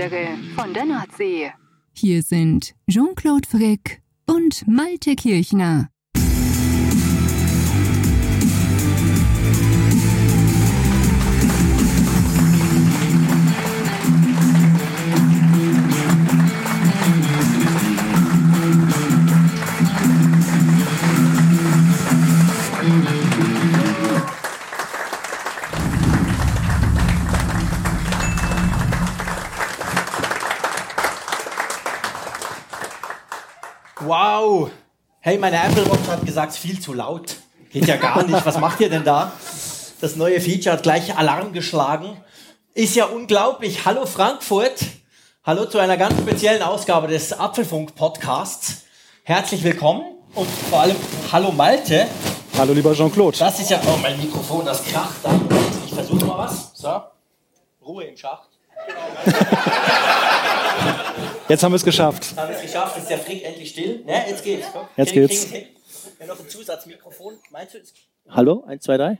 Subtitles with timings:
[0.00, 1.52] Andere von der Nordsee.
[1.92, 5.90] Hier sind Jean-Claude Frick und Malte Kirchner.
[34.10, 34.72] Wow!
[35.20, 37.36] Hey, meine Apple Watch hat gesagt, viel zu laut.
[37.70, 38.44] Geht ja gar nicht.
[38.44, 39.30] Was macht ihr denn da?
[40.00, 42.16] Das neue Feature hat gleich Alarm geschlagen.
[42.74, 43.84] Ist ja unglaublich.
[43.84, 44.84] Hallo Frankfurt.
[45.44, 48.82] Hallo zu einer ganz speziellen Ausgabe des Apfelfunk Podcasts.
[49.22, 50.02] Herzlich willkommen
[50.34, 50.96] und vor allem
[51.30, 52.08] Hallo Malte.
[52.58, 53.38] Hallo lieber Jean-Claude.
[53.38, 55.40] Das ist ja, oh, mein Mikrofon, das kracht da.
[55.86, 56.72] Ich versuche mal was.
[56.74, 57.00] So.
[57.80, 58.48] Ruhe im Schacht.
[61.50, 62.34] Jetzt haben wir es geschafft.
[62.36, 64.04] Haben wir es geschafft, ist der Frick endlich still.
[64.06, 64.68] Ne, jetzt geht's.
[64.72, 64.82] Komm.
[64.96, 65.50] Jetzt geht's.
[65.50, 65.60] wir
[66.20, 67.34] haben noch ein Zusatzmikrofon.
[67.50, 67.78] Meinst du?
[67.78, 67.92] es-
[68.28, 69.18] Hallo, eins, zwei, drei.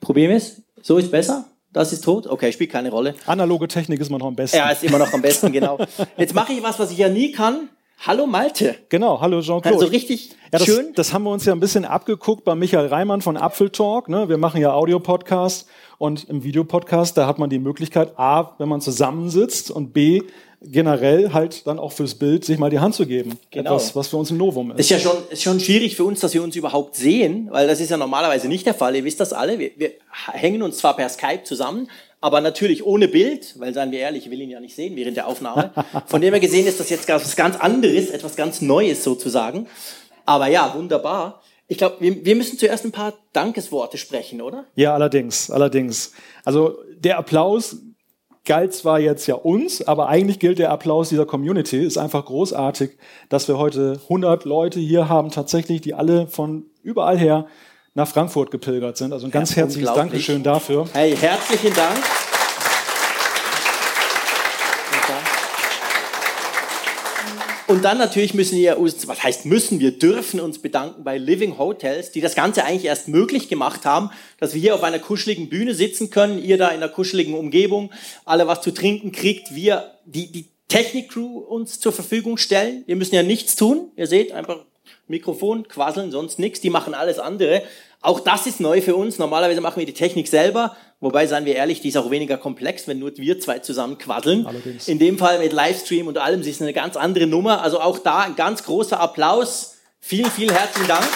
[0.00, 0.62] Probieren wir es.
[0.82, 1.46] So ist besser.
[1.72, 2.28] Das ist tot.
[2.28, 3.16] Okay, spielt keine Rolle.
[3.26, 4.56] Analoge Technik ist man noch am besten.
[4.56, 5.78] Ja, ist immer noch am besten, genau.
[6.16, 7.68] Jetzt mache ich was, was ich ja nie kann.
[8.06, 8.76] Hallo Malte.
[8.88, 9.78] Genau, hallo Jean-Claude.
[9.78, 10.92] Also richtig ja, das, schön.
[10.94, 14.08] das haben wir uns ja ein bisschen abgeguckt bei Michael Reimann von Apfeltalk.
[14.08, 14.28] Ne?
[14.28, 15.66] Wir machen ja Audio-Podcast
[15.98, 20.22] und im Videopodcast, da hat man die Möglichkeit, A, wenn man zusammensitzt und B,
[20.60, 23.38] generell halt dann auch fürs Bild sich mal die Hand zu geben.
[23.50, 23.70] Genau.
[23.70, 24.80] Etwas, was für uns ein Novum ist.
[24.80, 27.80] Ist ja schon, ist schon schwierig für uns, dass wir uns überhaupt sehen, weil das
[27.80, 28.96] ist ja normalerweise nicht der Fall.
[28.96, 29.58] Ihr wisst das alle.
[29.58, 29.92] Wir, wir
[30.32, 31.88] hängen uns zwar per Skype zusammen,
[32.20, 35.16] aber natürlich ohne Bild, weil seien wir ehrlich, ich will ihn ja nicht sehen während
[35.16, 35.72] der Aufnahme.
[36.06, 39.68] Von dem her gesehen ist das jetzt was ganz anderes, etwas ganz Neues sozusagen.
[40.26, 41.42] Aber ja, wunderbar.
[41.68, 44.64] Ich glaube, wir, wir müssen zuerst ein paar Dankesworte sprechen, oder?
[44.74, 46.12] Ja, allerdings, allerdings.
[46.44, 47.76] Also der Applaus
[48.48, 51.84] galt zwar jetzt ja uns, aber eigentlich gilt der Applaus dieser Community.
[51.84, 52.90] Ist einfach großartig,
[53.28, 57.46] dass wir heute 100 Leute hier haben, tatsächlich, die alle von überall her
[57.94, 59.12] nach Frankfurt gepilgert sind.
[59.12, 59.92] Also ein ganz Ja, herzliches.
[59.94, 60.86] Dankeschön dafür.
[60.92, 61.98] Hey, herzlichen Dank.
[67.68, 71.58] Und dann natürlich müssen wir uns, was heißt müssen, wir dürfen uns bedanken bei Living
[71.58, 75.50] Hotels, die das Ganze eigentlich erst möglich gemacht haben, dass wir hier auf einer kuscheligen
[75.50, 77.90] Bühne sitzen können, ihr da in einer kuscheligen Umgebung,
[78.24, 82.84] alle was zu trinken kriegt, wir die, die Technik-Crew uns zur Verfügung stellen.
[82.86, 83.90] Wir müssen ja nichts tun.
[83.96, 84.64] Ihr seht, einfach
[85.06, 86.62] Mikrofon, quasseln, sonst nichts.
[86.62, 87.62] Die machen alles andere.
[88.00, 89.18] Auch das ist neu für uns.
[89.18, 90.76] Normalerweise machen wir die Technik selber.
[91.00, 94.46] Wobei, seien wir ehrlich, die ist auch weniger komplex, wenn nur wir zwei zusammen quasseln.
[94.46, 94.88] Allerdings.
[94.88, 97.62] In dem Fall mit Livestream und allem, sie ist eine ganz andere Nummer.
[97.62, 99.76] Also auch da ein ganz großer Applaus.
[100.00, 101.06] Vielen, vielen herzlichen Dank.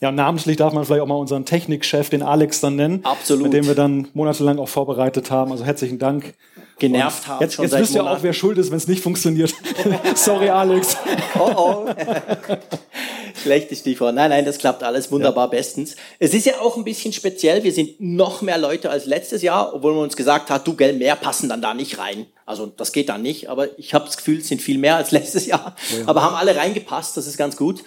[0.00, 3.04] Ja, namentlich darf man vielleicht auch mal unseren Technikchef, den Alex, dann nennen.
[3.04, 3.44] Absolut.
[3.44, 5.52] Mit dem wir dann monatelang auch vorbereitet haben.
[5.52, 6.34] Also herzlichen Dank.
[6.78, 9.54] Genervt haben Jetzt, schon jetzt wisst ihr auch, wer schuld ist, wenn es nicht funktioniert.
[10.14, 10.96] Sorry, Alex.
[11.38, 11.86] Oh oh.
[13.42, 14.14] Schlechtes Stichwort.
[14.14, 15.96] Nein, nein, das klappt alles wunderbar bestens.
[16.18, 17.62] Es ist ja auch ein bisschen speziell.
[17.62, 20.94] Wir sind noch mehr Leute als letztes Jahr, obwohl man uns gesagt hat, du, gell,
[20.94, 22.26] mehr passen dann da nicht rein.
[22.44, 23.48] Also das geht dann nicht.
[23.48, 25.76] Aber ich habe das Gefühl, es sind viel mehr als letztes Jahr.
[26.06, 27.16] Aber haben alle reingepasst.
[27.16, 27.82] Das ist ganz gut.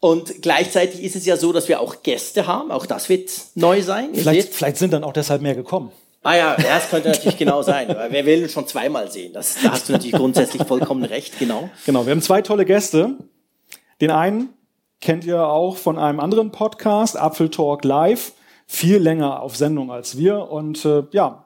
[0.00, 2.70] Und gleichzeitig ist es ja so, dass wir auch Gäste haben.
[2.70, 4.10] Auch das wird neu sein.
[4.14, 5.90] Vielleicht, vielleicht sind dann auch deshalb mehr gekommen.
[6.22, 7.88] Ah ja, das könnte natürlich genau sein.
[8.10, 9.32] Wer will schon zweimal sehen?
[9.32, 11.70] Das, da hast du natürlich grundsätzlich vollkommen recht, genau.
[11.86, 13.16] Genau, wir haben zwei tolle Gäste.
[14.00, 14.48] Den einen
[15.00, 18.32] kennt ihr auch von einem anderen Podcast, Apfel Talk Live,
[18.66, 20.50] viel länger auf Sendung als wir.
[20.50, 21.44] Und äh, ja,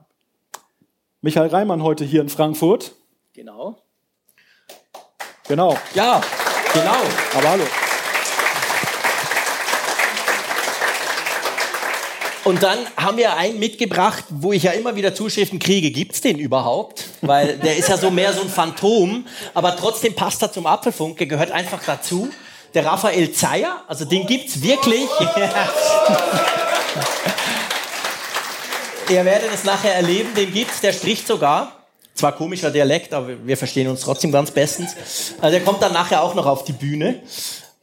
[1.20, 2.92] Michael Reimann heute hier in Frankfurt.
[3.34, 3.76] Genau.
[5.46, 6.20] Genau, Ja,
[6.72, 6.94] genau.
[7.36, 7.64] aber hallo.
[12.44, 15.90] Und dann haben wir einen mitgebracht, wo ich ja immer wieder Zuschriften kriege.
[15.90, 17.04] Gibt's den überhaupt?
[17.20, 21.18] Weil der ist ja so mehr so ein Phantom, aber trotzdem passt er zum Apfelfunk.
[21.18, 22.30] Der gehört einfach dazu.
[22.72, 25.04] Der Raphael Zeyer, also den gibt's wirklich.
[29.10, 31.72] Ihr werdet es nachher erleben, den gibt's, der spricht sogar.
[32.14, 34.94] Zwar komischer Dialekt, aber wir verstehen uns trotzdem ganz bestens.
[35.40, 37.20] Also der kommt dann nachher auch noch auf die Bühne.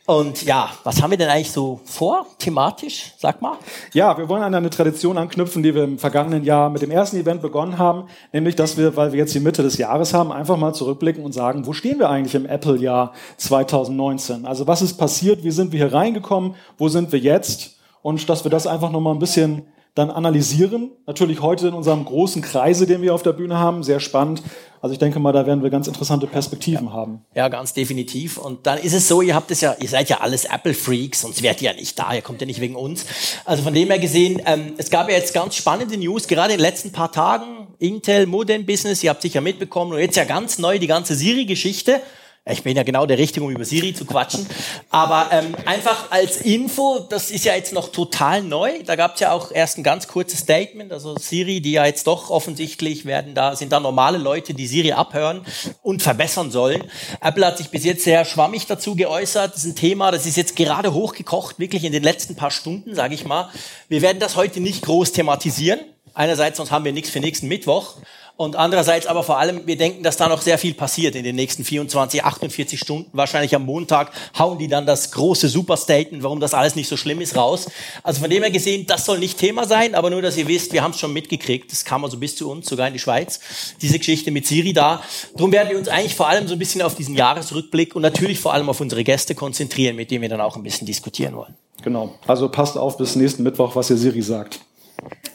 [0.08, 3.58] Und ja, was haben wir denn eigentlich so vor, thematisch, sag mal?
[3.92, 7.18] Ja, wir wollen an eine Tradition anknüpfen, die wir im vergangenen Jahr mit dem ersten
[7.18, 10.56] Event begonnen haben, nämlich, dass wir, weil wir jetzt die Mitte des Jahres haben, einfach
[10.56, 14.46] mal zurückblicken und sagen, wo stehen wir eigentlich im Apple-Jahr 2019?
[14.46, 17.76] Also was ist passiert, wie sind wir hier reingekommen, wo sind wir jetzt?
[18.02, 19.64] Und dass wir das einfach nochmal ein bisschen
[19.98, 20.92] dann analysieren.
[21.06, 24.44] Natürlich heute in unserem großen Kreise, den wir auf der Bühne haben, sehr spannend.
[24.82, 26.94] Also ich denke mal, da werden wir ganz interessante Perspektiven ja.
[26.94, 27.26] haben.
[27.34, 28.38] Ja, ganz definitiv.
[28.38, 31.42] Und dann ist es so, ihr habt es ja, ihr seid ja alles Apple-Freaks, sonst
[31.42, 33.06] wärt ihr ja nicht da, ihr kommt ja nicht wegen uns.
[33.46, 36.60] Also von dem her gesehen, ähm, es gab ja jetzt ganz spannende News, gerade in
[36.60, 40.60] den letzten paar Tagen, Intel Modem Business, ihr habt sicher mitbekommen, und jetzt ja ganz
[40.60, 42.02] neu die ganze Siri-Geschichte.
[42.50, 44.48] Ich bin ja genau der Richtige, um über Siri zu quatschen.
[44.90, 48.84] Aber ähm, einfach als Info, das ist ja jetzt noch total neu.
[48.86, 50.92] Da gab es ja auch erst ein ganz kurzes Statement.
[50.92, 54.94] Also Siri, die ja jetzt doch offensichtlich werden da, sind da normale Leute, die Siri
[54.94, 55.46] abhören
[55.82, 56.84] und verbessern sollen.
[57.22, 59.54] Apple hat sich bis jetzt sehr schwammig dazu geäußert.
[59.54, 62.96] Das ist ein Thema, das ist jetzt gerade hochgekocht, wirklich in den letzten paar Stunden,
[62.96, 63.50] sage ich mal.
[63.90, 65.80] Wir werden das heute nicht groß thematisieren.
[66.14, 67.96] Einerseits, sonst haben wir nichts für nächsten Mittwoch.
[68.38, 71.36] Und andererseits aber vor allem, wir denken, dass da noch sehr viel passiert in den
[71.36, 73.10] nächsten 24, 48 Stunden.
[73.12, 77.20] Wahrscheinlich am Montag hauen die dann das große Superstatement, warum das alles nicht so schlimm
[77.20, 77.68] ist, raus.
[78.04, 80.72] Also von dem her gesehen, das soll nicht Thema sein, aber nur, dass ihr wisst,
[80.72, 81.72] wir haben es schon mitgekriegt.
[81.72, 83.40] Das kam also bis zu uns, sogar in die Schweiz,
[83.82, 85.02] diese Geschichte mit Siri da.
[85.34, 88.40] Darum werden wir uns eigentlich vor allem so ein bisschen auf diesen Jahresrückblick und natürlich
[88.40, 91.56] vor allem auf unsere Gäste konzentrieren, mit denen wir dann auch ein bisschen diskutieren wollen.
[91.82, 92.14] Genau.
[92.28, 94.60] Also passt auf bis nächsten Mittwoch, was ihr Siri sagt.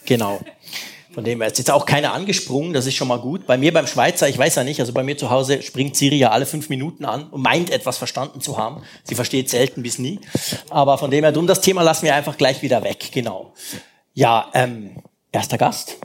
[0.04, 0.40] Genau.
[1.12, 3.46] Von dem her ist jetzt auch keiner angesprungen, das ist schon mal gut.
[3.46, 6.16] Bei mir beim Schweizer, ich weiß ja nicht, also bei mir zu Hause springt Siri
[6.16, 8.82] ja alle fünf Minuten an und meint etwas verstanden zu haben.
[9.04, 10.20] Sie versteht selten bis nie.
[10.70, 13.52] Aber von dem her, drum das Thema lassen wir einfach gleich wieder weg, genau.
[14.14, 15.98] Ja, ähm, erster Gast?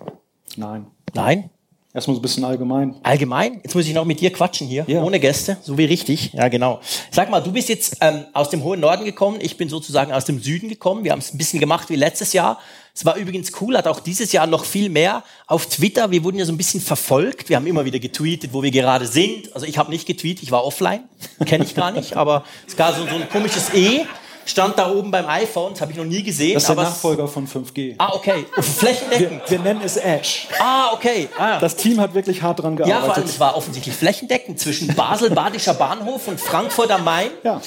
[0.56, 0.88] Nein.
[1.14, 1.50] Nein?
[1.98, 2.94] Erstmal so ein bisschen allgemein.
[3.02, 3.60] Allgemein?
[3.64, 5.02] Jetzt muss ich noch mit dir quatschen hier, ja.
[5.02, 6.32] ohne Gäste, so wie richtig.
[6.32, 6.80] Ja, genau.
[7.10, 10.24] Sag mal, du bist jetzt ähm, aus dem hohen Norden gekommen, ich bin sozusagen aus
[10.24, 11.04] dem Süden gekommen.
[11.04, 12.60] Wir haben es ein bisschen gemacht wie letztes Jahr.
[12.94, 16.12] Es war übrigens cool, hat auch dieses Jahr noch viel mehr auf Twitter.
[16.12, 17.50] Wir wurden ja so ein bisschen verfolgt.
[17.50, 19.56] Wir haben immer wieder getweetet, wo wir gerade sind.
[19.56, 21.06] Also ich habe nicht getweetet, ich war offline.
[21.48, 24.06] Kenne ich gar nicht, aber es gab so, so ein komisches E
[24.48, 26.54] stand da oben beim iPhone, das habe ich noch nie gesehen.
[26.56, 27.96] Das ist der Nachfolger von 5G.
[27.98, 28.46] Ah, okay.
[28.60, 29.42] Flächendeckend.
[29.48, 30.48] Wir, wir, nennen es Ash.
[30.60, 31.30] Ah, okay.
[31.38, 31.60] Ah.
[31.60, 33.02] Das Team hat wirklich hart dran gearbeitet.
[33.02, 37.30] Ja, vor allem, es war offensichtlich flächendeckend zwischen Basel, Badischer Bahnhof und Frankfurt am Main.
[37.44, 37.62] Ja.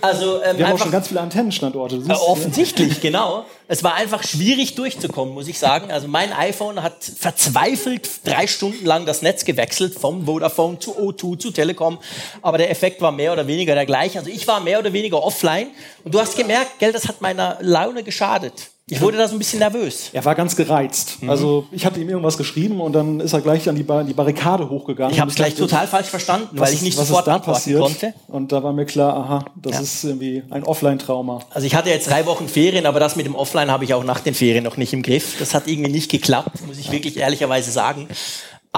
[0.00, 1.96] Also, ähm, Wir haben auch schon ganz viele Antennenstandorte.
[2.08, 3.44] Äh, offensichtlich, genau.
[3.66, 5.90] Es war einfach schwierig durchzukommen, muss ich sagen.
[5.90, 11.38] Also mein iPhone hat verzweifelt drei Stunden lang das Netz gewechselt, vom Vodafone zu O2
[11.38, 11.98] zu Telekom.
[12.42, 14.18] Aber der Effekt war mehr oder weniger der gleiche.
[14.18, 15.68] Also ich war mehr oder weniger offline.
[16.04, 18.70] Und du hast gemerkt, gell, das hat meiner Laune geschadet.
[18.90, 20.10] Ich wurde da so ein bisschen nervös.
[20.12, 21.22] Er war ganz gereizt.
[21.22, 21.30] Mhm.
[21.30, 24.14] Also ich hatte ihm irgendwas geschrieben und dann ist er gleich an die, ba die
[24.14, 25.12] Barrikade hochgegangen.
[25.12, 27.80] Ich habe es gleich total falsch verstanden, weil ich nicht sofort da passiert?
[27.80, 28.14] konnte.
[28.28, 29.80] Und da war mir klar, aha, das ja.
[29.80, 31.40] ist irgendwie ein Offline-Trauma.
[31.50, 34.04] Also ich hatte jetzt drei Wochen Ferien, aber das mit dem Offline habe ich auch
[34.04, 35.36] nach den Ferien noch nicht im Griff.
[35.38, 38.08] Das hat irgendwie nicht geklappt, muss ich wirklich ehrlicherweise sagen.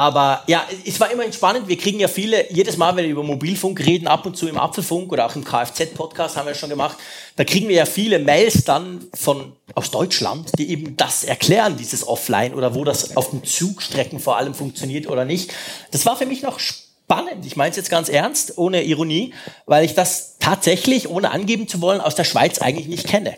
[0.00, 1.68] Aber ja, es war immerhin spannend.
[1.68, 4.56] Wir kriegen ja viele, jedes Mal, wenn wir über Mobilfunk reden, ab und zu im
[4.56, 6.96] Apfelfunk oder auch im Kfz-Podcast haben wir schon gemacht,
[7.36, 12.08] da kriegen wir ja viele Mails dann von aus Deutschland, die eben das erklären, dieses
[12.08, 15.52] Offline oder wo das auf den Zugstrecken vor allem funktioniert oder nicht.
[15.90, 17.44] Das war für mich noch spannend.
[17.44, 19.34] Ich meine es jetzt ganz ernst, ohne Ironie,
[19.66, 23.36] weil ich das tatsächlich, ohne angeben zu wollen, aus der Schweiz eigentlich nicht kenne.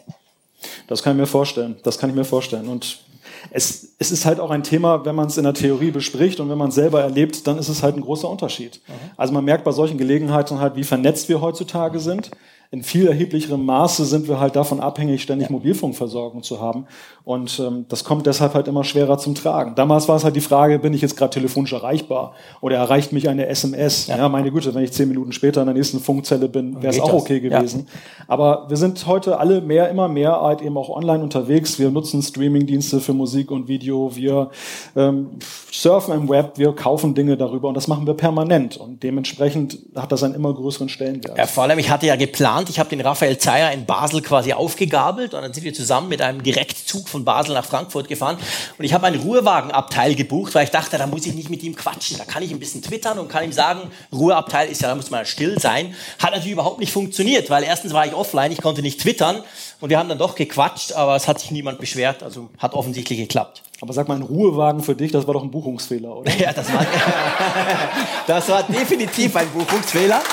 [0.87, 1.81] Das kann ich mir vorstellen.
[1.83, 2.69] Das kann ich mir vorstellen.
[2.69, 3.01] Und
[3.51, 6.49] es, es ist halt auch ein Thema, wenn man es in der Theorie bespricht und
[6.49, 8.81] wenn man es selber erlebt, dann ist es halt ein großer Unterschied.
[8.87, 8.93] Mhm.
[9.17, 12.31] Also man merkt bei solchen Gelegenheiten halt, wie vernetzt wir heutzutage sind
[12.73, 15.53] in viel erheblicherem Maße sind wir halt davon abhängig, ständig ja.
[15.53, 16.87] Mobilfunkversorgung zu haben.
[17.25, 19.75] Und ähm, das kommt deshalb halt immer schwerer zum Tragen.
[19.77, 23.29] Damals war es halt die Frage, bin ich jetzt gerade telefonisch erreichbar oder erreicht mich
[23.29, 24.09] eine SMS?
[24.09, 24.17] Ja.
[24.17, 24.29] ja.
[24.29, 27.13] meine Güte, wenn ich zehn Minuten später in der nächsten Funkzelle bin, wäre es auch
[27.13, 27.87] okay gewesen.
[27.87, 28.25] Ja.
[28.27, 31.79] Aber wir sind heute alle mehr, immer mehr halt eben auch online unterwegs.
[31.79, 34.17] Wir nutzen Streamingdienste für Musik und Video.
[34.17, 34.51] Wir
[34.97, 35.39] ähm,
[35.71, 38.77] surfen im Web, wir kaufen Dinge darüber und das machen wir permanent.
[38.77, 41.39] Und dementsprechend hat das einen immer größeren Stellenwert.
[41.39, 42.69] Ja, vor allem, ich hatte ja geplant.
[42.69, 46.21] Ich habe den Raphael Zeyer in Basel quasi aufgegabelt und dann sind wir zusammen mit
[46.21, 48.37] einem Direktzug von Basel nach Frankfurt gefahren
[48.79, 51.77] und ich habe ein Ruhewagenabteil gebucht, weil ich dachte, da muss ich nicht mit ihm
[51.77, 52.19] quatschen.
[52.19, 55.11] Da kann ich ein bisschen twittern und kann ihm sagen, Ruheabteil ist ja, da muss
[55.11, 55.95] man still sein.
[56.19, 59.43] Hat natürlich überhaupt nicht funktioniert, weil erstens war ich offline, ich konnte nicht twittern
[59.81, 63.19] Und wir haben dann doch gequatscht, aber es hat sich niemand beschwert, also hat offensichtlich
[63.19, 63.63] geklappt.
[63.81, 66.33] Aber sag mal, ein Ruhewagen für dich, das war doch ein Buchungsfehler, oder?
[66.39, 66.87] Ja, das war,
[68.27, 70.23] das war definitiv ein Buchungsfehler.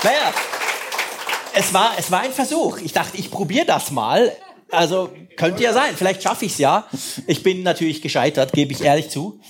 [0.00, 0.32] Naja,
[1.54, 2.78] es war, es war ein Versuch.
[2.78, 4.32] Ich dachte, ich probiere das mal.
[4.70, 6.86] Also könnte ja sein, vielleicht schaffe ich es ja.
[7.26, 9.40] Ich bin natürlich gescheitert, gebe ich ehrlich zu.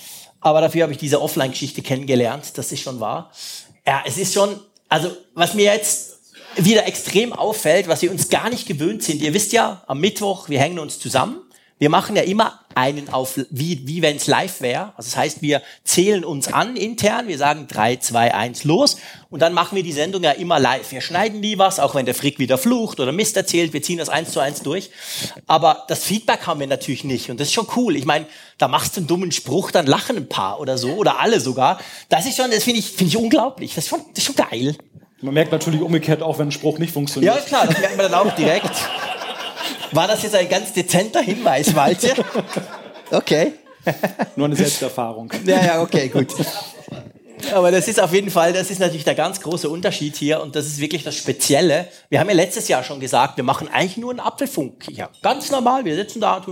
[0.41, 3.33] Aber dafür habe ich diese Offline-Geschichte kennengelernt, das ist schon wahr.
[3.85, 6.19] Ja, es ist schon, also was mir jetzt
[6.57, 9.21] wieder extrem auffällt, was wir uns gar nicht gewöhnt sind.
[9.21, 11.41] Ihr wisst ja, am Mittwoch, wir hängen uns zusammen
[11.79, 14.93] wir machen ja immer einen auf, wie, wie wenn es live wäre.
[14.97, 18.99] Also das heißt, wir zählen uns an intern, wir sagen drei, zwei, eins, los
[19.31, 20.93] und dann machen wir die Sendung ja immer live.
[20.93, 23.99] Wir schneiden nie was, auch wenn der Frick wieder flucht oder Mist erzählt, wir ziehen
[23.99, 24.91] das eins zu eins durch.
[25.47, 27.97] Aber das Feedback haben wir natürlich nicht und das ist schon cool.
[27.97, 28.27] Ich meine,
[28.59, 31.81] da machst du einen dummen Spruch, dann lachen ein paar oder so oder alle sogar.
[32.09, 33.75] Das ist schon, das finde ich, finde ich unglaublich.
[33.75, 34.77] Das ist, schon, das ist schon geil.
[35.21, 37.35] Man merkt natürlich umgekehrt auch, wenn ein Spruch nicht funktioniert.
[37.35, 38.71] Ja, klar, das merkt man dann auch direkt.
[39.93, 42.15] War das jetzt ein ganz dezenter Hinweis, Malte?
[43.11, 43.55] Okay.
[44.37, 45.33] Nur eine Selbsterfahrung.
[45.47, 46.27] Ja, ja, okay, gut.
[47.55, 50.55] Aber das ist auf jeden Fall, das ist natürlich der ganz große Unterschied hier und
[50.57, 51.89] das ist wirklich das Spezielle.
[52.11, 54.89] Wir haben ja letztes Jahr schon gesagt, wir machen eigentlich nur einen Apfelfunk.
[54.91, 56.45] Ja, ganz normal, wir sitzen da.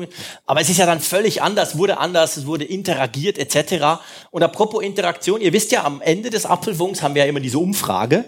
[0.47, 4.01] Aber es ist ja dann völlig anders, wurde anders, es wurde interagiert etc.
[4.31, 7.59] Und apropos Interaktion, ihr wisst ja, am Ende des Apfelfunks haben wir ja immer diese
[7.59, 8.25] Umfrage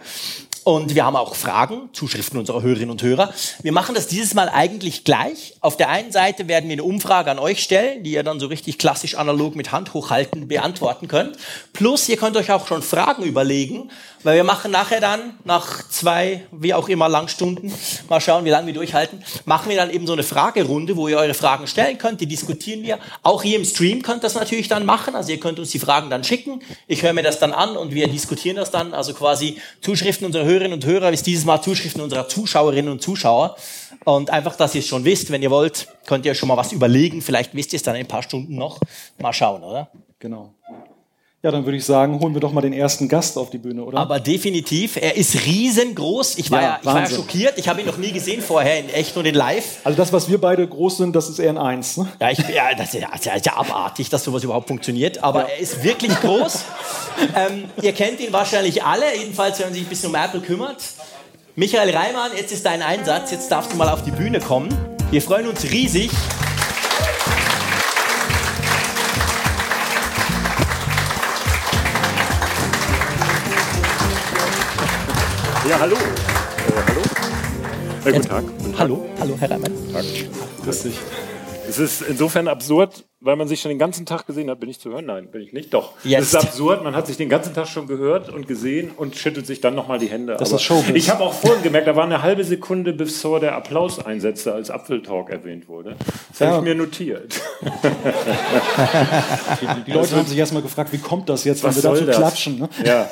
[0.69, 3.33] und wir haben auch Fragen, Zuschriften unserer Hörerinnen und Hörer.
[3.63, 5.55] Wir machen das dieses Mal eigentlich gleich.
[5.63, 8.49] Auf der einen Seite werden wir eine Umfrage an euch stellen, die ihr dann so
[8.49, 11.39] richtig klassisch analog mit Hand hochhalten beantworten könnt.
[11.73, 13.91] Plus, ihr könnt euch auch schon Fragen überlegen,
[14.25, 17.73] weil wir machen nachher dann, nach zwei, wie auch immer, Langstunden,
[18.09, 21.19] mal schauen, wie lange wir durchhalten, machen wir dann eben so eine Fragerunde, wo ihr
[21.19, 22.99] eure Fragen stellen könnt, die diskutieren wir.
[23.23, 26.11] Auch hier im Stream könnt das natürlich dann machen, also ihr könnt uns die Fragen
[26.11, 29.59] dann schicken, ich höre mir das dann an und wir diskutieren das dann, also quasi
[29.81, 33.57] Zuschriften unserer Hörerinnen und Hörer, bis dieses Mal Zuschriften unserer Zuschauerinnen und Zuschauer.
[34.05, 36.73] Und einfach, dass ihr es schon wisst, wenn ihr wollt, könnt ihr schon mal was
[36.73, 38.81] überlegen, vielleicht wisst ihr es dann in ein paar Stunden noch.
[39.21, 39.88] Mal schauen, oder?
[40.19, 40.55] Genau.
[41.49, 43.83] Ja, dann würde ich sagen, holen wir doch mal den ersten Gast auf die Bühne,
[43.83, 43.97] oder?
[43.97, 44.97] Aber definitiv.
[44.97, 46.37] Er ist riesengroß.
[46.37, 47.55] Ich war ja, ja ich war ja schockiert.
[47.57, 49.78] Ich habe ihn noch nie gesehen vorher in echt und in live.
[49.83, 51.97] Also das, was wir beide groß sind, das ist eher ein Eins.
[51.97, 52.07] Ne?
[52.21, 55.25] Ja, ich, ja, das ist ja, das ist ja abartig, dass sowas überhaupt funktioniert.
[55.25, 56.64] Aber er ist wirklich groß.
[57.35, 59.07] ähm, ihr kennt ihn wahrscheinlich alle.
[59.19, 60.83] Jedenfalls, wenn man sich ein bisschen um Apple kümmert.
[61.57, 63.31] Michael Reimann, jetzt ist dein Einsatz.
[63.31, 64.69] Jetzt darfst du mal auf die Bühne kommen.
[65.11, 66.11] Wir freuen uns riesig.
[75.69, 75.97] Ja, hallo.
[75.97, 75.99] Äh,
[76.87, 77.01] hallo.
[78.07, 78.45] Äh, guten Tag.
[78.59, 79.73] Guten Hallo, hallo, Herr Reimann.
[79.93, 80.05] Tag.
[80.65, 80.95] Grüß dich.
[81.69, 84.61] Es ist insofern absurd, weil man sich schon den ganzen Tag gesehen hat.
[84.61, 85.05] Bin ich zu hören?
[85.05, 85.75] Nein, bin ich nicht.
[85.75, 85.93] Doch.
[86.05, 86.23] Jetzt.
[86.23, 89.47] Es ist absurd, man hat sich den ganzen Tag schon gehört und gesehen und schüttelt
[89.47, 90.37] sich dann nochmal die Hände.
[90.39, 90.97] Das ist Showbiz.
[90.97, 94.71] Ich habe auch vorhin gemerkt, da war eine halbe Sekunde, bevor der Applaus einsetzte, als
[94.71, 95.97] Apfeltalk erwähnt wurde.
[96.31, 96.47] Das ja.
[96.47, 97.43] habe ich mir notiert.
[99.61, 102.59] die, die Leute haben sich erstmal gefragt, wie kommt das jetzt, wenn wir dazu klatschen?
[102.59, 102.71] Ne?
[102.87, 103.11] Ja.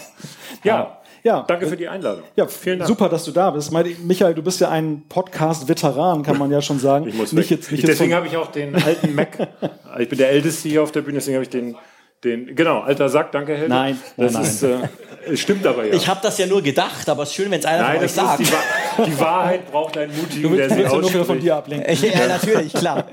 [0.64, 1.44] Ja, ja.
[1.46, 2.22] Danke für die Einladung.
[2.36, 2.88] Ja, vielen Dank.
[2.88, 3.72] Super, dass du da bist.
[3.72, 7.08] Michael, du bist ja ein Podcast-Veteran, kann man ja schon sagen.
[7.08, 9.36] Ich muss nicht jetzt, nicht deswegen habe ich auch den alten Mac.
[9.98, 11.76] ich bin der Älteste hier auf der Bühne, deswegen habe ich den
[12.24, 13.68] den, genau, alter Sack, danke Helge.
[13.68, 14.42] Nein, das nein.
[14.42, 14.78] Ist, äh,
[15.30, 15.92] es stimmt aber ja.
[15.92, 18.04] Ich habe das ja nur gedacht, aber es ist schön, wenn es einer nein, von
[18.04, 18.40] euch sagt.
[18.40, 21.94] Die, die, Wahrheit braucht einen mutigen, du der sie ja nur von dir ablenken.
[22.10, 23.04] ja, natürlich, klar.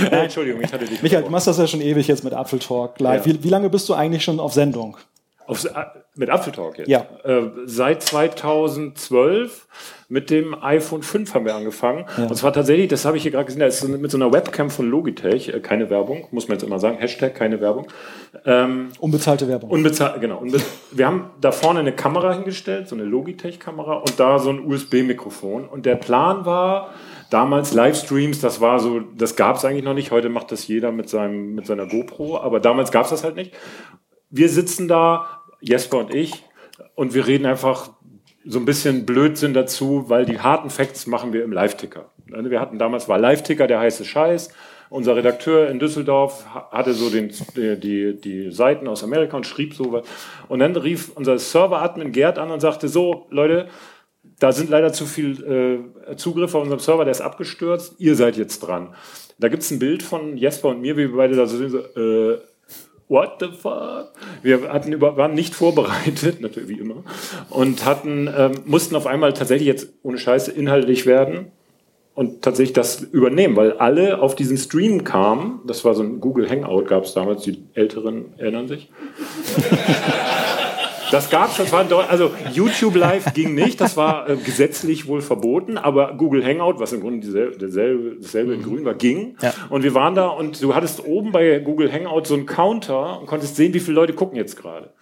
[0.00, 1.02] Nein, Entschuldigung, ich hatte dich.
[1.02, 3.26] Michael, du machst das ja schon ewig jetzt mit Apfeltalk live.
[3.26, 3.32] Ja.
[3.32, 4.96] Wie, wie lange bist du eigentlich schon auf Sendung?
[5.46, 5.70] Auf, äh,
[6.14, 6.88] mit Apfeltalk jetzt?
[6.88, 7.06] Ja.
[7.24, 9.66] Äh, seit 2012
[10.08, 12.04] mit dem iPhone 5 haben wir angefangen.
[12.18, 12.26] Ja.
[12.26, 14.68] Und zwar tatsächlich, das habe ich hier gerade gesehen, das ist mit so einer Webcam
[14.68, 17.86] von Logitech, äh, keine Werbung, muss man jetzt immer sagen, Hashtag keine Werbung.
[18.44, 19.70] Ähm, unbezahlte Werbung.
[19.70, 20.38] Unbezahlte, genau.
[20.38, 24.66] Unbe wir haben da vorne eine Kamera hingestellt, so eine Logitech-Kamera und da so ein
[24.66, 25.66] USB-Mikrofon.
[25.66, 26.90] Und der Plan war,
[27.30, 30.10] damals Livestreams, das war so, das gab es eigentlich noch nicht.
[30.10, 33.36] Heute macht das jeder mit, seinem, mit seiner GoPro, aber damals gab es das halt
[33.36, 33.52] nicht
[34.32, 36.42] wir sitzen da, Jesper und ich,
[36.94, 37.90] und wir reden einfach
[38.44, 42.10] so ein bisschen Blödsinn dazu, weil die harten Facts machen wir im Live-Ticker.
[42.32, 44.48] Also wir hatten damals war Live-Ticker der heiße Scheiß.
[44.88, 49.92] Unser Redakteur in Düsseldorf hatte so den, die, die Seiten aus Amerika und schrieb so
[49.92, 50.06] was.
[50.48, 53.68] Und dann rief unser Server-Admin Gerd an und sagte so, Leute,
[54.38, 58.36] da sind leider zu viel äh, Zugriffe auf unserem Server, der ist abgestürzt, ihr seid
[58.36, 58.94] jetzt dran.
[59.38, 61.70] Da gibt es ein Bild von Jesper und mir, wie wir beide da so sind,
[61.70, 62.38] so, äh,
[63.12, 64.12] what the fuck?
[64.42, 67.04] Wir hatten über, waren nicht vorbereitet, natürlich wie immer,
[67.50, 71.52] und hatten, ähm, mussten auf einmal tatsächlich jetzt ohne Scheiße inhaltlich werden
[72.14, 75.60] und tatsächlich das übernehmen, weil alle auf diesen Stream kamen.
[75.66, 78.90] Das war so ein Google Hangout, gab es damals, die Älteren erinnern sich.
[81.12, 85.20] Das gab's, das war deu- also YouTube Live ging nicht, das war äh, gesetzlich wohl
[85.20, 89.36] verboten, aber Google Hangout, was im Grunde dieselbe, dasselbe, dasselbe in Grün war, ging.
[89.42, 89.52] Ja.
[89.68, 93.26] Und wir waren da und du hattest oben bei Google Hangout so einen Counter und
[93.26, 94.94] konntest sehen, wie viele Leute gucken jetzt gerade.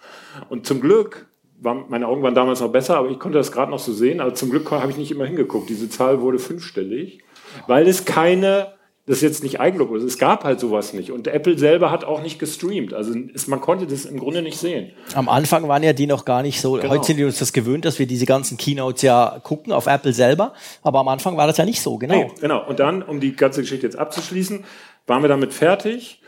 [0.49, 1.27] Und zum Glück
[1.61, 4.19] war, meine Augen waren damals noch besser, aber ich konnte das gerade noch so sehen.
[4.19, 5.69] Aber zum Glück habe ich nicht immer hingeguckt.
[5.69, 7.19] Diese Zahl wurde fünfstellig,
[7.67, 8.73] weil es keine,
[9.07, 11.11] das ist jetzt nicht Eigenlob, es gab halt sowas nicht.
[11.11, 12.93] Und Apple selber hat auch nicht gestreamt.
[12.93, 14.91] Also es, man konnte das im Grunde nicht sehen.
[15.15, 16.73] Am Anfang waren ja die noch gar nicht so.
[16.73, 16.89] Genau.
[16.89, 20.13] Heute sind wir uns das gewöhnt, dass wir diese ganzen Keynotes ja gucken auf Apple
[20.13, 20.53] selber.
[20.83, 22.13] Aber am Anfang war das ja nicht so, genau.
[22.13, 22.67] Nee, genau.
[22.67, 24.63] Und dann, um die ganze Geschichte jetzt abzuschließen,
[25.07, 26.20] waren wir damit fertig.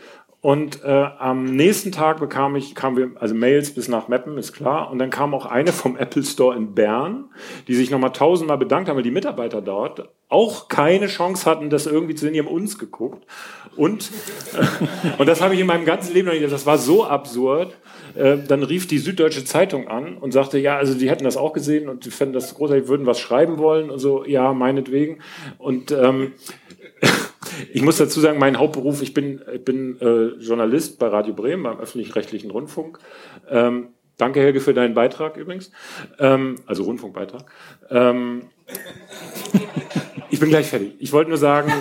[0.44, 4.52] Und äh, am nächsten Tag bekam ich, kamen wir, also Mails bis nach Meppen, ist
[4.52, 4.90] klar.
[4.90, 7.30] Und dann kam auch eine vom Apple Store in Bern,
[7.66, 11.86] die sich nochmal tausendmal bedankt haben, weil die Mitarbeiter dort auch keine Chance hatten, das
[11.86, 12.34] irgendwie zu sehen.
[12.34, 13.26] Die haben uns geguckt.
[13.74, 14.10] Und,
[15.18, 17.74] und das habe ich in meinem ganzen Leben noch nicht, das war so absurd.
[18.14, 21.54] Äh, dann rief die Süddeutsche Zeitung an und sagte, ja, also die hätten das auch
[21.54, 25.20] gesehen und die fänden das großartig, würden was schreiben wollen und so, ja, meinetwegen.
[25.56, 26.32] Und ähm,
[27.72, 31.62] ich muss dazu sagen, mein Hauptberuf, ich bin, ich bin äh, Journalist bei Radio Bremen,
[31.62, 32.98] beim öffentlich-rechtlichen Rundfunk.
[33.50, 35.70] Ähm, danke, Helge, für deinen Beitrag übrigens.
[36.18, 37.44] Ähm, also Rundfunkbeitrag.
[37.90, 38.42] Ähm,
[40.30, 40.94] ich bin gleich fertig.
[40.98, 41.72] Ich wollte nur sagen,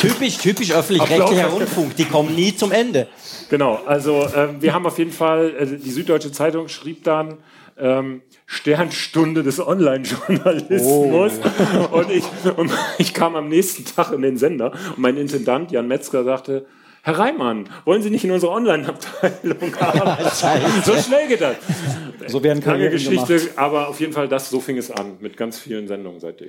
[0.00, 1.46] Typisch, typisch öffentlich-rechtlicher.
[1.46, 1.96] Rundfunk.
[1.96, 3.06] Die kommen nie zum Ende.
[3.48, 7.38] Genau, also ähm, wir haben auf jeden Fall, also die Süddeutsche Zeitung schrieb dann
[7.78, 11.32] ähm, Sternstunde des Online-Journalismus
[11.90, 12.24] und, ich,
[12.56, 16.66] und ich kam am nächsten Tag in den Sender und mein Intendant Jan Metzger sagte,
[17.06, 20.24] Herr Reimann, wollen Sie nicht in unsere Online-Abteilung haben?
[20.84, 21.56] so schnell geht das.
[22.28, 23.58] So werden Lange Karrieren Geschichte, gemacht.
[23.58, 26.48] aber auf jeden Fall, das, so fing es an, mit ganz vielen Sendungen seitdem.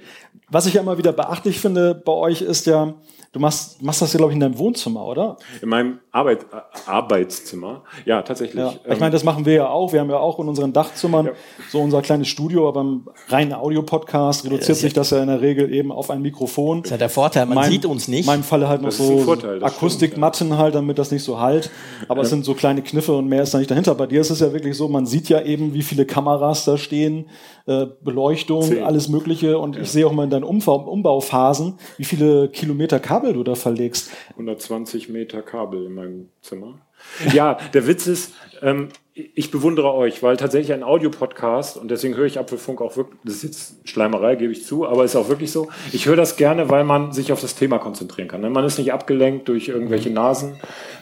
[0.50, 2.94] Was ich ja immer wieder beachtlich finde bei euch ist ja,
[3.34, 5.36] du machst, machst das ja, glaube ich, in deinem Wohnzimmer, oder?
[5.62, 8.56] In meinem Arbeit, äh, Arbeitszimmer, ja, tatsächlich.
[8.64, 8.72] Ja.
[8.86, 9.92] Ähm, Ich meine, das machen wir ja auch.
[9.92, 11.32] Wir haben ja auch in unseren Dachzimmern Ja.
[11.70, 15.74] so unser kleines Studio, aber beim reinen Audiopodcast reduziert sich das ja in der Regel
[15.74, 16.80] eben auf ein Mikrofon.
[16.84, 18.22] Das ist ja der Vorteil, man Mein- sieht uns nicht.
[18.22, 21.70] In meinem Falle halt noch so Vorteil, Akustikmatten halt, damit das nicht so halt.
[22.08, 23.94] Aber es sind so kleine Kniffe und mehr ist da nicht dahinter.
[23.96, 26.78] Bei dir ist es ja wirklich so, man sieht ja eben, wie viele Kameras da
[26.78, 27.30] stehen,
[27.68, 28.84] äh, Beleuchtung, Zehn.
[28.84, 29.58] alles Mögliche.
[29.60, 33.56] Und ich sehe auch mal in deinen Umbau Umbauphasen, wie viele Kilometer Kabel du da
[33.56, 34.12] verlegst.
[34.38, 36.05] 120 Meter Kabel in meinem
[36.42, 36.80] Zimmer.
[37.34, 42.26] Ja, der Witz ist, ähm, ich bewundere euch, weil tatsächlich ein Audiopodcast, und deswegen höre
[42.26, 45.52] ich Apfelfunk auch wirklich, das ist jetzt Schleimerei, gebe ich zu, aber ist auch wirklich
[45.52, 45.70] so.
[45.94, 48.42] Ich höre das gerne, weil man sich auf das Thema konzentrieren kann.
[48.42, 48.50] ne?
[48.50, 50.58] Man ist nicht abgelenkt durch irgendwelche Nasen.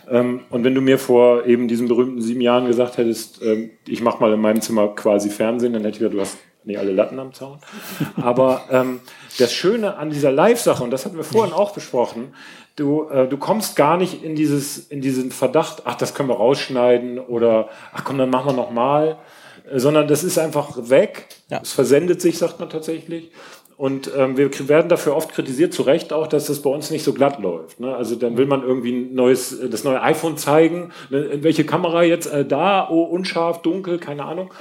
[0.09, 4.01] Ähm, und wenn du mir vor eben diesen berühmten sieben Jahren gesagt hättest, ähm, ich
[4.01, 6.91] mache mal in meinem Zimmer quasi Fernsehen, dann hätte ich gesagt, du hast nicht alle
[6.91, 7.59] Latten am Zaun.
[8.21, 8.99] Aber ähm,
[9.39, 12.33] das Schöne an dieser Live-Sache, und das hatten wir vorhin auch besprochen,
[12.75, 16.35] du, äh, du kommst gar nicht in, dieses, in diesen Verdacht, ach, das können wir
[16.35, 19.17] rausschneiden oder ach komm, dann machen wir nochmal,
[19.73, 21.27] sondern das ist einfach weg.
[21.49, 21.59] Ja.
[21.61, 23.31] Es versendet sich, sagt man tatsächlich.
[23.75, 27.03] Und ähm, wir werden dafür oft kritisiert, zu Recht auch, dass das bei uns nicht
[27.03, 27.79] so glatt läuft.
[27.79, 27.93] Ne?
[27.95, 31.39] Also dann will man irgendwie ein neues, das neue iPhone zeigen, ne?
[31.41, 34.53] welche Kamera jetzt äh, da, oh, unscharf, dunkel, keine Ahnung.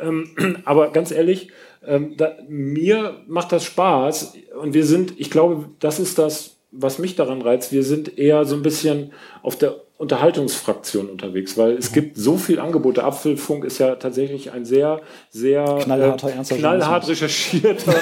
[0.00, 0.30] Ähm,
[0.64, 1.50] aber ganz ehrlich,
[1.86, 6.98] ähm, da, mir macht das Spaß und wir sind, ich glaube, das ist das, was
[6.98, 7.72] mich daran reizt.
[7.72, 12.58] Wir sind eher so ein bisschen auf der Unterhaltungsfraktion unterwegs, weil es gibt so viel
[12.60, 13.02] Angebote.
[13.02, 15.00] Apfelfunk ist ja tatsächlich ein sehr,
[15.30, 17.94] sehr Knallharter, äh, ernster knallhart recherchierter,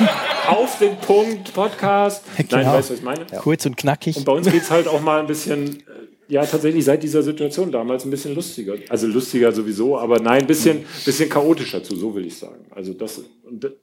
[0.48, 2.24] auf den Punkt Podcast.
[2.38, 2.72] Nein, Genau.
[2.72, 3.26] weißt du, was ich meine?
[3.38, 4.16] Kurz und knackig.
[4.16, 5.82] Und bei uns geht's halt auch mal ein bisschen, äh,
[6.32, 8.76] ja, tatsächlich seit dieser Situation damals ein bisschen lustiger.
[8.88, 12.64] Also lustiger sowieso, aber nein, ein bisschen, bisschen chaotischer zu, so will ich sagen.
[12.70, 13.20] Also das,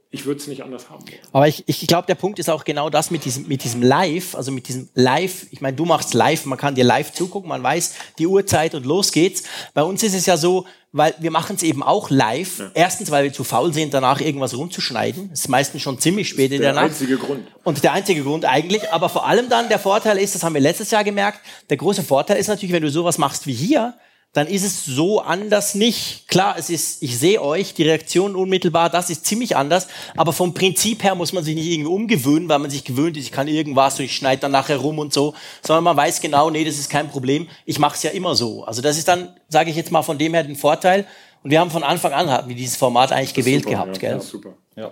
[0.10, 1.06] ich würde es nicht anders haben.
[1.32, 4.34] Aber ich, ich glaube, der Punkt ist auch genau das mit diesem, mit diesem Live,
[4.34, 5.46] also mit diesem Live.
[5.52, 8.84] Ich meine, du machst live, man kann dir live zugucken, man weiß die Uhrzeit und
[8.84, 9.44] los geht's.
[9.76, 12.64] Bei uns ist es ja so, weil wir machen es eben auch live.
[12.74, 15.30] Erstens, weil wir zu faul sind, danach irgendwas rumzuschneiden.
[15.30, 16.92] Das ist meistens schon ziemlich spät in der, Der Nacht.
[16.92, 17.48] einzige Grund.
[17.64, 20.62] Und der einzige Grund eigentlich, aber vor allem dann der Vorteil ist, das haben wir
[20.62, 23.94] letztes Jahr gemerkt, der große Vorteil ist natürlich, wenn du sowas machst wie hier,
[24.34, 26.28] dann ist es so anders nicht.
[26.28, 30.54] Klar, es ist, ich sehe euch, die Reaktion unmittelbar, das ist ziemlich anders, aber vom
[30.54, 33.48] Prinzip her muss man sich nicht irgendwie umgewöhnen, weil man sich gewöhnt ist, ich kann
[33.48, 35.34] irgendwas und ich schneide dann nachher rum und so,
[35.66, 38.64] sondern man weiß genau, nee, das ist kein Problem, ich mache es ja immer so.
[38.66, 41.06] Also das ist dann, sage ich jetzt mal, von dem her den Vorteil.
[41.42, 44.02] Und wir haben von Anfang an hatten wir dieses Format eigentlich gewählt Super, gehabt, ja,
[44.02, 44.18] gell?
[44.18, 44.54] Ja, super.
[44.76, 44.92] Ja.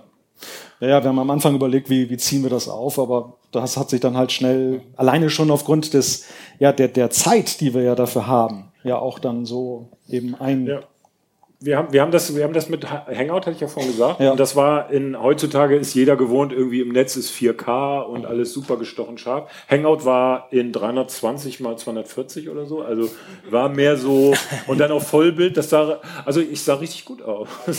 [0.80, 3.76] Ja, ja, wir haben am Anfang überlegt, wie, wie ziehen wir das auf, aber das
[3.76, 6.26] hat sich dann halt schnell, alleine schon aufgrund des,
[6.58, 10.66] ja, der, der Zeit, die wir ja dafür haben, ja auch dann so eben ein,
[10.66, 10.80] Ja.
[11.60, 14.20] Wir haben, wir haben das, wir haben das mit Hangout, hatte ich ja vorhin gesagt.
[14.20, 14.30] Ja.
[14.30, 18.52] Und das war in, heutzutage ist jeder gewohnt, irgendwie im Netz ist 4K und alles
[18.52, 19.50] super gestochen scharf.
[19.68, 23.10] Hangout war in 320 mal 240 oder so, also
[23.50, 24.34] war mehr so,
[24.68, 27.48] und dann auf Vollbild, das sah, also ich sah richtig gut aus.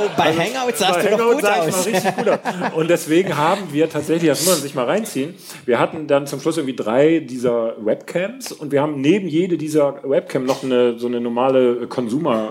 [0.00, 1.86] Oh, bei Hangout sahst Bei du doch Hangout gut sah ich mal aus.
[1.86, 2.38] richtig gut aus.
[2.74, 5.34] Und deswegen haben wir tatsächlich, das muss man sich mal reinziehen,
[5.66, 10.02] wir hatten dann zum Schluss irgendwie drei dieser Webcams und wir haben neben jede dieser
[10.02, 11.86] Webcam noch eine, so eine normale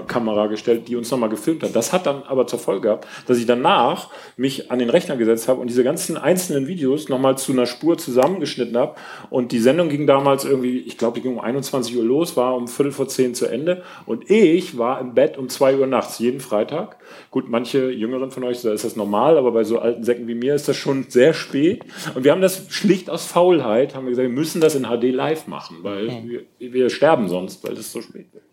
[0.08, 1.76] Consumer-Kamera gestellt, die uns nochmal gefilmt hat.
[1.76, 5.48] Das hat dann aber zur Folge gehabt, dass ich danach mich an den Rechner gesetzt
[5.48, 8.96] habe und diese ganzen einzelnen Videos nochmal zu einer Spur zusammengeschnitten habe.
[9.30, 12.56] Und die Sendung ging damals irgendwie, ich glaube, die ging um 21 Uhr los, war
[12.56, 13.84] um Viertel vor zehn zu Ende.
[14.06, 16.98] Und ich war im Bett um zwei Uhr nachts, jeden Freitag.
[17.32, 20.36] Gut, manche Jüngeren von euch, da ist das normal, aber bei so alten Säcken wie
[20.36, 21.84] mir ist das schon sehr spät.
[22.16, 25.14] Und wir haben das schlicht aus Faulheit, haben wir gesagt, wir müssen das in HD
[25.14, 28.44] live machen, weil wir, wir sterben sonst, weil das so spät wird.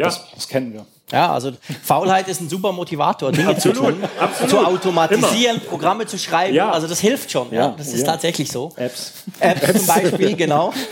[0.00, 0.86] Ja, Das kennen wir.
[1.12, 4.50] Ja, also Faulheit ist ein super Motivator, Dinge zu Absolut, tun, absolut.
[4.50, 6.54] zu automatisieren, Programme zu schreiben.
[6.54, 6.70] Ja.
[6.70, 7.52] Also das hilft schon.
[7.52, 8.06] Ja, das ist ja.
[8.06, 8.72] tatsächlich so.
[8.76, 9.24] Apps.
[9.40, 10.72] Apps zum Beispiel, genau.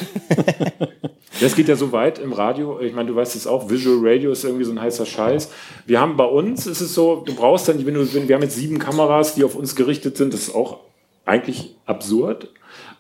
[1.41, 2.81] Das geht ja so weit im Radio.
[2.81, 5.51] Ich meine, du weißt es auch, Visual Radio ist irgendwie so ein heißer Scheiß.
[5.87, 8.43] Wir haben bei uns, ist es so, du brauchst dann, wenn du, wenn, wir haben
[8.43, 10.79] jetzt sieben Kameras, die auf uns gerichtet sind, das ist auch
[11.27, 12.49] eigentlich absurd.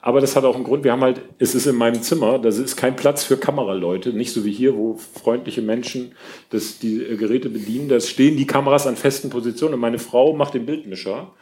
[0.00, 0.84] Aber das hat auch einen Grund.
[0.84, 4.11] Wir haben halt, es ist in meinem Zimmer, da ist kein Platz für Kameraleute.
[4.11, 6.12] Nicht so wie hier, wo freundliche Menschen
[6.50, 7.88] das, die äh, Geräte bedienen.
[7.88, 11.32] Da stehen die Kameras an festen Positionen und meine Frau macht den Bildmischer.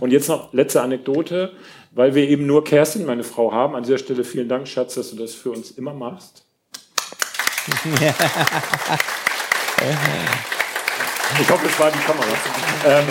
[0.00, 1.52] Und jetzt noch letzte Anekdote,
[1.92, 3.74] weil wir eben nur Kerstin, meine Frau, haben.
[3.74, 6.44] An dieser Stelle vielen Dank, Schatz, dass du das für uns immer machst.
[11.40, 12.26] Ich hoffe, es war die Kamera.
[12.86, 13.04] Ähm,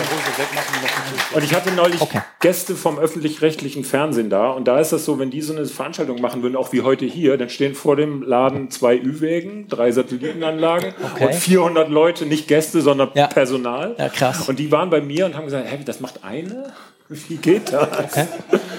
[1.34, 2.00] und ich hatte neulich
[2.40, 4.50] Gäste vom öffentlich-rechtlichen Fernsehen da.
[4.50, 7.04] Und da ist das so, wenn die so eine Veranstaltung machen würden, auch wie heute
[7.04, 11.26] hier, dann stehen vor dem Laden zwei Ü-Wägen, drei Satellitenanlagen Okay.
[11.26, 13.26] und 400 Leute, nicht Gäste, sondern Ja.
[13.26, 13.94] Personal.
[13.98, 14.48] Ja, krass.
[14.48, 16.72] Und die waren bei mir und haben gesagt, hä, das macht eine?
[17.08, 17.88] Wie geht das?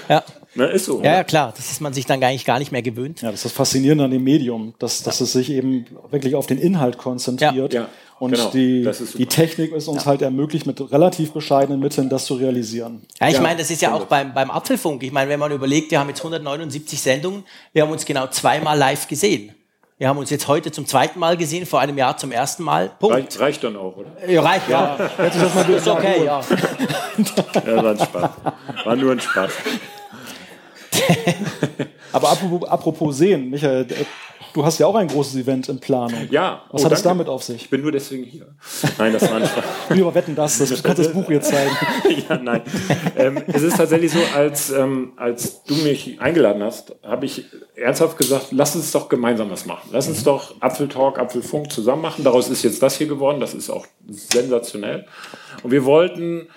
[0.08, 0.22] Ja.
[0.56, 1.02] Ne, ist so.
[1.02, 1.52] ja, ja, klar.
[1.56, 3.22] Das ist man sich dann eigentlich gar nicht mehr gewöhnt.
[3.22, 6.46] Ja, das ist das Faszinierende an dem Medium, dass, dass es sich eben wirklich auf
[6.46, 7.74] den Inhalt konzentriert.
[7.74, 7.88] Ja.
[8.20, 8.50] Ja, Und genau.
[8.50, 13.02] die, Das die Technik ist uns halt ermöglicht, mit relativ bescheidenen Mitteln das zu realisieren.
[13.20, 15.02] Ja, ich Ja, meine, das ist ja auch beim, beim Apfelfunk.
[15.02, 18.78] Ich meine, wenn man überlegt, wir haben jetzt 179 Sendungen, wir haben uns genau zweimal
[18.78, 19.54] live gesehen.
[19.96, 22.90] Wir haben uns jetzt heute zum zweiten Mal gesehen, vor einem Jahr zum ersten Mal.
[22.98, 23.14] Punkt.
[23.14, 24.10] Reicht, reicht dann auch, oder?
[24.28, 24.96] Ja, reicht, ja.
[24.96, 26.40] ist okay, ja.
[27.66, 28.30] Ja, war ein Spaß.
[28.84, 29.50] War nur ein Spaß.
[32.12, 34.04] Aber apropos, apropos sehen, Michael, äh,
[34.54, 36.28] du hast ja auch ein großes Event in Planung.
[36.30, 36.62] Ja.
[36.70, 37.18] Was oh, hat es danke.
[37.18, 37.62] damit auf sich?
[37.62, 38.46] Ich bin nur deswegen hier.
[38.96, 39.64] Nein, das war Spaß.
[39.90, 41.76] Wir wetten das, das kannst das Buch jetzt zeigen.
[42.28, 42.62] ja, nein.
[43.16, 48.16] Ähm, es ist tatsächlich so, als, ähm, als du mich eingeladen hast, habe ich ernsthaft
[48.16, 49.90] gesagt, lass uns doch gemeinsam was machen.
[49.92, 52.24] Lass uns doch Apfeltalk, Apfelfunk zusammen machen.
[52.24, 53.40] Daraus ist jetzt das hier geworden.
[53.40, 55.06] Das ist auch sensationell.
[55.62, 56.48] Und wir wollten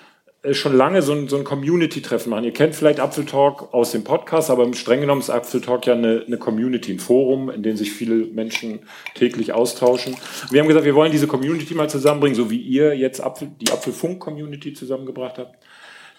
[0.52, 2.44] schon lange so ein, so ein Community-Treffen machen.
[2.44, 6.38] Ihr kennt vielleicht Apfeltalk aus dem Podcast, aber streng genommen ist Apfeltalk ja eine, eine
[6.38, 8.80] Community, ein Forum, in dem sich viele Menschen
[9.14, 10.16] täglich austauschen.
[10.50, 13.72] Wir haben gesagt, wir wollen diese Community mal zusammenbringen, so wie ihr jetzt Apfel, die
[13.72, 15.56] Apfelfunk-Community zusammengebracht habt.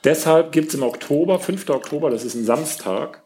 [0.03, 1.69] Deshalb gibt es im Oktober, 5.
[1.69, 3.23] Oktober, das ist ein Samstag,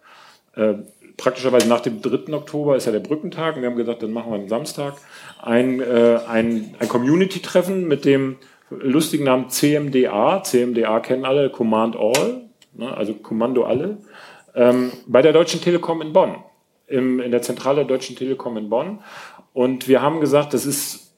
[0.56, 0.76] äh,
[1.18, 2.34] praktischerweise nach dem 3.
[2.34, 4.96] Oktober ist ja der Brückentag und wir haben gesagt, dann machen wir einen Samstag,
[5.42, 8.38] ein, äh, ein, ein Community-Treffen mit dem
[8.82, 10.44] lustigen Namen CMDA.
[10.44, 13.98] CMDA kennen alle, Command All, ne, also Kommando alle,
[14.56, 16.36] ähm, bei der Deutschen Telekom in Bonn,
[16.88, 19.00] im, in der Zentrale der Deutschen Telekom in Bonn.
[19.54, 21.14] Und wir haben gesagt, das ist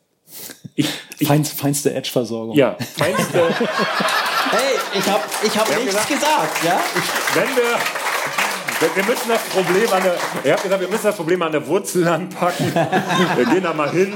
[0.76, 0.90] ich,
[1.20, 2.56] ich, Feinst, feinste Edge-Versorgung.
[2.58, 3.40] ja, feinste,
[4.52, 6.80] Hey, ich habe ich hab nichts gesagt, ja?
[7.34, 7.78] wenn wir,
[8.80, 11.52] wir- wir müssen das Problem an der, ihr habt gesagt, wir müssen das Problem an
[11.52, 12.72] der Wurzel anpacken.
[13.38, 14.14] Wir gehen da mal hin.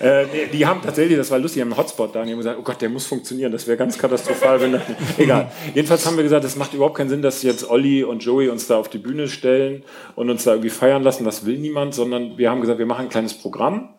[0.00, 2.38] Äh, nee, die haben tatsächlich, das war lustig, haben einen Hotspot da und die haben
[2.38, 3.52] gesagt, oh Gott, der muss funktionieren.
[3.52, 4.82] Das wäre ganz katastrophal, wenn das,
[5.16, 5.50] egal.
[5.74, 8.66] Jedenfalls haben wir gesagt, es macht überhaupt keinen Sinn, dass jetzt Olli und Joey uns
[8.66, 9.82] da auf die Bühne stellen
[10.16, 11.24] und uns da irgendwie feiern lassen.
[11.24, 13.90] Das will niemand, sondern wir haben gesagt, wir machen ein kleines Programm.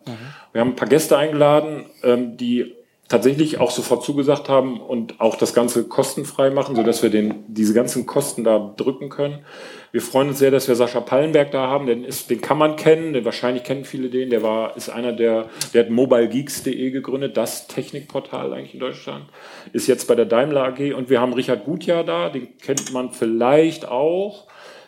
[0.52, 2.74] Wir haben ein paar Gäste eingeladen, ähm, die
[3.08, 7.74] tatsächlich auch sofort zugesagt haben und auch das Ganze kostenfrei machen, sodass wir den, diese
[7.74, 9.40] ganzen Kosten da drücken können.
[9.92, 11.86] Wir freuen uns sehr, dass wir Sascha Pallenberg da haben.
[11.86, 14.30] Den, ist, den kann man kennen, den, wahrscheinlich kennen viele den.
[14.30, 19.24] Der war, ist einer der, der hat mobilegeeks.de gegründet, das Technikportal eigentlich in Deutschland.
[19.72, 23.10] Ist jetzt bei der Daimler AG und wir haben Richard Gutjahr da, den kennt man
[23.10, 24.46] vielleicht auch.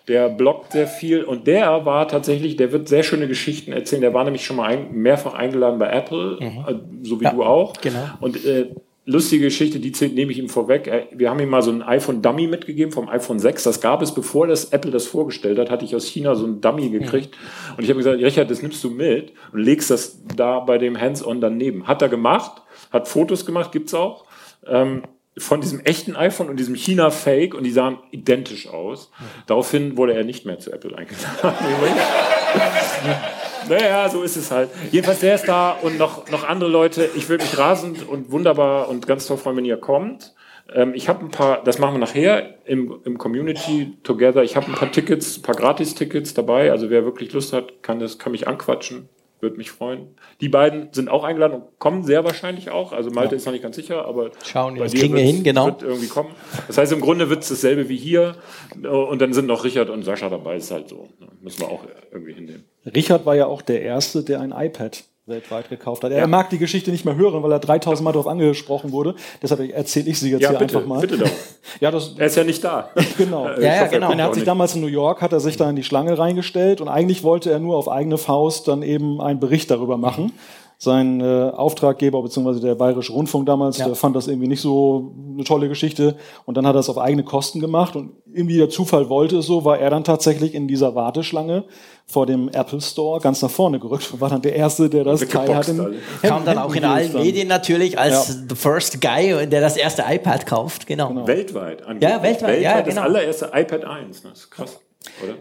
[0.09, 4.03] Der bloggt sehr viel und der war tatsächlich, der wird sehr schöne Geschichten erzählen.
[4.03, 7.45] Der war nämlich schon mal ein, mehrfach eingeladen bei Apple, äh, so wie Ja, du
[7.45, 7.75] auch.
[7.81, 8.05] genau.
[8.21, 8.71] Und äh,
[9.05, 11.09] lustige Geschichte, die zählt- nehme ich ihm vorweg.
[11.13, 13.65] Wir haben ihm mal so ein iPhone Dummy mitgegeben vom iPhone 6.
[13.65, 16.61] Das gab es, bevor das Apple das vorgestellt hat, hatte ich aus China so ein
[16.61, 17.37] Dummy gekriegt.
[17.77, 21.01] Und ich habe gesagt, Richard, das nimmst du mit und legst das da bei dem
[21.01, 21.89] Hands-on daneben.
[21.89, 22.63] Hat er gemacht,
[22.93, 24.25] hat Fotos gemacht, gibt's auch.
[24.67, 25.03] Ähm,
[25.39, 29.11] von diesem echten iPhone und diesem China-Fake und die sahen identisch aus.
[29.47, 31.17] Daraufhin wurde er nicht mehr zu Apple eingeladen.
[33.69, 34.71] Naja, so ist es halt.
[34.91, 37.09] Jedenfalls, der ist da und noch, noch andere Leute.
[37.17, 40.35] Ich würde mich rasend und wunderbar und ganz toll freuen, wenn ihr kommt.
[40.75, 44.43] Ähm, ich habe ein paar, das machen wir nachher im, im Community Together.
[44.43, 46.71] Ich habe ein paar Tickets, ein paar Gratis-Tickets dabei.
[46.71, 49.09] Also wer wirklich Lust hat, kann, das, kann mich anquatschen.
[49.41, 50.15] Würde mich freuen.
[50.41, 52.93] Die beiden sind auch eingeladen und kommen sehr wahrscheinlich auch.
[52.93, 55.43] Also Malte ist noch nicht ganz sicher, aber Schauen, bei das dir kriegen wir hin,
[55.43, 55.67] genau.
[55.67, 56.31] Wird irgendwie kommen.
[56.69, 58.37] Das heißt, im Grunde wird es dasselbe wie hier.
[58.81, 60.55] Und dann sind noch Richard und Sascha dabei.
[60.55, 61.09] Ist halt so.
[61.41, 62.65] Müssen wir auch irgendwie hinnehmen.
[62.87, 66.11] Richard war ja auch der Erste, der ein iPad weltweit gekauft hat.
[66.11, 69.15] Er mag die Geschichte nicht mehr hören, weil er 3000 Mal darauf angesprochen wurde.
[69.41, 71.01] Deshalb erzähle ich sie jetzt Ja, hier bitte, einfach mal.
[71.01, 71.31] bitte doch.
[71.81, 72.91] Ja, das, Er ist ja nicht da.
[73.19, 73.47] genau.
[73.47, 74.11] Ja, ja, hoffe, er genau.
[74.11, 74.49] Er auch hat sich nicht.
[74.49, 77.53] damals in New York, hat er sich da in die Schlange reingestellt und eigentlich wollte
[77.53, 80.33] er nur auf eigene Faust dann eben einen Bericht darüber machen.
[80.85, 82.59] Sein äh, Auftraggeber bzw.
[82.59, 83.87] der Bayerische Rundfunk damals, Ja.
[83.87, 86.99] der fand das irgendwie nicht so eine tolle Geschichte und dann hat er es auf
[86.99, 90.67] eigene Kosten gemacht und irgendwie der Zufall wollte es so, war er dann tatsächlich in
[90.67, 91.63] dieser Warteschlange
[92.07, 95.21] vor dem Apple Store ganz nach vorne gerückt und war dann der Erste, der das
[95.21, 95.69] Teil hat.
[95.69, 95.97] Weggeboxt in alle.
[96.21, 98.35] Kam dann auch in allen Medien natürlich als Ja.
[98.49, 100.89] the first guy, der das erste iPad kauft.
[100.89, 101.15] Genau.
[101.29, 101.83] Weltweit.
[101.87, 102.11] angeblich.
[102.11, 103.03] Ja, weltweit, ja, das genau.
[103.03, 104.23] allererste iPad 1.
[104.23, 104.81] Das ist krass,
[105.23, 105.35] oder?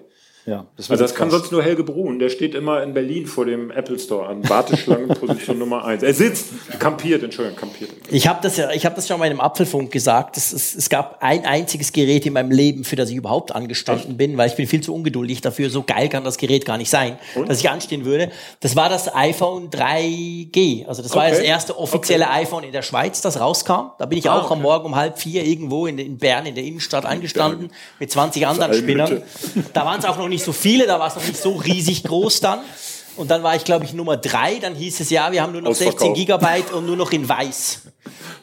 [0.45, 1.39] Ja, das Also das kann krass.
[1.39, 2.17] sonst nur Helge Brun.
[2.19, 6.01] Der steht immer in Berlin vor dem Apple Store an Warteschlangenposition Nummer 1.
[6.01, 6.47] Er sitzt,
[6.79, 7.91] kampiert, Entschuldigung, kampiert.
[8.09, 10.37] Ich habe das ja, ich habe das schon mal in einem Apfelfunk gesagt.
[10.37, 14.17] Es, es, es gab ein einziges Gerät in meinem Leben, für das ich überhaupt angestanden
[14.17, 15.69] bin, weil ich bin viel zu ungeduldig dafür.
[15.69, 18.31] So geil kann das Gerät gar nicht sein, dass ich anstehen würde.
[18.61, 20.85] Das war das iPhone 3G.
[20.87, 21.31] Also das war Okay.
[21.31, 23.91] das erste offizielle iPhone in der Schweiz, das rauskam.
[23.99, 26.63] Da bin ich auch am Morgen um halb vier irgendwo in, in Bern in der
[26.63, 28.73] Innenstadt angestanden mit 20 anderen.
[28.73, 29.21] Spinnern.
[29.73, 32.03] Da waren es auch noch nicht so viele, da war es noch nicht so riesig
[32.03, 32.59] groß dann.
[33.17, 34.57] Und dann war ich, glaube ich, Nummer drei.
[34.59, 36.15] Dann hieß es ja, wir haben nur noch 16 Ausverkauft.
[36.17, 37.81] Gigabyte und nur noch in weiß.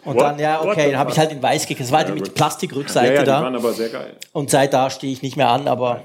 [0.04, 0.22] Und What?
[0.22, 1.80] dann, ja, okay, dann habe ich halt in weiß gekriegt.
[1.80, 2.34] Das war halt Ja, mit.
[2.34, 3.42] Plastikrückseite Ja, ja, die da.
[3.42, 4.16] waren aber sehr geil.
[4.32, 6.02] Und seit da stehe ich nicht mehr an, aber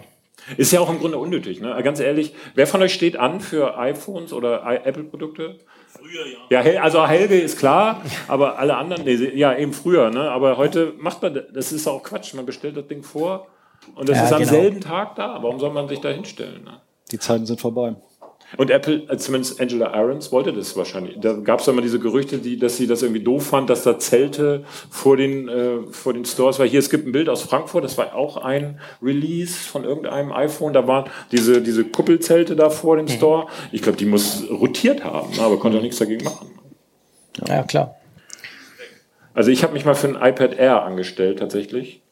[0.58, 1.78] Ist ja auch im Grunde unnötig, ne?
[1.84, 5.60] Ganz ehrlich, wer von euch steht an für iPhones oder Apple-Produkte?
[5.88, 6.62] Früher, ja.
[6.64, 10.32] Ja, also Helge ist klar, aber alle anderen, nee, ja, eben früher, ne?
[10.32, 13.48] Aber heute macht man, das ist auch Quatsch, man bestellt das Ding vor
[13.96, 14.52] und das Ja, ist am genau.
[14.52, 15.40] selben Tag da.
[15.42, 16.64] Warum soll man sich da hinstellen?
[16.64, 16.82] Ne?
[17.12, 17.96] Die Zeiten sind vorbei.
[18.56, 21.20] Und Apple, äh, zumindest Angela Ahrens, wollte das wahrscheinlich.
[21.20, 23.98] Da gab es immer diese Gerüchte, die, dass sie das irgendwie doof fand, dass da
[23.98, 26.68] Zelte vor den, äh, vor den Stores war.
[26.68, 30.72] Hier, es gibt ein Bild aus Frankfurt, das war auch ein Release von irgendeinem iPhone.
[30.74, 33.48] Da waren diese, diese Kuppelzelte da vor dem Store.
[33.72, 36.52] Ich glaube, die muss rotiert haben, ne, aber konnte auch nichts dagegen machen.
[37.48, 37.96] ja, klar.
[39.34, 42.04] Also ich habe mich mal für ein iPad Air angestellt tatsächlich.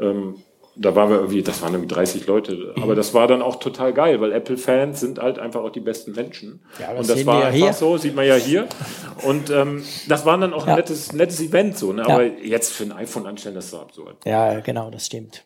[0.00, 0.42] Ähm,
[0.76, 2.74] da waren wir irgendwie, das waren irgendwie 30 Leute.
[2.82, 6.12] Aber das war dann auch total geil, weil Apple-Fans sind halt einfach auch die besten
[6.12, 6.64] Menschen.
[6.80, 7.72] Ja, das und das sehen war wir ja einfach hier.
[7.72, 8.66] so, sieht man ja hier.
[9.24, 10.72] Und ähm, das war dann auch Ja.
[10.72, 11.92] ein nettes, nettes Event so.
[11.92, 12.02] Ne?
[12.02, 12.08] Ja.
[12.14, 14.16] Aber jetzt für ein iPhone anstellen, das ist so absurd.
[14.24, 15.44] Ja, genau, das stimmt.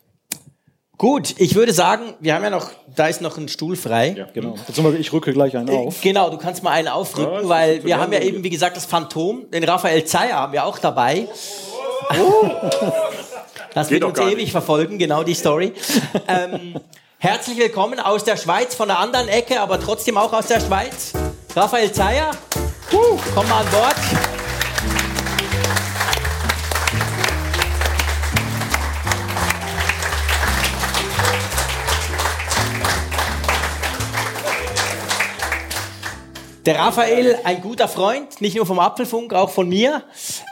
[0.97, 4.14] Gut, ich würde sagen, wir haben ja noch, da ist noch ein Stuhl frei.
[4.19, 4.27] Ja.
[4.35, 4.57] Genau.
[4.67, 6.01] Beziehungsweise ich rücke gleich einen auf.
[6.01, 8.77] Genau, du kannst mal einen Ja, aufrücken, das weil wir haben ja eben, wie gesagt,
[8.77, 11.29] das Phantom, den Raphael Zeyer haben wir auch dabei.
[13.74, 14.52] Das Geht wird uns ewig nicht.
[14.52, 15.72] verfolgen, genau die Story.
[16.28, 16.81] ähm,
[17.18, 21.12] herzlich willkommen aus der Schweiz, von der anderen Ecke, aber trotzdem auch aus der Schweiz.
[21.54, 22.31] Raphael Zeyer,
[23.35, 24.38] komm mal an Bord.
[36.66, 40.03] Der Raphael, ein guter Freund, nicht nur vom Apfelfunk, auch von mir.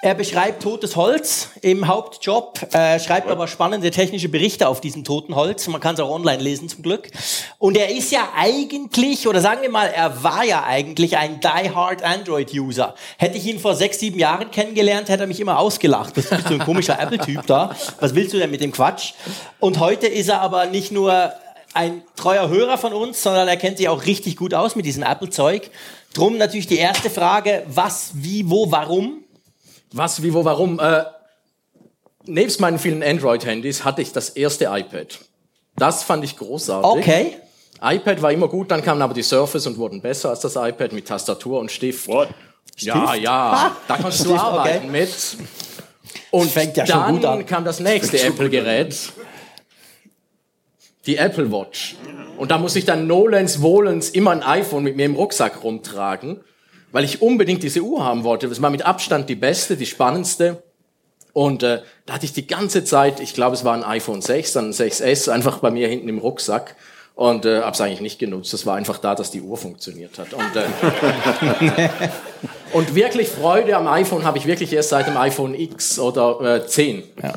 [0.02, 5.34] Er beschreibt totes Holz im Hauptjob, äh, schreibt aber spannende technische Berichte auf diesem toten
[5.34, 5.66] Holz.
[5.68, 7.10] Man kann es auch online lesen zum Glück.
[7.58, 12.02] Und er ist ja eigentlich, oder sagen wir mal, er war ja eigentlich ein die-hard
[12.02, 12.94] Android-User.
[13.18, 16.16] Hätte ich ihn vor sechs, sieben Jahren kennengelernt, hätte er mich immer ausgelacht.
[16.16, 17.76] Das bist du ein komischer Apple-Typ da.
[18.00, 19.12] Was willst du denn mit dem Quatsch?
[19.60, 21.32] Und heute ist er aber nicht nur
[21.74, 25.02] ein treuer Hörer von uns, sondern er kennt sich auch richtig gut aus mit diesem
[25.02, 25.70] Apple-Zeug.
[26.14, 29.24] Drum natürlich die erste Frage, was, wie, wo, warum?
[29.92, 30.80] Was, wie, wo, warum?
[30.80, 31.04] Äh,
[32.24, 35.18] nebst meinen vielen Android-Handys hatte ich das erste iPad.
[35.76, 36.90] Das fand ich großartig.
[36.90, 37.36] Okay.
[37.82, 40.92] iPad war immer gut, dann kamen aber die Surface und wurden besser als das iPad
[40.92, 42.08] mit Tastatur und Stift.
[42.08, 42.28] What?
[42.78, 45.00] Ja, ja, da kannst du Stift, arbeiten okay.
[45.00, 45.10] mit.
[46.30, 47.46] Und Fängt ja schon dann gut an.
[47.46, 49.12] kam das nächste Apple-Gerät,
[51.06, 51.96] die Apple Watch.
[52.36, 56.40] Und da muss ich dann nolens wohlens immer ein iPhone mit mir im Rucksack rumtragen.
[56.92, 58.48] weil ich unbedingt diese Uhr haben wollte.
[58.48, 60.62] Das war mit Abstand die beste, die spannendste.
[61.34, 64.54] Und äh, da hatte ich die ganze Zeit, ich glaube, es war ein iPhone 6,
[64.54, 66.76] dann ein 6S, einfach bei mir hinten im Rucksack
[67.14, 68.54] und äh, habe es eigentlich nicht genutzt.
[68.54, 70.32] Das war einfach da, dass die Uhr funktioniert hat.
[70.32, 71.88] Und, äh,
[72.76, 76.66] und wirklich Freude am iPhone habe ich wirklich erst seit dem iPhone X oder äh,
[76.66, 77.02] 10.
[77.22, 77.32] Ja,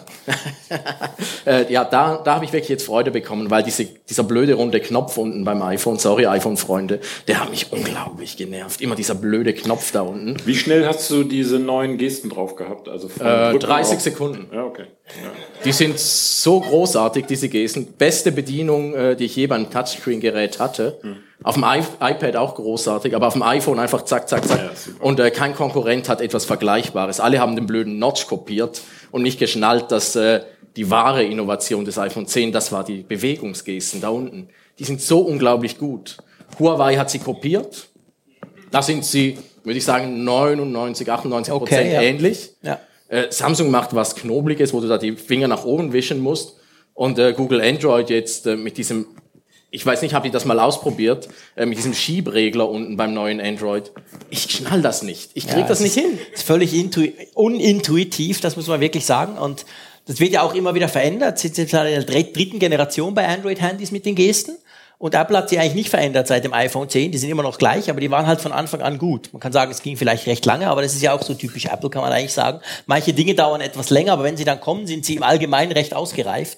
[1.46, 4.80] äh, ja da, da habe ich wirklich jetzt Freude bekommen, weil diese, dieser blöde runde
[4.80, 8.82] Knopf unten beim iPhone, sorry iPhone-Freunde, der hat mich unglaublich genervt.
[8.82, 10.36] Immer dieser blöde Knopf da unten.
[10.46, 12.90] Wie schnell hast du diese neuen Gesten drauf gehabt?
[12.90, 14.50] Also Äh, Drücken 30 auf- Sekunden.
[14.54, 14.86] Ja, okay.
[15.24, 15.32] Ja.
[15.66, 17.94] Die sind so großartig, diese Gesten.
[17.98, 21.00] Beste Bedienung, äh, die ich je beim Touchscreen-Gerät hatte.
[21.42, 24.60] Auf dem I iPad auch großartig, aber auf dem iPhone einfach zack, zack, zack.
[24.60, 27.22] Ja, und äh, kein Konkurrent hat etwas Vergleichbares.
[27.22, 30.42] Alle haben den blöden Notch kopiert und nicht geschnallt, dass äh,
[30.76, 34.50] die wahre Innovation des iPhone 10, das war die Bewegungsgesten da unten.
[34.80, 36.18] Die sind so unglaublich gut.
[36.60, 37.88] Huawei hat sie kopiert.
[38.72, 42.02] Da sind sie, würde ich sagen, 99, 98 Okay, Prozent ja.
[42.02, 42.52] ähnlich.
[42.62, 42.80] Ja.
[43.08, 46.58] Äh, Samsung macht was Knobliges, wo du da die Finger nach oben wischen musst.
[46.94, 49.08] Und äh, Google Android jetzt äh, mit diesem,
[49.72, 53.40] ich weiß nicht, habe ich das mal ausprobiert, äh, mit diesem Schiebregler unten beim neuen
[53.40, 53.92] Android.
[54.30, 55.32] Ich schnall das nicht.
[55.36, 56.18] Ich krieg Ja, das nicht hin.
[56.34, 59.38] ist völlig intu unintuitiv, das muss man wirklich sagen.
[59.38, 59.66] Und
[60.08, 61.38] das wird ja auch immer wieder verändert.
[61.40, 64.58] Sind jetzt in der dr- dritten Generation bei Android-Handys mit den Gesten.
[65.00, 67.14] Und Apple hat sie eigentlich nicht verändert seit dem iPhone 10.
[67.14, 69.30] Die sind immer noch gleich, aber die waren halt von Anfang an gut.
[69.32, 71.68] Man kann sagen, es ging vielleicht recht lange, aber das ist ja auch so typisch
[71.68, 72.60] Apple, kann man eigentlich sagen.
[72.86, 75.96] Manche Dinge dauern etwas länger, aber wenn sie dann kommen, sind sie im Allgemeinen recht
[75.96, 76.58] ausgereift.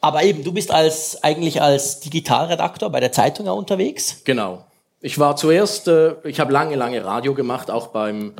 [0.00, 4.22] Aber eben, du bist als, eigentlich als Digitalredakteur bei der Zeitung ja unterwegs.
[4.24, 4.64] Genau.
[5.02, 8.32] Ich war zuerst, äh, ich habe lange, lange Radio gemacht, auch beim,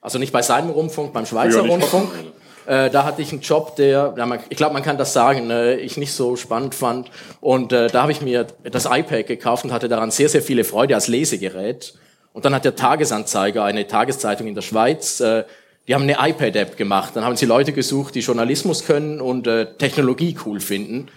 [0.00, 2.08] also nicht bei seinem Rundfunk, beim Schweizer nicht Rundfunk.
[2.08, 2.32] Hoffnung.
[2.66, 5.50] Äh, da hatte ich einen Job, der, ja, man, ich glaube, man kann das sagen,
[5.50, 7.10] äh, ich nicht so spannend fand.
[7.40, 10.64] Und äh, da habe ich mir das iPad gekauft und hatte daran sehr, sehr viele
[10.64, 11.94] Freude als Lesegerät.
[12.32, 15.44] Und dann hat der Tagesanzeiger, eine Tageszeitung in der Schweiz, äh,
[15.86, 17.14] die haben eine iPad-App gemacht.
[17.14, 21.08] Dann haben sie Leute gesucht, die Journalismus können und äh, Technologie cool finden.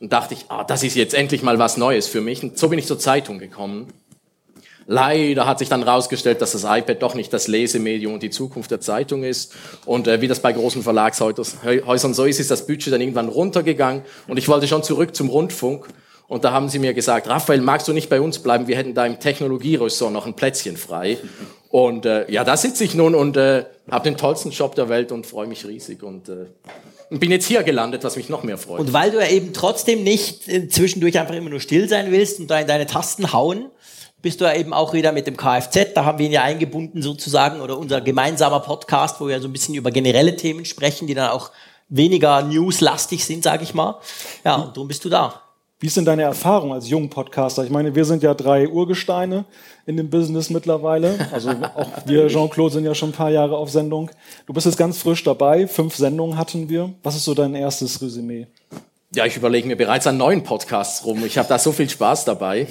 [0.00, 2.42] Und dachte ich, ah, das ist jetzt endlich mal was Neues für mich.
[2.42, 3.92] Und so bin ich zur Zeitung gekommen.
[4.88, 8.70] Leider hat sich dann herausgestellt, dass das iPad doch nicht das Lesemedium und die Zukunft
[8.70, 9.52] der Zeitung ist.
[9.84, 14.02] Und äh, wie das bei großen Verlagshäusern so ist, ist das Budget dann irgendwann runtergegangen.
[14.28, 15.88] Und ich wollte schon zurück zum Rundfunk.
[16.28, 18.68] Und da haben sie mir gesagt, Raphael, magst du nicht bei uns bleiben?
[18.68, 21.18] Wir hätten da im Technologieressort noch ein Plätzchen frei.
[21.68, 25.10] Und äh, ja, da sitze ich nun und äh, habe den tollsten Job der Welt
[25.10, 26.02] und freue mich riesig.
[26.02, 26.46] Und äh,
[27.10, 28.80] bin jetzt hier gelandet, was mich noch mehr freut.
[28.80, 32.40] Und weil du ja eben trotzdem nicht äh, zwischendurch einfach immer nur still sein willst
[32.40, 33.66] und da in deine Tasten hauen,
[34.22, 37.02] bist du ja eben auch wieder mit dem Kfz, da haben wir ihn ja eingebunden
[37.02, 41.14] sozusagen, oder unser gemeinsamer Podcast, wo wir so ein bisschen über generelle Themen sprechen, die
[41.14, 41.50] dann auch
[41.88, 44.00] weniger newslastig sind, sage ich mal.
[44.44, 45.42] Ja, und darum bist du da.
[45.78, 47.62] Wie ist denn deine Erfahrung als jungen Podcaster?
[47.62, 49.44] Ich meine, wir sind ja drei Urgesteine
[49.84, 51.28] in dem Business mittlerweile.
[51.30, 54.10] Also auch wir, Jean-Claude, sind ja schon ein paar Jahre auf Sendung.
[54.46, 55.66] Du bist jetzt ganz frisch dabei.
[55.66, 56.94] Fünf Sendungen hatten wir.
[57.02, 58.46] Was ist so dein erstes Resümee?
[59.14, 61.24] Ja, ich überlege mir bereits an neuen Podcasts rum.
[61.24, 62.66] Ich habe da so viel Spaß dabei.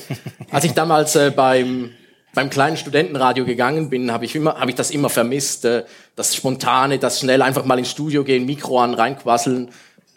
[0.52, 1.92] Als ich damals äh, beim
[2.34, 5.86] beim kleinen Studentenradio gegangen bin, habe ich immer habe ich das immer vermisst, äh,
[6.18, 9.70] das spontane, das schnell einfach mal ins Studio gehen, Mikro an, reinquasseln.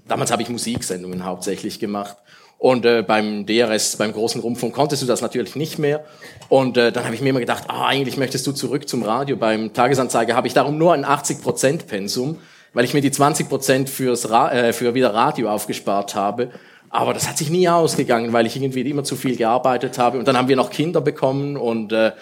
[0.09, 2.17] Damals habe ich Musiksendungen hauptsächlich gemacht.
[2.59, 6.05] Und äh, beim DRS, beim großen Rundfunk, konntest du das natürlich nicht mehr.
[6.49, 9.37] Und äh, dann habe ich mir immer gedacht, ah, eigentlich möchtest du zurück zum Radio.
[9.37, 12.39] Beim Tagesanzeiger habe ich darum nur ein 80% Pensum,
[12.73, 16.51] weil ich mir die 20% fürs Ra äh, für wieder Radio aufgespart habe.
[16.91, 20.19] Aber das hat sich nie ausgegangen, weil ich irgendwie immer zu viel gearbeitet habe.
[20.19, 22.13] Und dann haben wir noch Kinder bekommen und äh,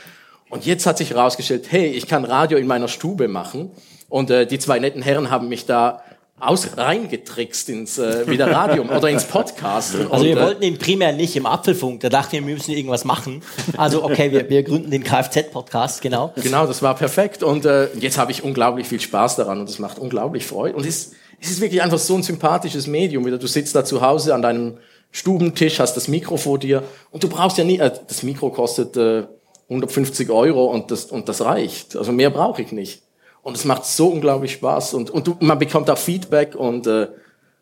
[0.49, 3.71] und jetzt hat sich herausgestellt, hey, ich kann Radio in meiner Stube machen.
[4.09, 6.03] Und äh, die zwei netten Herren haben mich da
[6.39, 9.97] aus reingetrickst ins äh, wieder Radio oder ins Podcast.
[10.11, 13.05] Also wir äh, wollten ihn primär nicht im Apfelfunk, da dachten wir, wir müssen irgendwas
[13.05, 13.43] machen.
[13.79, 16.35] Also okay, wir, wir gründen den Kfz-Podcast, genau.
[16.37, 17.43] Genau, das war perfekt.
[17.43, 20.77] Und äh, jetzt habe ich unglaublich viel Spaß daran und es macht unglaublich Freude.
[20.77, 23.25] Und es, es ist wirklich einfach so ein sympathisches Medium.
[23.25, 24.79] Wieder, du sitzt da zu Hause an deinem
[25.13, 28.97] Stubentisch, hast das Mikro vor dir und du brauchst ja nie, äh, das Mikro kostet
[28.99, 29.25] äh,
[29.71, 31.97] 150 Euro und das, und das reicht.
[31.97, 33.06] Also mehr brauche ich nicht.
[33.47, 37.07] Und es macht so unglaublich Spaß und, und du, man bekommt auch Feedback und äh,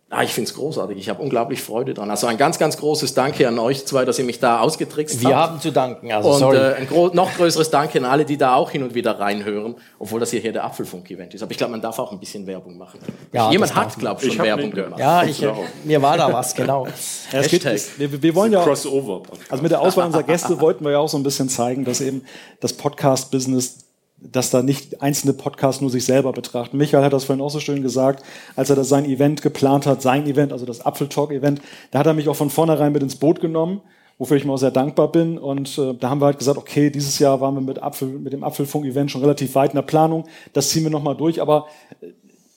[0.08, 0.96] ah, ich finde es großartig.
[0.96, 2.08] Ich habe unglaublich Freude dran.
[2.08, 5.36] Also ein ganz, ganz großes Danke an euch zwei, dass ihr mich da ausgetrickst Wir
[5.36, 5.50] habt.
[5.50, 6.56] haben zu danken, also Und sorry.
[6.56, 10.20] äh, ein noch größeres Danke an alle, die da auch hin und wieder reinhören, obwohl
[10.20, 11.42] das hier, hier der Apfelfunk-Event ist.
[11.42, 13.00] Aber ich glaube, man darf auch ein bisschen Werbung machen.
[13.32, 14.98] Ja, Jemand hat, glaube ich, schon Werbung gemacht.
[14.98, 15.64] ja, ich, Genau.
[15.84, 16.86] mir war da was, genau.
[17.32, 17.64] Ja, es geht,
[17.98, 19.22] wir, wir wollen ja auch, Crossover.
[19.50, 22.00] also mit der Auswahl unserer Gäste wollten wir ja auch so ein bisschen zeigen, dass
[22.00, 22.24] eben
[22.60, 23.83] das Podcast-Business,
[24.30, 26.76] dass da nicht einzelne Podcasts nur sich selber betrachten.
[26.76, 28.24] Michael hat das vorhin auch so schön gesagt,
[28.56, 31.60] als er das sein Event geplant hat, sein Event, also das Apfeltalk-Event,
[31.90, 33.80] da hat er mich auch von vornherein mit ins Boot genommen
[34.18, 35.38] wofür ich mir auch sehr dankbar bin.
[35.38, 38.32] Und äh, da haben wir halt gesagt, okay, dieses Jahr waren wir mit, Apfel, mit
[38.32, 40.24] dem Apfelfunk-Event schon relativ weit in der Planung.
[40.52, 41.40] Das ziehen wir nochmal durch.
[41.40, 41.66] Aber
[42.00, 42.06] äh,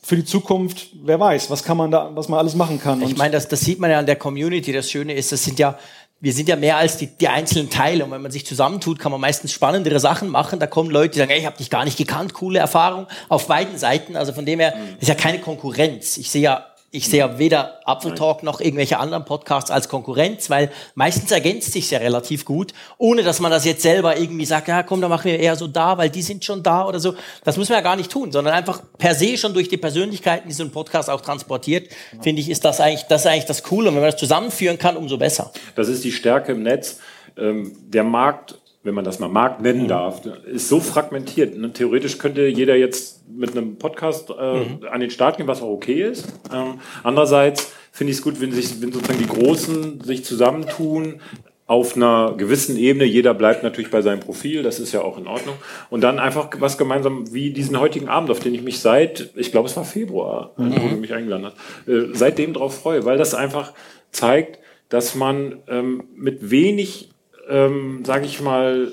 [0.02, 3.02] für die Zukunft, wer weiß, was kann man da, was man alles machen kann.
[3.02, 4.72] Ich meine, das, das sieht man ja an der Community.
[4.72, 5.78] Das Schöne ist, das sind ja
[6.20, 8.04] wir sind ja mehr als die, die einzelnen Teile.
[8.04, 10.60] Und wenn man sich zusammentut, kann man meistens spannendere Sachen machen.
[10.60, 13.48] Da kommen Leute, die sagen, ey, ich habe dich gar nicht gekannt, coole Erfahrung auf
[13.48, 14.16] beiden Seiten.
[14.16, 16.18] Also von dem her ist ja keine Konkurrenz.
[16.18, 16.66] Ich sehe ja
[16.98, 21.92] ich sehe weder Apfel Talk noch irgendwelche anderen Podcasts als Konkurrenz, weil meistens ergänzt sich
[21.92, 25.26] ja relativ gut, ohne dass man das jetzt selber irgendwie sagt, ja komm, da machen
[25.26, 27.14] wir eher so da, weil die sind schon da oder so.
[27.44, 30.50] Das muss man ja gar nicht tun, sondern einfach per se schon durch die Persönlichkeiten,
[30.50, 32.24] die so ein Podcast auch transportiert, genau.
[32.24, 33.90] finde ich, ist das eigentlich, das ist eigentlich das Coole.
[33.90, 35.52] Und wenn man das zusammenführen kann, umso besser.
[35.76, 37.00] Das ist die Stärke im Netz.
[37.38, 39.88] Ähm, der Markt wenn man das mal Markt nennen mhm.
[39.88, 41.58] darf, ist so fragmentiert.
[41.58, 41.74] Ne?
[41.74, 44.80] Theoretisch könnte jeder jetzt mit einem Podcast äh, mhm.
[44.90, 46.28] an den Start gehen, was auch okay ist.
[46.54, 51.20] Ähm, andererseits finde ich es gut, wenn sich wenn sozusagen die Großen sich zusammentun
[51.68, 53.04] auf einer gewissen Ebene.
[53.04, 55.56] Jeder bleibt natürlich bei seinem Profil, das ist ja auch in Ordnung.
[55.90, 59.52] Und dann einfach was gemeinsam wie diesen heutigen Abend, auf den ich mich seit, ich
[59.52, 60.82] glaube, es war Februar, mhm.
[60.82, 63.74] wo du mich eingeladen hast, äh, seitdem drauf freue, weil das einfach
[64.12, 67.10] zeigt, dass man ähm, mit wenig
[67.50, 68.92] ähm, sage ich mal,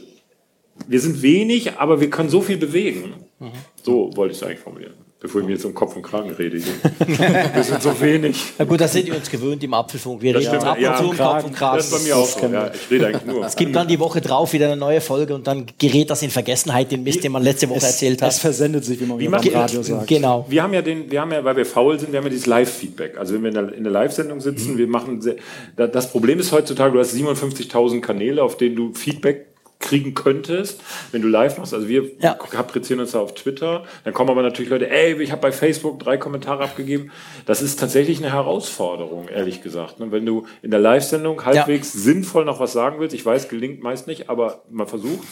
[0.86, 3.14] wir sind wenig, aber wir können so viel bewegen.
[3.38, 3.52] Mhm.
[3.82, 6.58] So wollte ich es eigentlich formulieren bevor ich mir jetzt um Kopf und Kragen rede.
[7.06, 8.36] wir sind so wenig.
[8.58, 10.20] Na gut, das sind wir uns gewöhnt im Apfelfunk.
[10.20, 11.76] Wir reden uns ab und zu um Kopf und Kragen.
[11.78, 12.46] Das ist bei mir auch so.
[12.46, 13.46] Ja, ich rede eigentlich nur.
[13.46, 16.28] Es gibt dann die Woche drauf wieder eine neue Folge und dann gerät das in
[16.28, 18.32] Vergessenheit, den Mist, den man letzte Woche es, erzählt hat.
[18.32, 20.08] Es versendet sich, wie man wie beim Radio sagt.
[20.08, 20.44] Genau.
[20.46, 22.44] Wir haben ja den, wir haben ja, weil wir faul sind, wir haben ja dieses
[22.44, 23.16] Live-Feedback.
[23.16, 24.78] Also wenn wir in der, in der Live-Sendung sitzen, mhm.
[24.78, 25.36] wir machen, sehr,
[25.74, 30.80] das Problem ist heutzutage, du hast 57.000 Kanäle, auf denen du Feedback kriegen könntest,
[31.12, 31.74] wenn du live machst.
[31.74, 32.34] Also wir ja.
[32.34, 33.84] kaprizieren uns da auf Twitter.
[34.04, 37.10] Dann kommen aber natürlich Leute, ey, ich habe bei Facebook drei Kommentare abgegeben.
[37.44, 40.00] Das ist tatsächlich eine Herausforderung, ehrlich gesagt.
[40.00, 40.10] Ne?
[40.10, 42.00] Wenn du in der Live-Sendung halbwegs ja.
[42.00, 45.26] sinnvoll noch was sagen willst, ich weiß, gelingt meist nicht, aber man versucht.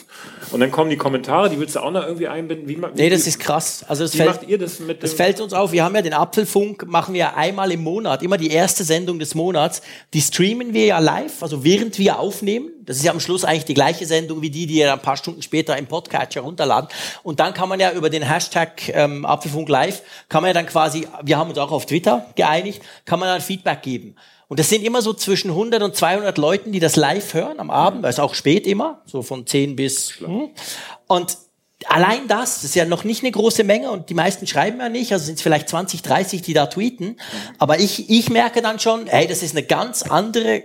[0.50, 2.68] Und dann kommen die Kommentare, die willst du auch noch irgendwie einbinden.
[2.68, 3.84] Wie, wie nee, das ist krass.
[3.88, 5.72] Also wie fällt, macht ihr das mit Das fällt uns auf.
[5.72, 9.34] Wir haben ja den Apfelfunk, machen wir einmal im Monat, immer die erste Sendung des
[9.34, 9.80] Monats.
[10.12, 12.70] Die streamen wir ja live, also während wir aufnehmen.
[12.84, 15.16] Das ist ja am Schluss eigentlich die gleiche Sendung wie die, die ihr ein paar
[15.16, 16.88] Stunden später im Podcatcher runterladen.
[17.22, 20.66] Und dann kann man ja über den Hashtag ähm, Apfelfunk Live, kann man ja dann
[20.66, 24.16] quasi, wir haben uns auch auf Twitter geeinigt, kann man dann Feedback geben.
[24.48, 27.70] Und das sind immer so zwischen 100 und 200 Leuten, die das live hören am
[27.70, 30.20] Abend, weil es auch spät immer, so von 10 bis...
[30.20, 30.50] Hm.
[31.06, 31.38] Und
[31.86, 34.88] allein das, das ist ja noch nicht eine große Menge und die meisten schreiben ja
[34.88, 37.16] nicht, also sind es vielleicht 20, 30, die da tweeten.
[37.58, 40.64] Aber ich, ich merke dann schon, hey, das ist eine ganz andere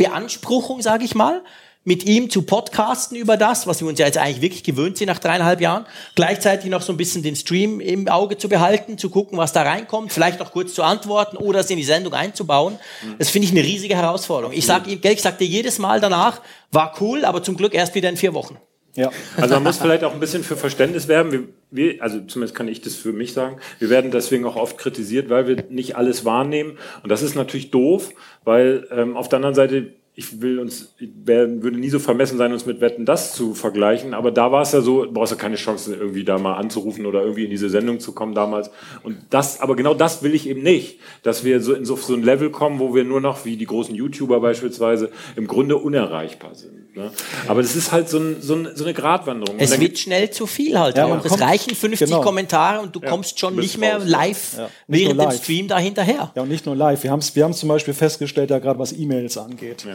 [0.00, 1.42] Beanspruchung, sage ich mal,
[1.84, 5.08] mit ihm zu podcasten über das, was wir uns ja jetzt eigentlich wirklich gewöhnt sind
[5.08, 5.84] nach dreieinhalb Jahren.
[6.14, 9.60] Gleichzeitig noch so ein bisschen den Stream im Auge zu behalten, zu gucken, was da
[9.60, 12.78] reinkommt, vielleicht noch kurz zu antworten oder es in die Sendung einzubauen.
[13.18, 14.54] Das finde ich eine riesige Herausforderung.
[14.56, 16.40] Ich sage ihm, ich sagte jedes Mal danach,
[16.72, 18.56] war cool, aber zum Glück erst wieder in vier Wochen.
[18.96, 19.10] Ja.
[19.36, 21.32] Also man muss vielleicht auch ein bisschen für Verständnis werben.
[21.32, 23.58] Wir, wir, also zumindest kann ich das für mich sagen.
[23.78, 26.78] Wir werden deswegen auch oft kritisiert, weil wir nicht alles wahrnehmen.
[27.02, 28.10] Und das ist natürlich doof,
[28.44, 32.52] weil ähm, auf der anderen Seite ich will uns, ich würde nie so vermessen sein,
[32.52, 35.38] uns mit Wetten das zu vergleichen, aber da war es ja so, du brauchst ja
[35.38, 38.70] keine Chance, irgendwie da mal anzurufen oder irgendwie in diese Sendung zu kommen damals.
[39.02, 42.12] Und das, aber genau das will ich eben nicht, dass wir so in so, so
[42.12, 46.54] ein Level kommen, wo wir nur noch, wie die großen YouTuber beispielsweise, im Grunde unerreichbar
[46.54, 46.79] sind.
[46.94, 47.10] Ne?
[47.46, 49.58] Aber das ist halt so, ein, so, ein, so eine Gratwanderung.
[49.58, 50.96] Es wird schnell zu viel halt.
[50.96, 51.24] Ja, auch.
[51.24, 52.22] Es reichen 50 genau.
[52.22, 54.04] Kommentare und du ja, kommst schon nicht mehr raus.
[54.06, 54.70] live ja.
[54.88, 55.28] während live.
[55.28, 56.32] dem Stream da hinterher.
[56.34, 57.02] Ja, und nicht nur live.
[57.02, 59.86] Wir haben wir haben zum Beispiel festgestellt, ja gerade was E-Mails angeht.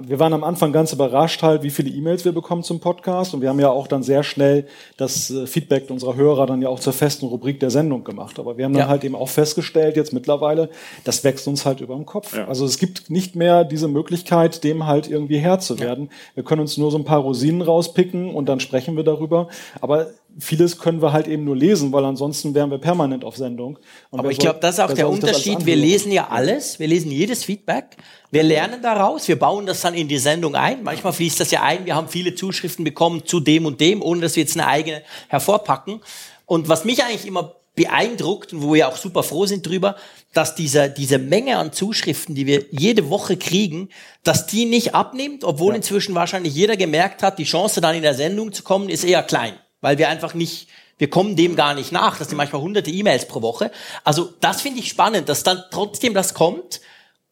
[0.00, 3.42] Wir waren am Anfang ganz überrascht halt, wie viele E-Mails wir bekommen zum Podcast und
[3.42, 4.66] wir haben ja auch dann sehr schnell
[4.96, 8.38] das äh, Feedback unserer Hörer dann ja auch zur festen Rubrik der Sendung gemacht.
[8.38, 8.88] Aber wir haben dann ja.
[8.88, 10.70] halt eben auch festgestellt, jetzt mittlerweile,
[11.04, 12.34] das wächst uns halt über den Kopf.
[12.36, 12.48] Ja.
[12.48, 16.04] Also es gibt nicht mehr diese Möglichkeit, dem halt irgendwie Herr zu werden.
[16.04, 16.10] Ja.
[16.36, 19.48] Wir können uns nur so ein paar Rosinen rauspicken und dann sprechen wir darüber.
[19.80, 20.08] Aber
[20.38, 23.78] vieles können wir halt eben nur lesen, weil ansonsten wären wir permanent auf Sendung.
[24.10, 25.64] Und Aber ich glaube, das ist auch der Unterschied.
[25.66, 27.96] Wir lesen ja alles, wir lesen jedes Feedback,
[28.30, 30.82] wir lernen daraus, wir bauen das dann in die Sendung ein.
[30.82, 34.22] Manchmal fließt das ja ein, wir haben viele Zuschriften bekommen zu dem und dem, ohne
[34.22, 36.00] dass wir jetzt eine eigene hervorpacken.
[36.46, 39.96] Und was mich eigentlich immer beeindruckt und wo wir auch super froh sind drüber,
[40.34, 43.88] dass diese, diese Menge an Zuschriften, die wir jede Woche kriegen,
[44.24, 45.76] dass die nicht abnimmt, obwohl ja.
[45.76, 49.22] inzwischen wahrscheinlich jeder gemerkt hat, die Chance dann in der Sendung zu kommen, ist eher
[49.22, 52.18] klein weil wir einfach nicht, wir kommen dem gar nicht nach.
[52.18, 53.70] Das sind manchmal hunderte E-Mails pro Woche.
[54.04, 56.80] Also das finde ich spannend, dass dann trotzdem das kommt,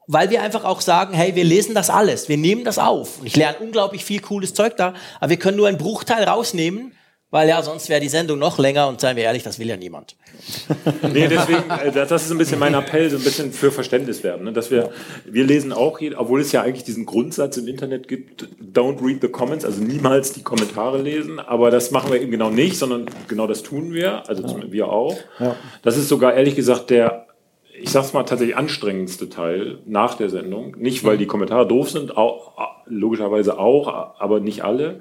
[0.06, 3.20] weil wir einfach auch sagen, hey, wir lesen das alles, wir nehmen das auf.
[3.20, 6.92] Und ich lerne unglaublich viel cooles Zeug da, aber wir können nur einen Bruchteil rausnehmen,
[7.30, 9.76] weil ja, sonst wäre die Sendung noch länger und seien wir ehrlich, das will ja
[9.76, 10.16] niemand.
[11.12, 14.44] Nee, deswegen, äh, das ist ein bisschen mein Appell, so ein bisschen für Verständnis werden.
[14.44, 14.52] Ne?
[14.52, 14.90] Dass wir,
[15.24, 19.28] wir lesen auch, obwohl es ja eigentlich diesen Grundsatz im Internet gibt, don't read the
[19.28, 23.46] comments, also niemals die Kommentare lesen, aber das machen wir eben genau nicht, sondern genau
[23.46, 25.16] das tun wir, also zum- wir auch.
[25.38, 25.56] Ja.
[25.82, 27.26] Das ist sogar ehrlich gesagt der,
[27.72, 30.76] ich sag's mal tatsächlich anstrengendste Teil nach der Sendung.
[30.78, 32.52] Nicht, weil die Kommentare doof sind, auch,
[32.86, 35.00] logischerweise auch, aber nicht alle.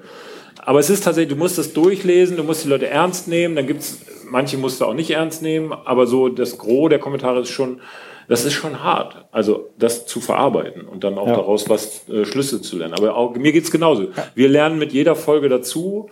[0.64, 3.66] Aber es ist tatsächlich, du musst das durchlesen, du musst die Leute ernst nehmen, dann
[3.66, 3.98] gibt's
[4.30, 7.80] manche musst du auch nicht ernst nehmen, aber so das Gros der Kommentare ist schon,
[8.28, 9.26] das ist schon hart.
[9.32, 11.34] Also das zu verarbeiten und dann auch Ja.
[11.36, 12.94] daraus was äh, Schlüsse zu lernen.
[12.94, 14.08] Aber auch, mir geht's genauso.
[14.34, 16.10] Wir lernen mit jeder Folge dazu.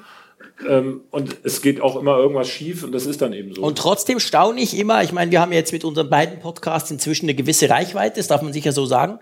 [0.68, 3.62] Ähm, und es geht auch immer irgendwas schief und das ist dann eben so.
[3.62, 7.26] Und trotzdem staune ich immer, ich meine, wir haben jetzt mit unseren beiden Podcasts inzwischen
[7.26, 9.20] eine gewisse Reichweite, das darf man sicher so sagen.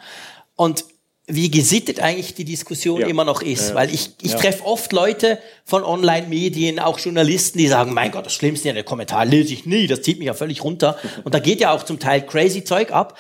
[0.54, 0.84] Und
[1.28, 3.08] wie gesittet eigentlich die Diskussion Ja.
[3.08, 3.74] immer noch ist.
[3.74, 8.32] Weil ich, ich treffe oft Leute von Online-Medien, auch Journalisten, die sagen, mein Gott, das
[8.32, 10.96] Schlimmste in den Kommentaren lese ich nie, das zieht mich ja völlig runter.
[11.24, 13.18] Und da geht ja auch zum Teil crazy Zeug ab.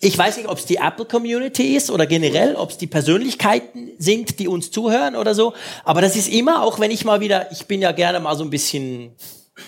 [0.00, 4.38] Ich weiß nicht, ob es die Apple-Community ist oder generell, ob es die Persönlichkeiten sind,
[4.38, 5.54] die uns zuhören oder so.
[5.84, 8.44] Aber das ist immer, auch wenn ich mal wieder, ich bin ja gerne mal so
[8.44, 9.16] ein bisschen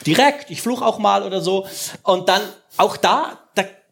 [0.06, 1.66] direkt, ich fluch auch mal oder so.
[2.04, 2.42] Und dann
[2.76, 3.39] auch da,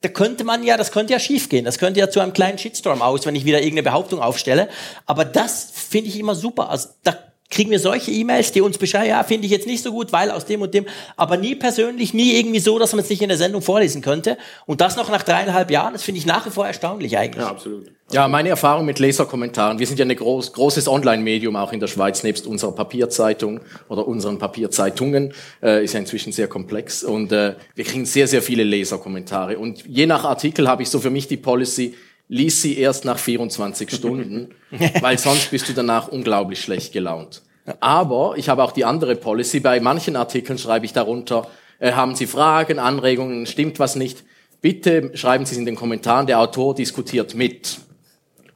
[0.01, 1.65] da, könnte man ja, das könnte ja schiefgehen.
[1.65, 4.69] Das könnte ja zu einem kleinen Shitstorm aus, wenn ich wieder irgendeine Behauptung aufstelle.
[5.07, 6.71] Aber das finde ich immer super.
[6.71, 7.17] Also da
[7.51, 10.31] kriegen wir solche E-Mails, die uns beschreiben, ja, finde ich jetzt nicht so gut, weil
[10.31, 10.87] aus dem und dem,
[11.17, 14.37] aber nie persönlich, nie irgendwie so, dass man es nicht in der Sendung vorlesen könnte.
[14.67, 17.45] Und das noch nach dreieinhalb Jahren, das finde ich nach wie vor erstaunlich eigentlich.
[17.45, 17.91] ja, absolut.
[18.11, 19.79] Ja, meine Erfahrung mit Leserkommentaren.
[19.79, 24.09] Wir sind ja ein groß, großes Online-Medium auch in der Schweiz, nebst unserer Papierzeitung oder
[24.09, 25.35] unseren Papierzeitungen.
[25.63, 27.05] Äh, ist ja inzwischen sehr komplex.
[27.05, 29.59] Und äh, wir kriegen sehr, sehr viele Leserkommentare.
[29.59, 31.97] Und je nach Artikel habe ich so für mich die Policy,
[32.29, 34.55] lies sie erst nach 24 Stunden,
[35.01, 37.43] weil sonst bist du danach unglaublich schlecht gelaunt.
[37.81, 39.61] Aber ich habe auch die andere Policy.
[39.61, 41.49] Bei manchen Artikeln schreibe ich darunter,
[41.79, 44.25] äh, haben Sie Fragen, Anregungen, stimmt was nicht?
[44.61, 47.81] Bitte schreiben Sie es in den Kommentaren, der Autor diskutiert mit.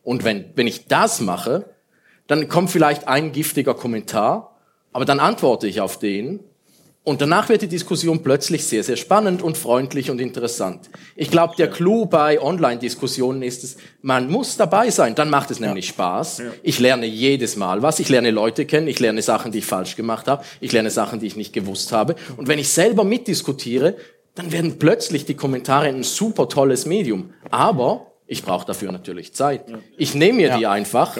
[0.02, 1.66] Und wenn, wenn ich das mache,
[2.26, 4.56] dann kommt vielleicht ein giftiger Kommentar,
[4.92, 6.40] aber dann antworte ich auf den
[7.04, 10.88] und danach wird die Diskussion plötzlich sehr, sehr spannend und freundlich und interessant.
[11.16, 15.58] Ich glaube, der Clou bei Online-Diskussionen ist es, man muss dabei sein, dann macht es
[15.58, 16.42] nämlich Spaß.
[16.62, 19.96] Ich lerne jedes Mal was, ich lerne Leute kennen, ich lerne Sachen, die ich falsch
[19.96, 22.14] gemacht habe, ich lerne Sachen, die ich nicht gewusst habe.
[22.36, 23.96] Und wenn ich selber mitdiskutiere,
[24.36, 27.34] dann werden plötzlich die Kommentare ein super tolles Medium.
[27.50, 29.64] Aber ich brauche dafür natürlich Zeit.
[29.96, 31.18] Ich nehme mir die einfach.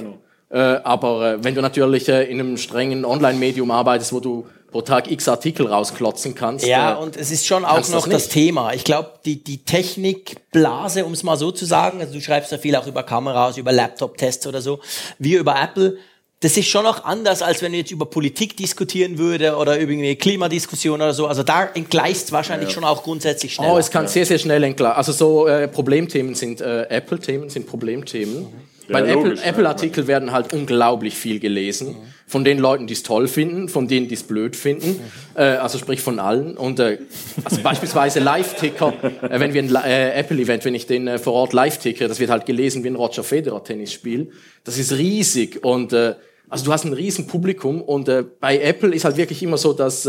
[0.49, 4.83] Äh, aber äh, wenn du natürlich äh, in einem strengen Online-Medium arbeitest, wo du pro
[4.83, 6.67] Tag x Artikel rausklotzen kannst.
[6.67, 8.29] Ja, äh, und es ist schon auch noch das.
[8.29, 8.73] Thema.
[8.73, 12.59] Ich glaube, die, die Technikblase, um es mal so zu sagen, also du schreibst ja
[12.59, 14.81] viel auch über Kameras, über Laptop-Tests oder so,
[15.19, 15.99] wir über Apple,
[16.41, 19.93] das ist schon noch anders, als wenn du jetzt über Politik diskutieren würde oder über
[19.93, 21.29] irgendwie Klimadiskussion oder so.
[21.29, 23.75] Also da entgleist wahrscheinlich schon auch grundsätzlich schneller.
[23.75, 24.97] Oh, es kann sehr, sehr schnell entklar.
[24.97, 28.47] Also so äh, Problemthemen sind äh, Apple-Themen, sind Problemthemen.
[28.89, 29.43] Weil Ja, Apple-.
[29.43, 31.97] Apple-Artikel werden halt unglaublich viel gelesen.
[32.27, 35.01] Von den Leuten, die es toll finden, von denen, die es blöd finden.
[35.35, 36.57] Äh, also sprich von allen.
[36.57, 36.99] Und äh,
[37.45, 41.53] also beispielsweise Live-Ticker, äh, wenn wir ein äh, Apple-Event, wenn ich den äh, vor Ort
[41.53, 44.31] live ticke, das wird halt gelesen wie ein Roger Federer-Tennisspiel.
[44.65, 45.65] Das ist riesig.
[45.65, 46.15] Und äh,
[46.49, 47.83] also du hast ein riesen Publikum.
[47.83, 50.09] Und äh, bei Apple ist halt wirklich immer so, dass...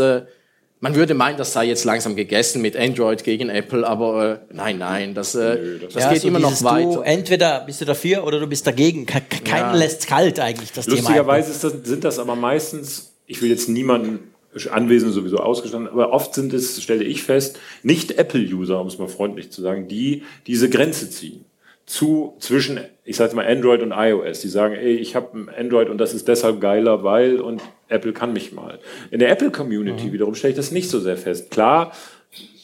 [0.84, 4.76] Man würde meinen, das sei jetzt langsam gegessen mit Android gegen Apple, aber äh, nein,
[4.76, 6.92] nein, das, äh, das Ja, geht so immer noch weiter.
[6.96, 9.06] Du, entweder bist du dafür oder du bist dagegen.
[9.06, 9.74] Ke- ke- Keinen Ja.
[9.76, 10.98] lässt kalt eigentlich, das Thema.
[10.98, 14.18] Lustigerweise ist das, sind das aber meistens, ich will jetzt niemanden
[14.70, 19.08] Anwesende sowieso ausgestanden, aber oft sind es, stelle ich fest, nicht Apple-User, um es mal
[19.08, 21.46] freundlich zu sagen, die diese Grenze ziehen.
[21.86, 24.40] Zu, zwischen, ich sage mal, Android und iOS.
[24.40, 27.62] Die sagen, ey, ich habe ein Android und das ist deshalb geiler, weil und
[27.94, 28.78] Apple kann mich mal.
[29.10, 31.50] In der Apple-Community wiederum stelle ich das nicht so sehr fest.
[31.50, 31.92] Klar,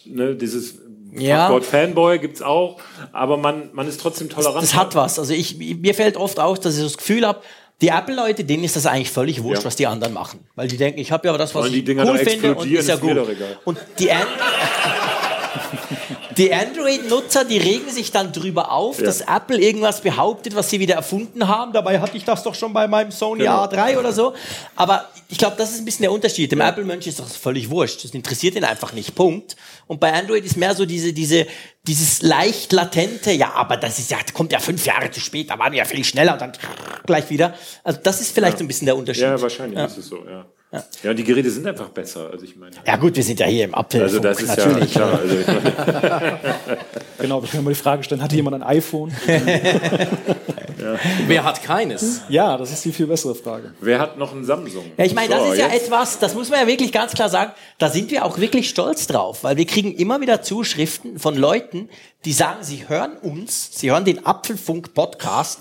[0.05, 0.79] ne, dieses
[1.17, 1.49] Ja.
[1.51, 2.79] Wort Fanboy gibt's auch,
[3.13, 4.63] aber man, man ist trotzdem tolerant.
[4.63, 5.19] Das hat was.
[5.19, 7.41] Also ich, mir fällt oft auf, dass ich das Gefühl habe,
[7.81, 9.67] die Apple-Leute, denen ist das eigentlich völlig wurscht, Ja.
[9.67, 10.41] was die anderen machen.
[10.55, 12.55] Weil die denken, ich habe ja aber das, was Sollen die ich Dinger cool finde
[12.55, 13.17] und ist ja gut.
[13.65, 14.19] Und die, An
[16.37, 19.07] die Android-Nutzer, die regen sich dann drüber auf, Ja.
[19.07, 21.73] dass Apple irgendwas behauptet, was sie wieder erfunden haben.
[21.73, 23.65] Dabei hatte ich das doch schon bei meinem Sony Genau.
[23.65, 24.35] A3 oder so.
[24.77, 26.51] Aber ich glaube, das ist ein bisschen der Unterschied.
[26.53, 28.05] Dem Apple-Mensch ist das völlig wurscht.
[28.05, 29.15] Das interessiert ihn einfach nicht.
[29.15, 29.57] Punkt.
[29.87, 31.47] Und bei Android ist mehr so diese, diese,
[31.87, 35.59] dieses leicht latente, ja, aber das ist ja, kommt ja fünf Jahre zu spät, da
[35.59, 36.53] waren wir ja viel schneller und dann
[37.07, 37.55] gleich wieder.
[37.83, 39.23] Also das ist vielleicht so ein bisschen der Unterschied.
[39.23, 40.45] Ja, wahrscheinlich ist es so, ja.
[41.03, 41.11] Ja.
[41.11, 42.31] und die Geräte sind einfach besser.
[42.31, 42.77] Also ich meine.
[42.87, 44.03] Ja gut, wir sind ja hier im Apfel.
[44.03, 44.95] Also das ist natürlich.
[44.95, 45.19] ja klar.
[45.19, 45.37] Also
[47.19, 49.13] Genau, wir können mal die Frage stellen, hatte jemand ein iPhone?
[51.27, 52.23] Wer hat keines?
[52.29, 53.75] ja, das ist die viel bessere Frage.
[53.81, 54.85] wer hat noch ein Samsung?
[54.97, 57.13] Ja, ich meine, das So, ist ja jetzt- etwas, das muss man ja wirklich ganz
[57.13, 61.19] klar sagen, da sind wir auch wirklich stolz drauf, weil wir kriegen immer wieder Zuschriften
[61.19, 61.70] von Leuten,
[62.25, 65.61] die sagen, sie hören uns, sie hören den Apfelfunk-Podcast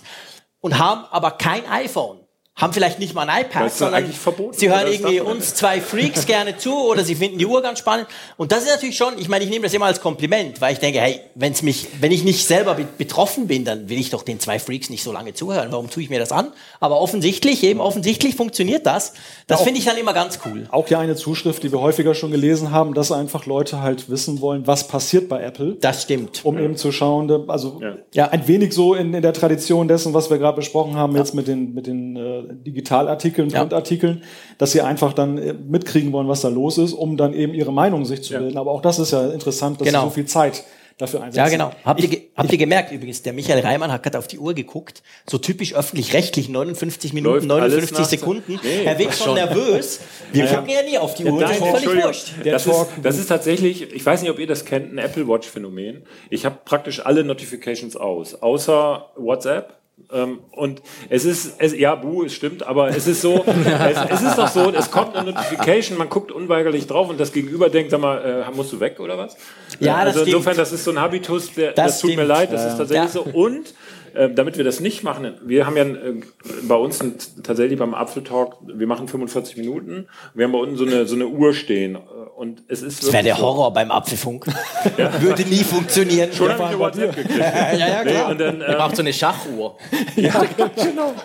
[0.60, 2.20] und haben aber kein iPhone.
[2.60, 5.22] Haben vielleicht nicht mal ein iPad, Das ist doch sondern eigentlich verboten, sie hören irgendwie
[5.22, 8.08] uns zwei Freaks gerne zu oder sie finden die Uhr ganz spannend.
[8.38, 10.80] Und das ist natürlich schon, ich meine, ich nehme das immer als Kompliment, weil ich
[10.80, 14.24] denke, hey, wenn's mich, wenn ich nicht selber be- betroffen bin, dann will ich doch
[14.24, 15.70] den zwei Freaks nicht so lange zuhören.
[15.72, 16.52] Warum tue ich mir das an?
[16.80, 19.14] Aber offensichtlich, eben offensichtlich funktioniert das.
[19.48, 20.68] Das finde ich dann immer ganz cool.
[20.72, 24.42] Auch ja eine Zuschrift, die wir häufiger schon gelesen haben, dass einfach Leute halt wissen
[24.42, 25.78] wollen, was passiert bei Apple.
[25.80, 26.44] Das stimmt.
[26.44, 27.96] um eben zu schauen, also Ja.
[28.14, 28.28] ja.
[28.30, 31.48] ein wenig so in, in der Tradition dessen, was wir gerade besprochen haben, jetzt mit
[31.48, 33.60] den, mit den äh, Digitalartikeln, Ja.
[33.60, 34.24] Printartikeln,
[34.58, 37.72] dass sie einfach dann äh, mitkriegen wollen, was da los ist, um dann eben ihre
[37.74, 38.40] Meinung sich zu Ja.
[38.40, 38.58] bilden.
[38.58, 40.02] Aber auch das ist ja interessant, dass Genau.
[40.02, 40.64] sie so viel Zeit
[40.98, 41.38] dafür einsetzen.
[41.38, 41.72] Ja, genau.
[41.86, 44.54] Habt ihr, ge- habt ihr gemerkt übrigens, der Michael Reimann hat gerade auf die Uhr
[44.54, 48.60] geguckt, so typisch öffentlich-rechtlich, 59 Minuten, Läuft alles 59 nach- Sekunden.
[48.62, 50.02] Nee, er wird schon nervös.
[50.34, 52.34] Wir gucken ja nie auf die Uhr, das ist Nein, völlig wurscht.
[52.44, 55.26] Der Das ist, das ist tatsächlich, ich weiß nicht, ob ihr das kennt, ein Apple
[55.26, 56.04] Watch Phänomen.
[56.30, 59.79] Ich habe praktisch alle Notifications aus, außer WhatsApp.
[60.12, 64.22] Ähm, und es ist, es, ja, buh, es stimmt, aber es ist so, es, es
[64.22, 67.92] ist doch so, es kommt eine Notification, man guckt unweigerlich drauf und das Gegenüber denkt,
[67.92, 69.38] sag mal, äh, musst du weg oder was?
[69.80, 70.28] Ja, das also stimmt.
[70.36, 72.28] insofern, das ist so ein Habitus, der, das, Das tut mir stimmt.
[72.30, 73.22] leid, das ist tatsächlich Ja.
[73.22, 73.22] so.
[73.32, 73.74] Und
[74.16, 76.22] äh, damit wir das nicht machen, wir haben ja äh,
[76.68, 80.86] bei uns ein, tatsächlich beim Apfeltalk, wir machen 45 Minuten, wir haben bei uns so
[80.86, 81.98] eine, so eine Uhr stehen
[82.36, 83.46] und es ist Das wäre der wirklich so.
[83.48, 84.46] Horror beim Apfelfunk.
[85.20, 86.32] Würde nie funktionieren.
[86.32, 87.38] Schon habe ich eine WhatsApp gekriegt.
[87.38, 88.30] ja, ja, Nee, klar.
[88.32, 89.76] und, dann, ähm, braucht so eine Schachuhr.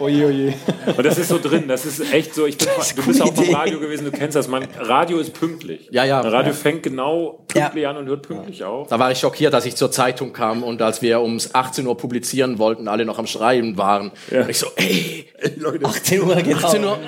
[0.01, 0.55] Oje, oje.
[0.97, 3.55] und das ist so drin, das ist echt so, ich bin, du bist auch beim.
[3.55, 5.89] Radio gewesen, du kennst das, man, Radio ist pünktlich.
[5.91, 6.21] Ja, ja.
[6.21, 6.57] Ein Radio Ja.
[6.57, 8.89] fängt genau pünktlich an und hört pünktlich auf.
[8.89, 11.97] Da war ich schockiert, als ich zur Zeitung kam und als wir ums 18 Uhr
[11.97, 14.11] publizieren wollten, alle noch am Schreiben waren.
[14.31, 14.49] Ja.
[14.49, 16.67] Ich so, ey, Leute, 18 Uhr, genau.
[16.67, 16.99] 18 Uhr.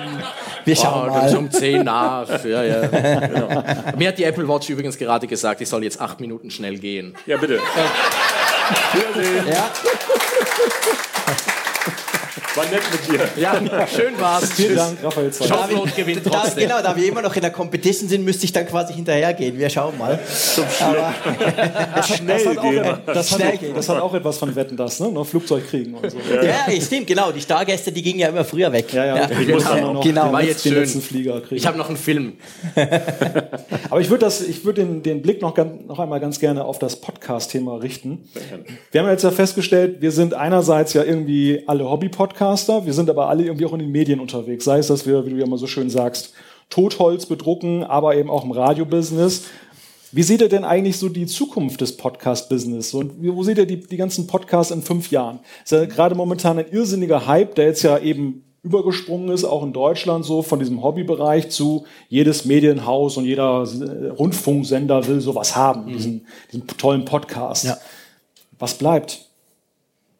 [0.65, 1.35] Wir schauen Oh, mal.
[1.37, 2.27] um 10 nach.
[2.45, 2.87] Ja, ja.
[2.87, 3.63] Genau.
[3.97, 7.15] Mir hat die Apple Watch übrigens gerade gesagt, ich soll jetzt acht Minuten schnell gehen.
[7.25, 7.59] Ja, bitte.
[8.93, 9.47] Wiedersehen.
[9.49, 9.69] Ja.
[12.55, 13.41] War nett mit dir.
[13.41, 14.51] Ja, schön war's.
[14.53, 15.47] Vielen Dank, Raphael Zoll.
[15.47, 16.63] Shopload gewinnt Da, trotzdem.
[16.67, 19.57] genau, da wir immer noch in der Competition sind, müsste ich dann quasi hinterhergehen.
[19.57, 20.19] Wir schauen mal.
[20.81, 21.13] Aber,
[21.95, 22.11] Das
[22.45, 23.73] hat, auch, etwas- das, Schnell hat, gehen.
[23.75, 25.09] das hat auch etwas von Wetten, das, ne?
[25.11, 26.17] Noch Flugzeug kriegen und so.
[26.33, 27.31] ja, ja, stimmt, genau.
[27.31, 28.91] Die Stargäste, die gingen ja immer früher weg.
[28.93, 30.31] Ja, ja, ich muss dann noch genau.
[30.31, 30.81] War jetzt den schön.
[30.81, 31.55] letzten Flieger kriegen.
[31.55, 32.33] Ich habe noch einen Film.
[33.89, 36.63] Aber ich würde das, ich würde den, den Blick noch, ganz, noch einmal ganz gerne
[36.65, 38.27] auf das Podcast-Thema richten.
[38.91, 41.85] Wir haben jetzt ja festgestellt, wir sind einerseits ja irgendwie alle
[42.27, 44.65] Hobby-Podcaster, wir sind aber alle irgendwie auch in den Medien unterwegs.
[44.65, 46.33] Sei es, dass wir, wie du ja immer so schön sagst,
[46.69, 49.45] Totholz bedrucken, aber eben auch im Radio-Business.
[50.11, 52.93] Wie seht ihr denn eigentlich so die Zukunft des Podcast-Business?
[52.93, 55.39] Und wo seht ihr die, die ganzen Podcasts in fünf Jahren?
[55.63, 59.71] Ist ja gerade momentan ein irrsinniger Hype, der jetzt ja eben übergesprungen ist, auch in
[59.71, 63.65] Deutschland so von diesem Hobbybereich zu jedes Medienhaus und jeder
[64.17, 67.65] Rundfunksender will sowas haben, diesen, diesen tollen Podcast.
[67.65, 67.77] Ja.
[68.59, 69.26] Was bleibt?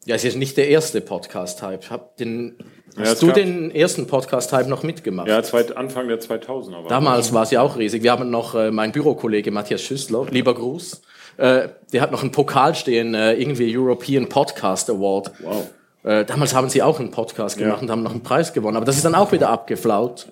[0.07, 1.89] Ja, es ist nicht der erste Podcast-Hype.
[1.89, 2.55] Hab den,
[2.95, 5.27] Ja, hast du den ersten Podcast-Hype noch mitgemacht?
[5.27, 8.03] Ja, zweit, Anfang der 2000er war Damals war es ja auch riesig.
[8.03, 11.01] Wir haben noch äh, mein Bürokollege Matthias Schüssler, lieber Gruß.
[11.35, 15.29] Äh, der hat noch einen Pokal stehen, äh, irgendwie European Podcast Award.
[15.39, 15.67] Wow.
[16.03, 17.81] Äh, damals haben sie auch einen Podcast gemacht Ja.
[17.81, 18.77] und haben noch einen Preis gewonnen.
[18.77, 20.27] Aber das ist dann auch wieder abgeflaut.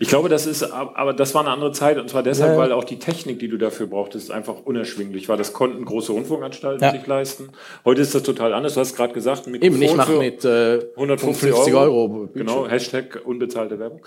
[0.00, 2.84] Ich glaube, das ist, aber das war eine andere Zeit und zwar deshalb, weil auch
[2.84, 5.36] die Technik, die du dafür brauchtest, einfach unerschwinglich war.
[5.36, 6.92] Das konnten große Rundfunkanstalten Ja.
[6.92, 7.50] sich leisten.
[7.84, 8.74] Heute ist das total anders.
[8.74, 12.02] Du hast gerade gesagt, ein Eben, ich Mikrofon mache mit äh, 150 150 Euro.
[12.02, 12.28] Euro.
[12.34, 14.00] Genau, Hashtag unbezahlte Werbung.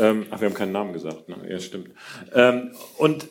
[0.00, 1.28] Ähm, ach, wir haben keinen Namen gesagt.
[1.28, 1.36] Ne?
[1.48, 1.90] Ja, stimmt.
[2.34, 3.26] Ähm, und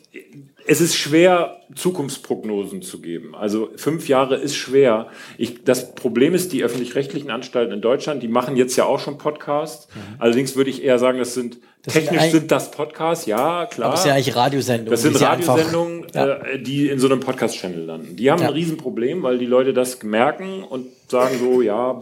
[0.66, 3.34] es ist schwer, Zukunftsprognosen zu geben.
[3.34, 5.08] Also fünf Jahre ist schwer.
[5.38, 9.18] Ich, das Problem ist, die öffentlich-rechtlichen Anstalten in Deutschland, die machen jetzt ja auch schon
[9.18, 9.88] Podcasts.
[10.18, 11.60] Allerdings würde ich eher sagen, das sind Mhm.
[11.82, 13.86] Das sind technisch eigentlich- sind das Podcasts, ja, klar.
[13.86, 14.90] Aber es ist ja eigentlich Radiosendungen.
[14.90, 16.26] Das sind sie einfach- Radiosendungen, Ja.
[16.34, 18.16] äh, die in so einem Podcast-Channel landen.
[18.16, 18.48] Die haben Ja.
[18.48, 21.98] ein Riesenproblem, weil die Leute das merken und sagen so, ja,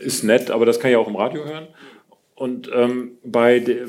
[0.00, 1.68] ist nett, aber das kann ich auch im Radio hören.
[2.34, 3.84] Und ähm, bei de,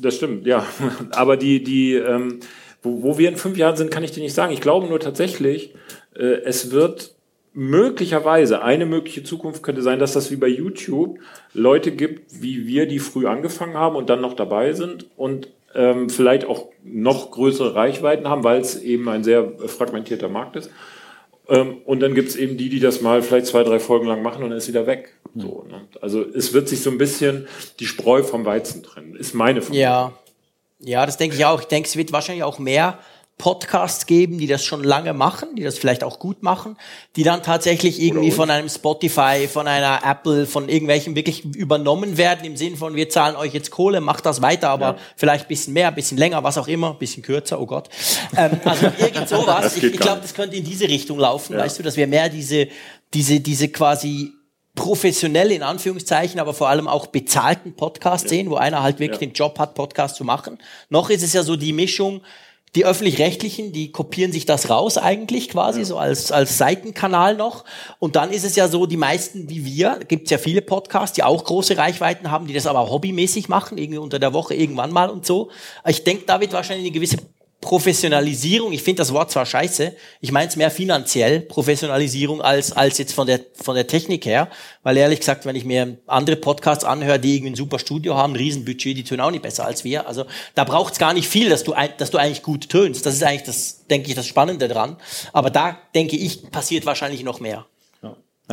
[0.00, 0.66] das stimmt, ja.
[1.10, 2.40] Aber die, die, ähm,
[2.82, 4.52] wo, wo wir in fünf Jahren sind, kann ich dir nicht sagen.
[4.52, 5.74] Ich glaube nur tatsächlich,
[6.14, 7.14] äh, es wird
[7.52, 11.18] möglicherweise eine mögliche Zukunft könnte sein, dass das wie bei YouTube
[11.54, 16.10] Leute gibt, wie wir, die früh angefangen haben und dann noch dabei sind und ähm,
[16.10, 20.70] vielleicht auch noch größere Reichweiten haben, weil es eben ein sehr fragmentierter Markt ist.
[21.48, 24.22] Ähm, und dann gibt es eben die, die das mal vielleicht zwei, drei Folgen lang
[24.22, 25.14] machen und dann ist wieder weg.
[25.34, 25.82] So, ne?
[26.00, 27.46] Also es wird sich so ein bisschen
[27.78, 29.82] die Spreu vom Weizen trennen, ist meine Vermutung.
[29.82, 30.12] Ja.
[30.78, 31.60] Ja, das denke ich auch.
[31.60, 32.98] Ich denke, es wird wahrscheinlich auch mehr
[33.38, 36.78] Podcasts geben, die das schon lange machen, die das vielleicht auch gut machen,
[37.16, 42.46] die dann tatsächlich irgendwie von einem Spotify, von einer Apple, von irgendwelchen wirklich übernommen werden
[42.46, 44.96] im Sinn von, wir zahlen euch jetzt Kohle, macht das weiter, aber Ja.
[45.16, 47.90] vielleicht bisschen mehr, bisschen länger, was auch immer, bisschen kürzer, oh Gott.
[48.36, 49.76] Ähm, also irgend sowas.
[49.76, 51.58] Ich, ich glaube, das könnte in diese Richtung laufen, Ja.
[51.60, 52.68] weißt du, dass wir mehr diese,
[53.12, 54.32] diese, diese quasi
[54.74, 59.26] professionell in Anführungszeichen, aber vor allem auch bezahlten Podcast sehen, wo einer halt wirklich Ja.
[59.26, 60.58] den Job hat, Podcast zu machen.
[60.90, 62.20] Noch ist es ja so die Mischung,
[62.74, 67.64] die öffentlich-rechtlichen, die kopieren sich das raus eigentlich quasi, so als, als Seitenkanal noch.
[67.98, 71.14] Und dann ist es ja so, die meisten wie wir, gibt es ja viele Podcasts,
[71.14, 74.92] die auch große Reichweiten haben, die das aber hobbymäßig machen, irgendwie unter der Woche irgendwann
[74.92, 75.50] mal und so.
[75.86, 77.16] Ich denke, da wird wahrscheinlich eine gewisse
[77.66, 82.96] Professionalisierung, ich finde das Wort zwar scheiße, ich meine es mehr finanziell, Professionalisierung, als, als
[82.98, 84.48] jetzt von der, von der Technik her,
[84.84, 88.34] weil ehrlich gesagt, wenn ich mir andere Podcasts anhöre, die irgendwie ein super Studio haben,
[88.34, 91.26] ein Riesenbudget, die tönen auch nicht besser als wir, also da braucht es gar nicht
[91.26, 94.28] viel, dass du, dass du eigentlich gut tönst, das ist eigentlich das, denke ich, das
[94.28, 94.96] Spannende dran,
[95.32, 97.66] aber da, denke ich, passiert wahrscheinlich noch mehr.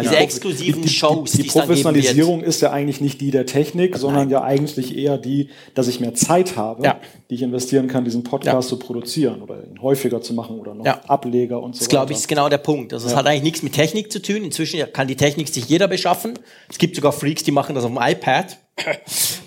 [0.01, 1.83] Diese exklusiven Shows, die, die die dann geben wird.
[1.83, 5.99] Professionalisierung ist ja eigentlich nicht die der Technik, sondern ja eigentlich eher die, dass ich
[5.99, 6.99] mehr Zeit habe, Ja.
[7.29, 8.69] die ich investieren kann, diesen Podcast Ja.
[8.69, 10.99] zu produzieren oder ihn häufiger zu machen oder noch Ja.
[11.07, 12.13] Ableger und so Das glaube weiter.
[12.13, 12.91] ich ist genau der Punkt.
[12.91, 14.37] Also es hat eigentlich nichts mit Technik zu tun.
[14.37, 16.39] Inzwischen kann die Technik sich jeder beschaffen.
[16.69, 18.57] Es gibt sogar Freaks, die machen das auf dem iPad.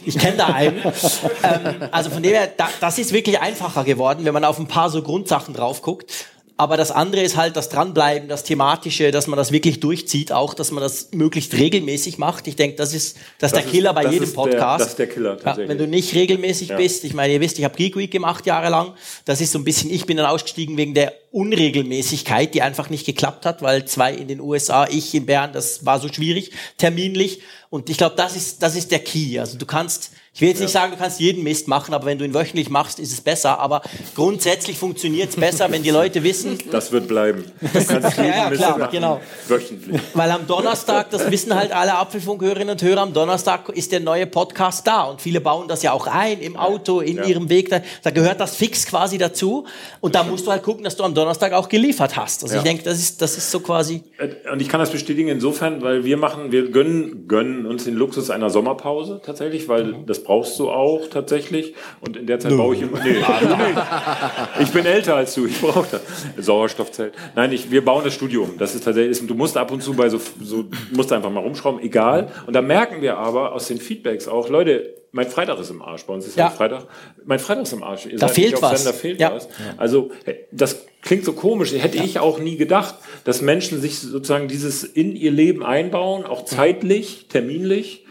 [0.04, 0.76] Ich kenne da einen.
[1.42, 4.68] ähm, also von dem her, da, das ist wirklich einfacher geworden, wenn man auf ein
[4.68, 6.12] paar so Grundsachen drauf guckt.
[6.58, 10.54] Aber das andere ist halt das Dranbleiben, das Thematische, dass man das wirklich durchzieht, auch,
[10.54, 12.46] dass man das möglichst regelmäßig macht.
[12.46, 14.80] Ich denke, das ist, das ist Das der Killer ist- bei jedem ist der- Podcast.
[14.80, 15.68] das ist der Killer, Ja, tatsächlich.
[15.68, 16.76] wenn du nicht regelmäßig Ja.
[16.78, 18.94] bist, ich meine, ihr wisst, ich habe Geek Week gemacht jahrelang.
[19.26, 23.04] Das ist so ein bisschen, ich bin dann ausgestiegen wegen der Unregelmäßigkeit, die einfach nicht
[23.04, 27.40] geklappt hat, weil zwei in den USA, ich in Bern, das war so schwierig, terminlich.
[27.68, 29.38] Und ich glaube, das ist, das ist der Key.
[29.38, 32.18] Also du kannst, ich will jetzt nicht sagen, du kannst jeden Mist machen, aber wenn
[32.18, 33.58] du ihn wöchentlich machst, ist es besser.
[33.58, 33.80] Aber
[34.14, 37.44] grundsätzlich funktioniert es besser, wenn die Leute wissen, Das wird bleiben.
[37.60, 39.20] Du kannst jeden ja, Mist klar, machen, genau.
[39.48, 39.98] Wöchentlich.
[40.12, 44.26] Weil am Donnerstag, das wissen halt alle Apfelfunkhörerinnen und Hörer, am Donnerstag ist der neue
[44.26, 45.04] Podcast da.
[45.04, 47.24] Und viele bauen das ja auch ein im Auto, in Ja.
[47.24, 47.70] ihrem Weg.
[47.70, 49.64] Da, da gehört das fix quasi dazu.
[50.02, 52.42] Und da musst du halt gucken, dass du am Donnerstag auch geliefert hast.
[52.42, 52.60] Also Ja.
[52.60, 54.02] ich denke, das ist, das ist so quasi.
[54.18, 57.94] Äh, Und ich kann das bestätigen insofern, weil wir machen, wir gönnen, gönnen uns den
[57.94, 61.74] Luxus einer Sommerpause tatsächlich, weil das brauchst du auch tatsächlich.
[62.00, 63.02] Und in der Zeit baue ich immer.
[63.02, 64.62] Nee, nee.
[64.62, 66.00] Ich bin älter als du, ich brauche das.
[66.44, 67.14] Sauerstoffzelt.
[67.34, 68.58] Nein, ich, wir bauen das Studio um.
[68.58, 70.64] Das ist tatsächlich, du musst ab und zu bei so, so
[70.94, 72.28] musst einfach mal rumschrauben, egal.
[72.46, 76.04] Und da merken wir aber aus den Feedbacks auch, Leute, mein Freitag ist im Arsch.
[76.04, 76.50] Bei uns ist ja, Ja.
[76.50, 76.86] Freitag.
[77.24, 78.04] Mein Freitag ist im Arsch.
[78.06, 78.82] Ihr Da seid fehlt nicht auf was.
[78.82, 79.34] Sender, fehlt Ja.
[79.34, 79.48] was.
[79.78, 81.72] Also hey, das klingt so komisch.
[81.72, 86.44] Hätte ich auch nie gedacht, dass Menschen sich sozusagen dieses in ihr Leben einbauen, auch
[86.44, 88.04] zeitlich, terminlich.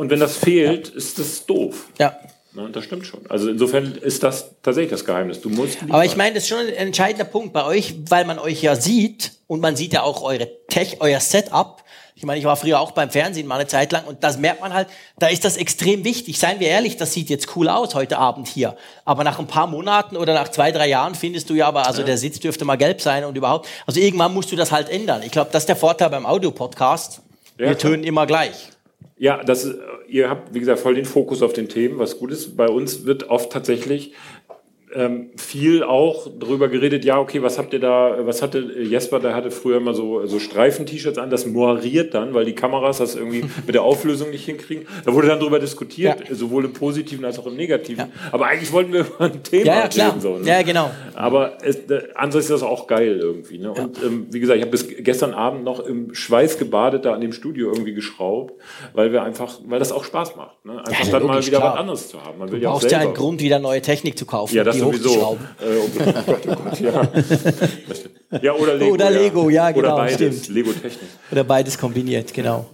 [0.00, 1.90] Und wenn das fehlt, ist das doof.
[1.98, 2.16] Ja.
[2.54, 3.20] Ne, das stimmt schon.
[3.28, 5.42] Also insofern ist das tatsächlich das Geheimnis.
[5.42, 5.76] Du musst.
[5.90, 6.18] Aber ich liefern.
[6.18, 9.60] meine, das ist schon ein entscheidender Punkt bei euch, weil man euch ja sieht und
[9.60, 11.84] man sieht ja auch eure Tech, euer Setup.
[12.14, 14.62] Ich meine, ich war früher auch beim Fernsehen mal eine Zeit lang und das merkt
[14.62, 14.88] man halt,
[15.18, 16.38] da ist das extrem wichtig.
[16.38, 18.78] Seien wir ehrlich, das sieht jetzt cool aus heute Abend hier.
[19.04, 22.02] Aber nach ein paar Monaten oder nach zwei, drei Jahren findest du ja aber, also
[22.02, 23.68] der Sitz dürfte mal gelb sein und überhaupt.
[23.86, 25.22] Also irgendwann musst du das halt ändern.
[25.22, 27.20] Ich glaube, das ist der Vorteil beim Audiopodcast.
[27.58, 28.70] Ja, Wir tönen immer gleich.
[29.20, 32.32] Ja, das, ist- ihr habt, wie gesagt, voll den Fokus auf den Themen, was gut
[32.32, 32.56] ist.
[32.56, 34.14] Bei uns wird oft tatsächlich
[34.94, 39.34] ähm, viel auch drüber geredet, ja, okay, was habt ihr da, was hatte Jesper, der
[39.34, 43.44] hatte früher immer so, so Streifen-T-Shirts an, das moiriert dann, weil die Kameras das irgendwie
[43.66, 44.86] mit der Auflösung nicht hinkriegen.
[45.04, 46.34] Da wurde dann drüber diskutiert, Ja.
[46.34, 48.06] sowohl im Positiven als auch im Negativen.
[48.32, 50.20] Aber eigentlich wollten wir über ein Thema Ja, ja, reden.
[50.20, 50.46] So, ne?
[50.48, 50.90] Ja, genau.
[51.14, 53.58] Aber es, äh, andererseits ist das auch geil irgendwie.
[53.58, 53.70] Ne?
[53.72, 57.20] Und ähm, wie gesagt, ich habe bis gestern Abend noch im Schweiß gebadet da an
[57.20, 58.54] dem Studio irgendwie geschraubt,
[58.94, 60.64] weil wir einfach, weil das auch Spaß macht.
[60.64, 60.78] Ne?
[60.78, 61.72] Einfach Ja, dann mal logisch, wieder klar.
[61.74, 62.38] was anderes zu haben.
[62.38, 64.54] Man Du ja auch brauchst ja einen Grund, wieder neue Technik zu kaufen.
[64.56, 65.08] Ja, das die sowieso.
[65.10, 65.46] hochzuschrauben.
[65.60, 67.04] Äh, oh Gott, oh Gott, ja.
[67.04, 67.26] Das
[68.00, 68.42] stimmt.
[68.42, 68.94] ja, oder Lego.
[68.94, 70.14] Oder Lego, ja, genau, Oder beides.
[70.14, 70.48] stimmt.
[70.48, 71.08] Lego-Technik.
[71.32, 72.66] Oder beides kombiniert, genau.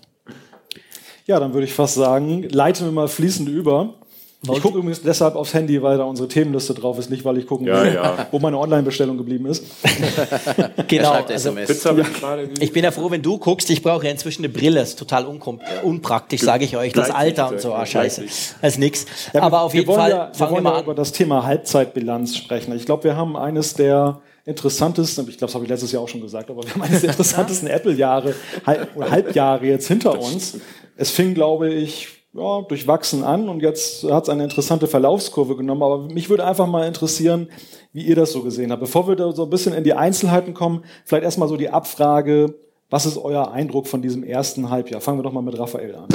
[1.27, 3.95] Ja, dann würde ich fast sagen, leiten wir mal fließend über.
[4.43, 7.47] Ich gucke übrigens deshalb aufs Handy, weil da unsere Themenliste drauf ist, nicht weil ich
[7.47, 8.27] gucken Ja, will, ja.
[8.31, 9.65] wo meine Online-Bestellung geblieben ist.
[10.89, 11.13] Genau.
[11.13, 12.49] Also, ich gerade.
[12.61, 13.69] ich bin ja froh, wenn du guckst.
[13.71, 14.81] Ich brauche ja inzwischen eine Brille.
[14.81, 16.93] Ist total unkom unpraktisch, sage ich euch.
[16.93, 17.73] Das Alter und so.
[17.75, 18.23] Ah, scheiße.
[18.63, 19.07] Das ist nix.
[19.33, 20.85] Ja, Aber auf jeden Fall ja, wir fangen wir wollen mal an.
[20.85, 22.75] über das Thema Halbzeitbilanz sprechen.
[22.77, 26.09] Ich glaube, wir haben eines der interessantesten, ich glaube, das habe ich letztes Jahr auch
[26.09, 28.35] schon gesagt, aber wir haben eines der interessantesten Apple-Jahre
[28.65, 30.59] Halb- Halbjahre jetzt hinter uns.
[30.97, 35.83] Es fing, glaube ich, ja, durchwachsen an und jetzt hat es eine interessante Verlaufskurve genommen.
[35.83, 37.49] Aber mich würde einfach mal interessieren,
[37.93, 38.81] wie ihr das so gesehen habt.
[38.81, 42.55] Bevor wir da so ein bisschen in die Einzelheiten kommen, vielleicht erstmal so die Abfrage,
[42.91, 45.01] was ist euer Eindruck von diesem ersten Halbjahr?
[45.01, 46.09] Fangen wir doch mal mit Raphael an.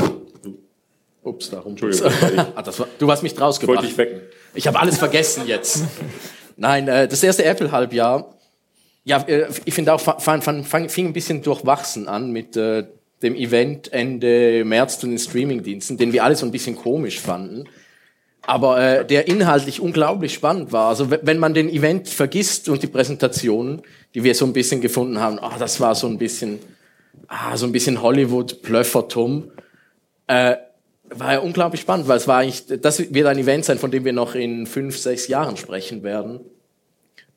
[1.24, 1.72] Ups, darum.
[1.72, 2.12] Entschuldigung.
[2.56, 4.22] ah, das war, du hast mich draus Ich wollte dich wecken.
[4.54, 5.84] Ich habe alles vergessen jetzt.
[6.58, 8.36] Nein, äh, das erste Apple-Halbjahr,
[9.04, 12.86] ja, äh, ich finde auch, fang, fang, fang, fing ein bisschen durchwachsen an mit äh,
[13.22, 17.66] dem Event Ende März zu den Streamingdiensten, den wir alle so ein bisschen komisch fanden.
[18.44, 20.90] Aber äh, der inhaltlich unglaublich spannend war.
[20.90, 23.84] Also wenn man den Event vergisst und die Präsentation,
[24.16, 26.60] die wir so ein bisschen gefunden haben, ah, das war so ein bisschen,
[27.28, 29.52] ah, so ein bisschen Hollywood-Plöffertum.
[30.28, 30.56] Äh,
[31.14, 34.06] war ja unglaublich spannend, weil es war eigentlich, das wird ein Event sein, von dem
[34.06, 36.40] wir noch in fünf, sechs Jahren sprechen werden.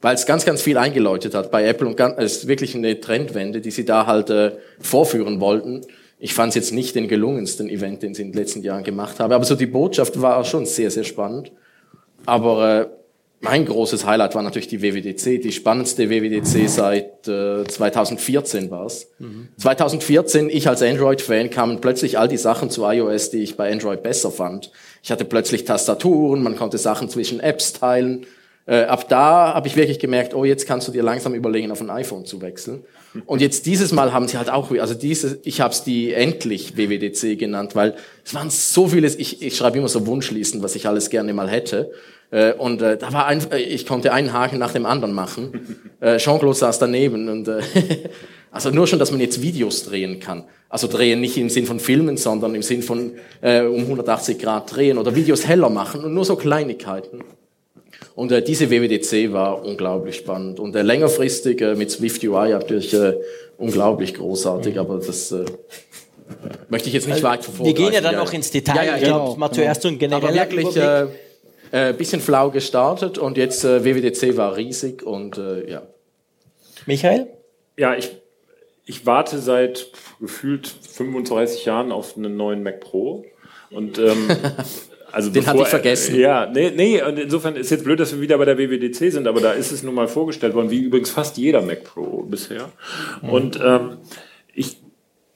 [0.04, 3.00] Weil es ganz, ganz viel eingeläutet hat bei Apple und ganz, es ist wirklich eine
[3.00, 5.80] Trendwende, die sie da halt äh, vorführen wollten.
[6.18, 9.18] Ich fand es jetzt nicht den gelungensten Event, den sie in den letzten Jahren gemacht
[9.18, 9.32] haben.
[9.32, 11.52] Aber so die Botschaft war schon sehr, sehr spannend.
[12.26, 12.86] Aber äh,
[13.40, 19.10] mein großes Highlight war natürlich die WWDC, die spannendste WWDC seit äh, 2014 war es.
[19.56, 24.02] 2014, ich als Android-Fan, kamen plötzlich all die Sachen zu iOS, die ich bei Android
[24.02, 24.70] besser fand.
[25.02, 28.26] Ich hatte plötzlich Tastaturen, man konnte Sachen zwischen Apps teilen.
[28.66, 31.82] Äh, ab da habe ich wirklich gemerkt, oh, jetzt kannst du dir langsam überlegen, auf
[31.82, 32.84] ein iPhone zu wechseln.
[33.26, 36.76] Und jetzt dieses Mal haben sie halt auch, also diese, ich habe es die endlich
[36.76, 37.94] WWDC genannt, weil
[38.24, 41.48] es waren so vieles, ich, ich schreibe immer so Wunschlisten, was ich alles gerne mal
[41.48, 41.92] hätte.
[42.30, 45.80] Äh, und äh, da war ein, äh, ich konnte einen Haken nach dem anderen machen.
[46.00, 47.62] Äh, Jean-Claude saß daneben und äh,
[48.50, 50.44] also nur schon, dass man jetzt Videos drehen kann.
[50.68, 54.76] Also drehen nicht im Sinn von Filmen, sondern im Sinn von äh, um 180 Grad
[54.76, 57.24] drehen oder Videos heller machen und nur so Kleinigkeiten.
[58.14, 62.94] Und äh, diese WWDC war unglaublich spannend und äh, längerfristig äh, mit Swift UI natürlich
[62.94, 63.14] äh,
[63.58, 65.44] unglaublich großartig, aber das äh,
[66.68, 67.66] möchte ich jetzt nicht weit verfolgen.
[67.66, 68.76] Wir gehen ja dann noch ins Detail.
[68.76, 71.18] Ja, ja, ich glaube, genau, mal zuerst so ein aber genereller wirklich Überblick.
[71.72, 75.82] äh, äh, bisschen flau gestartet und jetzt äh, WWDC war riesig und äh, ja.
[76.86, 77.26] Michael?
[77.76, 78.12] Ja, ich,
[78.86, 79.88] ich warte seit
[80.20, 83.24] gefühlt 35 Jahren auf einen neuen Mac Pro.
[83.70, 84.28] Und ähm,
[85.14, 86.16] also Den hatte ich vergessen.
[86.16, 89.28] Ja, nee, nee, und insofern ist jetzt blöd, dass wir wieder bei der WWDC sind,
[89.28, 92.70] aber da ist es nun mal vorgestellt worden, wie übrigens fast jeder Mac Pro bisher.
[93.22, 93.98] Und ähm,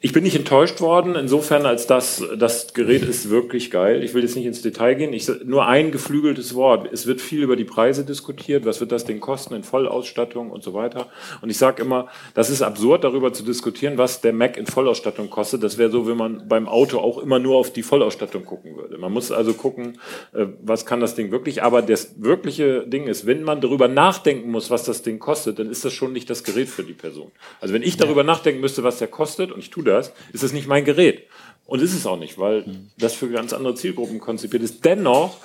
[0.00, 4.04] ich, bin nicht enttäuscht worden, insofern, als das, das Gerät ist wirklich geil.
[4.04, 5.12] Ich will jetzt nicht ins Detail gehen.
[5.12, 6.88] Ich, nur ein geflügeltes Wort.
[6.92, 8.64] Es wird viel über die Preise diskutiert.
[8.64, 11.08] Was wird das Ding kosten in Vollausstattung und so weiter?
[11.40, 15.30] Und ich sage immer, das ist absurd, darüber zu diskutieren, was der Mac in Vollausstattung
[15.30, 15.64] kostet.
[15.64, 18.98] Das wäre so, wenn man beim Auto auch immer nur auf die Vollausstattung gucken würde.
[18.98, 19.98] Man muss also gucken,
[20.32, 21.64] äh, was kann das Ding wirklich.
[21.64, 25.68] Aber das wirkliche Ding ist, wenn man darüber nachdenken muss, was das Ding kostet, dann
[25.68, 27.32] ist das schon nicht das Gerät für die Person.
[27.60, 30.52] Also wenn ich darüber nachdenken müsste, was der kostet, und ich tue das, ist es
[30.52, 31.24] nicht mein Gerät.
[31.66, 32.64] Und ist es auch nicht, weil
[32.96, 34.84] das für ganz andere Zielgruppen konzipiert ist.
[34.84, 35.38] Dennoch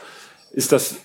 [0.51, 0.97] ist das,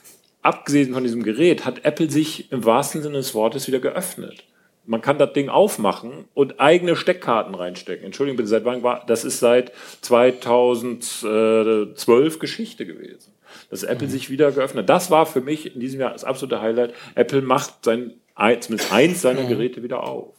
[0.43, 4.45] abgesehen von diesem Gerät, hat Apple sich im wahrsten Sinne des Wortes wieder geöffnet.
[4.87, 8.07] Man kann das Ding aufmachen und eigene Steckkarten reinstecken.
[8.07, 9.73] Entschuldigung bitte, seit wann war, das ist seit
[10.03, 13.33] 2012 Geschichte gewesen.
[13.71, 14.85] Dass Apple sich wieder geöffnet.
[14.85, 14.89] hat.
[14.89, 16.95] Das war für mich in diesem Jahr das absolute Highlight.
[17.17, 18.15] Apple macht sein,
[18.61, 20.39] zumindest eins seiner Geräte wieder auf.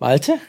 [0.00, 0.40] Malte?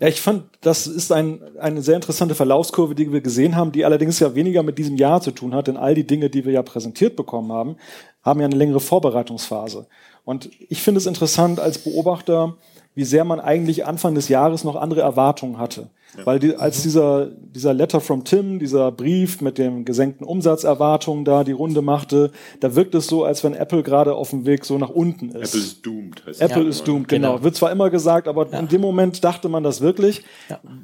[0.00, 3.84] Ja, ich fand, das ist ein, eine sehr interessante Verlaufskurve, die wir gesehen haben, die
[3.84, 6.52] allerdings ja weniger mit diesem Jahr zu tun hat, denn all die Dinge, die wir
[6.54, 7.76] ja präsentiert bekommen haben,
[8.22, 9.86] haben ja eine längere Vorbereitungsphase.
[10.24, 12.56] Und ich finde es interessant als Beobachter,
[12.94, 15.90] wie sehr man eigentlich Anfang des Jahres noch andere Erwartungen hatte.
[16.24, 21.44] Weil die, als dieser, dieser Letter from Tim, dieser Brief mit den gesenkten Umsatzerwartungen da
[21.44, 24.78] die Runde machte, da wirkt es so, als wenn Apple gerade auf dem Weg so
[24.78, 25.54] nach unten ist.
[25.54, 26.26] Apple ist doomed.
[26.26, 27.42] Heißt Apple ist doomed, genau.
[27.42, 30.22] Wird zwar immer gesagt, aber in dem Moment dachte man das wirklich,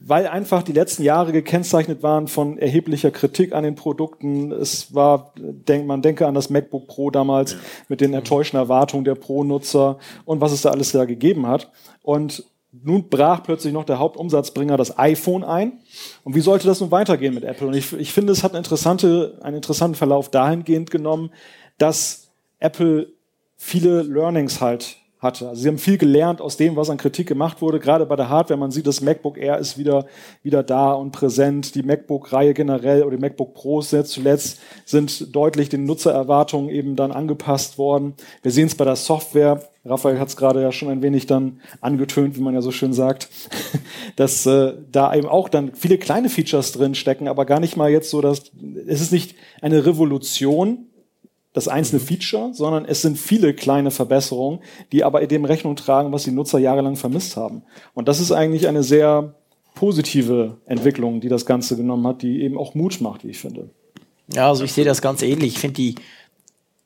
[0.05, 4.53] weil einfach die letzten Jahre gekennzeichnet waren von erheblicher Kritik an den Produkten.
[4.53, 7.57] Es war, denk, man denke an das MacBook Pro damals
[7.89, 11.71] mit den enttäuschten Erwartungen der Pro-Nutzer und was es da alles da gegeben hat.
[12.03, 12.45] Und
[12.83, 15.81] nun brach plötzlich noch der Hauptumsatzbringer das iPhone ein.
[16.25, 17.69] Und wie sollte das nun weitergehen mit Apple?
[17.69, 21.31] Und ich, ich finde, es hat eine interessante, einen interessanten Verlauf dahingehend genommen,
[21.79, 23.13] dass Apple
[23.57, 25.49] viele Learnings halt hatte.
[25.49, 28.29] Also sie haben viel gelernt aus dem, was an Kritik gemacht wurde, gerade bei der
[28.29, 28.59] Hardware.
[28.59, 30.07] Man sieht, das MacBook Air ist wieder,
[30.43, 31.75] wieder da und präsent.
[31.75, 37.13] Die MacBook-Reihe generell oder die MacBook Pros jetzt zuletzt sind deutlich den Nutzererwartungen eben dann
[37.13, 38.15] angepasst worden.
[38.43, 39.63] Wir sehen es bei der Software.
[39.87, 42.93] Raphael hat es gerade ja schon ein wenig dann angetönt, wie man ja so schön
[42.93, 43.29] sagt,
[44.17, 47.91] dass äh, da eben auch dann viele kleine Features drin stecken, aber gar nicht mal
[47.91, 48.51] jetzt so, dass
[48.87, 50.87] es ist nicht eine Revolution,
[51.57, 54.61] das einzelne Feature, sondern es sind viele kleine Verbesserungen,
[54.93, 57.63] die aber dem Rechnung tragen, was die Nutzer jahrelang vermisst haben.
[57.95, 59.35] Und das ist eigentlich eine sehr
[59.75, 63.71] positive Entwicklung, die das Ganze genommen hat, die eben auch Mut macht, wie ich finde.
[64.35, 65.55] Ja, also ich sehe das ganz ähnlich.
[65.55, 65.95] Ich finde die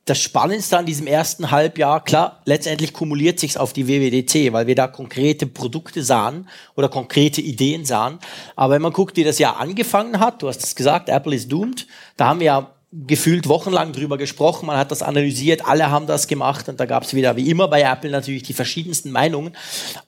[0.05, 4.77] das Spannendste an diesem ersten Halbjahr, klar, letztendlich kumuliert sich's auf die WWDC, weil wir
[4.77, 8.21] da konkrete Produkte sahen oder konkrete Ideen sahen.
[8.55, 11.51] Aber wenn man guckt, wie das Jahr angefangen hat, du hast es gesagt, Apple ist
[11.51, 16.07] doomed, da haben wir ja gefühlt wochenlang drüber gesprochen, man hat das analysiert, alle haben
[16.07, 19.57] das gemacht und da gab es wieder, wie immer bei Apple, natürlich die verschiedensten Meinungen.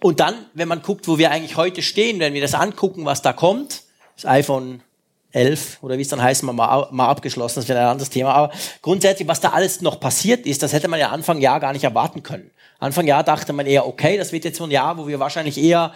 [0.00, 3.22] Und dann, wenn man guckt, wo wir eigentlich heute stehen, wenn wir das angucken, was
[3.22, 3.82] da kommt,
[4.16, 4.82] das iPhone
[5.30, 6.52] 11 oder wie es dann heißt, mal,
[6.90, 8.34] mal abgeschlossen, das wäre ein anderes Thema.
[8.34, 8.52] Aber
[8.82, 11.84] grundsätzlich, was da alles noch passiert ist, das hätte man ja Anfang Jahr gar nicht
[11.84, 12.50] erwarten können.
[12.80, 15.56] Anfang Jahr dachte man eher, okay, das wird jetzt so ein Jahr, wo wir wahrscheinlich
[15.56, 15.92] eher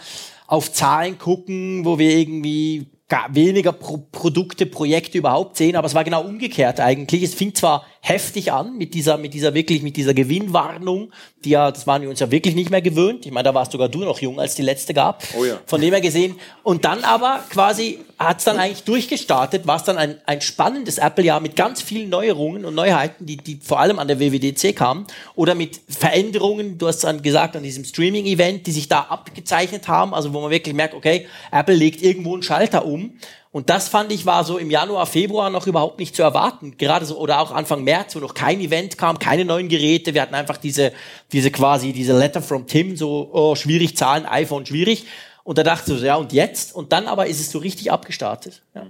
[0.47, 2.87] auf Zahlen gucken, wo wir irgendwie
[3.31, 7.23] weniger Pro Produkte, Projekte überhaupt sehen, aber es war genau umgekehrt eigentlich.
[7.23, 11.11] Es fing zwar heftig an mit dieser, mit dieser wirklich, mit dieser Gewinnwarnung,
[11.45, 13.27] die ja, das waren wir uns ja wirklich nicht mehr gewöhnt.
[13.27, 15.25] Ich meine, da warst sogar du noch jung, als die letzte gab.
[15.37, 15.59] Oh ja.
[15.67, 16.37] Von dem her gesehen.
[16.63, 20.99] Und dann aber quasi hat es dann eigentlich durchgestartet, war es dann ein, ein spannendes
[20.99, 25.07] Apple-Jahr mit ganz vielen Neuerungen und Neuheiten, die, die vor allem an der WWDC kamen
[25.35, 30.15] oder mit Veränderungen, du hast dann gesagt, an diesem Streaming-Event, die sich da abgezeichnet haben,
[30.15, 33.15] also wo man wirklich merkt, okay, Apple legt irgendwo einen Schalter um
[33.57, 36.77] und das fand ich war so im Januar, Februar noch überhaupt nicht zu erwarten.
[36.77, 40.13] Gerade so, oder auch Anfang März, wo noch kein Event kam, keine neuen Geräte.
[40.13, 40.93] Wir hatten einfach diese,
[41.33, 45.07] diese quasi, diese Letter from Tim, so, oh, schwierig Zahlen, iPhone schwierig.
[45.43, 46.77] Und da dachte ich so, ja, und jetzt?
[46.77, 48.61] Und dann aber ist es so richtig abgestartet.
[48.75, 48.89] Ja.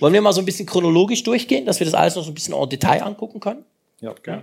[0.00, 2.34] Wollen wir mal so ein bisschen chronologisch durchgehen, dass wir das alles noch so ein
[2.34, 3.64] bisschen en Detail angucken können?
[4.00, 4.40] Ja, Okay.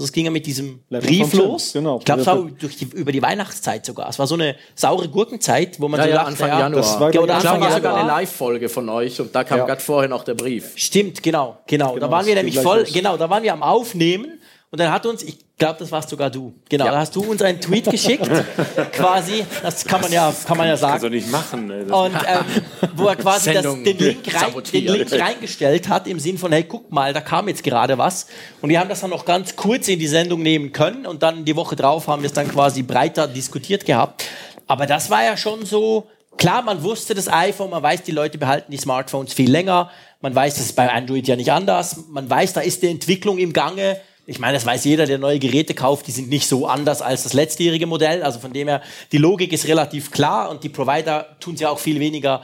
[0.00, 1.74] Also es ging ja mit diesem Letter Brief los.
[1.74, 1.98] genau.
[1.98, 4.08] Ich glaube, es war durch die, über die Weihnachtszeit sogar.
[4.08, 6.80] Es war so eine saure Gurkenzeit, wo man Ja, so ja, dachte, Anfang ja, Januar.
[6.80, 8.16] das war, Ja, oder Ich glaube, Anfang war sogar eine Januar.
[8.20, 9.66] Live-Folge von euch und da kam Ja.
[9.66, 10.72] gerade vorher noch der Brief.
[10.76, 11.88] Stimmt, genau, genau.
[11.88, 12.92] da Genau, waren wir nämlich voll, los.
[12.94, 14.39] genau, da waren wir am Aufnehmen
[14.70, 16.54] und dann hat uns, ich glaube, das warst sogar du.
[16.68, 16.92] Genau, Ja.
[16.92, 18.30] da hast du uns einen Tweet geschickt,
[18.92, 21.14] quasi, das kann man ja, kann man ja Kannst du sagen.
[21.14, 21.70] nicht machen.
[21.70, 21.84] Ey.
[21.86, 24.84] Das Und ähm, wo er quasi das, den, Link rein, den.
[24.86, 28.26] Link reingestellt hat im Sinn von, hey, guck mal, da kam jetzt gerade was.
[28.62, 31.44] Und wir haben das dann noch ganz kurz in die Sendung nehmen können und dann
[31.44, 34.24] die Woche drauf haben wir es dann quasi breiter diskutiert gehabt.
[34.66, 36.06] Aber das war ja schon so,
[36.38, 39.90] klar, man wusste das iPhone, man weiß, die Leute behalten die Smartphones viel länger.
[40.20, 42.04] Man weiß, das ist bei Android ja nicht anders.
[42.08, 44.00] Man weiß, da ist die Entwicklung im Gange.
[44.30, 47.24] Ich meine, das weiß jeder, der neue Geräte kauft, die sind nicht so anders als
[47.24, 48.22] das letztjährige Modell.
[48.22, 51.68] Also von dem her, die Logik ist relativ klar und die Provider tun es ja
[51.68, 52.40] auch viel weniger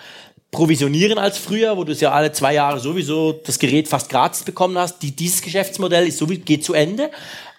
[0.50, 4.42] provisionieren als früher, wo du es ja alle zwei Jahre sowieso das Gerät fast gratis
[4.42, 5.00] bekommen hast.
[5.00, 7.12] Die, dieses Geschäftsmodell ist sowieso, geht zu Ende.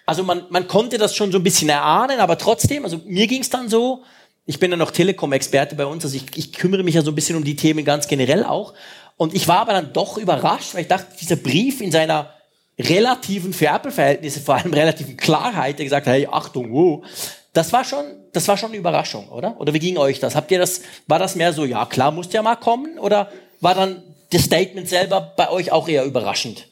[0.04, 3.40] Also man, man konnte das schon so ein bisschen erahnen, aber trotzdem, also mir ging
[3.40, 4.02] es dann so,
[4.44, 7.14] ich bin ja noch Telekom-Experte bei uns, also ich, ich kümmere mich ja so ein
[7.14, 8.74] bisschen um die Themen ganz generell auch.
[9.16, 12.34] Und ich war aber dann doch überrascht, weil ich dachte, dieser Brief in seiner
[12.78, 17.04] relativen, für Apple-Verhältnisse, vor allem relativen Klarheit, der gesagt hat, hey, Achtung, wow,
[17.52, 19.60] das war schon, das war schon eine Überraschung, oder?
[19.60, 20.36] Oder wie ging euch das?
[20.36, 22.98] Habt ihr das, war das mehr so, ja, klar, muss ja mal kommen?
[22.98, 26.68] Oder war dann das Statement selber bei euch auch eher überraschend?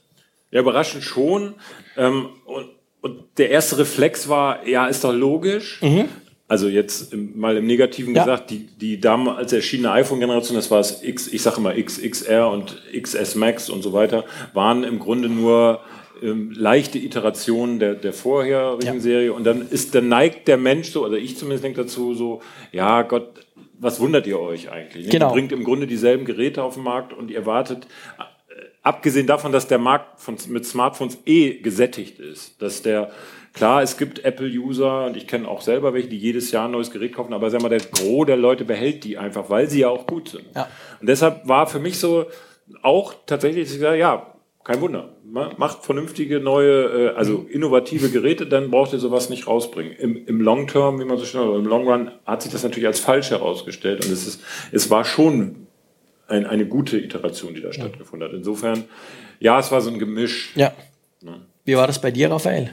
[0.52, 1.54] Ja, überraschend schon.
[1.96, 2.68] Ähm, und,
[3.00, 5.80] und der erste Reflex war, ja, ist doch logisch.
[6.48, 8.22] Also jetzt im, mal im Negativen Ja.
[8.24, 12.80] gesagt, die, die damals erschienene iPhone-Generation, das war das X, ich sage immer XXR und
[12.96, 15.80] XS Max und so weiter, waren im Grunde nur
[16.22, 19.00] ähm, leichte Iterationen der, der vorherigen Ja.
[19.00, 19.32] Serie.
[19.32, 22.40] Und dann ist, dann neigt der Mensch so, oder ich zumindest denke dazu so,
[22.72, 23.46] ja Gott,
[23.78, 25.08] was wundert ihr euch eigentlich?
[25.10, 25.28] Genau.
[25.28, 27.86] Ihr bringt im Grunde dieselben Geräte auf den Markt und ihr wartet,
[28.82, 33.10] abgesehen davon, dass der Markt von, mit Smartphones eh gesättigt ist, dass der
[33.52, 36.90] Klar, es gibt Apple-User und ich kenne auch selber welche, die jedes Jahr ein neues
[36.90, 39.88] Gerät kaufen, aber sag mal, der Gros der Leute behält die einfach, weil sie ja
[39.88, 40.44] auch gut sind.
[40.54, 40.68] Ja.
[41.00, 42.26] Und deshalb war für mich so
[42.82, 44.26] auch tatsächlich, ja,
[44.66, 45.10] kein Wunder.
[45.24, 49.92] Ma- Macht vernünftige neue, äh, also innovative Geräte, dann braucht ihr sowas nicht rausbringen.
[49.92, 52.64] Im, im Long Term, wie man so schön sagt, im Long Run hat sich das
[52.64, 54.40] natürlich als falsch herausgestellt und es ist,
[54.72, 55.66] es war schon
[56.26, 58.34] ein, eine gute Iteration, die da stattgefunden hat.
[58.34, 58.84] Insofern,
[59.38, 60.52] ja, es war so ein Gemisch.
[60.56, 60.72] Ja.
[61.64, 62.70] Wie war das bei dir, Raphael?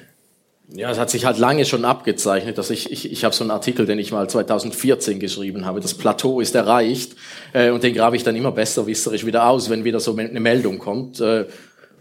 [0.70, 3.52] Ja, es hat sich halt lange schon abgezeichnet, dass ich, ich, ich habe so einen
[3.52, 7.16] Artikel, den ich mal 2014 geschrieben habe, das Plateau ist erreicht
[7.52, 10.80] äh, und den grabe ich dann immer besserwisserisch wieder aus, wenn wieder so eine Meldung
[10.80, 11.20] kommt.
[11.20, 11.46] Äh,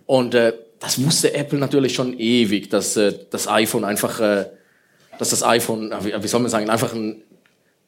[0.07, 4.47] und äh, das wusste Apple natürlich schon ewig, dass äh, das iPhone einfach, äh,
[5.19, 7.23] dass das iPhone, äh, wie, soll man sagen, einfach ein,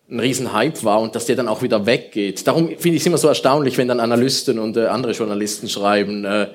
[0.09, 2.47] ein Riesenhype war und dass der dann auch wieder weggeht.
[2.47, 6.25] Darum finde ich es immer so erstaunlich, wenn dann Analysten und äh, andere Journalisten schreiben,
[6.25, 6.49] äh,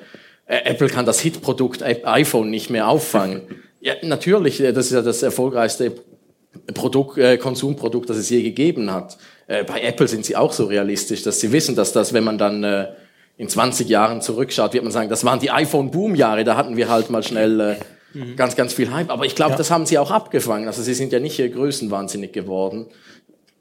[0.46, 3.42] äh, Apple kann das Hitprodukt iPhone nicht mehr auffangen.
[3.82, 5.94] Ja, natürlich, äh, das ist ja das erfolgreichste
[6.74, 9.16] Produkt, äh, Konsumprodukt, das es je gegeben hat.
[9.46, 12.36] Äh, bei Apple sind sie auch so realistisch, dass sie wissen, dass das, wenn man
[12.36, 12.88] dann äh,
[13.40, 17.08] in 20 Jahren zurückschaut, wird man sagen, das waren die iPhone-Boom-Jahre, da hatten wir halt
[17.08, 17.78] mal schnell
[18.14, 19.08] äh, ganz, ganz viel Hype.
[19.08, 20.66] Aber ich glaube, das haben sie auch abgefangen.
[20.66, 22.88] Also sie sind ja nicht äh, größenwahnsinnig geworden.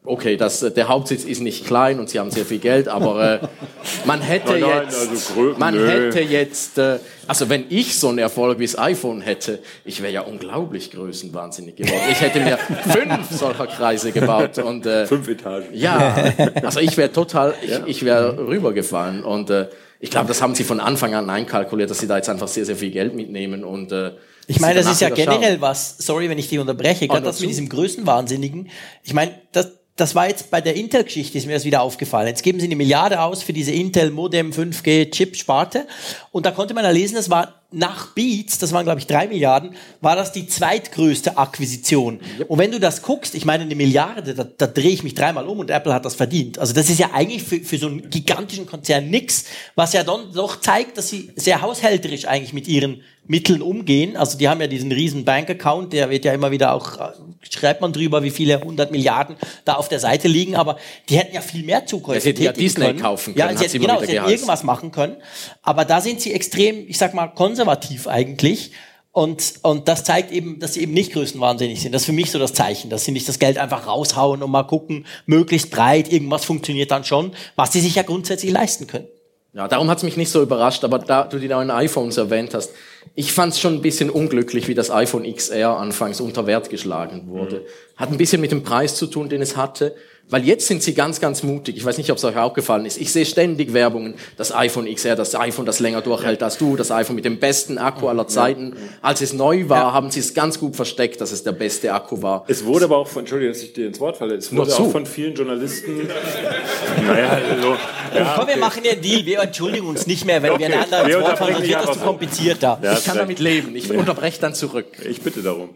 [0.05, 3.41] Okay, das, äh, der Hauptsitz ist nicht klein und sie haben sehr viel Geld, aber
[3.41, 3.47] äh,
[4.05, 5.87] man hätte Nein, nein, jetzt, also grö- man nö.
[5.87, 10.11] hätte jetzt, äh, also wenn ich so einen Erfolg wie das iPhone hätte, ich wäre
[10.13, 12.01] ja unglaublich größenwahnsinnig geworden.
[12.11, 12.57] Ich hätte mir
[12.91, 15.65] fünf solcher Kreise gebaut und äh, Fünf Etagen.
[15.73, 16.15] ja,
[16.63, 19.67] also ich wäre total, ich, ich wäre rübergefallen und äh,
[20.01, 22.65] ich glaube, das haben sie von Anfang an einkalkuliert, dass sie da jetzt einfach sehr,
[22.65, 24.11] sehr viel Geld mitnehmen und äh,
[24.47, 25.61] Ich meine, das ist ja generell schauen.
[25.61, 27.47] was, sorry, wenn ich dich unterbreche, gerade nur das mit zu.
[27.49, 28.69] diesem Größenwahnsinnigen.
[29.03, 32.27] Ich meine, das, das war jetzt bei der Intel-Geschichte, ist mir das wieder aufgefallen.
[32.27, 35.87] Jetzt geben sie eine Milliarde aus für diese Intel Modem 5G Chip-Sparte.
[36.31, 39.27] Und da konnte man ja lesen, das war nach Beats, das waren glaube ich drei
[39.27, 42.19] Milliarden, war das die zweitgrößte Akquisition.
[42.47, 45.45] Und wenn du das guckst, ich meine eine Milliarde, da, da drehe ich mich dreimal
[45.47, 46.57] um und Apple hat das verdient.
[46.57, 49.45] Also das ist ja eigentlich für, für so einen gigantischen Konzern nix,
[49.75, 54.17] was ja dann doch zeigt, dass sie sehr haushälterisch eigentlich mit ihren Mitteln umgehen.
[54.17, 57.11] Also die haben ja diesen riesen Bank-Account, der wird ja immer wieder auch, äh,
[57.47, 60.77] schreibt man drüber, wie viele hundert Milliarden da auf der Seite liegen, aber
[61.07, 62.99] die hätten ja viel mehr Zukäufe Ja, sie hätten ja Disney können.
[62.99, 65.17] kaufen Ja, können, sie hätten, genau, sie hätten irgendwas machen können.
[65.61, 68.71] Aber da sind sie extrem, ich sag mal, konservativ eigentlich.
[69.11, 71.93] Und, und das zeigt eben, dass sie eben nicht größenwahnsinnig sind.
[71.93, 74.49] Das ist für mich so das Zeichen, dass sie nicht das Geld einfach raushauen und
[74.49, 79.07] mal gucken, möglichst breit, irgendwas funktioniert dann schon, was sie sich ja grundsätzlich leisten können.
[79.53, 82.71] Ja, darum hat's mich nicht so überrascht, aber da du die neuen iPhones erwähnt hast,
[83.15, 87.65] ich fand's schon ein bisschen unglücklich, wie das iPhone XR anfangs unter Wert geschlagen wurde.
[87.95, 89.95] Hat ein bisschen mit dem Preis zu tun, den es hatte,
[90.29, 91.75] weil jetzt sind sie ganz, ganz mutig.
[91.77, 92.99] Ich weiß nicht, ob es euch auch gefallen ist.
[92.99, 96.91] Ich sehe ständig Werbungen, das iPhone XR, das iPhone, das länger durchhält als du, das
[96.91, 98.73] iPhone mit dem besten Akku aller Zeiten.
[99.01, 102.21] Als es neu war, haben sie es ganz gut versteckt, dass es der beste Akku
[102.21, 102.45] war.
[102.47, 104.75] Es wurde aber auch von, Entschuldigung, dass ich dir ins Wort falle, es Nur wurde
[104.77, 106.07] auch von vielen Journalisten,
[107.07, 107.75] naja, hallo.
[108.15, 108.59] Ja, Komm, wir okay.
[108.59, 111.37] machen den Deal, wir entschuldigen uns nicht mehr, wenn wir Okay, einen wir ins Wort
[111.37, 112.05] fallen, dich wird das zu so.
[112.05, 112.79] kompliziert da.
[112.81, 113.75] Ja, Ich kann damit leben.
[113.75, 114.85] Ich unterbreche dann zurück.
[115.07, 115.69] Ich bitte darum.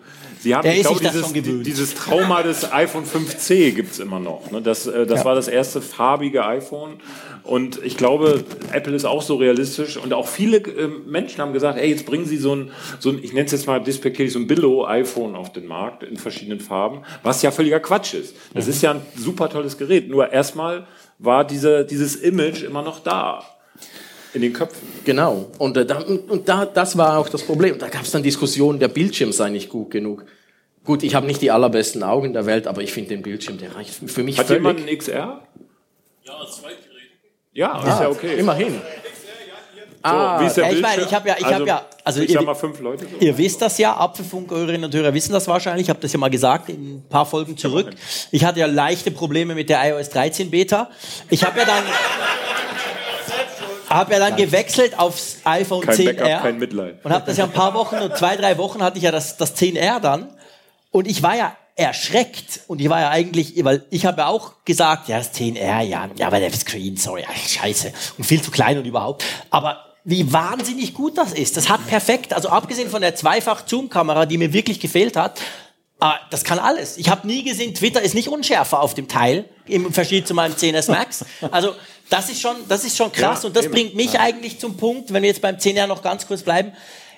[0.44, 4.52] Sie haben, Der ich glaube, dieses, dieses Trauma des iPhone 5C gibt's immer noch.
[4.52, 4.62] Ne?
[4.62, 7.00] Das, äh, das war das erste farbige iPhone.
[7.44, 9.96] Und ich glaube, Apple ist auch so realistisch.
[9.96, 13.24] Und auch viele äh, Menschen haben gesagt, ey, jetzt bringen Sie so ein, so ein
[13.24, 17.04] ich nenne es jetzt mal despektierlich, so ein Billo-iPhone auf den Markt in verschiedenen Farben,
[17.24, 18.36] was ja völliger Quatsch ist.
[18.54, 20.10] Das ist ja ein super tolles Gerät.
[20.10, 20.88] Nur erstmal
[21.20, 23.46] war diese, dieses Image immer noch da.
[24.34, 24.88] In den Köpfen.
[25.06, 25.52] Genau.
[25.60, 27.78] Und, äh, da, und, da, das war auch das Problem.
[27.78, 30.26] Da gab es dann Diskussionen, der Bildschirm sei nicht gut genug.
[30.84, 33.76] Gut, ich habe nicht die allerbesten Augen der Welt, aber ich finde den Bildschirm, der
[33.76, 34.62] reicht für mich Hat völlig.
[34.64, 35.42] jemand ein XR?
[36.26, 36.80] Ja, als Zweitgerät.
[37.54, 38.40] Ja, ist ja okay.
[38.40, 38.82] Immerhin.
[40.06, 42.30] So, wie ist der ja, ich meine, ich habe ja- ich hab ja- also ich
[42.32, 43.06] ihr- sag mal fünf Leute.
[43.06, 43.26] So.
[43.26, 45.86] Ihr wisst das ja, Apfelfunk-Hörerinnen und Hörer wissen das wahrscheinlich.
[45.86, 47.90] Ich habe das ja mal gesagt in ein paar Folgen zurück.
[48.32, 50.90] Ich hatte ja leichte Probleme mit der iOS 13 Beta.
[51.30, 51.84] Ich habe ja dann
[53.94, 57.06] habe ja dann gewechselt aufs iPhone Kein 10R Backup, kein Mitleid.
[57.06, 59.38] und habe das ja ein paar Wochen und zwei drei Wochen hatte ich ja das
[59.38, 60.30] das 10R dann
[60.92, 64.64] und ich war ja erschreckt und ich war ja eigentlich, weil ich habe ja auch
[64.64, 68.52] gesagt, ja das 10R, ja, ja, aber der Screen, sorry, ach, scheiße und viel zu
[68.52, 71.56] klein und überhaupt, aber wie wahnsinnig gut das ist.
[71.56, 75.40] Das hat perfekt, also abgesehen von der Zweifach-Zoom-Kamera, die mir wirklich gefehlt hat,
[76.00, 76.98] aber das kann alles.
[76.98, 80.54] Ich habe nie gesehen, Twitter ist nicht unschärfer auf dem Teil, im Unterschied zu meinem
[80.54, 81.24] 10S Max.
[81.50, 81.74] Also
[82.14, 83.74] das ist schon, das ist schon krass Ja, und das eben.
[83.74, 86.72] bringt mich eigentlich zum Punkt, wenn wir jetzt beim 10R noch ganz kurz bleiben.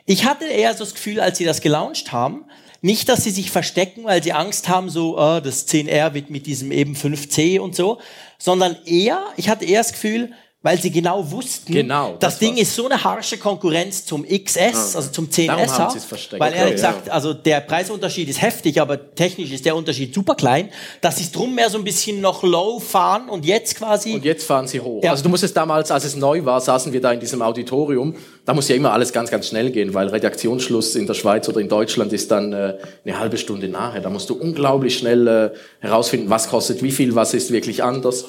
[0.05, 2.45] Ich hatte eher so das Gefühl, als sie das gelauncht haben,
[2.81, 6.45] nicht, dass sie sich verstecken, weil sie Angst haben, so, äh, das 10R wird mit
[6.45, 7.99] diesem eben 5C und so,
[8.37, 10.31] sondern eher, ich hatte eher das Gefühl,
[10.65, 12.61] weil sie genau wussten, Genau, das, das Ding war's.
[12.63, 15.45] ist so eine harsche Konkurrenz zum XS, also zum 10S.
[15.45, 16.41] Darum haben sie es versteckt.
[16.41, 20.69] Weil Okay, gesagt, also der Preisunterschied ist heftig, aber technisch ist der Unterschied super klein,
[21.01, 24.43] dass sie drum mehr so ein bisschen noch low fahren und jetzt quasi Und jetzt
[24.47, 25.03] fahren sie hoch.
[25.03, 25.11] Ja.
[25.11, 28.15] Also du musstest damals, als es neu war, saßen wir da in diesem Auditorium.
[28.43, 31.59] Da muss ja immer alles ganz, ganz schnell gehen, weil Redaktionsschluss in der Schweiz oder
[31.59, 34.01] in Deutschland ist dann äh, eine halbe Stunde nachher.
[34.01, 35.49] Da musst du unglaublich schnell äh,
[35.79, 38.25] herausfinden, was kostet wie viel, was ist wirklich anders.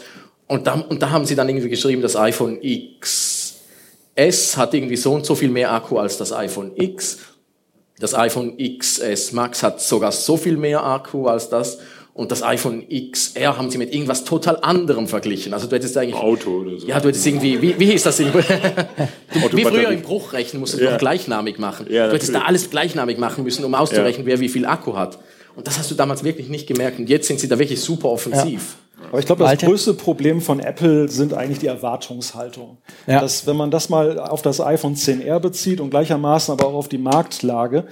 [0.49, 5.13] Und da, und da haben sie dann irgendwie geschrieben, das iPhone XS hat irgendwie so
[5.13, 7.19] und so viel mehr Akku als das iPhone X.
[7.99, 11.79] Das iPhone XS Max hat sogar so viel mehr Akku als das.
[12.13, 15.53] Und das iPhone XR haben sie mit irgendwas total anderem verglichen.
[15.53, 16.15] Also du hättest eigentlich...
[16.15, 16.87] Auto oder so.
[16.87, 17.61] Ja, du hättest irgendwie...
[17.61, 18.21] Wie, wie hieß das?
[18.21, 18.39] Im, du,
[19.53, 20.93] wie früher im Bruchrechnen musstest du Ja.
[20.93, 21.87] noch gleichnamig machen.
[21.91, 25.19] Ja, du hättest da alles gleichnamig machen müssen, um auszurechnen, wer wie viel Akku hat.
[25.57, 26.99] Und das hast du damals wirklich nicht gemerkt.
[26.99, 28.77] Und jetzt sind sie da wirklich super offensiv.
[29.09, 32.79] Aber ich glaube, das größte Problem von Apple sind eigentlich die Erwartungshaltung.
[33.07, 33.21] Ja.
[33.21, 36.89] Dass, wenn man das mal auf das iPhone 10R bezieht und gleichermaßen aber auch auf
[36.89, 37.87] die Marktlage,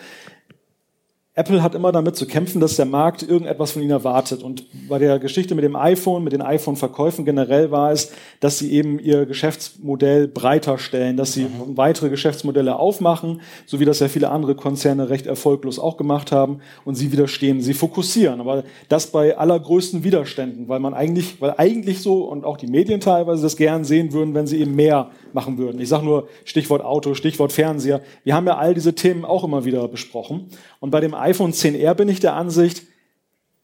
[1.37, 4.45] Apple hat immer damit zu kämpfen, dass der Markt irgendetwas von ihnen erwartet.
[4.45, 8.71] Und bei der Geschichte mit dem iPhone, mit den iPhone-Verkäufen generell war es, dass sie
[8.71, 11.77] eben ihr Geschäftsmodell breiter stellen, dass sie mhm.
[11.77, 16.61] weitere Geschäftsmodelle aufmachen, so wie das ja viele andere Konzerne recht erfolglos auch gemacht haben
[16.85, 18.41] und sie widerstehen, sie fokussieren.
[18.41, 23.01] Aber das bei allergrößten Widerständen, weil man eigentlich, weil eigentlich so und auch die Medien
[23.01, 25.81] teilweise das gern sehen würden, wenn sie eben mehr machen würden.
[25.81, 28.01] Ich sage nur Stichwort Auto, Stichwort Fernseher.
[28.23, 30.49] Wir haben ja all diese Themen auch immer wieder besprochen.
[30.81, 32.83] Und bei dem iPhone 10R bin ich der Ansicht,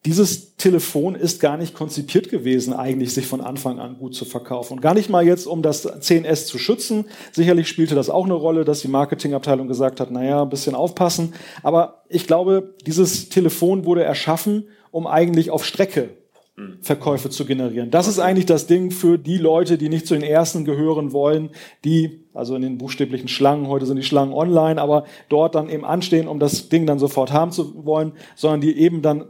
[0.05, 4.73] dieses Telefon ist gar nicht konzipiert gewesen, eigentlich sich von Anfang an gut zu verkaufen.
[4.73, 7.05] Und gar nicht mal jetzt, um das 10S zu schützen.
[7.31, 11.35] Sicherlich spielte das auch eine Rolle, dass die Marketingabteilung gesagt hat, naja, ein bisschen aufpassen.
[11.61, 16.09] Aber ich glaube, dieses Telefon wurde erschaffen, um eigentlich auf Strecke
[16.81, 17.91] Verkäufe zu generieren.
[17.91, 21.51] Das ist eigentlich das Ding für die Leute, die nicht zu den ersten gehören wollen,
[21.85, 25.85] die, also in den buchstäblichen Schlangen, heute sind die Schlangen online, aber dort dann eben
[25.85, 29.25] anstehen, um das Ding dann sofort haben zu wollen, sondern die eben dann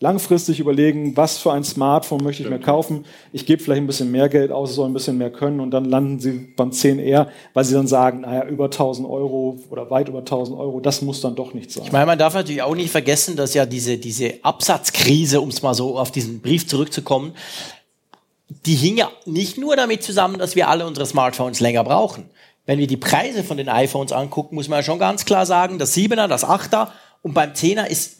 [0.00, 3.04] langfristig überlegen, was für ein Smartphone möchte ich mir kaufen.
[3.32, 5.70] Ich gebe vielleicht ein bisschen mehr Geld aus, es soll ein bisschen mehr können und
[5.70, 10.08] dann landen sie beim 10R, weil sie dann sagen, naja, über 1000 Euro oder weit
[10.08, 11.84] über 1000 Euro, das muss dann doch nicht sein.
[11.84, 15.60] Ich meine, man darf natürlich auch nicht vergessen, dass ja diese, diese Absatzkrise, um es
[15.60, 17.34] mal so auf diesen Brief zurückzukommen,
[18.64, 22.30] die hing ja nicht nur damit zusammen, dass wir alle unsere Smartphones länger brauchen.
[22.64, 25.78] Wenn wir die Preise von den iPhones angucken, muss man ja schon ganz klar sagen,
[25.78, 26.88] das 7er, das 8er
[27.22, 28.18] und beim 10er ist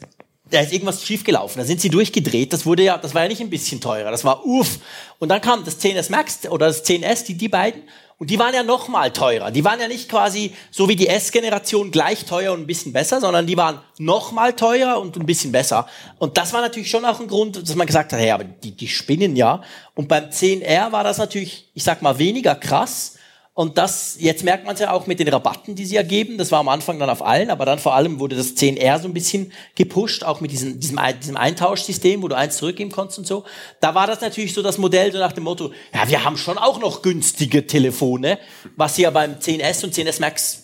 [0.51, 1.59] da ist irgendwas schiefgelaufen.
[1.59, 2.53] Da sind sie durchgedreht.
[2.53, 4.11] Das wurde ja, das war ja nicht ein bisschen teurer.
[4.11, 4.79] Das war uff.
[5.19, 7.83] Und dann kam das 10S Max oder das 10S, die, die beiden.
[8.17, 9.49] Und die waren ja noch mal teurer.
[9.49, 13.19] Die waren ja nicht quasi so wie die S-Generation gleich teuer und ein bisschen besser,
[13.19, 15.87] sondern die waren noch mal teurer und ein bisschen besser.
[16.19, 18.73] Und das war natürlich schon auch ein Grund, dass man gesagt hat, hey, aber die,
[18.73, 19.63] die spinnen ja.
[19.95, 23.15] Und beim 10R war das natürlich, ich sag mal, weniger krass
[23.53, 26.37] und das, jetzt merkt man es ja auch mit den Rabatten, die sie ja geben.
[26.37, 29.09] Das war am Anfang dann auf allen, aber dann vor allem wurde das 10R so
[29.09, 33.27] ein bisschen gepusht, auch mit diesem, diesem, diesem Eintauschsystem, wo du eins zurückgeben konntest und
[33.27, 33.43] so.
[33.81, 36.57] Da war das natürlich so das Modell so nach dem Motto, ja, wir haben schon
[36.57, 38.39] auch noch günstige Telefone,
[38.77, 40.63] was sie ja beim 10S und 10S Max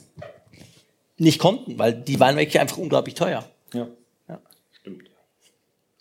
[1.18, 3.44] nicht konnten, weil die waren wirklich einfach unglaublich teuer.
[3.74, 3.88] Ja.
[4.30, 4.40] ja.
[4.80, 5.04] Stimmt.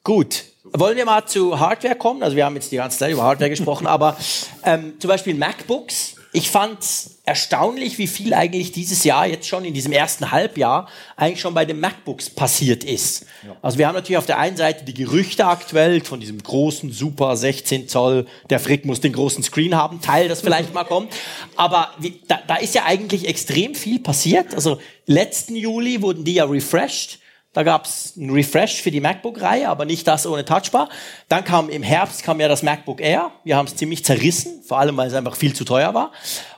[0.05, 0.45] Gut.
[0.63, 2.23] Wollen wir mal zu Hardware kommen?
[2.23, 4.17] Also wir haben jetzt die ganze Zeit über Hardware gesprochen, aber
[4.63, 6.79] ähm, zum Beispiel MacBooks ich fand
[7.25, 11.65] erstaunlich, wie viel eigentlich dieses Jahr jetzt schon in diesem ersten Halbjahr eigentlich schon bei
[11.65, 13.27] den MacBooks passiert ist.
[13.45, 13.57] Ja.
[13.63, 17.37] Also wir haben natürlich auf der einen Seite die Gerüchte aktuell von diesem großen, super
[17.37, 21.13] 16 Zoll, der Frick muss den großen Screen haben, Teil, das vielleicht mal kommt.
[21.57, 21.95] Aber
[22.29, 24.55] da, da ist ja eigentlich extrem viel passiert.
[24.55, 27.19] Also letzten Juli wurden die ja refreshed.
[27.57, 30.91] Da gab es einen Refresh für die MacBook-Reihe, aber nicht das ohne Touchbar.
[31.31, 33.31] Dann kam im Herbst kam ja das MacBook Air.
[33.45, 36.13] Wir haben es ziemlich zerrissen, vor allem weil es einfach viel zu teuer war.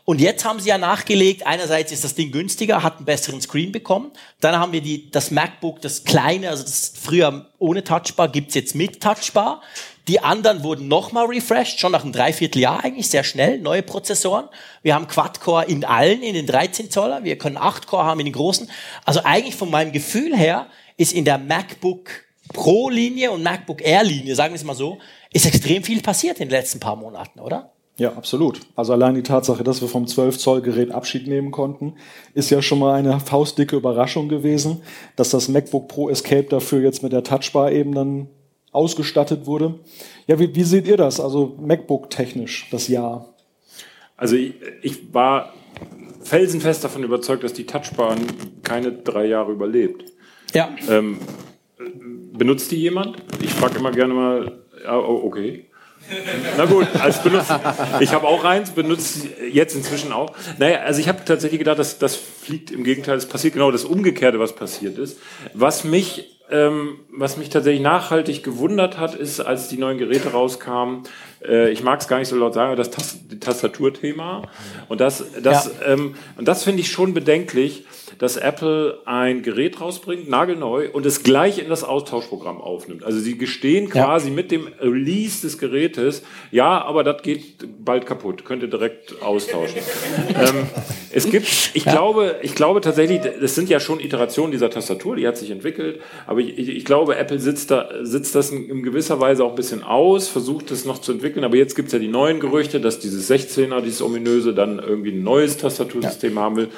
[0.05, 3.71] Und jetzt haben sie ja nachgelegt, einerseits ist das Ding günstiger, hat einen besseren Screen
[3.71, 4.11] bekommen.
[4.41, 8.75] Dann haben wir die, das MacBook, das kleine, also das früher ohne Touchbar, gibt's jetzt
[8.75, 9.63] mit Touchbar.
[10.09, 14.49] Die anderen wurden nochmal refreshed, schon nach einem Dreivierteljahr eigentlich, sehr schnell, neue Prozessoren.
[14.83, 17.23] Wir haben Quad-Core in allen, in den 13 Zoller.
[17.23, 18.69] Wir können 8-Core haben in den großen.
[19.05, 20.67] Also eigentlich von meinem Gefühl her
[20.99, 22.11] ist in der MacBook
[22.53, 24.99] Pro-Linie und MacBook Air-Linie, sagen wir es mal so,
[25.33, 27.73] ist extrem viel passiert in den letzten paar Monaten, oder?
[27.99, 28.61] Ja, absolut.
[28.77, 31.95] Also allein die Tatsache, dass wir vom 12 Zoll Gerät Abschied nehmen konnten,
[32.33, 34.83] ist ja schon mal eine faustdicke Überraschung gewesen,
[35.17, 38.29] dass das MacBook Pro Escape dafür jetzt mit der Touchbar eben dann
[38.71, 39.81] ausgestattet wurde.
[40.29, 41.19] Ja, wie, wie seht ihr das?
[41.19, 43.35] Also MacBook technisch das Jahr?
[44.17, 45.53] Also ich, ich war
[46.23, 48.17] felsenfest davon überzeugt, dass die Touchbar
[48.63, 50.05] keine drei Jahre überlebt.
[50.55, 50.71] Ja.
[50.89, 51.19] Ähm,
[52.33, 53.17] benutzt die jemand?
[53.43, 55.67] Ich frage immer gerne mal, ja, oh, okay.
[56.57, 57.53] Na gut, als benutzt,
[58.01, 60.33] ich habe auch eins, benutze jetzt inzwischen auch.
[60.59, 63.85] Naja, also ich habe tatsächlich gedacht, dass das fliegt im Gegenteil, es passiert genau das
[63.85, 65.19] Umgekehrte, was passiert ist.
[65.53, 71.03] Was mich ähm, was mich tatsächlich nachhaltig gewundert hat, ist, als die neuen Geräte rauskamen,
[71.47, 74.43] äh, ich mag es gar nicht so laut sagen, aber das Tas Tastaturthema.
[74.89, 75.93] Und das, das, ja.
[75.93, 77.85] ähm, und das finde ich schon bedenklich,
[78.19, 83.05] dass Apple ein Gerät rausbringt, nagelneu, und es gleich in das Austauschprogramm aufnimmt.
[83.05, 84.35] Also sie gestehen quasi ja.
[84.35, 89.79] mit dem Release des Gerätes, ja, aber das geht bald kaputt, könnt ihr direkt austauschen.
[90.29, 90.67] ähm,
[91.11, 91.93] es gibt, ich ja.
[91.93, 96.01] glaube, ich glaube tatsächlich, das sind ja schon Iterationen dieser Tastatur, die hat sich entwickelt,
[96.27, 99.51] aber ich, ich, ich glaube, Apple sitzt da, sitzt das in, in gewisser Weise auch
[99.51, 102.41] ein bisschen aus, versucht es noch zu entwickeln, aber jetzt gibt es ja die neuen
[102.41, 106.41] Gerüchte, dass dieses 16er, dieses ominöse, dann irgendwie ein neues Tastatursystem ja.
[106.43, 106.69] haben will.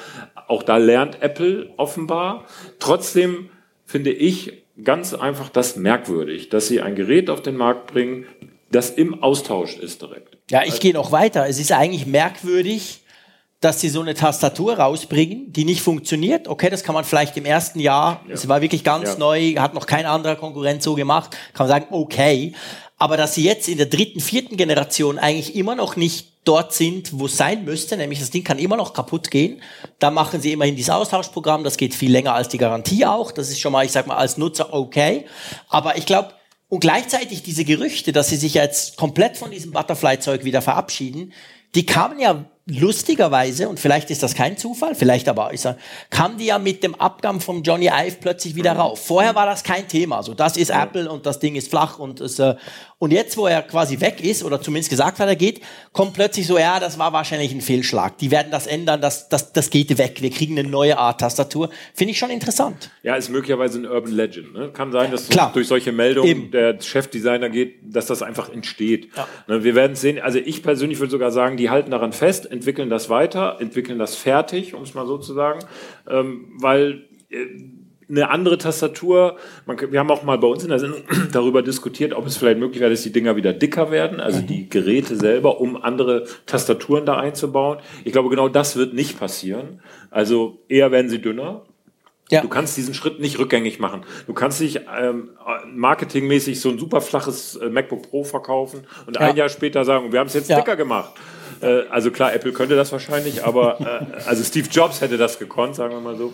[0.47, 2.45] Auch da lernt Apple offenbar.
[2.79, 3.49] Trotzdem
[3.85, 8.25] finde ich ganz einfach das merkwürdig, dass sie ein Gerät auf den Markt bringen,
[8.71, 10.37] das im Austausch ist direkt.
[10.49, 11.47] Ja, ich gehe noch weiter.
[11.47, 13.01] Es ist eigentlich merkwürdig,
[13.61, 16.47] dass sie so eine Tastatur rausbringen, die nicht funktioniert.
[16.47, 19.17] Okay, das kann man vielleicht im ersten Jahr, es war wirklich ganz Ja.
[19.19, 22.53] neu, hat noch kein anderer Konkurrent so gemacht, kann man sagen, okay.
[23.01, 27.17] Aber dass sie jetzt in der dritten, vierten Generation eigentlich immer noch nicht dort sind,
[27.17, 29.59] wo es sein müsste, nämlich das Ding kann immer noch kaputt gehen.
[29.97, 33.31] Da machen sie immerhin dieses Austauschprogramm, das geht viel länger als die Garantie auch.
[33.31, 35.25] Das ist schon mal, ich sag mal, als Nutzer okay.
[35.67, 36.35] Aber ich glaube,
[36.69, 41.33] und gleichzeitig diese Gerüchte, dass sie sich jetzt komplett von diesem Butterfly-Zeug wieder verabschieden,
[41.73, 45.77] die kamen ja lustigerweise, und vielleicht ist das kein Zufall, vielleicht aber, ich sag,
[46.09, 49.05] kam die ja mit dem Abgang von Johnny Ive plötzlich wieder rauf.
[49.05, 50.17] Vorher war das kein Thema.
[50.17, 52.55] Also das ist Apple und das Ding ist flach und es, äh,
[53.01, 55.61] und jetzt, wo er quasi weg ist, oder zumindest gesagt hat, er geht,
[55.91, 58.19] kommt plötzlich so, ja, das war wahrscheinlich ein Fehlschlag.
[58.19, 60.21] Die werden das ändern, das, das, das geht weg.
[60.21, 61.71] Wir kriegen eine neue Art Tastatur.
[61.95, 62.91] Finde ich schon interessant.
[63.01, 64.53] Ja, ist möglicherweise ein Urban Legend.
[64.53, 64.69] Ne?
[64.71, 65.51] Kann sein, dass Klar.
[65.51, 66.51] durch solche Meldungen Eben.
[66.51, 69.09] der Chefdesigner geht, dass das einfach entsteht.
[69.47, 70.19] Ne, wir werden sehen.
[70.19, 74.15] Also ich persönlich würde sogar sagen, die halten daran fest, entwickeln das weiter, entwickeln das
[74.15, 75.61] fertig, um es mal so zu sagen,
[76.07, 77.47] ähm, weil äh,
[78.11, 81.01] eine andere Tastatur, man, wir haben auch mal bei uns in der Sendung
[81.31, 84.69] darüber diskutiert, ob es vielleicht möglich wäre, dass die Dinger wieder dicker werden, also die
[84.69, 87.79] Geräte selber, um andere Tastaturen da einzubauen.
[88.03, 89.81] Ich glaube, genau das wird nicht passieren.
[90.11, 91.63] Also eher werden sie dünner,
[92.29, 92.41] Ja.
[92.41, 94.03] Du kannst diesen Schritt nicht rückgängig machen.
[94.27, 95.29] Du kannst nicht ähm,
[95.73, 99.21] marketingmäßig so ein super flaches äh, MacBook Pro verkaufen und Ja.
[99.21, 100.57] ein Jahr später sagen, wir haben es jetzt Ja.
[100.59, 101.11] dicker gemacht.
[101.61, 105.75] Äh, also klar, Apple könnte das wahrscheinlich, aber äh, also Steve Jobs hätte das gekonnt,
[105.75, 106.33] sagen wir mal so.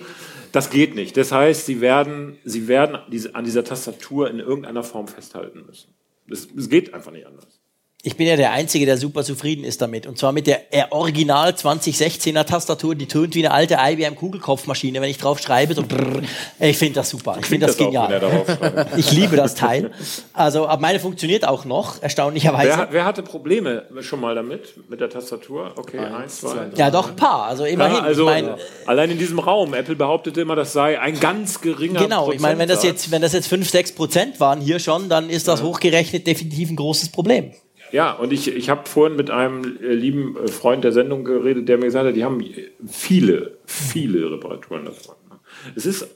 [0.51, 1.17] Das geht nicht.
[1.17, 5.93] Das heißt, sie werden, sie werden diese, an dieser Tastatur in irgendeiner Form festhalten müssen.
[6.29, 7.59] Es es geht einfach nicht anders.
[8.03, 10.05] Ich bin ja der Einzige, der super zufrieden ist damit.
[10.05, 15.01] Und zwar mit der äh, Original 2016er Tastatur, die tönt wie eine alte IBM Kugelkopfmaschine,
[15.01, 15.73] wenn ich drauf schreibe.
[15.73, 16.21] So brrr.
[16.59, 17.37] ich finde das super.
[17.39, 18.45] Ich finde das, auch, wenn er genial.
[18.45, 18.97] schreibt.
[18.97, 19.91] Ich liebe das Teil.
[20.31, 22.77] Also, aber meine funktioniert auch noch, erstaunlicherweise.
[22.77, 25.73] Wer, wer hatte Probleme schon mal damit, mit der Tastatur?
[25.75, 26.77] Okay, eins, zwei, drei.
[26.77, 27.45] ja, doch, ein paar.
[27.45, 27.97] Also immerhin.
[27.97, 28.55] Ja, also ich mein,
[28.85, 29.73] allein in diesem Raum.
[29.73, 33.05] Apple behauptete immer, das sei ein ganz geringer Genau, ich meine, wenn das Prozentsatz.
[33.05, 36.69] jetzt, wenn das jetzt 5, 6 Prozent waren hier schon, dann ist das hochgerechnet definitiv
[36.69, 37.53] ein großes Problem.
[37.91, 41.69] Ja, und ich, ich habe vorhin mit einem äh, lieben äh, Freund der Sendung geredet,
[41.69, 42.43] der mir gesagt hat, die haben
[42.87, 45.15] viele, viele Reparaturen davon.
[45.29, 45.39] ne?
[45.75, 46.07] Es ist,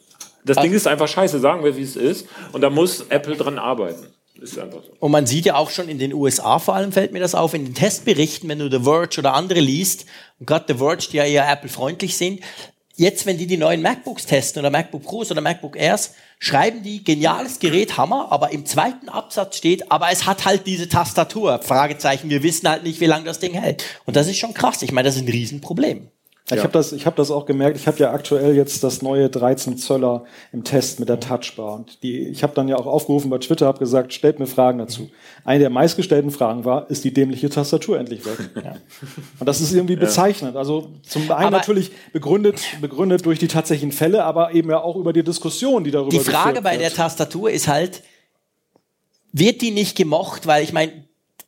[0.44, 2.28] das Ding ist einfach scheiße, sagen wir, wie es ist.
[2.52, 4.08] Und da muss Apple dran arbeiten.
[4.40, 4.92] Ist einfach so.
[5.00, 7.54] Und man sieht ja auch schon in den USA vor allem fällt mir das auf,
[7.54, 10.08] in den Testberichten, wenn du The Verge oder andere liest,
[10.40, 12.42] und gerade The Verge, die ja eher Apple-freundlich sind,
[12.96, 17.04] jetzt, wenn die die neuen MacBooks testen oder MacBook Pros oder MacBook Airs, schreiben die,
[17.04, 22.30] geniales Gerät, Hammer, aber im zweiten Absatz steht, aber es hat halt diese Tastatur, Fragezeichen,
[22.30, 23.84] wir wissen halt nicht, wie lange das Ding hält.
[24.06, 24.82] Und das ist schon krass.
[24.82, 26.10] Ich meine, das ist ein Riesenproblem.
[26.58, 27.78] Ich habe das, ich hab das auch gemerkt.
[27.78, 31.76] Ich habe ja aktuell jetzt das neue 13 Zöller im Test mit der Touchbar.
[31.76, 34.80] Und die, ich habe dann ja auch aufgerufen bei Twitter, habe gesagt, stellt mir Fragen
[34.80, 35.10] dazu.
[35.44, 38.38] Eine der meistgestellten Fragen war, ist die dämliche Tastatur endlich weg?
[39.40, 40.56] Und das ist irgendwie bezeichnend.
[40.56, 44.96] Also zum einen Aber- natürlich begründet, begründet durch die tatsächlichen Fälle, aber eben ja auch
[44.96, 46.96] über die Diskussion, die darüber Die Frage bei der wird.
[46.96, 48.04] Tastatur ist halt,
[49.32, 50.48] wird die nicht gemocht?
[50.48, 50.92] Weil ich meine,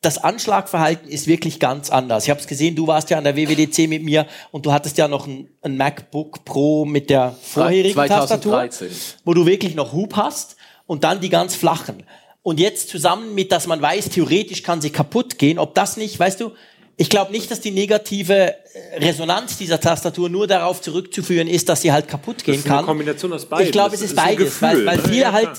[0.04, 2.26] das Anschlagverhalten ist wirklich ganz anders.
[2.26, 4.98] Ich habe es gesehen, du warst ja an der WWDC mit mir und du hattest
[4.98, 8.90] ja noch ein, ein MacBook Pro mit der vorherigen 2013.
[8.90, 10.58] Tastatur, wo du wirklich noch Hub hast
[10.88, 12.04] und dann die ganz flachen.
[12.42, 16.20] Und jetzt zusammen mit, dass man weiß, theoretisch kann sie kaputt gehen, ob das nicht,
[16.20, 16.52] weißt du,
[16.98, 21.82] ich glaube nicht, dass die negative äh, Resonanz dieser Tastatur nur darauf zurückzuführen ist, dass
[21.82, 22.86] sie halt kaputt gehen ist eine kann.
[22.86, 23.66] Kombination aus beidem.
[23.66, 25.04] Ich glaube, es ist ist beides, weil, Gefühl, weil ne?
[25.04, 25.50] viele Ja, halt,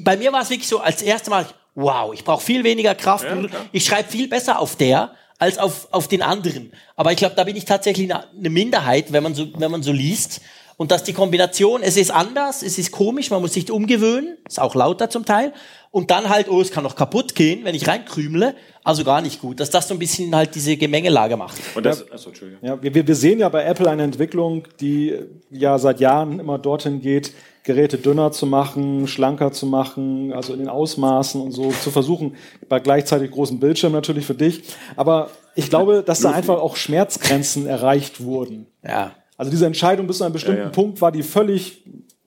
[0.00, 1.46] bei mir war es wirklich so, als erstes Mal,
[1.76, 3.36] wow, ich brauche viel weniger Kraft, Ja,
[3.70, 6.72] ich schreibe viel besser auf der als auf, auf den anderen.
[6.96, 9.82] Aber ich glaube, da bin ich tatsächlich eine, eine Minderheit, wenn man so, wenn man
[9.82, 10.40] so liest.
[10.78, 14.60] Und dass die Kombination, es ist anders, es ist komisch, man muss sich umgewöhnen, ist
[14.60, 15.52] auch lauter zum Teil.
[15.96, 18.54] Und dann halt, oh, es kann noch kaputt gehen, wenn ich reinkrümle.
[18.84, 21.56] Also gar nicht gut, dass das so ein bisschen halt diese Gemengelage macht.
[21.74, 22.62] Und das, achso, Entschuldigung.
[22.62, 25.14] Ja, wir, wir sehen ja bei Apple eine Entwicklung, die
[25.50, 27.32] ja seit Jahren immer dorthin geht,
[27.62, 32.36] Geräte dünner zu machen, schlanker zu machen, also in den Ausmaßen und so zu versuchen,
[32.68, 34.64] bei gleichzeitig großem Bildschirm natürlich für dich.
[34.96, 38.66] Aber ich glaube, dass da einfach auch Schmerzgrenzen erreicht wurden.
[38.86, 39.12] Ja.
[39.38, 40.72] Also diese Entscheidung bis zu einem bestimmten Ja, ja.
[40.72, 41.84] Punkt war die völlig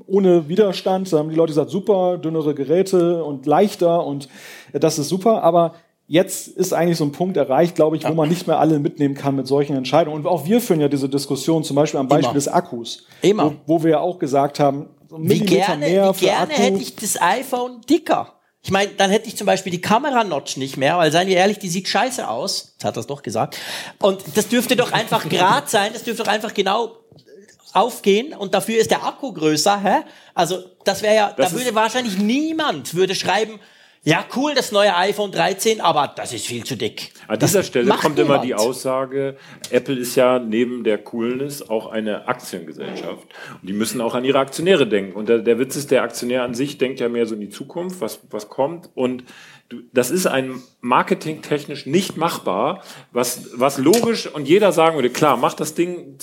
[0.10, 1.12] ohne Widerstand.
[1.12, 4.28] Da haben die Leute gesagt, super, dünnere Geräte und leichter und
[4.74, 5.44] das ist super.
[5.44, 5.76] Aber
[6.08, 9.16] jetzt ist eigentlich so ein Punkt erreicht, glaube ich, wo man nicht mehr alle mitnehmen
[9.16, 10.18] kann mit solchen Entscheidungen.
[10.18, 12.34] Und auch wir führen ja diese Diskussion zum Beispiel am Beispiel Immer.
[12.34, 13.06] des Akkus.
[13.22, 13.56] Immer.
[13.66, 16.62] Wo, wo wir ja auch gesagt haben, so ein Wie gerne, mehr wie gerne Akku.
[16.62, 18.34] hätte ich das iPhone dicker.
[18.62, 21.60] Ich meine, dann hätte ich zum Beispiel die Kamera-Notch nicht mehr, weil seien wir ehrlich,
[21.60, 22.74] die sieht scheiße aus.
[22.74, 23.58] Jetzt hat er es doch gesagt.
[24.00, 26.98] Und das dürfte doch einfach grad sein, das dürfte doch einfach genau
[27.74, 30.04] aufgehen und dafür ist der Akku größer, hä?
[30.34, 33.60] Also, das wäre ja, Das da würde wahrscheinlich niemand würde schreiben,
[34.04, 37.12] ja cool, das neue iPhone 13, aber das ist viel zu dick.
[37.28, 38.68] An dieser Das Stelle kommt immer die niemand.
[38.68, 39.36] Aussage,
[39.72, 43.28] Apple ist ja neben der Coolness auch eine Aktiengesellschaft.
[43.62, 45.14] Und die müssen auch an ihre Aktionäre denken.
[45.14, 47.50] Und der, der Witz ist, der Aktionär an sich denkt ja mehr so in die
[47.50, 48.90] Zukunft, was, was kommt.
[48.96, 49.26] Und
[49.92, 52.82] das ist ein marketingtechnisch nicht machbar,
[53.12, 56.18] was, was logisch und jeder sagen würde, klar, mach das Ding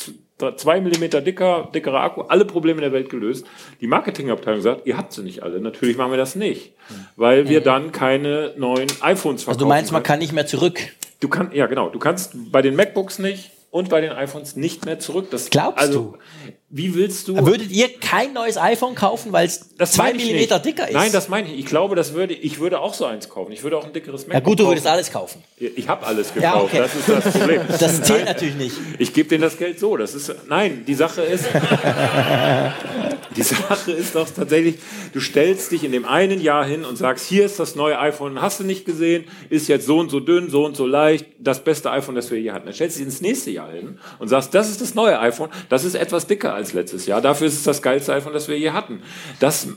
[0.56, 3.46] zwei Millimeter dicker, dickerer Akku, alle Probleme der Welt gelöst.
[3.80, 5.60] Die Marketingabteilung sagt, ihr habt sie nicht alle.
[5.60, 6.74] Natürlich machen wir das nicht,
[7.16, 9.48] weil wir dann keine neuen iPhones verkaufen.
[9.48, 10.80] Also du meinst, man kann nicht mehr zurück.
[11.20, 14.84] Du kannst, ja genau, du kannst bei den MacBooks nicht und bei den iPhones nicht
[14.84, 15.28] mehr zurück.
[15.30, 16.54] Das, Glaubst also, du?
[16.68, 17.36] Wie willst du?
[17.47, 19.60] Würdet ihr kein neues iPhone kaufen, weil es
[19.93, 20.94] zwei Millimeter dicker ist?
[20.94, 21.60] Nein, das meine ich.
[21.60, 23.52] Ich glaube, das würde, ich würde auch so eins kaufen.
[23.52, 24.72] Ich würde auch ein dickeres MacBook ja gut, du kaufen.
[24.72, 25.44] würdest alles kaufen.
[25.59, 26.55] Ich habe alles gekauft.
[26.55, 26.78] Ja, okay.
[26.78, 27.60] Das ist das Problem.
[27.78, 28.76] Das zählt Nein, natürlich nicht.
[28.98, 29.97] Ich gebe denen das Geld so.
[29.97, 30.84] Das ist nein.
[30.86, 31.44] Die Sache ist,
[33.36, 34.76] die Sache ist doch tatsächlich,
[35.12, 38.43] du stellst dich in dem einen Jahr hin und sagst, hier ist das neue iPhone,
[38.43, 41.62] hast du nicht gesehen, ist jetzt so und so dünn, so und so leicht, das
[41.62, 42.66] beste iPhone, das wir je hatten.
[42.66, 45.51] Dann stellst du dich ins nächste Jahr hin und sagst, das ist das neue iPhone,
[45.68, 48.59] das ist etwas dicker als letztes Jahr, dafür ist es das geilste iPhone, das wir
[48.59, 49.02] je hatten.
[49.40, 49.68] Das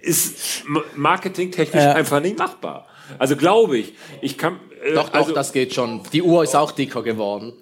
[0.00, 0.64] ist
[0.94, 2.86] marketingtechnisch einfach nicht machbar.
[3.18, 6.00] Also glaube ich, ich kann äh, Doch, doch, also, das geht schon.
[6.12, 7.52] Die Uhr ist auch dicker geworden.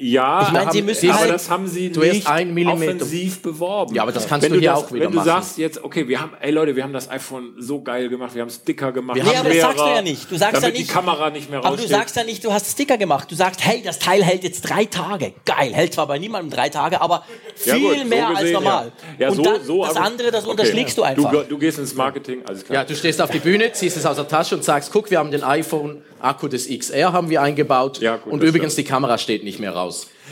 [0.00, 2.94] Ja, Ich meine, haben, Sie müssen aber halt das haben sie zuerst nicht ein Millimeter-
[2.94, 3.94] offensiv beworben.
[3.94, 5.26] Ja, aber das kannst wenn du hier das, auch wieder Wenn du machen.
[5.26, 8.42] sagst jetzt, okay, wir haben, ey Leute, wir haben das iPhone so geil gemacht, wir
[8.42, 10.30] haben es dicker gemacht, Wir Nee, haben aber das sagst du ja nicht.
[10.30, 10.90] Du sagst damit ja nicht.
[10.90, 13.30] die Kamera nicht mehr Aber du sagst ja nicht, du hast Sticker gemacht.
[13.30, 15.32] Du sagst, hey, das Teil hält jetzt drei Tage.
[15.44, 17.24] Geil, hält zwar bei niemandem drei Tage, aber
[17.64, 18.92] Ja, viel gut, so mehr als gesehen, normal.
[19.18, 19.26] Ja.
[19.26, 20.50] Ja, Und so, dann so, das andere, das okay.
[20.52, 21.30] unterschlägst du einfach.
[21.30, 22.78] Du, du gehst ins Marketing, alles klar.
[22.80, 25.18] Ja, du stehst auf die Bühne, ziehst es aus der Tasche und sagst, guck, wir
[25.18, 29.44] haben den iPhone-Akku des XR haben wir eingebaut Ja, gut, und übrigens die Kamera steht
[29.44, 29.89] nicht mehr raus.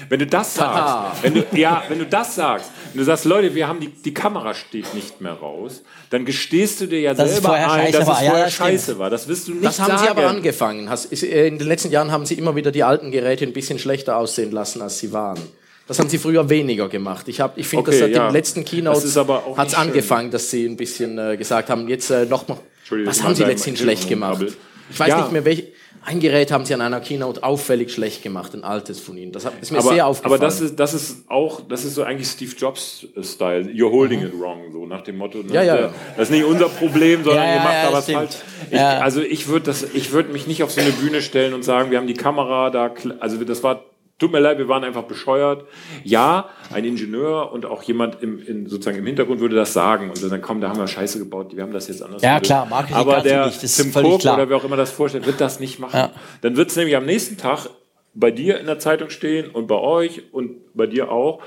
[0.09, 3.55] Wenn du das sagst, wenn du, ja, wenn du das sagst, wenn du sagst, Leute,
[3.55, 7.29] wir haben die, die Kamera steht nicht mehr raus, dann gestehst du dir ja Dass
[7.31, 8.15] es selber ein, dass war.
[8.17, 8.69] es Ja, vorher das stimmt.
[8.71, 9.11] scheiße war.
[9.11, 10.03] Das wirst du nicht Das haben sagen.
[10.05, 10.89] sie aber angefangen.
[10.89, 14.17] Äh, In den letzten Jahren haben sie immer wieder die alten Geräte ein bisschen schlechter
[14.17, 15.39] aussehen lassen, als sie waren.
[15.87, 17.27] Das haben sie früher weniger gemacht.
[17.29, 18.29] Ich, hab- ich finde, Okay, das seit ja.
[18.29, 19.05] den letzten Das
[19.45, 22.59] auch hat es angefangen, dass sie ein bisschen äh, gesagt haben, jetzt äh, noch mal,
[22.81, 24.45] Entschuldigung, was haben sie mein schlecht gemacht?
[24.91, 25.23] Ich weiß Ja.
[25.23, 25.65] nicht mehr, welch,
[26.05, 29.33] ein Gerät haben sie an einer Keynote auffällig schlecht gemacht, ein altes von ihnen.
[29.33, 30.35] Das ist mir aber, sehr aufgefallen.
[30.41, 33.69] aber das ist, das ist auch, das ist so eigentlich Steve Jobs-Style.
[33.71, 35.39] You're holding it wrong, so nach dem Motto.
[35.39, 35.93] ne, Ja, ja.
[36.17, 38.35] Das ist nicht unser Problem, sondern Ja, ihr macht da was falsch.
[38.71, 38.79] Ich.
[38.79, 41.91] Also ich würde das, ich würde mich nicht auf so eine Bühne stellen und sagen,
[41.91, 43.85] wir haben die Kamera da, also das war,
[44.19, 45.65] tut mir leid, wir waren einfach bescheuert.
[46.05, 50.31] Ja, ein Ingenieur und auch jemand im, in, sozusagen im Hintergrund würde das sagen und
[50.31, 52.47] dann komm, da haben wir Scheiße gebaut, wir haben das jetzt anders Ja, gelöst.
[52.47, 54.91] klar, Marketing Aber kannst du der nicht, das Tim Cook oder wer auch immer das
[54.91, 55.97] vorstellt, wird das nicht machen.
[55.97, 56.11] Ja.
[56.41, 57.71] Dann wird es nämlich am nächsten Tag
[58.15, 61.41] bei dir in der Zeitung stehen und bei euch und bei dir auch.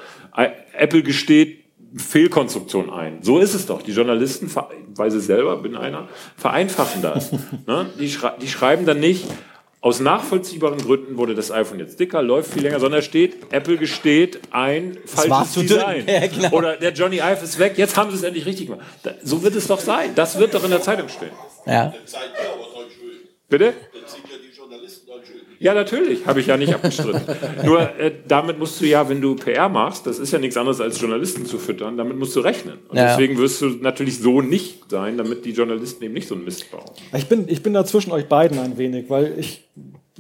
[0.74, 1.66] Apple gesteht
[1.96, 3.22] Fehlkonstruktion ein.
[3.22, 3.82] So ist es doch.
[3.82, 4.50] Die Journalisten,
[4.96, 6.08] weil sie selber, bin einer,
[6.38, 7.32] vereinfachen das.
[7.68, 7.90] ne?
[8.00, 9.26] die, schrei die schreiben dann nicht,
[9.82, 14.40] aus nachvollziehbaren Gründen wurde das iPhone jetzt dicker, läuft viel länger, sondern steht, Apple gesteht
[14.52, 15.80] ein war falsches zu dünn.
[15.80, 16.06] Design.
[16.08, 16.52] Ja, genau.
[16.52, 18.86] Oder der Johnny Ive ist weg, jetzt haben sie es endlich richtig gemacht.
[19.02, 20.12] Da, so wird es doch sein.
[20.14, 21.32] Das wird doch in der Zeitung stehen.
[21.66, 21.94] Ja.
[23.50, 23.74] Bitte?
[23.92, 25.42] Dann sind ja die Journalisten dran schuld.
[25.62, 27.22] Ja, natürlich, habe ich ja nicht abgestritten.
[27.64, 30.82] Nur äh, damit musst du ja, wenn du PR machst, das ist ja nichts anderes
[30.82, 32.80] als Journalisten zu füttern, damit musst du rechnen.
[32.90, 33.10] Und Ja.
[33.10, 36.72] deswegen wirst du natürlich so nicht sein, damit die Journalisten eben nicht so einen Mist
[36.72, 36.90] bauen.
[37.16, 39.70] Ich bin, ich bin da zwischen euch beiden ein wenig, weil ich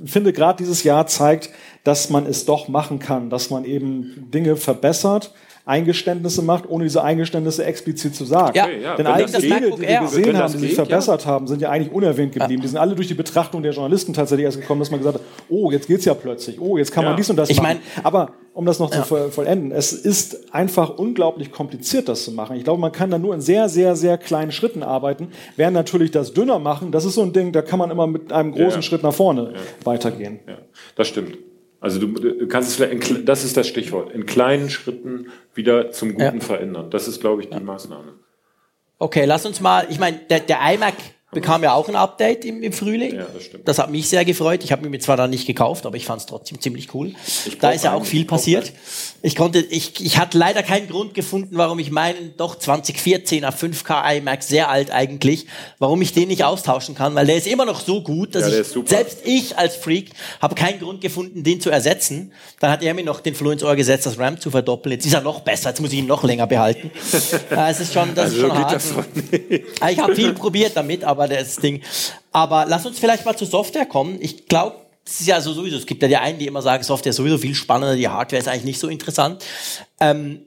[0.05, 1.49] finde, gerade dieses Jahr zeigt,
[1.84, 5.34] dass man es doch machen kann, dass man eben Dinge verbessert,
[5.65, 8.55] Eingeständnisse macht, ohne diese Eingeständnisse explizit zu sagen.
[8.55, 10.77] Ja, Okay, ja, Denn all das die Dinge, die wir gesehen haben, die sich geht,
[10.77, 10.85] ja.
[10.85, 12.61] verbessert haben, sind ja eigentlich unerwähnt geblieben.
[12.61, 15.23] Die sind alle durch die Betrachtung der Journalisten tatsächlich erst gekommen, dass man gesagt hat,
[15.49, 17.79] oh, jetzt geht's ja plötzlich, oh, jetzt kann man dies und das Ich machen.
[17.95, 22.31] mein- Aber um das noch zu voll- vollenden, es ist einfach unglaublich kompliziert, das zu
[22.31, 22.57] machen.
[22.57, 25.29] Ich glaube, man kann da nur in sehr, sehr, sehr kleinen Schritten arbeiten.
[25.55, 28.31] Während natürlich das dünner machen, das ist so ein Ding, da kann man immer mit
[28.33, 28.81] einem großen Ja.
[28.81, 30.39] Schritt nach vorne weitergehen.
[30.47, 30.57] Ja,
[30.95, 31.38] das stimmt.
[31.82, 35.91] Also du, du kannst es vielleicht, in, das ist das Stichwort, in kleinen Schritten wieder
[35.91, 36.40] zum Guten Ja.
[36.40, 36.91] verändern.
[36.91, 38.14] Das ist, glaube ich, die Maßnahme.
[38.99, 40.94] Okay, lass uns mal, ich meine, der, der iMac
[41.32, 43.16] bekam ja auch ein Update im, im Frühling.
[43.16, 43.68] Ja, das stimmt.
[43.68, 44.64] Das hat mich sehr gefreut.
[44.64, 47.14] Ich habe mir zwar dann nicht gekauft, aber ich fand es trotzdem ziemlich cool.
[47.60, 48.06] Da ist ja auch einen.
[48.06, 48.72] viel passiert.
[49.23, 54.18] Ich konnte, ich, ich hatte leider keinen Grund gefunden, warum ich meinen doch 2014er 5K
[54.18, 55.45] iMac sehr alt eigentlich,
[55.77, 58.49] warum ich den nicht austauschen kann, weil der ist immer noch so gut, dass Ja,
[58.49, 60.10] ich ist selbst ich als Freak
[60.41, 62.31] habe keinen Grund gefunden, den zu ersetzen.
[62.60, 64.93] Dann hat er mir noch den Floh ins Ohr gesetzt, das RAM zu verdoppeln.
[64.93, 65.69] Jetzt ist er noch besser.
[65.69, 66.89] Jetzt muss ich ihn noch länger behalten.
[67.72, 68.73] Es ist schon, das ist Also schon geht hart.
[68.73, 68.93] das.
[69.81, 71.81] Ah, Ich habe viel probiert damit, aber das Ding.
[72.31, 74.18] Aber lass uns vielleicht mal zur Software kommen.
[74.19, 74.76] Ich glaube,
[75.06, 75.78] es ist ja so sowieso.
[75.78, 78.40] Es gibt ja die einen, die immer sagen, Software ist sowieso viel spannender, die Hardware
[78.40, 79.44] ist eigentlich nicht so interessant.
[79.99, 80.41] Ähm,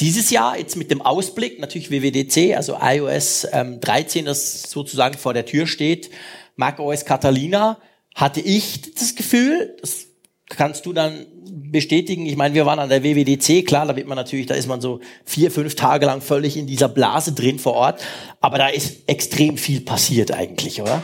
[0.00, 5.34] dieses Jahr jetzt mit dem Ausblick, natürlich WWDC, also iOS ähm, 13, das sozusagen vor
[5.34, 6.10] der Tür steht,
[6.56, 7.78] macOS Catalina,
[8.14, 10.06] hatte ich das Gefühl, das
[10.48, 12.26] kannst du dann bestätigen.
[12.26, 14.80] Ich meine, wir waren an der WWDC, klar, da wird man natürlich, da ist man
[14.80, 18.02] so vier, fünf Tage lang völlig in dieser Blase drin vor Ort,
[18.40, 21.02] aber da ist extrem viel passiert eigentlich, oder?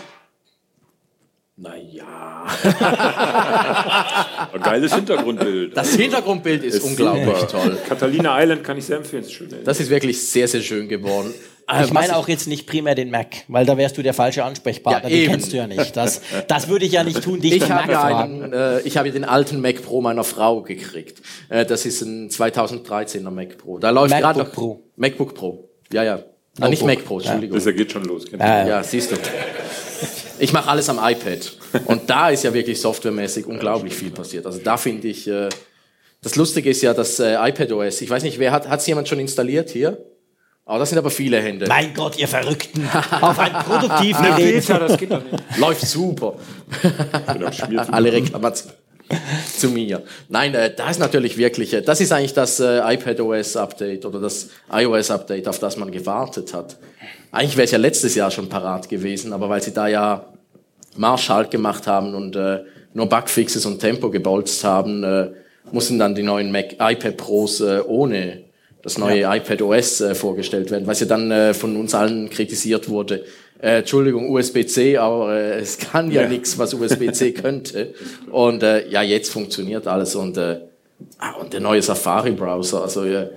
[1.56, 1.95] Naja.
[4.52, 5.76] Ein geiles Hintergrundbild.
[5.76, 7.62] Das Hintergrundbild ist, unglaublich super.
[7.62, 7.78] toll.
[7.88, 9.22] Catalina Island kann ich sehr empfehlen.
[9.22, 9.48] Ist schön.
[9.64, 11.32] Das ist wirklich sehr, sehr schön geworden.
[11.82, 15.10] Ich meine auch jetzt nicht primär den Mac, weil da wärst du der falsche Ansprechpartner.
[15.10, 15.96] Ja, den kennst du ja nicht.
[15.96, 18.42] Das, das würde ich ja nicht tun, dich Ich den Mac habe, fragen.
[18.44, 21.22] einen, äh, ich habe den alten Mac Pro meiner Frau gekriegt.
[21.48, 23.80] Äh, das ist ein 2013er Mac Pro.
[23.80, 24.80] Da läuft MacBook gerade noch Pro.
[24.94, 25.68] MacBook Pro.
[25.92, 26.20] Ja, ja.
[26.60, 27.58] Ah, nicht Mac Pro, Entschuldigung.
[27.58, 28.26] Das geht schon los.
[28.30, 28.68] Ja, ihr?
[28.68, 29.16] Ja, siehst du.
[30.38, 31.52] Ich mache alles am iPad.
[31.86, 34.46] Und da ist ja wirklich softwaremäßig unglaublich viel passiert.
[34.46, 35.48] Also da finde ich, äh,
[36.22, 39.18] das Lustige ist ja, dass äh, iPadOS, ich weiß nicht, wer hat, hat's jemand schon
[39.18, 39.98] installiert hier?
[40.68, 41.66] Oh, das sind aber viele Hände.
[41.68, 42.88] Mein Gott, ihr Verrückten.
[43.20, 44.68] Auf ein produktiven Gerät.
[44.68, 45.58] das geht doch nicht.
[45.58, 46.34] Läuft super.
[47.32, 47.50] Genau,
[47.92, 48.75] Alle Reklamationen
[49.58, 50.02] zu mir.
[50.28, 54.50] Nein, äh, da ist natürlich wirklich, äh, das ist eigentlich das äh, iPadOS-Update oder das
[54.72, 56.76] iOS-Update, auf das man gewartet hat.
[57.32, 60.26] Eigentlich wäre es ja letztes Jahr schon parat gewesen, aber weil sie da ja
[60.96, 62.60] Marschhalt gemacht haben und äh,
[62.94, 65.28] nur Bugfixes und Tempo gebolzt haben, äh,
[65.70, 68.44] mussten dann die neuen Mac iPad Pros äh, ohne
[68.82, 72.88] das neue iPad OS äh, vorgestellt werden, was ja dann äh, von uns allen kritisiert
[72.88, 73.24] wurde.
[73.66, 76.28] Äh, Entschuldigung, USB-C, aber äh, es kann ja, Ja.
[76.28, 77.94] nichts, was USB-C könnte.
[78.30, 80.60] Und äh, ja, jetzt funktioniert alles und äh,
[81.18, 82.82] ah, und der neue Safari-Browser.
[82.82, 83.28] Also äh,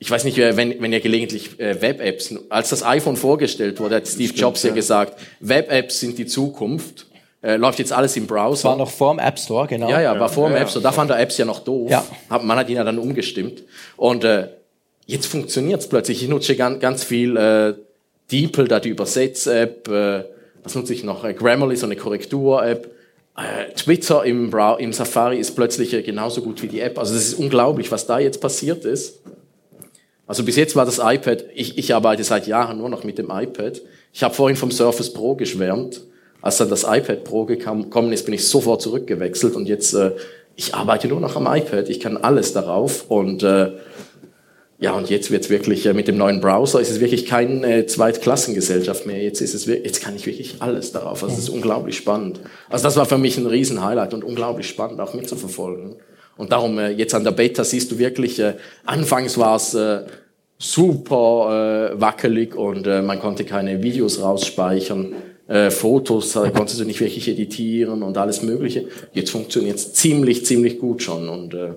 [0.00, 4.08] ich weiß nicht, wenn, wenn ihr gelegentlich äh, Web-Apps, als das iPhone vorgestellt wurde, hat
[4.08, 7.06] Steve Jobs ja, gesagt, Web-Apps sind die Zukunft.
[7.40, 8.70] Äh, läuft jetzt alles im Browser.
[8.70, 9.88] War noch vorm App Store, genau.
[9.88, 10.82] Ja, ja, war vor dem Ja, App Store.
[10.82, 11.88] Da fand er Apps ja noch doof.
[11.88, 12.04] Ja.
[12.42, 13.62] Man hat ihn ja dann umgestimmt.
[13.96, 14.48] Und äh,
[15.06, 16.20] jetzt funktioniert's plötzlich.
[16.20, 17.74] Ich nutze ganz, ganz viel äh,
[18.30, 19.88] DeepL, da die Übersetz-App.
[19.88, 20.24] Äh,
[20.62, 21.24] was nutze ich noch?
[21.24, 22.90] Äh, Grammarly, so eine Korrektur-App.
[23.36, 26.98] Äh, Twitter im, Brow im Safari ist plötzlich äh, genauso gut wie die App.
[26.98, 29.20] Also das ist unglaublich, was da jetzt passiert ist.
[30.26, 33.30] Also bis jetzt war das iPad, ich, ich arbeite seit Jahren nur noch mit dem
[33.30, 33.80] iPad.
[34.12, 36.02] Ich habe vorhin vom Surface Pro geschwärmt.
[36.42, 40.12] Als dann das iPad Pro gekommen ist, bin ich sofort zurückgewechselt und jetzt, äh,
[40.54, 41.88] ich arbeite nur noch am iPad.
[41.88, 43.72] Ich kann alles darauf und äh,
[44.80, 47.86] ja, und jetzt wird's wirklich, äh, mit dem neuen Browser ist es wirklich keine äh,
[47.86, 49.20] Zweitklassengesellschaft mehr.
[49.20, 51.22] Jetzt ist es, jetzt kann ich wirklich alles darauf.
[51.22, 52.40] Also es ist unglaublich spannend.
[52.68, 55.96] Also das war für mich ein Riesen-Highlight und unglaublich spannend auch mitzuverfolgen.
[56.36, 58.40] Und darum, äh, jetzt an der Beta siehst du wirklich,
[58.86, 59.76] anfangs war es
[60.60, 65.14] super wackelig und man konnte keine Videos rausspeichern.
[65.48, 68.88] Äh, Fotos äh, konntest du nicht wirklich editieren und alles Mögliche.
[69.14, 71.70] Jetzt funktioniert es ziemlich, ziemlich gut schon und äh,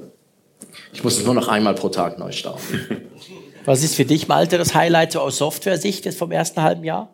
[0.93, 3.01] ich muss es nur noch einmal pro Tag neu starten.
[3.65, 7.13] Was ist für dich, Malte, das Highlight so aus Software-Sicht jetzt vom ersten halben Jahr?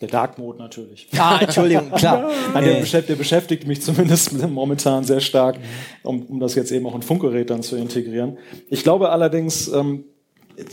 [0.00, 1.08] Der Dark Mode natürlich.
[1.16, 2.30] Ah, Entschuldigung, klar.
[2.54, 5.58] Nein, der, beschäftigt, der beschäftigt mich zumindest momentan sehr stark,
[6.02, 8.36] um, um das jetzt eben auch in Funkgerät dann zu integrieren.
[8.68, 10.04] Ich glaube allerdings, ähm,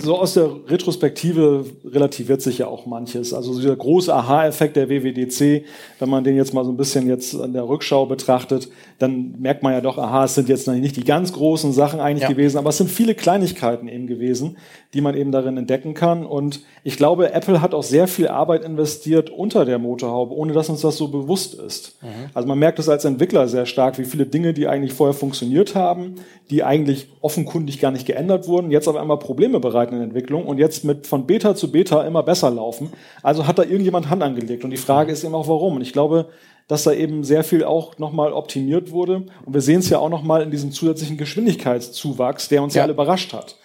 [0.01, 3.33] so aus der Retrospektive relativiert sich ja auch manches.
[3.33, 5.65] Also dieser große Aha-Effekt der WWDC,
[5.99, 8.69] wenn man den jetzt mal so ein bisschen jetzt an der Rückschau betrachtet,
[9.03, 12.23] dann merkt man ja doch, aha, es sind jetzt nicht die ganz großen Sachen eigentlich
[12.23, 12.29] Ja.
[12.29, 14.57] gewesen, aber es sind viele Kleinigkeiten eben gewesen,
[14.93, 16.25] die man eben darin entdecken kann.
[16.25, 20.69] Und ich glaube, Apple hat auch sehr viel Arbeit investiert unter der Motorhaube, ohne dass
[20.69, 21.97] uns das so bewusst ist.
[22.33, 25.75] Also man merkt es als Entwickler sehr stark, wie viele Dinge, die eigentlich vorher funktioniert
[25.75, 26.15] haben,
[26.49, 30.45] die eigentlich offenkundig gar nicht geändert wurden, jetzt auf einmal Probleme bereiten in der Entwicklung
[30.45, 32.89] und jetzt mit von Beta zu Beta immer besser laufen.
[33.21, 34.63] Also hat da irgendjemand Hand angelegt.
[34.63, 35.75] Und die Frage ist eben auch, warum.
[35.75, 36.27] Und ich glaube,
[36.67, 39.25] dass da eben sehr viel auch nochmal optimiert wurde.
[39.45, 42.93] Und wir sehen es ja auch nochmal in diesem zusätzlichen Geschwindigkeitszuwachs, der uns ja, alle
[42.93, 43.57] überrascht hat.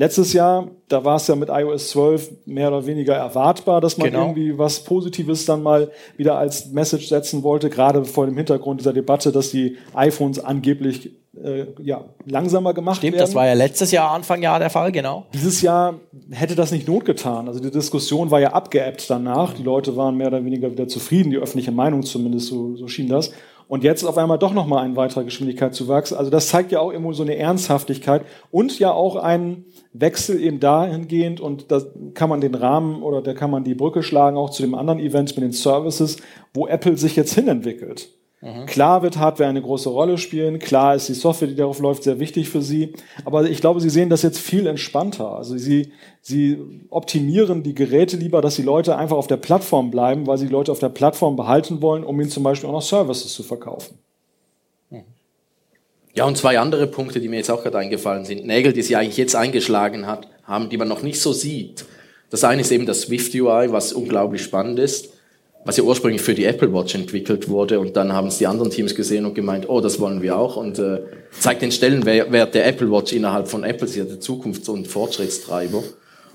[0.00, 4.10] Letztes Jahr, da war es ja mit iOS 12 mehr oder weniger erwartbar, dass man
[4.10, 4.26] Genau.
[4.26, 8.92] irgendwie was Positives dann mal wieder als Message setzen wollte, gerade vor dem Hintergrund dieser
[8.92, 11.10] Debatte, dass die iPhones angeblich
[11.44, 13.26] äh, ja, langsamer gemacht Stimmt, werden.
[13.26, 15.26] das war ja letztes Jahr, Anfang Jahr der Fall, genau.
[15.34, 15.94] Dieses Jahr
[16.30, 17.48] hätte das nicht Not getan.
[17.48, 19.54] Also die Diskussion war ja abgeebbt danach.
[19.54, 23.08] Die Leute waren mehr oder weniger wieder zufrieden, die öffentliche Meinung zumindest, so, so schien
[23.08, 23.32] das.
[23.68, 26.14] Und jetzt auf einmal doch nochmal ein weiterer Geschwindigkeitszuwachs.
[26.14, 30.58] Also das zeigt ja auch irgendwo so eine Ernsthaftigkeit und ja auch einen Wechsel eben
[30.58, 31.82] dahingehend und da
[32.14, 35.00] kann man den Rahmen oder da kann man die Brücke schlagen auch zu dem anderen
[35.00, 36.16] Event mit den Services,
[36.54, 38.08] wo Apple sich jetzt hinentwickelt.
[38.66, 42.20] Klar wird Hardware eine große Rolle spielen, klar ist die Software, die darauf läuft, sehr
[42.20, 42.92] wichtig für Sie,
[43.24, 45.32] aber ich glaube, Sie sehen das jetzt viel entspannter.
[45.32, 45.92] Also Sie,
[46.22, 46.56] Sie
[46.88, 50.52] optimieren die Geräte lieber, dass die Leute einfach auf der Plattform bleiben, weil Sie die
[50.52, 53.98] Leute auf der Plattform behalten wollen, um ihnen zum Beispiel auch noch Services zu verkaufen.
[56.14, 58.46] Ja, und zwei andere Punkte, die mir jetzt auch gerade eingefallen sind.
[58.46, 61.84] Nägel, die sie eigentlich jetzt eingeschlagen hat, haben, die man noch nicht so sieht.
[62.30, 65.12] Das eine ist eben das Swift UI, was unglaublich spannend ist,
[65.68, 67.78] was ja ursprünglich für die Apple Watch entwickelt wurde.
[67.78, 70.56] Und dann haben es die anderen Teams gesehen und gemeint, oh, das wollen wir auch.
[70.56, 71.00] Und äh,
[71.38, 73.86] zeigt den Stellenwert der Apple Watch innerhalb von Apple.
[73.86, 75.84] Sie hat der Zukunfts- und Fortschrittstreiber.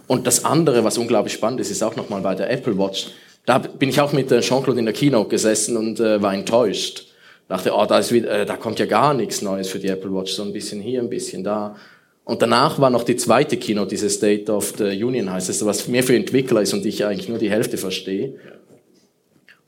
[0.05, 3.07] Und das andere, was unglaublich spannend ist, ist auch nochmal bei der Apple Watch.
[3.47, 7.07] Da bin ich auch mit äh, Jean-Claude in der Keynote gesessen und äh, war enttäuscht.
[7.47, 10.14] Dachte, oh, da, ist wieder, äh, da kommt ja gar nichts Neues für die Apple
[10.14, 10.34] Watch.
[10.34, 11.76] So ein bisschen hier, ein bisschen da.
[12.23, 15.88] Und danach war noch die zweite Keynote, diese State of the Union heißt es, was
[15.88, 18.35] mehr für Entwickler ist und ich eigentlich nur die Hälfte verstehe.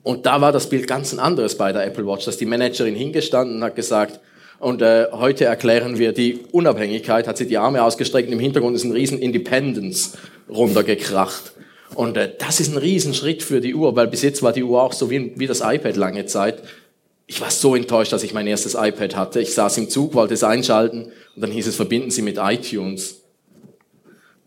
[0.05, 2.93] Und da war das Bild ganz ein anderes bei der Apple Watch, dass die Managerin
[2.93, 4.19] hingestanden hat gesagt,
[4.59, 8.75] und äh, heute erklären wir die Unabhängigkeit, hat sie die Arme ausgestreckt und im Hintergrund
[8.75, 10.13] ist ein riesen Independence
[10.47, 11.53] runtergekracht.
[11.95, 14.83] Und äh, das ist ein Riesenschritt für die Uhr, weil bis jetzt war die Uhr
[14.83, 16.61] auch so wie, wie das iPad lange Zeit.
[17.25, 19.41] Ich war so enttäuscht, dass ich mein erstes iPad hatte.
[19.41, 23.24] Ich saß im Zug, wollte es einschalten und dann hieß es, verbinden Sie mit iTunes.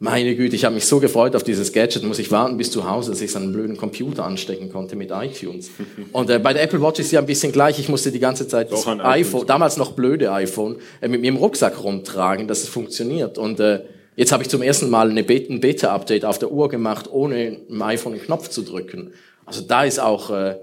[0.01, 2.89] Meine Güte, ich habe mich so gefreut auf dieses Gadget, muss ich warten bis zu
[2.89, 5.70] Hause, dass ich so einen blöden Computer anstecken konnte mit iTunes.
[6.12, 7.81] Und äh, bei der Apple Watch ist ja ein bisschen gleich.
[7.81, 11.20] Ich musste die ganze Zeit das Doch, ein iPhone, damals noch blöde iPhone, äh, mit
[11.20, 13.39] mir im Rucksack rumtragen, dass es funktioniert.
[13.39, 13.81] Und äh,
[14.15, 17.57] jetzt habe ich zum ersten Mal eine Bet ein Beta-Update auf der Uhr gemacht, ohne
[17.69, 19.15] im iPhone einen Knopf zu drücken.
[19.47, 20.59] Also da ist auch, äh,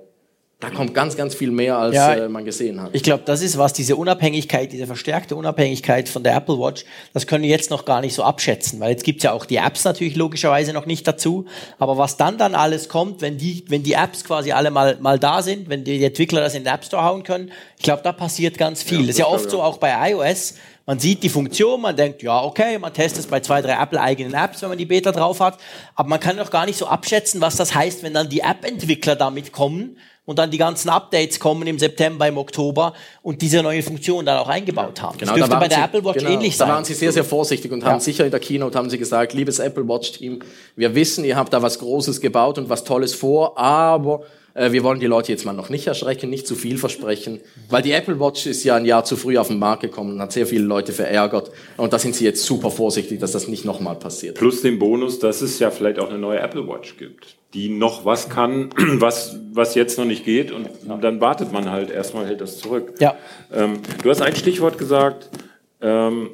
[0.62, 2.92] da kommt ganz, ganz viel mehr, als Ja, äh, man gesehen hat.
[2.94, 7.28] Ich glaube, das ist was, diese Unabhängigkeit, diese verstärkte Unabhängigkeit von der Apple Watch, das
[7.28, 9.84] können wir jetzt noch gar nicht so abschätzen, weil jetzt gibt's ja auch die Apps
[9.84, 11.46] natürlich logischerweise noch nicht dazu.
[11.78, 15.20] Aber was dann dann alles kommt, wenn die, wenn die Apps quasi alle mal, mal
[15.20, 18.14] da sind, wenn die Entwickler das in den App Store hauen können, ich glaube, da
[18.14, 19.02] passiert ganz viel.
[19.02, 20.56] das ist ja das oft so auch bei iOS.
[20.88, 24.36] Man sieht die Funktion, man denkt, ja, okay, man testet es bei zwei, drei Apple-eigenen
[24.36, 25.58] Apps, wenn man die Beta drauf hat.
[25.96, 29.16] Aber man kann noch gar nicht so abschätzen, was das heißt, wenn dann die App-Entwickler
[29.16, 33.84] damit kommen und dann die ganzen Updates kommen im September, im Oktober und diese neue
[33.84, 35.18] Funktion dann auch eingebaut haben.
[35.20, 36.74] das dürfte waren bei der sie- Apple Watch genau, ähnlich Da sein.
[36.76, 39.60] waren sie sehr, sehr vorsichtig und haben sicher in der Keynote haben sie gesagt, liebes
[39.60, 40.40] Apple Watch Team,
[40.76, 44.22] wir wissen, ihr habt da was Großes gebaut und was Tolles vor, aber
[44.56, 47.84] äh, wir wollen die Leute jetzt mal noch nicht erschrecken, nicht zu viel versprechen, weil
[47.84, 50.32] die Apple Watch ist ja ein Jahr zu früh auf den Markt gekommen und hat
[50.32, 53.96] sehr viele Leute verärgert und da sind sie jetzt super vorsichtig, dass das nicht nochmal
[53.96, 54.36] passiert.
[54.36, 58.06] Plus den Bonus, dass es ja vielleicht auch eine neue Apple Watch gibt, die noch
[58.06, 60.52] was kann, was, was jetzt noch nicht geht.
[60.52, 60.70] Und
[61.02, 62.96] dann wartet man halt erstmal, hält das zurück.
[63.00, 63.16] Ja.
[63.54, 65.30] Ähm, du hast ein Stichwort gesagt,
[65.82, 66.30] ähm,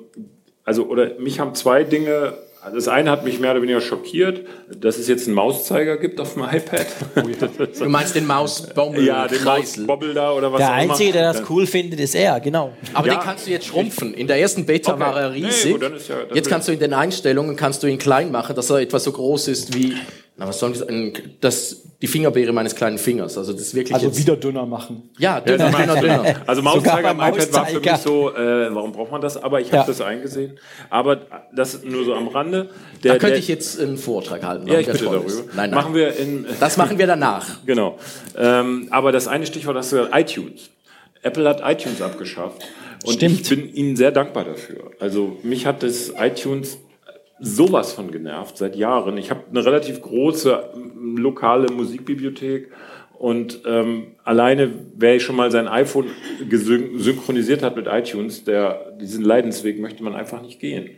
[0.64, 2.34] also, oder mich haben zwei Dinge.
[2.64, 6.20] Also Das eine hat mich mehr oder weniger schockiert, dass es jetzt einen Mauszeiger gibt
[6.20, 6.86] auf dem iPad.
[7.80, 9.44] Du meinst den Mausbommel ja, den.
[9.44, 10.92] Mausbobbel da oder was Der auch immer.
[10.94, 12.74] Einzige, der das Dann- cool findet, ist er, genau.
[12.94, 13.16] Aber Ja.
[13.16, 14.14] den kannst du jetzt schrumpfen.
[14.14, 15.02] In der ersten Beta Okay.
[15.02, 15.72] war er Nee, riesig.
[15.74, 18.56] gut, dann ist ja- jetzt kannst du in den Einstellungen kannst du ihn klein machen,
[18.56, 19.96] dass er etwa so groß ist wie
[20.42, 23.38] na, was soll ich sagen, das die Fingerbeere meines kleinen Fingers.
[23.38, 25.12] Also das ist wirklich Also jetzt, wieder dünner machen.
[25.20, 26.36] ja, dünner, dünner, dünner.
[26.48, 29.38] Also Mauszeiger am iPad war für mich so, äh, warum braucht man das?
[29.38, 29.84] Aber ich habe Ja.
[29.86, 30.58] das eingesehen.
[30.90, 31.20] Aber
[31.56, 32.70] das nur so am Rande.
[33.04, 34.66] Der, Da könnte der, ich jetzt einen Vortrag halten.
[34.68, 35.26] ja, ich bitte darüber.
[35.28, 35.46] ist.
[35.56, 35.72] Nein, nein.
[35.76, 36.48] Machen wir in.
[36.60, 37.46] das machen wir danach.
[37.68, 38.00] Genau.
[38.36, 40.72] Ähm, aber das eine Stichwort hast du gesagt, iTunes.
[41.22, 42.64] Apple hat iTunes abgeschafft.
[43.06, 43.42] Und Stimmt.
[43.42, 44.90] ich bin ihnen sehr dankbar dafür.
[45.00, 46.80] Also mich hat das iTunes
[47.42, 49.18] sowas von genervt seit Jahren.
[49.18, 50.70] Ich habe eine relativ große
[51.16, 52.72] lokale Musikbibliothek
[53.22, 56.08] und ähm, alleine, wer schon mal sein iPhone
[56.50, 60.98] synchronisiert hat mit iTunes, der diesen Leidensweg möchte man einfach nicht gehen.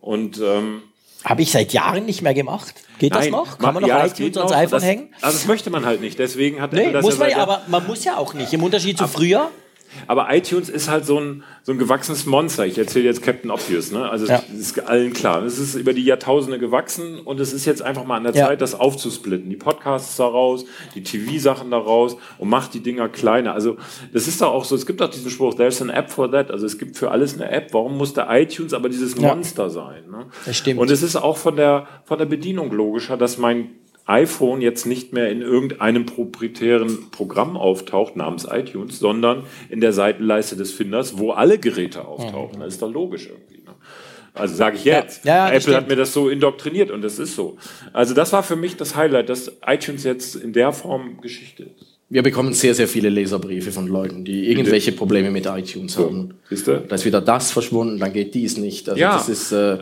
[0.00, 0.82] Und ähm,
[1.24, 2.74] Habe ich seit Jahren nicht mehr gemacht.
[2.98, 3.58] Geht das nein, noch?
[3.58, 5.08] Kann man noch ja, das iTunes ans iPhone das, hängen?
[5.22, 6.18] Also das möchte man halt nicht.
[6.18, 8.52] Deswegen hat Nee, Apple das muss ja man ja, aber man muss ja auch nicht.
[8.52, 9.50] Im Unterschied zu früher.
[10.06, 12.66] Aber iTunes ist halt so ein, so ein gewachsenes Monster.
[12.66, 13.92] Ich erzähle jetzt Captain Obvious.
[13.92, 14.08] Ne?
[14.08, 14.42] Also Ja.
[14.52, 15.42] es ist allen klar.
[15.44, 18.46] Es ist über die Jahrtausende gewachsen und es ist jetzt einfach mal an der Ja.
[18.48, 19.48] Zeit, das aufzusplitten.
[19.50, 20.64] Die Podcasts daraus,
[20.94, 23.54] die TV-Sachen daraus und macht die Dinger kleiner.
[23.54, 23.76] Also
[24.12, 26.50] das ist doch auch so, es gibt auch diesen Spruch, there's an app for that.
[26.50, 27.72] Also es gibt für alles eine App.
[27.72, 29.34] Warum muss der iTunes aber dieses Ja.
[29.34, 30.02] Monster sein?
[30.10, 30.26] Ne?
[30.46, 30.80] Das stimmt.
[30.80, 33.70] Und es ist auch von der, von der Bedienung logischer, dass mein
[34.06, 40.56] iPhone jetzt nicht mehr in irgendeinem proprietären Programm auftaucht namens iTunes, sondern in der Seitenleiste
[40.56, 42.60] des Finders, wo alle Geräte auftauchen.
[42.60, 43.62] Das ist doch logisch irgendwie.
[43.64, 43.74] Ne?
[44.34, 45.24] Also sage ich jetzt.
[45.24, 47.56] Ja, ja, Apple hat mir das so indoktriniert und das ist so.
[47.92, 51.98] Also das war für mich das Highlight, dass iTunes jetzt in der Form Geschichte ist.
[52.08, 56.34] Wir bekommen sehr, sehr viele Leserbriefe von Leuten, die irgendwelche Probleme mit iTunes haben.
[56.50, 56.78] Siehst du?
[56.86, 58.86] Da ist wieder das verschwunden, dann geht dies nicht.
[58.88, 59.14] Also Ja.
[59.14, 59.78] das ist äh,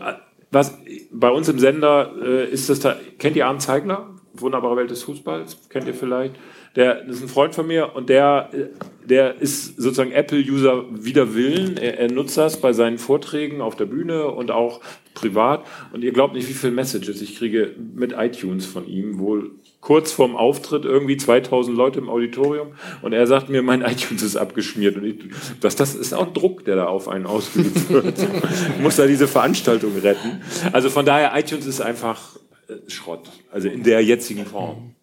[0.51, 0.77] Was
[1.12, 4.16] bei uns im Sender äh, ist das da, kennt ihr Arndt Zeigler?
[4.32, 6.36] Wunderbare Welt des Fußballs, kennt ihr vielleicht?
[6.77, 8.66] Der ist ein Freund von mir und der, äh,
[9.05, 11.77] der ist sozusagen Apple-User wider Willen.
[11.77, 14.81] Er, er nutzt das bei seinen Vorträgen auf der Bühne und auch
[15.14, 15.66] privat.
[15.93, 20.12] Und ihr glaubt nicht, wie viele Messages ich kriege mit iTunes von ihm, wohl kurz
[20.12, 22.69] vorm Auftritt irgendwie 2000 Leute im Auditorium
[23.02, 24.97] und er sagt mir, mein iTunes ist abgeschmiert.
[24.97, 25.16] Und ich,
[25.61, 28.19] das, das ist auch Druck, der da auf einen ausgeübt wird.
[28.19, 30.43] ich muss da diese Veranstaltung retten.
[30.73, 32.36] Also von daher, iTunes ist einfach
[32.69, 33.31] äh, Schrott.
[33.51, 34.94] Also in der jetzigen Form.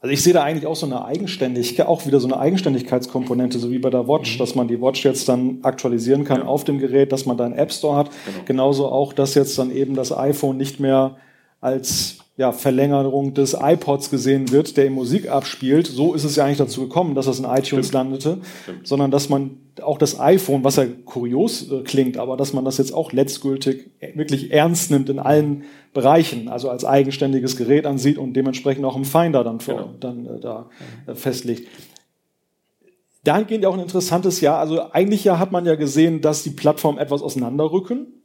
[0.00, 3.70] Also ich sehe da eigentlich auch so eine Eigenständigkeit, auch wieder so eine Eigenständigkeitskomponente, so
[3.72, 7.10] wie bei der Watch, dass man die Watch jetzt dann aktualisieren kann auf dem Gerät,
[7.10, 8.10] dass man da einen App Store hat.
[8.46, 11.16] Genauso auch, dass jetzt dann eben das iPhone nicht mehr
[11.60, 15.88] als ja, Verlängerung des iPods gesehen wird, der Musik abspielt.
[15.88, 18.38] So ist es ja eigentlich dazu gekommen, dass das in iTunes landete,
[18.84, 22.78] sondern dass man auch das iPhone, was ja kurios äh, klingt, aber dass man das
[22.78, 28.34] jetzt auch letztgültig wirklich ernst nimmt in allen Bereichen, also als eigenständiges Gerät ansieht und
[28.34, 29.94] dementsprechend auch im Finder dann, vor, Genau.
[29.98, 30.70] dann äh, da
[31.08, 31.66] äh, festlegt.
[33.24, 34.60] Dahingehend auch ein interessantes Jahr.
[34.60, 38.17] Also eigentlich ja hat man ja gesehen, dass die Plattformen etwas auseinanderrücken.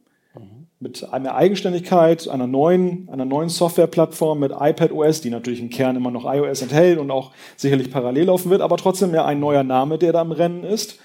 [0.80, 6.10] Mit einer Eigenständigkeit, einer neuen, einer neuen Softwareplattform mit iPadOS, die natürlich im Kern immer
[6.10, 9.98] noch iOS enthält und auch sicherlich parallel laufen wird, aber trotzdem ja ein neuer Name,
[9.98, 10.98] der da im Rennen ist.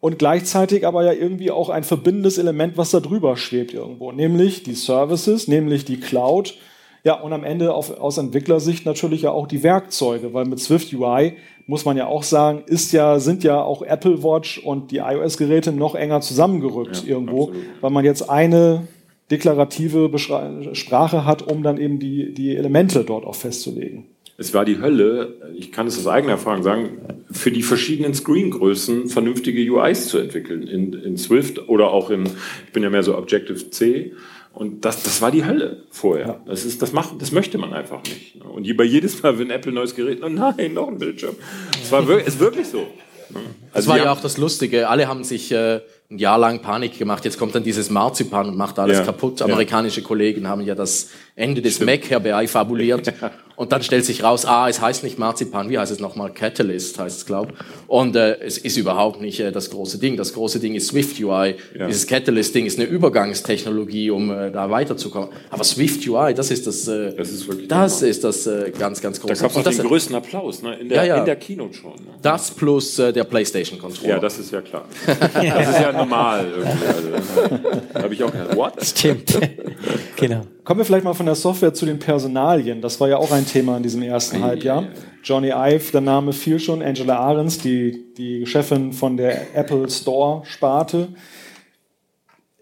[0.00, 4.12] Und gleichzeitig aber ja irgendwie auch ein verbindendes Element, was da drüber schwebt irgendwo.
[4.12, 6.54] Nämlich die Services, nämlich die Cloud.
[7.02, 10.92] Ja, und am Ende auf, aus Entwicklersicht natürlich ja auch die Werkzeuge, weil mit Swift
[10.92, 11.36] UI
[11.66, 15.72] muss man ja auch sagen, ist ja, sind ja auch Apple Watch und die iOS-Geräte
[15.72, 17.64] noch enger zusammengerückt Ja, irgendwo, absolut.
[17.80, 18.86] weil man jetzt eine
[19.30, 24.04] deklarative Beschra Sprache hat, um dann eben die, die Elemente dort auch festzulegen.
[24.38, 26.98] Es war die Hölle, ich kann es aus eigener Erfahrung sagen,
[27.30, 30.62] für die verschiedenen Screengrößen vernünftige UIs zu entwickeln.
[30.66, 34.12] In, in Swift oder auch in, ich bin ja mehr so Objective-C.
[34.52, 36.40] Und das, das war die Hölle vorher.
[36.46, 38.36] Das, ist, das, macht, das möchte man einfach nicht.
[38.42, 41.34] Und je- bei jedes Mal, wenn Apple neues Gerät, oh nein, noch ein Bildschirm.
[41.82, 42.86] Es war wirklich, ist wirklich so.
[43.28, 43.42] Das
[43.72, 44.88] Also war die ja auch das Lustige.
[44.88, 45.80] Alle haben sich äh,
[46.10, 47.24] ein Jahr lang Panik gemacht.
[47.24, 49.04] Jetzt kommt dann dieses Marzipan und macht alles Ja.
[49.04, 49.40] kaputt.
[49.40, 49.46] Ja.
[49.46, 53.12] Amerikanische Kollegen haben ja das Ende des Mac herbei fabuliert.
[53.56, 56.30] Und dann stellt sich raus, ah, es heißt nicht Marzipan, wie heißt es nochmal?
[56.30, 57.54] Catalyst heißt es, glaube
[57.86, 60.18] Und äh, es ist überhaupt nicht äh, das große Ding.
[60.18, 61.54] Das große Ding ist Swift UI.
[61.74, 61.86] Ja.
[61.86, 65.30] Dieses Catalyst-Ding ist eine Übergangstechnologie, um äh, da weiterzukommen.
[65.48, 69.00] Aber Swift UI, das ist das, äh, Das ist wirklich das, ist das äh, ganz,
[69.00, 69.42] ganz Da große.
[69.42, 70.74] gab es das, den größten Applaus ne?
[70.78, 71.16] in, der, Ja, ja.
[71.20, 71.92] in der Keynote schon.
[71.92, 71.98] Ne?
[72.20, 74.08] das plus äh, der PlayStation-Controller.
[74.16, 74.84] Ja, das ist ja klar.
[75.06, 76.46] Das ist ja normal.
[76.64, 77.58] Also,
[77.94, 78.84] da habe ich auch gedacht, what?
[78.84, 79.38] Stimmt.
[80.16, 80.42] genau.
[80.64, 82.80] Kommen wir vielleicht mal von der Software zu den Personalien.
[82.80, 84.84] Das war ja auch ein Thema in diesem ersten Halbjahr.
[85.22, 90.42] Johnny Ive, der Name fiel schon, Angela Ahrens, die, die Chefin von der Apple Store
[90.44, 91.08] Sparte.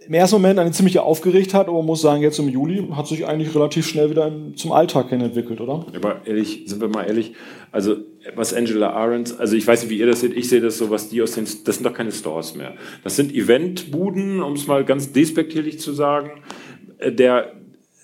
[0.07, 3.27] Im ersten Moment eine ziemliche Aufgeregtheit, aber man muss sagen, jetzt im Juli hat sich
[3.27, 5.87] eigentlich relativ schnell wieder zum Alltag hin entwickelt, oder?
[5.95, 7.33] Aber ehrlich, sind wir mal ehrlich,
[7.73, 7.97] also
[8.35, 10.91] was Angela Ahrens, also ich weiß nicht, wie ihr das seht, ich sehe das so,
[10.91, 12.75] was die aus den, das sind doch keine Stores mehr.
[13.03, 16.43] Das sind Eventbuden, um es mal ganz despektierlich zu sagen.
[16.99, 17.53] Äh, Der,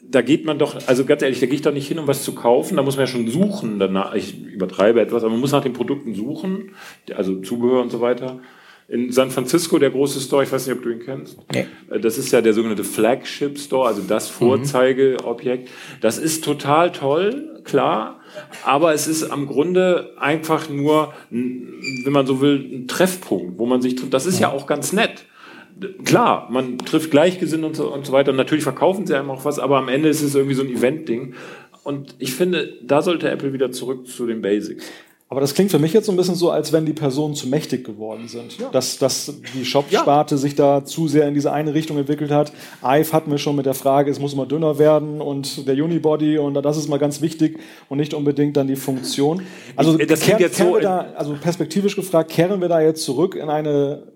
[0.02, 2.24] da geht man doch, also ganz ehrlich, da gehe ich doch nicht hin, um was
[2.24, 5.52] zu kaufen, da muss man ja schon suchen danach, ich übertreibe etwas, aber man muss
[5.52, 6.72] nach den Produkten suchen,
[7.14, 8.40] also Zubehör und so weiter.
[8.90, 11.38] In San Francisco, der große Store, ich weiß nicht, ob du ihn kennst.
[11.52, 11.66] Nee.
[11.90, 15.68] Äh, Das ist ja der sogenannte Flagship Store, also das Vorzeigeobjekt.
[16.00, 18.20] Das ist total toll, klar,
[18.64, 23.80] aber es ist am Grunde einfach nur, wenn man so will, ein Treffpunkt, wo man
[23.80, 24.12] sich trifft.
[24.12, 25.24] Das ist ja auch ganz nett.
[26.04, 28.32] Klar, man trifft Gleichgesinnte und so, und so weiter.
[28.32, 30.68] Und natürlich verkaufen sie einem auch was, aber am Ende ist es irgendwie so ein
[30.70, 31.34] Event-Ding.
[31.84, 34.84] Und ich finde, da sollte Apple wieder zurück zu den Basics.
[35.32, 37.46] Aber das klingt für mich jetzt so ein bisschen so, als wenn die Personen zu
[37.48, 38.56] mächtig geworden sind.
[38.72, 42.52] Dass, dass die Shop-Sparte sich da zu sehr in diese eine Richtung entwickelt hat.
[42.82, 46.36] Ive hat mir schon mit der Frage, es muss immer dünner werden und der Unibody
[46.36, 49.42] und das ist mal ganz wichtig und nicht unbedingt dann die Funktion.
[49.76, 53.04] Also, das klingt kehren- jetzt so wir da, also perspektivisch gefragt, kehren wir da jetzt
[53.04, 54.08] zurück in eine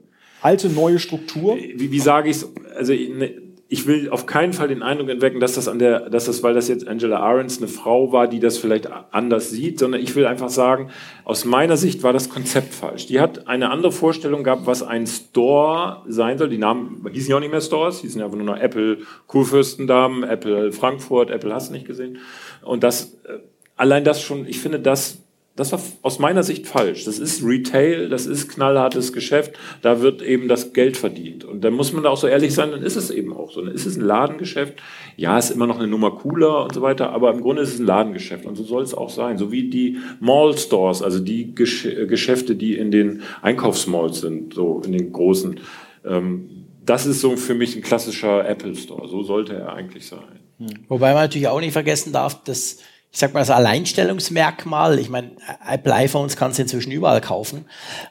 [0.43, 1.57] alte, neue Struktur?
[1.57, 2.49] wie, wie sage ich es?
[2.77, 3.35] Also ne,
[3.69, 6.53] ich will auf keinen Fall den Eindruck entwecken, dass das an der, dass das, weil
[6.53, 10.27] das jetzt Angela Ahrens eine Frau war, die das vielleicht anders sieht, sondern ich will
[10.27, 10.91] einfach sagen,
[11.25, 13.07] aus meiner Sicht war das Konzept falsch.
[13.07, 16.51] Die hat eine andere Vorstellung gehabt, was ein Store sein soll.
[16.51, 20.25] Die Namen hießen ja auch nicht mehr Stores, hießen ja einfach nur noch Apple Kurfürstendamen,
[20.25, 22.19] Apple Frankfurt, Apple hast du nicht gesehen.
[22.63, 23.39] Und das, äh,
[23.77, 25.24] allein das schon, ich finde das
[25.57, 27.05] das war aus meiner Sicht falsch.
[27.05, 29.53] Das ist Retail, das ist knallhartes Geschäft,
[29.83, 31.45] da wird eben das Geld verdient.
[31.45, 33.63] Und dann muss man da auch so ehrlich sein, dann ist es eben auch so.
[33.63, 34.83] Dann ist es ein Ladengeschäft.
[35.17, 37.79] Ja, ist immer noch eine Nummer cooler und so weiter, aber im Grunde ist es
[37.79, 39.39] ein Ladengeschäft und so soll es auch sein.
[39.39, 44.55] So wie die Mall Stores, also die Gesch äh, Geschäfte, die in den Einkaufsmalls sind,
[44.55, 45.61] so in den großen.
[46.05, 46.51] Ähm,
[46.85, 49.09] das ist so für mich ein klassischer Apple Store.
[49.09, 50.41] So sollte er eigentlich sein.
[50.89, 52.79] Wobei man natürlich auch nicht vergessen darf, dass,
[53.15, 55.31] ich sag mal, das Alleinstellungsmerkmal, ich meine,
[55.71, 57.65] Apple iPhones kannst du inzwischen überall kaufen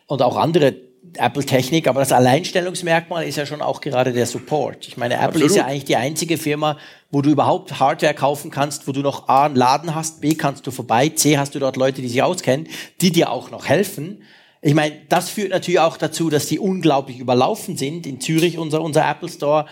[0.08, 0.76] und auch andere
[1.18, 4.88] Apple-Technik, aber das Alleinstellungsmerkmal ist ja schon auch gerade der Support.
[4.88, 5.50] Ich meine, Apple Absolut.
[5.50, 6.78] ist ja eigentlich die einzige Firma,
[7.12, 10.66] wo du überhaupt Hardware kaufen kannst, wo du noch A, einen Laden hast, B, kannst
[10.66, 12.70] du vorbei, C, hast du dort Leute, die sich auskennen,
[13.02, 14.24] die dir auch noch helfen.
[14.62, 18.08] Ich meine, das führt natürlich auch dazu, dass die unglaublich überlaufen sind.
[18.08, 19.66] In Zürich, unser, unser Apple Store,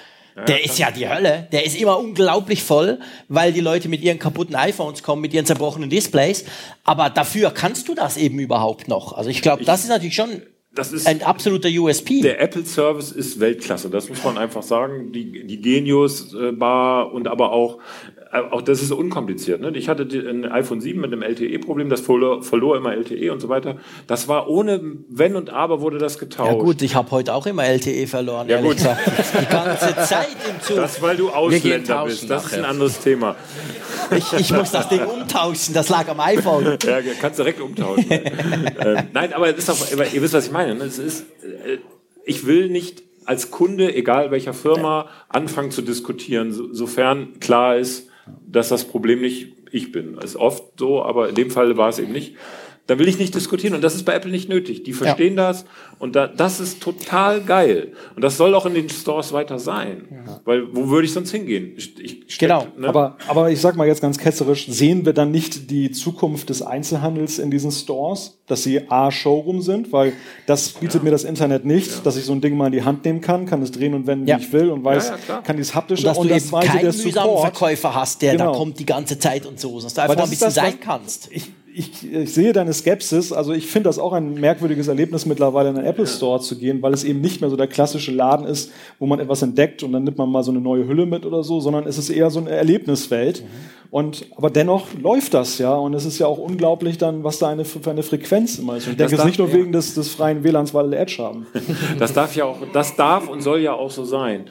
[0.47, 1.47] der ist ja die Hölle.
[1.51, 5.45] Der ist immer unglaublich voll, weil die Leute mit ihren kaputten iPhones kommen, mit ihren
[5.45, 6.45] zerbrochenen Displays.
[6.83, 9.13] Aber dafür kannst du das eben überhaupt noch.
[9.13, 10.41] Also ich glaube, das ist natürlich schon
[10.73, 12.21] Das ist ein absoluter USP.
[12.21, 15.11] Der Apple Service ist Weltklasse, das muss man einfach sagen.
[15.11, 17.79] Die, die Genius Bar und aber auch,
[18.31, 19.59] auch das ist unkompliziert.
[19.61, 19.71] Ne?
[19.75, 23.49] Ich hatte ein iPhone 7 mit einem LTE-Problem, das verlor, verlor immer LTE und so
[23.49, 23.77] weiter.
[24.07, 26.51] Das war ohne Wenn und Aber wurde das getauscht.
[26.51, 28.77] ja gut, ich habe heute auch immer LTE verloren, Ja, gut.
[28.77, 29.01] gesagt.
[29.41, 30.77] Die ganze Zeit im Zug.
[30.77, 32.29] Das, weil du Ausländer bist.
[32.29, 33.35] Das ist ein anderes Thema.
[34.15, 36.77] Ich, ich muss das Ding umtauschen, das lag am iPhone.
[36.83, 38.05] Ja, kannst direkt umtauschen.
[38.09, 40.75] ähm, nein, aber es ist auch, ihr wisst, was ich meine.
[40.75, 40.85] ne?
[40.85, 41.77] Es ist, äh,
[42.25, 48.07] ich will nicht als Kunde, egal welcher Firma, anfangen zu diskutieren, so, sofern klar ist,
[48.25, 50.17] dass das Problem nicht ich bin.
[50.17, 52.35] Ist oft so, aber in dem Fall war es eben nicht.
[52.91, 54.83] Da will ich nicht diskutieren und das ist bei Apple nicht nötig.
[54.83, 55.63] Die verstehen das
[55.97, 57.93] und da, das ist total geil.
[58.17, 60.07] Und das soll auch in den Stores weiter sein.
[60.43, 61.71] Weil wo würde ich sonst hingehen?
[61.77, 62.67] Ich, ich steck, Genau.
[62.77, 62.89] Ne?
[62.89, 66.61] Aber, aber ich sag mal jetzt ganz ketzerisch, sehen wir dann nicht die Zukunft des
[66.61, 70.11] Einzelhandels in diesen Stores, dass sie A, Showroom sind, weil
[70.47, 73.05] das bietet mir das Internet nicht, dass ich so ein Ding mal in die Hand
[73.05, 74.37] nehmen kann, kann es drehen und wenden, Ja.
[74.37, 76.67] wie ich will und weiß, Ja, ja, kann dieses haptische Und dass du eben zweite,
[76.67, 77.41] keinen mühsamen Support.
[77.41, 78.57] Verkäufer hast, der da Genau.
[78.57, 80.73] kommt die ganze Zeit und so, dass du einfach mal ein das bisschen das, sein
[80.81, 81.29] kannst.
[81.31, 85.69] Ich, ich, ich sehe deine Skepsis, also ich finde das auch ein merkwürdiges Erlebnis mittlerweile
[85.69, 88.45] in den Apple Store zu gehen, weil es eben nicht mehr so der klassische Laden
[88.45, 91.25] ist, wo man etwas entdeckt und dann nimmt man mal so eine neue Hülle mit
[91.25, 93.43] oder so, sondern es ist eher so eine Erlebniswelt.
[93.89, 97.49] Und, aber dennoch läuft das ja und es ist ja auch unglaublich dann, was da
[97.49, 98.87] eine, für eine Frequenz immer ist.
[98.87, 99.53] Und ich denke, es ist nicht nur ja.
[99.53, 101.45] wegen des, des freien WLANs, weil alle Edge haben.
[101.99, 104.45] Das darf ja auch, das darf und soll ja auch so sein.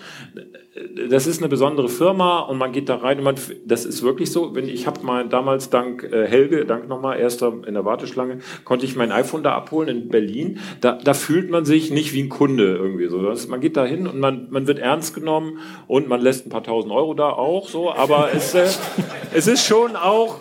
[1.09, 3.34] Das ist eine besondere Firma und man geht da rein und man,
[3.66, 4.55] das ist wirklich so.
[4.55, 8.86] Wenn ich habe mal damals dank äh, Helge, dank nochmal, erster in der Warteschlange, konnte
[8.86, 10.60] ich mein iPhone da abholen in Berlin.
[10.80, 13.20] Da, da fühlt man sich nicht wie ein Kunde irgendwie so.
[13.20, 16.51] Das, man geht da hin und man, man wird ernst genommen und man lässt ein
[16.51, 18.68] paar tausend Euro da auch so, aber es, äh,
[19.34, 20.36] es ist schon auch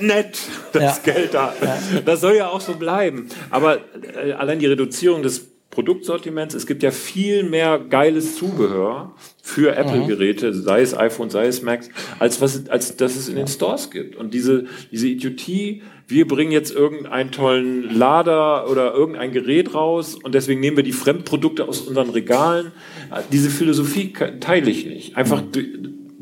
[0.00, 0.38] äh, nett,
[0.72, 1.12] das Ja.
[1.14, 1.54] Geld da.
[2.04, 3.30] Das soll ja auch so bleiben.
[3.48, 3.78] Aber
[4.22, 9.12] äh, allein die Reduzierung des Produktsortiments, es gibt ja viel mehr geiles Zubehör
[9.42, 11.88] für Apple-Geräte, sei es iPhone, sei es Macs,
[12.20, 14.14] als was, als dass es in den Stores gibt.
[14.14, 20.34] Und diese, diese Idiotie, wir bringen jetzt irgendeinen tollen Lader oder irgendein Gerät raus und
[20.34, 22.70] deswegen nehmen wir die Fremdprodukte aus unseren Regalen.
[23.32, 25.16] Diese Philosophie teile ich nicht.
[25.16, 25.42] Einfach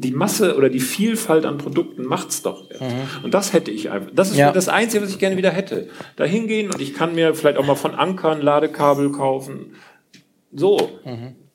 [0.03, 2.71] die- Masse oder die Vielfalt an Produkten macht's doch.
[2.71, 2.83] erst.
[3.23, 4.11] Und das hätte ich einfach.
[4.15, 4.53] Das ist Ja.
[4.53, 5.89] das Einzige, was ich gerne wieder hätte.
[6.17, 9.75] Da hingehen und ich kann mir vielleicht auch mal von Anker ein Ladekabel kaufen.
[10.53, 10.91] So.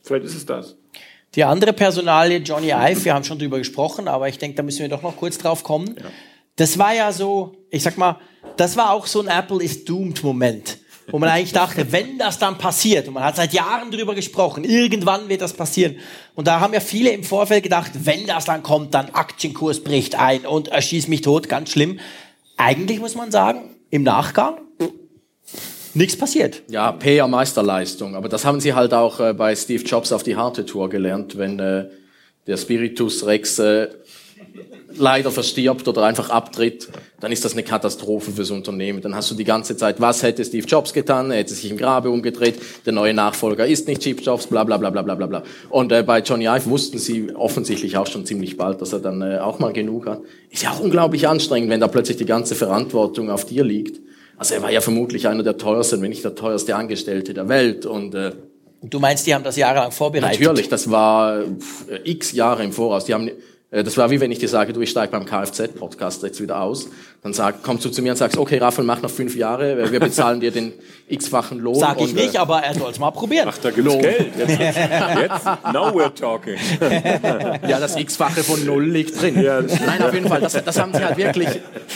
[0.02, 0.76] Vielleicht ist es das.
[1.36, 4.80] Die andere Personalie, Johnny Ive, wir haben schon drüber gesprochen, aber ich denke, da müssen
[4.80, 5.95] wir doch noch kurz drauf kommen.
[6.56, 8.18] Das war ja so, ich sag mal,
[8.56, 10.80] das war auch so ein Apple is doomed Moment,
[11.10, 14.64] wo man eigentlich dachte, wenn das dann passiert, und man hat seit Jahren drüber gesprochen,
[14.64, 15.98] irgendwann wird das passieren.
[16.36, 20.20] Und da haben ja viele im Vorfeld gedacht, wenn das dann kommt, dann Aktienkurs bricht
[20.20, 22.00] ein und erschießt mich tot, ganz schlimm.
[22.58, 24.58] Eigentlich muss man sagen, im Nachgang
[25.94, 26.62] nichts passiert.
[26.70, 28.16] Ja, PR-Meisterleistung.
[28.16, 31.38] Aber das haben sie halt auch äh, bei Steve Jobs auf die harte Tour gelernt,
[31.38, 31.86] wenn äh,
[32.46, 33.88] der Spiritus Rex äh,
[34.95, 39.02] leider verstirbt oder einfach abtritt, dann ist das eine Katastrophe fürs Unternehmen.
[39.02, 41.32] Dann hast du die ganze Zeit, was hätte Steve Jobs getan?
[41.32, 42.56] Er hätte sich im Grabe umgedreht,
[42.86, 45.44] der neue Nachfolger ist nicht Steve Jobs, bla bla bla bla bla bla.
[45.69, 49.22] Und äh, bei Johnny Ive wussten sie offensichtlich auch schon ziemlich bald, dass er dann
[49.22, 50.22] äh, auch mal genug hat.
[50.49, 53.99] Ist ja auch unglaublich anstrengend, wenn da plötzlich die ganze Verantwortung auf dir liegt.
[54.38, 57.86] Also er war ja vermutlich einer der teuersten, wenn nicht der teuerste Angestellte der Welt.
[57.88, 58.34] Und äh,
[58.84, 60.40] du meinst, die haben das jahrelang vorbereitet?
[60.40, 61.45] Natürlich, das war äh,
[62.03, 63.06] x Jahre im Voraus.
[63.06, 63.32] Die haben,
[63.69, 66.88] das war wie wenn ich dir sage, du, ich steige beim Kfz-Podcast jetzt wieder aus.
[67.22, 69.91] Dann sag, kommst du zu mir und sagst, okay, Raphael, mach noch fünf Jahre, äh,
[69.91, 70.72] wir bezahlen dir den
[71.10, 71.76] x-fachen Lohn.
[71.76, 73.49] Sag ich und, äh, nicht, aber er soll es mal probieren.
[73.52, 74.02] Ach, da gibt's Lohn.
[74.02, 74.31] Geld.
[74.38, 76.56] Jetzt, jetzt, now we're talking.
[77.68, 79.41] Ja, das x-fache von null liegt drin.
[79.41, 81.49] Ja, Nein, auf jeden Fall, das, das haben sie halt wirklich,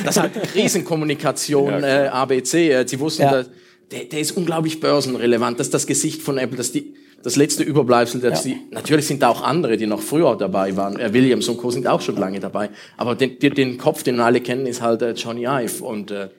[0.04, 2.72] das ist halt Krisenkommunikation, äh, ABC.
[2.72, 3.32] Äh, sie wussten, Ja.
[3.32, 3.50] dass,
[3.92, 5.60] der, der ist unglaublich börsenrelevant.
[5.60, 8.22] Das ist das Gesicht von Apple, das ist die, das letzte Überbleibsel.
[8.22, 11.00] Das die, natürlich sind da auch andere, die noch früher dabei waren.
[11.00, 11.72] Äh, Williams und Co.
[11.72, 12.70] sind auch schon lange dabei.
[12.98, 15.84] Aber den, den, den Kopf, den alle kennen, ist halt äh, Johnny Ive.
[15.84, 16.30] Und äh,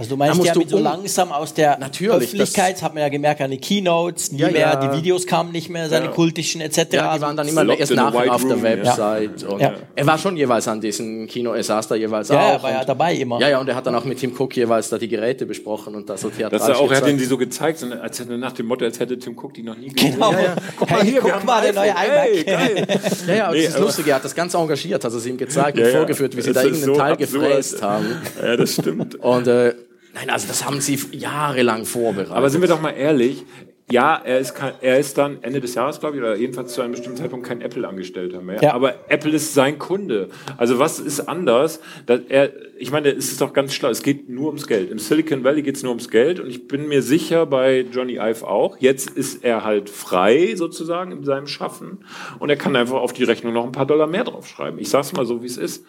[0.00, 2.82] Also du meinst, musst ja, du mit so um- langsam aus der Natürlich, Öffentlichkeit, das
[2.82, 4.76] hat man ja gemerkt an den Keynotes, nie Ja, mehr, ja.
[4.76, 6.10] die Videos kamen nicht mehr, seine Ja.
[6.12, 6.78] kultischen etc.
[6.78, 8.50] Ja, die Also waren dann immer locked erst in a nach und white auf der
[8.52, 8.70] room, ja.
[8.78, 9.44] Website.
[9.44, 9.74] Und Ja.
[9.94, 12.52] Er war schon jeweils an diesen Kino, er saß da jeweils ja, auch.
[12.52, 13.38] er war ja dabei immer.
[13.40, 15.94] Ja, ja, und er hat dann auch mit Tim Cook jeweils da die Geräte besprochen
[15.94, 18.38] und da so theatralisch Das er auch, er hat ihnen die so gezeigt, als hätte
[18.38, 20.14] nach dem Motto, als hätte Tim Cook die noch nie gesehen.
[20.14, 20.32] Genau.
[20.78, 21.94] Guck mal Hey, hier, wir guck haben mal, der neue.
[21.94, 23.00] Hey, iMac.
[23.28, 25.26] Ja, ja, und Nee, das ist aber- lustig, er hat das ganz engagiert, hat es
[25.26, 25.96] ihm gezeigt Ja, und ja.
[25.98, 28.16] vorgeführt, wie sie da irgendeinen Teil gefräst haben.
[28.42, 29.16] Ja, das stimmt.
[29.16, 29.74] Und äh,
[30.14, 32.32] nein, also das haben sie jahrelang vorbereitet.
[32.32, 33.44] Aber sind wir doch mal ehrlich,
[33.90, 36.80] ja, er ist, kein, er ist dann Ende des Jahres, glaube ich, oder jedenfalls zu
[36.80, 38.60] einem bestimmten Zeitpunkt kein Apple-Angestellter mehr.
[38.62, 38.74] Ja.
[38.74, 40.28] Aber Apple ist sein Kunde.
[40.56, 41.80] Also was ist anders?
[42.06, 44.90] Dass er, ich meine, es ist doch ganz schlau, es geht nur ums Geld.
[44.90, 48.14] Im Silicon Valley geht es nur ums Geld und ich bin mir sicher, bei Johnny
[48.14, 52.04] Ive auch, jetzt ist er halt frei sozusagen in seinem Schaffen
[52.38, 54.78] und er kann einfach auf die Rechnung noch ein paar Dollar mehr draufschreiben.
[54.78, 55.84] Ich sag's mal so, wie es ist.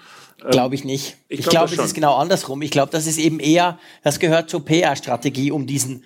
[0.49, 1.17] Glaube ich nicht.
[1.27, 2.61] ich Ich, glaub glaube, das es ist genau andersrum.
[2.61, 6.03] Ich glaube, das ist eben eher, das gehört zur PR-Strategie, um diesen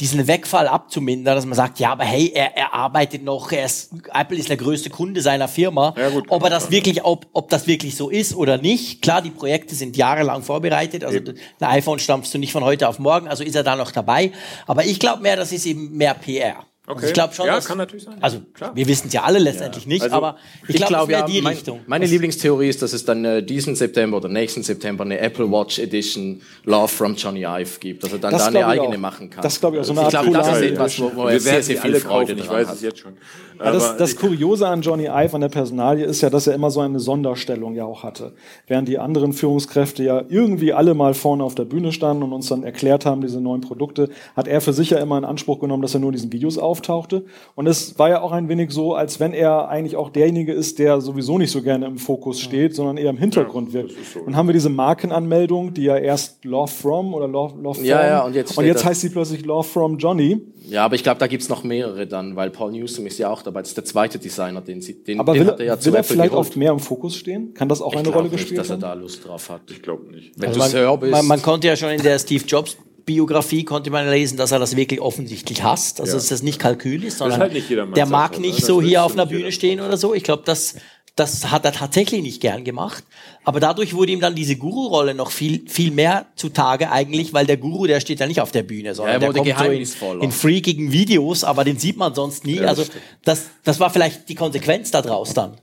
[0.00, 3.90] diesen Wegfall abzumindern, dass man sagt, ja, aber hey, er, er arbeitet noch, er ist,
[4.14, 5.92] Apple ist der größte Kunde seiner Firma.
[5.96, 9.02] Ja, gut, ob er das wirklich, ob, ob das wirklich so ist oder nicht.
[9.02, 11.02] Klar, die Projekte sind jahrelang vorbereitet.
[11.02, 13.90] Also ein iPhone stampfst du nicht von heute auf morgen, also ist er da noch
[13.90, 14.30] dabei.
[14.66, 16.64] Aber ich glaube mehr, das ist eben mehr PR.
[16.88, 17.06] Also Okay.
[17.08, 18.16] ich glaube schon, Ja, dass, kann natürlich sein.
[18.20, 18.74] Also Klar.
[18.74, 20.36] wir wissen es ja alle letztendlich nicht, Also, aber
[20.66, 21.80] ich, glaube, glaub, es wäre ja, die mein, Richtung.
[21.86, 25.78] Meine Lieblingstheorie ist, dass es dann äh, diesen September oder nächsten September eine Apple Watch
[25.78, 29.00] Edition Love from Johnny Ive gibt, dass er dann Das da eine ich eigene auch.
[29.00, 29.42] machen kann.
[29.42, 31.40] Das glaub ich auch, so eine ich glaube, das ist etwas, wo, wo er wir
[31.40, 32.74] sehr, sehr viel Freude kaufen, ich dran weiß hat.
[32.76, 33.12] es jetzt schon.
[33.58, 36.70] Ja, das, das Kuriose an Johnny Ive, an der Personalie, ist ja, dass er immer
[36.70, 38.32] so eine Sonderstellung ja auch hatte.
[38.68, 42.48] Während die anderen Führungskräfte ja irgendwie alle mal vorne auf der Bühne standen und uns
[42.48, 45.82] dann erklärt haben, diese neuen Produkte, hat er für sich ja immer in Anspruch genommen,
[45.82, 47.24] dass er nur in diesen Videos auftauchte.
[47.54, 50.78] Und es war ja auch ein wenig so, als wenn er eigentlich auch derjenige ist,
[50.78, 53.92] der sowieso nicht so gerne im Fokus steht, sondern eher im Hintergrund wirkt.
[54.24, 57.84] Und haben wir diese Markenanmeldung, die ja erst Love From oder Love, Love From.
[57.84, 60.40] Ja, ja, und jetzt und jetzt heißt sie plötzlich Love From Johnny.
[60.68, 63.40] Ja, aber ich glaube, da gibt's noch mehrere dann, weil Paul Newsom ist ja auch
[63.42, 63.60] dabei.
[63.60, 65.80] Das ist der zweite Designer, den sie, den, Aber den will, hat er ja er,
[65.80, 66.46] zu will er Apple vielleicht geholt.
[66.46, 67.54] oft mehr im Fokus stehen?
[67.54, 68.80] Kann das auch Ich eine Rolle nicht, gespielt dass er haben?
[68.82, 69.62] da Lust drauf hat.
[69.70, 70.32] ich glaube nicht.
[70.36, 72.76] Wenn Also du Sir bist, man, man konnte ja schon in der Steve Jobs
[73.08, 76.00] Biografie konnte man lesen, dass er das wirklich offensichtlich hasst.
[76.00, 76.18] Also Ja.
[76.18, 78.40] dass das nicht Kalkül ist, sondern halt nicht der Sache, mag ne?
[78.46, 80.14] nicht Das so hier auf einer Bühne stehen oder so.
[80.14, 80.76] Ich glaube, das,
[81.16, 83.02] das hat er tatsächlich nicht gern gemacht.
[83.44, 87.56] Aber dadurch wurde ihm dann diese Guru-Rolle noch viel, viel mehr zutage eigentlich, weil der
[87.56, 90.20] Guru, der steht ja nicht auf der Bühne, sondern Ja, er der kommt so in,
[90.20, 92.60] in freakigen Videos, aber den sieht man sonst nie.
[92.60, 92.84] also
[93.24, 95.56] das, das war vielleicht die Konsequenz daraus dann.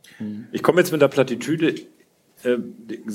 [0.52, 1.76] Ich komme jetzt mit der Plattitüde,
[2.46, 2.58] äh,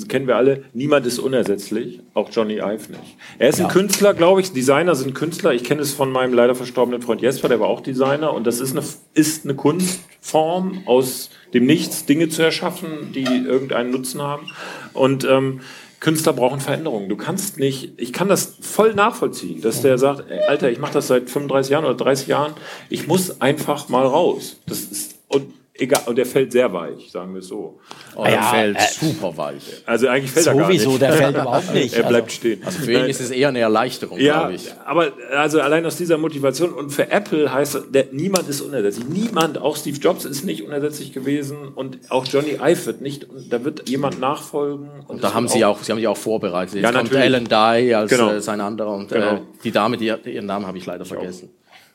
[0.09, 3.17] kennen wir alle, niemand ist unersetzlich, auch Johnny Ive nicht.
[3.39, 5.55] Er ist ein Künstler, glaube ich, Designer sind Künstler.
[5.55, 8.61] Ich kenne es von meinem leider verstorbenen Freund Jesper, der war auch Designer und das
[8.61, 8.85] ist eine,
[9.15, 14.47] ist eine Kunstform, aus dem Nichts Dinge zu erschaffen, die irgendeinen Nutzen haben.
[14.93, 15.61] Und ähm,
[16.01, 17.09] Künstler brauchen Veränderungen.
[17.09, 20.95] Du kannst nicht, ich kann das voll nachvollziehen, dass der sagt, ey, Alter, ich mache
[20.95, 22.55] das seit 35 Jahren oder 30 Jahren,
[22.89, 24.57] ich muss einfach mal raus.
[24.67, 27.79] Das ist, und egal, und der fällt sehr weich, sagen wir es so.
[28.17, 29.63] oh, er Ja, fällt äh, super weich.
[29.87, 30.81] Also eigentlich fällt er gar nicht.
[30.83, 31.95] Sowieso, der fällt überhaupt nicht.
[31.95, 32.63] Er bleibt Also- stehen.
[32.65, 34.69] Also für ihn ist es eher eine Erleichterung, ja, glaube ich.
[34.85, 39.07] aber also allein aus dieser Motivation und für Apple heißt es, der, niemand ist unersetzlich.
[39.09, 43.65] Niemand, auch Steve Jobs ist nicht unersetzlich gewesen und auch Johnny Ive wird nicht, da
[43.65, 44.89] wird jemand nachfolgen.
[45.09, 46.75] Und da haben sie auch, sie haben die auch vorbereitet.
[46.75, 47.35] Jetzt Ja, kommt natürlich.
[47.51, 48.31] Alan Dye als Genau.
[48.33, 49.35] äh, sein anderer und Genau.
[49.35, 51.51] äh, die Dame, die, ihren Namen habe ich leider vergessen.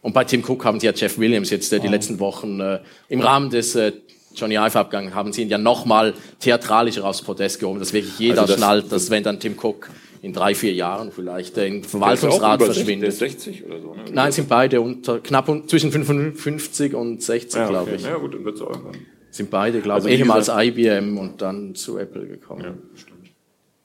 [0.06, 2.80] Und bei Tim Cook haben sie ja Jeff Williams jetzt äh, die letzten Wochen äh,
[3.10, 3.91] im Rahmen des äh,
[4.36, 8.41] Johnny Ive Abgang haben sie ihn ja nochmal theatralischer aufs Podest gehoben, dass wirklich jeder
[8.41, 9.90] Also das- schnallt, dass wenn dann Tim Cook
[10.22, 13.10] in drei, vier Jahren vielleicht äh, im Verwaltungsrat über 60, Der verschwindet.
[13.10, 13.95] ist 60 oder so.
[13.95, 14.03] Ne?
[14.14, 17.95] Nein, sind beide unter, knapp un, zwischen 55 und 60, ja, glaube okay.
[17.95, 18.03] ich.
[18.03, 18.98] Ja gut, dann wird es auch irgendwann.
[19.32, 22.61] Sind beide, glaube Also ich, ehemals IBM und dann zu Apple gekommen.
[22.64, 23.15] Ja, stimmt.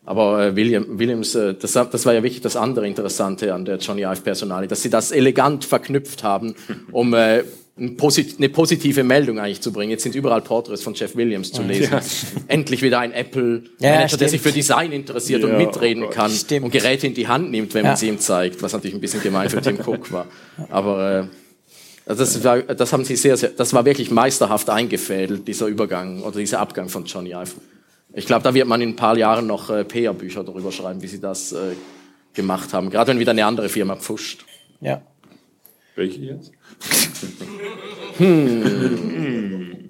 [0.06, 3.77] Aber äh, William, Williams, äh, das, das war ja wirklich das andere Interessante an der
[3.78, 6.55] Johnny Ive Personalie, dass sie das elegant verknüpft haben,
[6.90, 7.44] um äh,
[7.78, 9.90] ein posit eine positive Meldung eigentlich zu bringen.
[9.90, 11.98] Jetzt sind überall Porträts von Jeff Williams zu lesen.
[12.48, 16.31] Endlich wieder ein Apple-Manager, Ja, der sich für Design interessiert Ja, und mitreden oh kann
[16.31, 16.64] Stimmt.
[16.66, 17.90] und Geräte in die Hand nimmt, wenn Ja.
[17.93, 20.27] man sie ihm zeigt, was natürlich ein bisschen gemein für Tim Cook war.
[20.68, 25.47] Aber äh, also das, war, das haben sie sehr, sehr, das war wirklich meisterhaft eingefädelt,
[25.47, 27.52] dieser Übergang oder dieser Abgang von Johnny Ive.
[28.12, 31.07] Ich glaube, da wird man in ein paar Jahren noch äh, PR-Bücher darüber schreiben, wie
[31.07, 31.77] sie das äh,
[32.32, 32.91] gemacht haben.
[32.91, 34.45] Gerade wenn wieder eine andere Firma pfuscht.
[34.81, 35.03] Ja.
[35.95, 36.53] Welche jetzt?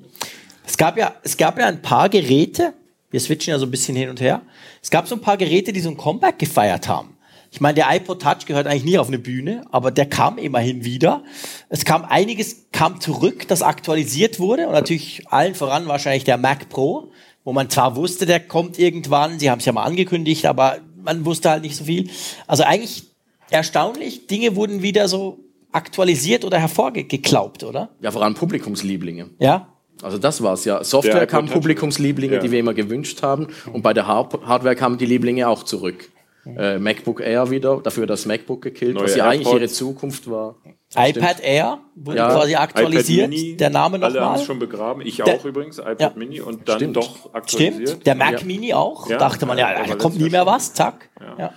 [0.71, 2.75] Es gab ja, es gab ja ein paar Geräte,
[3.11, 4.43] wir switchen ja so ein bisschen hin und her.
[4.81, 7.19] Es gab so ein paar Geräte, die so ein Comeback gefeiert haben.
[7.51, 10.85] Ich meine, der iPod Touch gehört eigentlich nie auf eine Bühne, aber der kam immerhin
[10.85, 11.25] wieder.
[11.69, 16.69] Es kam einiges, kam zurück, das aktualisiert wurde und natürlich allen voran wahrscheinlich der Mac
[16.69, 17.11] Pro,
[17.45, 21.25] wo man zwar wusste, der kommt irgendwann, sie haben es ja mal angekündigt, aber man
[21.25, 22.11] wusste halt nicht so viel.
[22.47, 23.05] Also eigentlich
[23.51, 25.39] erstaunlich, Dinge wurden wieder so
[25.73, 27.91] aktualisiert oder hervorgeklaubt, oder?
[28.01, 29.31] Ja, vor allem Publikumslieblinge.
[29.39, 29.69] Ja.
[30.03, 30.83] Also das war's ja.
[30.83, 31.53] Software iPod Touch.
[31.53, 32.41] Publikumslieblinge, Ja.
[32.41, 33.49] die wir immer gewünscht haben.
[33.73, 36.11] Und bei der Hard Hardware kamen die Lieblinge auch zurück.
[36.47, 39.61] Äh, MacBook Air wieder, dafür das MacBook gekillt, Neue was ja eigentlich AirPods.
[39.61, 40.57] ihre Zukunft war.
[40.97, 43.29] iPad Air wurde Ja, quasi aktualisiert.
[43.29, 44.39] iPad Mini, der Name Alle haben nochmal.
[44.41, 45.03] es schon begraben.
[45.03, 46.12] Ich Der- auch übrigens, iPad Ja.
[46.17, 46.97] Mini und dann Stimmt.
[46.97, 47.89] doch aktualisiert.
[47.89, 48.07] Stimmt.
[48.07, 48.47] Der Mac Ja.
[48.47, 49.09] Mini auch.
[49.09, 49.17] Ja.
[49.19, 50.75] Dachte man, ja, Ja, da kommt nie mehr was.
[50.75, 51.09] Zack.
[51.39, 51.53] Ja.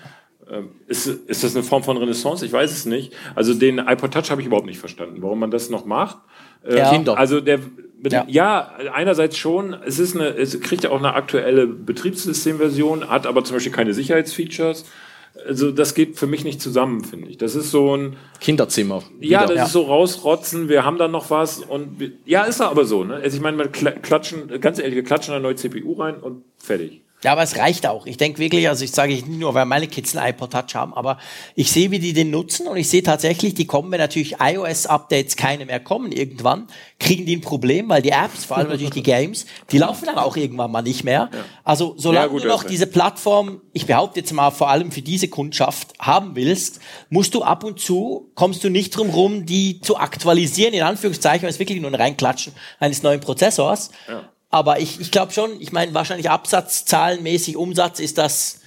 [0.51, 2.45] Ähm, Ist, ist das eine Form von Renaissance?
[2.45, 3.13] Ich weiß es nicht.
[3.33, 6.17] Also den iPod Touch habe ich überhaupt nicht verstanden, warum man das noch macht.
[6.63, 6.81] Äh.
[6.81, 7.59] Also der
[8.11, 8.25] Ja.
[8.27, 8.71] ja.
[8.93, 13.55] einerseits schon, es ist eine, es kriegt ja auch eine aktuelle Betriebssystemversion, hat aber zum
[13.55, 14.85] Beispiel keine Sicherheitsfeatures.
[15.47, 17.37] Also das geht für mich nicht zusammen, finde ich.
[17.37, 19.03] Das ist so ein, Kinderzimmer.
[19.19, 19.55] ja, wieder.
[19.55, 23.03] das ist so rausrotzen, wir haben da noch was und wir, ja, ist aber so,
[23.03, 23.15] ne?
[23.15, 26.43] Also ich meine, wir kla- klatschen, ganz ehrlich, wir klatschen eine neue CPU rein und
[26.57, 27.01] fertig.
[27.23, 28.05] Ja, aber es reicht auch.
[28.05, 30.93] Ich denke wirklich, also ich sage nicht nur, weil meine Kids einen iPod Touch haben,
[30.93, 31.17] aber
[31.55, 35.35] ich sehe, wie die den nutzen und ich sehe tatsächlich, die kommen, wenn natürlich iOS-Updates
[35.35, 36.67] keine mehr kommen irgendwann,
[36.99, 40.17] kriegen die ein Problem, weil die Apps, vor allem natürlich die Games, die laufen dann
[40.17, 41.29] auch irgendwann mal nicht mehr.
[41.63, 44.91] Also solange Ja, gut, du noch das- diese Plattform, ich behaupte jetzt mal vor allem
[44.91, 46.79] für diese Kundschaft haben willst,
[47.09, 51.43] musst du ab und zu, kommst du nicht drum rum, die zu aktualisieren, in Anführungszeichen,
[51.43, 53.91] weil es wirklich nur ein Reinklatschen eines neuen Prozessors.
[54.53, 58.59] Aber ich, ich glaube schon, ich meine, wahrscheinlich absatzzahlenmäßig Umsatz ist das,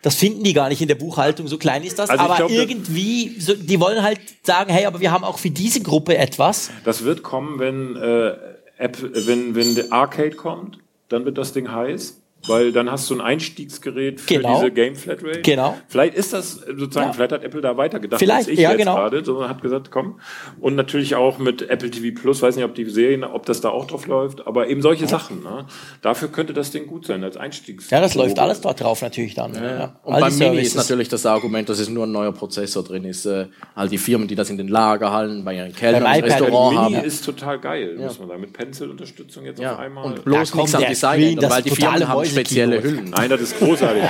[0.00, 2.10] das finden die gar nicht in der Buchhaltung, so klein ist das.
[2.10, 5.50] Also aber glaub, irgendwie, so, die wollen halt sagen, hey, aber wir haben auch für
[5.50, 6.70] diese Gruppe etwas.
[6.84, 8.36] Das wird kommen, wenn, äh,
[8.78, 10.78] App, wenn, wenn der Arcade kommt,
[11.08, 12.21] dann wird das Ding heiß.
[12.46, 14.56] Weil dann hast du ein Einstiegsgerät für Genau.
[14.60, 15.42] diese Game Flatrate.
[15.42, 15.76] Genau.
[15.88, 17.12] Vielleicht ist das sozusagen, Ja.
[17.12, 18.96] vielleicht hat Apple da weitergedacht Vielleicht, als ich ja, jetzt genau.
[18.96, 20.18] gerade, sondern hat gesagt, komm.
[20.60, 23.68] Und natürlich auch mit Apple TV Plus, weiß nicht, ob die Serien, ob das da
[23.68, 25.42] auch drauf läuft, aber eben solche Sachen.
[25.42, 25.66] Ne?
[26.02, 27.90] Dafür könnte das Ding gut sein als Einstiegs.
[27.90, 29.54] Ja, das läuft alles dort drauf natürlich dann.
[29.54, 29.96] Ja.
[30.02, 33.04] Und beim die Mini ist natürlich das Argument, dass es nur ein neuer Prozessor drin
[33.04, 33.24] ist.
[33.26, 36.74] Äh, all die Firmen, die das in den Lagerhallen, bei ihren Kellnern, Beim im Restaurant
[36.76, 37.04] Mini haben.
[37.06, 38.40] ist total geil, muss man sagen.
[38.40, 40.04] Mit Pencil-Unterstützung jetzt Ja, auf einmal.
[40.06, 43.10] und bloß nichts am Design weil die Firmen haben Spezielle Hüllen.
[43.10, 44.02] Nein, das ist großartig.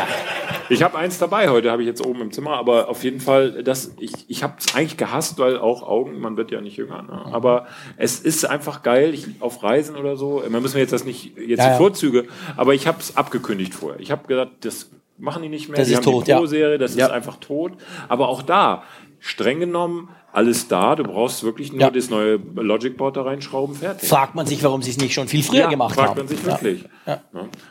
[0.68, 3.62] Ich habe eins dabei heute, habe ich jetzt oben im Zimmer, aber auf jeden Fall,
[3.62, 7.02] das, ich, ich habe es eigentlich gehasst, weil auch Augen, man wird ja nicht jünger.
[7.02, 7.26] Ne?
[7.32, 7.66] Aber
[7.96, 11.36] es ist einfach geil, ich, auf Reisen oder so, man müssen wir jetzt das nicht,
[11.36, 11.76] jetzt Ja, die ja.
[11.76, 12.26] Vorzüge,
[12.56, 14.00] aber ich habe es abgekündigt vorher.
[14.00, 16.38] Ich habe gesagt, das machen die nicht mehr, Das die ist haben tot, die ja.
[16.38, 17.06] Pro-Serie, das Ja.
[17.06, 17.72] ist einfach tot.
[18.08, 18.82] Aber auch da,
[19.18, 21.90] streng genommen, alles da, du brauchst wirklich nur Ja.
[21.90, 24.08] das neue Logic Board da reinschrauben, fertig.
[24.08, 26.18] Fragt man sich, warum sie es nicht schon viel früher gemacht fragt haben.
[26.18, 26.46] man sich Ja.
[26.46, 26.84] wirklich.
[27.06, 27.20] Ja.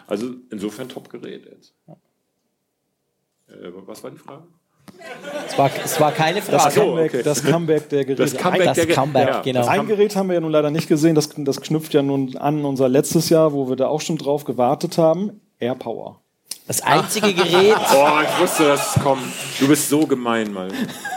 [0.07, 1.73] Also insofern Top-Gerät jetzt.
[3.47, 4.43] Äh, was war die Frage?
[5.47, 6.79] Es war, es war keine Das Frage.
[6.81, 7.23] Comeback, okay.
[7.23, 8.23] das Comeback der Geräte.
[8.23, 9.41] Das Comeback das der Ge- Comeback, ja.
[9.41, 9.67] genau.
[9.67, 11.15] Ein Gerät haben wir ja nun leider nicht gesehen.
[11.15, 14.43] Das, das knüpft ja nun an unser letztes Jahr, wo wir da auch schon drauf
[14.43, 15.41] gewartet haben.
[15.59, 16.20] AirPower.
[16.67, 19.23] Das einzige Gerät, Oh, ich wusste, dass es kommt.
[19.59, 20.69] Du bist so gemein, mal.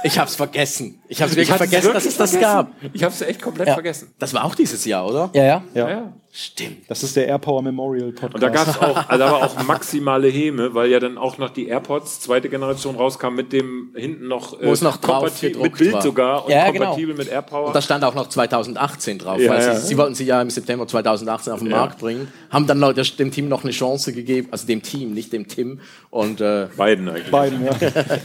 [0.02, 1.00] Ich hab's vergessen.
[1.08, 2.52] Ich hab's wirklich hab's vergessen, dass es das vergessen.
[2.52, 2.72] gab.
[2.92, 3.74] Ich habe es echt komplett Ja.
[3.74, 4.12] vergessen.
[4.18, 5.30] Das war auch dieses Jahr, oder?
[5.32, 5.62] ja, ja.
[5.74, 5.90] Ja.
[5.90, 6.12] Ja.
[6.36, 6.78] Stimmt.
[6.90, 8.34] Das ist der AirPower Memorial Podcast.
[8.34, 11.38] Und da gab es auch, also da war auch maximale Häme, weil ja dann auch
[11.38, 15.22] noch die AirPods zweite Generation rauskam mit dem hinten noch, äh, Wo es noch drauf
[15.26, 16.02] kompatibel- mit Bild war.
[16.02, 16.86] sogar und Ja, genau.
[16.86, 17.68] kompatibel mit AirPower.
[17.68, 19.38] Und da stand auch noch 2018 drauf.
[19.38, 19.76] Ja, weil ja.
[19.76, 21.76] Sie, sie wollten sie ja im September 2018 auf den Ja.
[21.76, 22.26] Markt bringen.
[22.50, 25.78] Haben dann Leute, dem Team noch eine Chance gegeben, also dem Team, nicht dem Tim.
[26.10, 27.30] Und äh, Beiden eigentlich.
[27.30, 27.70] Beiden, ja.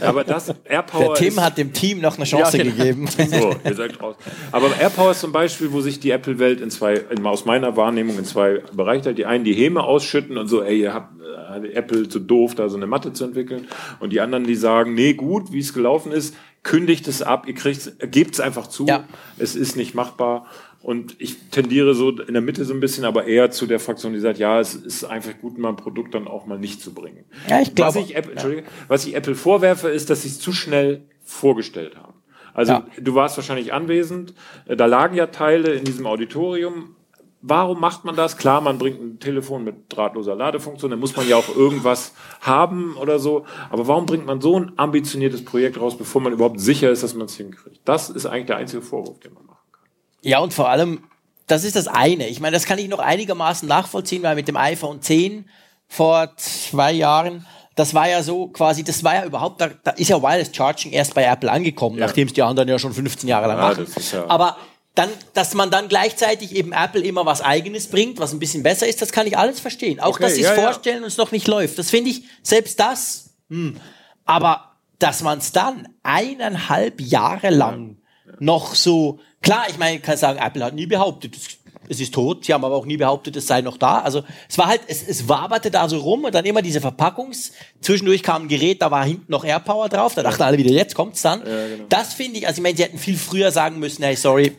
[0.00, 2.76] Aber das AirPower Der Tim ist, hat dem Team noch eine Chance Ja, genau.
[2.76, 3.06] gegeben.
[3.06, 4.16] So, ihr seid raus.
[4.50, 7.99] Aber AirPower ist zum Beispiel, wo sich die Apple-Welt in zwei, in, aus meiner Wahrnehmung
[8.08, 9.18] in zwei Bereiche teilt.
[9.18, 12.68] Die einen die Häme ausschütten und so, ey, ihr habt äh, Apple zu doof, da
[12.68, 13.68] so eine Matte zu entwickeln.
[14.00, 17.54] Und die anderen, die sagen, nee, gut, wie es gelaufen ist, kündigt es ab, ihr
[17.54, 19.04] kriegt, gebt es einfach zu, Ja.
[19.38, 20.46] es ist nicht machbar.
[20.82, 24.14] Und ich tendiere so in der Mitte so ein bisschen, aber eher zu der Fraktion,
[24.14, 26.94] die sagt, ja, es ist einfach gut, mal ein Produkt dann auch mal nicht zu
[26.94, 27.24] bringen.
[27.48, 30.38] Ja, ich glaube- Was ich Apple, Entschuldige, was ich Apple vorwerfe, ist, dass sie es
[30.40, 32.14] zu schnell vorgestellt haben.
[32.54, 32.86] Also Ja.
[32.98, 34.32] du warst wahrscheinlich anwesend,
[34.66, 36.96] da lagen ja Teile in diesem Auditorium.
[37.42, 38.36] Warum macht man das?
[38.36, 42.12] Klar, man bringt ein Telefon mit drahtloser Ladefunktion, dann muss man ja auch irgendwas
[42.42, 43.46] haben oder so.
[43.70, 47.14] Aber warum bringt man so ein ambitioniertes Projekt raus, bevor man überhaupt sicher ist, dass
[47.14, 47.80] man es hinkriegt?
[47.86, 49.80] Das ist eigentlich der einzige Vorwurf, den man machen kann.
[50.20, 51.04] Ja, und vor allem,
[51.46, 52.28] das ist das eine.
[52.28, 55.48] Ich meine, das kann ich noch einigermaßen nachvollziehen, weil mit dem iPhone 10
[55.88, 60.08] vor zwei Jahren, das war ja so quasi, das war ja überhaupt, da, da ist
[60.08, 63.48] ja Wireless Charging erst bei Apple angekommen, nachdem es die anderen ja schon 15 Jahre
[63.48, 63.86] lang Ja, machen.
[63.86, 64.56] das ist ja- Aber
[64.94, 68.86] dann, dass man dann gleichzeitig eben Apple immer was Eigenes bringt, was ein bisschen besser
[68.88, 70.00] ist, das kann ich alles verstehen.
[70.00, 70.62] Auch, Okay, dass sie es ja, ja.
[70.62, 71.78] vorstellen und es noch nicht läuft.
[71.78, 73.76] Das finde ich, selbst das, hm.
[74.24, 77.98] aber dass man es dann eineinhalb Jahre lang
[78.38, 81.60] noch so, klar, ich meine, ich kann sagen, Apple hat nie behauptet, es
[81.90, 82.44] es ist tot.
[82.44, 83.98] Sie haben aber auch nie behauptet, es sei noch da.
[83.98, 87.50] Also es war halt, es, es waberte da so rum und dann immer diese Verpackungs.
[87.80, 90.14] Zwischendurch kam ein Gerät, da war hinten noch AirPower drauf.
[90.14, 91.42] Da dachten alle wieder, jetzt kommt's dann.
[91.42, 91.84] genau.
[91.88, 94.56] Das finde ich, also ich meine, sie hätten viel früher sagen müssen, hey, sorry,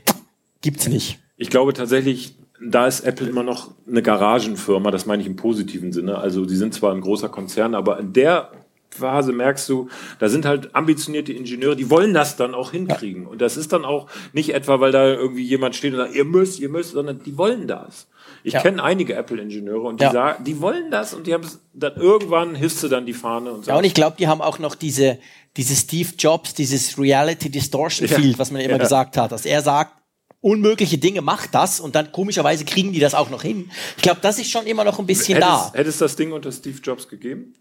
[0.61, 1.19] gibt's nicht.
[1.37, 5.91] Ich glaube tatsächlich, da ist Apple immer noch eine Garagenfirma, das meine ich im positiven
[5.91, 6.17] Sinne.
[6.19, 8.51] Also die sind zwar ein großer Konzern, aber in der
[8.91, 9.87] Phase merkst du,
[10.19, 13.25] da sind halt ambitionierte Ingenieure, die wollen das dann auch hinkriegen.
[13.25, 16.25] Und das ist dann auch nicht etwa, weil da irgendwie jemand steht und sagt, ihr
[16.25, 18.07] müsst, ihr müsst, sondern die wollen das.
[18.43, 18.61] Ich Ja.
[18.61, 20.11] kenne einige Apple-Ingenieure und die Ja.
[20.11, 23.51] sagen, die wollen das und die haben es dann irgendwann hisst sie dann die Fahne
[23.53, 25.19] und Ja, und ich glaube, die haben auch noch diese,
[25.57, 28.17] diese Steve Jobs, dieses Reality Distortion Ja.
[28.17, 28.77] Field, was man immer Ja.
[28.79, 29.93] gesagt hat, dass er sagt,
[30.41, 33.69] unmögliche Dinge macht das und dann komischerweise kriegen die das auch noch hin.
[33.97, 35.59] Ich glaube, das ist schon immer noch ein bisschen da.
[35.65, 37.53] hättest, hättest das Ding unter Steve Jobs gegeben?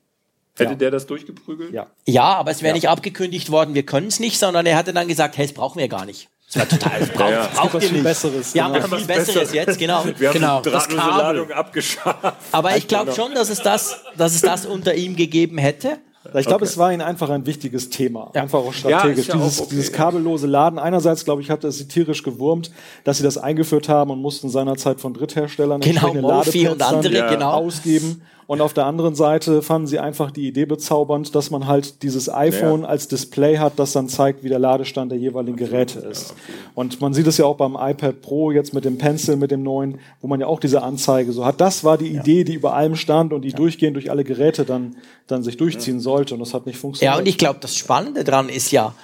[0.56, 0.76] Hätte Ja.
[0.76, 1.72] der das durchgeprügelt?
[1.72, 1.86] Ja.
[2.06, 5.08] Ja, aber es wäre nicht abgekündigt worden, wir können es nicht, sondern er hatte dann
[5.08, 6.28] gesagt, hey, das brauchen wir gar nicht.
[6.46, 7.46] Das wäre total, das braucht, Ja, ja.
[7.54, 8.04] braucht was ihr viel nicht.
[8.04, 8.90] Besseres, Wir haben genau.
[8.90, 10.04] was viel Besseres jetzt, genau.
[10.18, 10.96] Wir haben Genau, die.
[10.96, 12.34] Ladung abgeschafft.
[12.50, 15.98] Aber ich glaube schon, dass es das, dass es das unter ihm gegeben hätte.
[16.38, 18.30] Ich glaube, es war ihnen einfach ein wichtiges Thema.
[18.34, 19.28] Einfach auch Ja, strategisch.
[19.28, 19.68] ja auch dieses, okay.
[19.70, 20.78] dieses kabellose Laden.
[20.78, 22.70] Einerseits, glaube ich, hat es sie tierisch gewurmt,
[23.04, 27.14] dass sie das eingeführt haben und mussten seinerzeit von Drittherstellern Genau, entsprechende Mophie und andere,
[27.14, 27.30] Ja.
[27.32, 27.52] genau.
[27.52, 28.20] ausgeben.
[28.50, 32.28] Und auf der anderen Seite fanden sie einfach die Idee bezaubernd, dass man halt dieses
[32.28, 32.88] iPhone Ja.
[32.88, 36.34] als Display hat, das dann zeigt, wie der Ladestand der jeweiligen Geräte ist.
[36.74, 39.62] Und man sieht es ja auch beim iPad Pro jetzt mit dem Pencil, mit dem
[39.62, 41.60] neuen, wo man ja auch diese Anzeige so hat.
[41.60, 44.96] Das war die Idee, die über allem stand und die durchgehend durch alle Geräte dann,
[45.28, 46.34] dann sich durchziehen sollte.
[46.34, 47.14] Und das hat nicht funktioniert.
[47.14, 48.96] Ja, und ich glaube, das Spannende dran ist ja,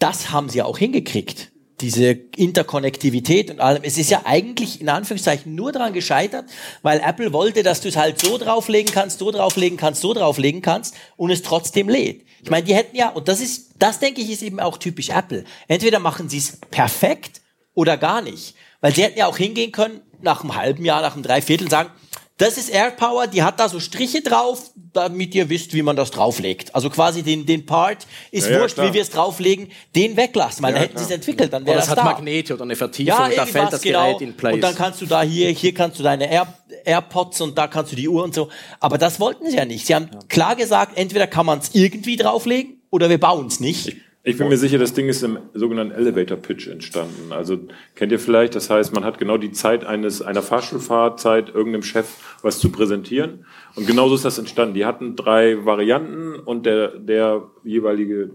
[0.00, 1.51] das haben sie ja auch hingekriegt.
[1.82, 3.82] Diese Interkonnektivität und allem.
[3.82, 6.46] Es ist ja eigentlich in Anführungszeichen nur daran gescheitert,
[6.82, 10.62] weil Apple wollte, dass du es halt so drauflegen kannst, so drauflegen kannst, so drauflegen
[10.62, 12.24] kannst und es trotzdem lädt.
[12.42, 15.10] Ich meine, die hätten ja, und das ist, das denke ich, ist eben auch typisch
[15.10, 15.44] Apple.
[15.68, 17.42] Entweder machen sie es perfekt
[17.74, 18.54] oder gar nicht.
[18.80, 21.90] Weil sie hätten ja auch hingehen können, nach einem halben Jahr, nach einem Dreiviertel sagen,
[22.38, 26.10] das ist AirPower, die hat da so Striche drauf, damit ihr wisst, wie man das
[26.10, 26.74] drauflegt.
[26.74, 28.88] Also quasi den, den Part ist Ja, ja, wurscht, klar.
[28.88, 31.76] wie wir es drauflegen, den weglassen, weil Ja, dann hätten sie es entwickelt, dann wäre
[31.76, 32.04] Oder das es hat da.
[32.04, 34.06] Magnete oder eine Vertiefung, ja, da fällt das genau.
[34.06, 34.54] Gerät in place.
[34.54, 36.52] Und dann kannst du da hier, hier kannst du deine Air,
[36.84, 38.48] AirPods und da kannst du die Uhr und so.
[38.80, 39.86] Aber das wollten sie ja nicht.
[39.86, 43.88] Sie haben klar gesagt, entweder kann man es irgendwie drauflegen oder wir bauen es nicht.
[43.88, 43.96] Ich
[44.38, 47.32] bin mir sicher, das Ding ist im sogenannten Elevator Pitch entstanden.
[47.32, 47.58] Also
[47.96, 52.08] kennt ihr vielleicht, das heißt, man hat genau die Zeit eines einer Fahrschulfahrzeit irgendeinem Chef
[52.40, 53.44] was zu präsentieren
[53.74, 54.74] und genauso ist das entstanden.
[54.74, 58.30] Die hatten drei Varianten und der der jeweilige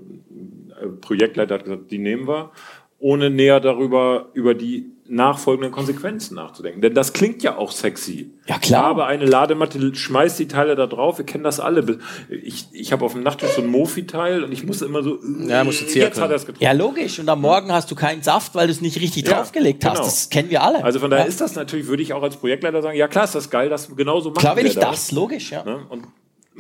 [0.82, 2.52] äh, Projektleiter hat gesagt, die nehmen wir,
[3.00, 6.82] ohne näher darüber über die nachfolgenden Konsequenzen nachzudenken.
[6.82, 8.32] Denn das klingt ja auch sexy.
[8.48, 8.82] Ja, klar.
[8.82, 12.00] Ich habe eine Ladematte, schmeiß die Teile da drauf, wir kennen das alle.
[12.30, 15.18] Ich, ich habe auf dem Nachttisch so ein Mofi-Teil und ich muss immer so,
[15.48, 16.24] Ja, musst du jetzt zirkeln.
[16.24, 16.64] hat er es getroffen.
[16.64, 17.20] Ja, logisch.
[17.20, 19.94] Und am Morgen hast du keinen Saft, weil du es nicht richtig Ja, draufgelegt hast.
[19.96, 20.06] genau.
[20.06, 20.84] Das kennen wir alle.
[20.84, 21.30] Also von daher ja.
[21.30, 23.96] ist das natürlich, würde ich auch als Projektleiter sagen, ja klar ist das geil, das
[23.96, 25.64] genauso machen Klar will wir ich das, logisch, ja.
[25.64, 25.80] Ne?
[25.90, 26.04] Und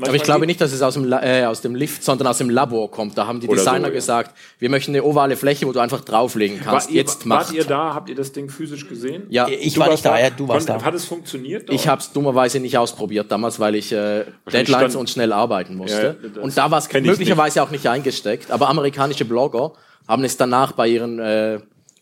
[0.01, 2.49] Aber ich glaube nicht, dass es aus dem, äh, aus dem Lift, sondern aus dem
[2.49, 3.17] Labor kommt.
[3.17, 3.93] Da haben die Oder Designer so, ja.
[3.93, 6.87] gesagt, wir möchten eine ovale Fläche, wo du einfach drauflegen kannst.
[6.87, 7.47] Wart ihr, Jetzt macht.
[7.47, 7.93] wart ihr da?
[7.93, 9.23] Habt ihr das Ding physisch gesehen?
[9.29, 10.81] Ja, Ich Du war nicht da, ja, du warst da.
[10.81, 11.69] Hat es funktioniert?
[11.71, 15.75] Ich habe es dummerweise nicht ausprobiert damals, weil ich äh, Deadlines stand- und schnell arbeiten
[15.75, 16.17] musste.
[16.35, 18.51] Ja, und da war es möglicherweise auch nicht eingesteckt.
[18.51, 19.73] Aber amerikanische Blogger
[20.07, 21.59] haben es danach bei ihren äh,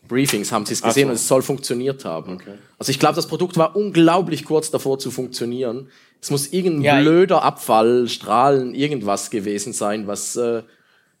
[0.08, 1.10] Briefings haben sie es gesehen so.
[1.10, 2.38] und es soll funktioniert haben.
[2.78, 5.88] Also ich glaube, das Produkt war unglaublich kurz davor zu funktionieren.
[6.20, 10.62] Es muss irgendein Ja, blöder Abfall, Strahlen, irgendwas gewesen sein, was äh,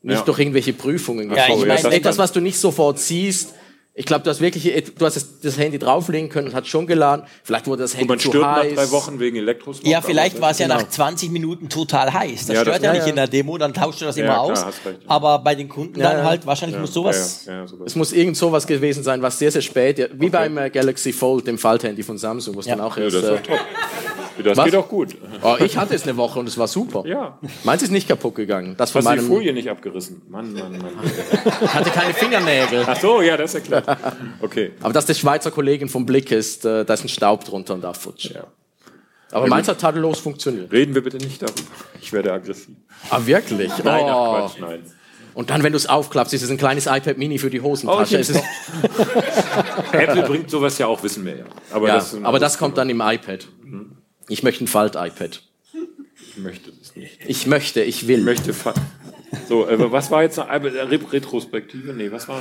[0.02, 0.22] nicht Ja.
[0.24, 1.84] durch irgendwelche Prüfungen Ja, gekommen ist.
[1.84, 3.54] Etwas, was du nicht sofort siehst.
[3.98, 4.64] Ich glaube, du hast wirklich,
[4.98, 7.24] du hast das, Handy drauflegen können und hat schon geladen.
[7.42, 8.74] Vielleicht wurde das Und Handy man zu stirbt nach heiß.
[8.74, 9.86] drei Wochen wegen Elektrosmog.
[9.90, 10.80] Ja, vielleicht war es ja genau.
[10.80, 12.46] nach 20 Minuten total heiß.
[12.46, 13.08] Das Ja, stört das- ja, ja, nicht ja.
[13.08, 14.66] in der Demo, dann tauscht du das Ja, immer klar, aus.
[14.66, 14.92] recht, ja.
[15.08, 17.44] Aber bei den Kunden dann halt, wahrscheinlich muss sowas.
[17.46, 17.86] Ja, ja, sowas.
[17.86, 21.46] Es muss irgend sowas gewesen sein, was sehr, sehr spät, wie beim äh, Galaxy Fold,
[21.46, 23.52] dem Falthandy von Samsung, wo es dann auch Ja, erst, das ist äh.
[24.42, 24.64] Das Was?
[24.64, 25.16] geht auch gut.
[25.42, 27.04] oh, ich hatte es eine Woche und es war super.
[27.06, 27.38] Ja.
[27.64, 28.74] Meins ist nicht kaputt gegangen.
[28.76, 30.22] Das von Hast du die meinem, Folie nicht abgerissen?
[30.28, 30.92] Mann, Mann, Mann.
[31.62, 32.84] ich hatte keine Fingernägel.
[32.86, 33.98] Ach so, ja, das ist ja klar.
[34.40, 34.72] Okay.
[34.80, 37.82] Aber dass der Schweizer Kollegen vom Blick ist, äh, da ist ein Staub drunter und
[37.82, 38.30] da futsch.
[38.30, 38.46] Ja.
[39.32, 40.72] Aber meins hat tadellos funktioniert.
[40.72, 41.60] Reden wir bitte nicht darüber.
[42.00, 42.76] Ich werde aggressiv.
[43.10, 43.72] Ah, wirklich?
[43.82, 44.08] Nein, oh.
[44.08, 44.82] ach Quatsch, nein.
[45.34, 48.22] Und dann, wenn du es aufklappst, ist es ein kleines iPad Mini für die Hosentasche.
[48.32, 51.44] Oh, Apple bringt sowas ja auch, wissen wir ja.
[51.72, 53.46] Aber ja, das, aber das kommt dann im iPad.
[54.28, 55.42] Ich möchte ein Falt-iPad.
[56.20, 57.18] Ich möchte es nicht.
[57.26, 58.18] Ich möchte, ich will.
[58.20, 58.74] Ich möchte fa-
[59.48, 60.48] So, äh, was war jetzt noch?
[60.48, 61.92] Äh, Re- Retrospektive?
[61.92, 62.40] Nee, was war?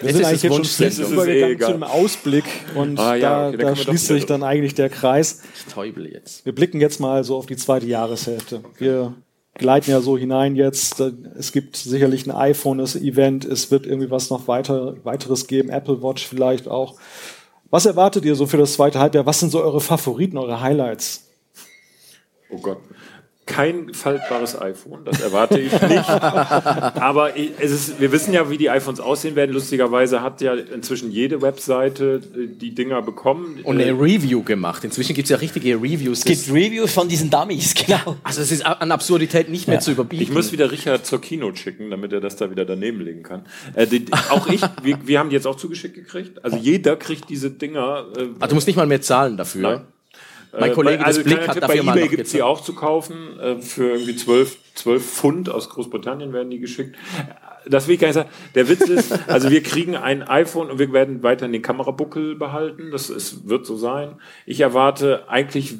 [0.00, 2.44] Wir sind ist eigentlich jetzt schon fließend übergegangen eh zu einem Ausblick
[2.74, 5.42] und Ah, ja, da, okay, da doch schließt sich dann eigentlich der Kreis.
[5.66, 6.44] Ich täubel jetzt.
[6.44, 8.62] Wir blicken jetzt mal so auf die zweite Jahreshälfte.
[8.78, 9.14] Wir
[9.54, 11.00] gleiten ja so hinein jetzt.
[11.36, 16.26] Es gibt sicherlich ein iPhone-Event, es wird irgendwie was noch weiter, weiteres geben, Apple Watch
[16.26, 16.94] vielleicht auch.
[17.70, 19.26] Was erwartet ihr so für das zweite Halbjahr?
[19.26, 21.28] Was sind so eure Favoriten, eure Highlights?
[22.50, 22.78] Oh Gott.
[23.48, 26.08] Kein faltbares iPhone, das erwarte ich nicht.
[26.08, 29.52] Aber es ist, wir wissen ja, wie die iPhones aussehen werden.
[29.52, 33.60] Lustigerweise hat ja inzwischen jede Webseite äh, die Dinger bekommen.
[33.64, 34.84] Und eine Review gemacht.
[34.84, 36.20] Inzwischen gibt es ja richtige Reviews.
[36.20, 38.16] Es gibt Reviews von diesen Dummies, genau.
[38.22, 40.22] also es ist an Absurdität nicht mehr zu überbieten.
[40.22, 43.46] Ich muss wieder Richard zur Keynote schicken, damit er das da wieder daneben legen kann.
[43.74, 46.44] Äh, die, auch ich, wir, wir haben die jetzt auch zugeschickt gekriegt.
[46.44, 48.06] Also jeder kriegt diese Dinger.
[48.16, 49.62] Äh, Ah, du musst nicht mal mehr zahlen dafür.
[49.62, 49.80] Nein.
[50.60, 52.42] Mein Äh, Kollege bei, also des Blick hat Tipp, dafür bei eBay gibt es die
[52.42, 53.38] auch zu kaufen.
[53.40, 56.96] Äh, für irgendwie 12, 12 Pfund aus Großbritannien werden die geschickt.
[57.66, 58.30] Das will ich gar nicht sagen.
[58.54, 62.90] Der Witz ist, also wir kriegen ein iPhone und wir werden weiterhin den Kamerabuckel behalten.
[62.90, 64.16] Das ist, wird so sein.
[64.46, 65.76] Ich erwarte eigentlich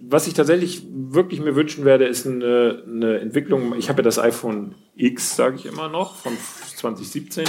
[0.00, 3.74] was ich tatsächlich wirklich mir wünschen werde, ist eine, eine Entwicklung.
[3.76, 6.32] Ich habe ja das iPhone X, sage ich immer noch, von
[6.76, 7.44] 2017.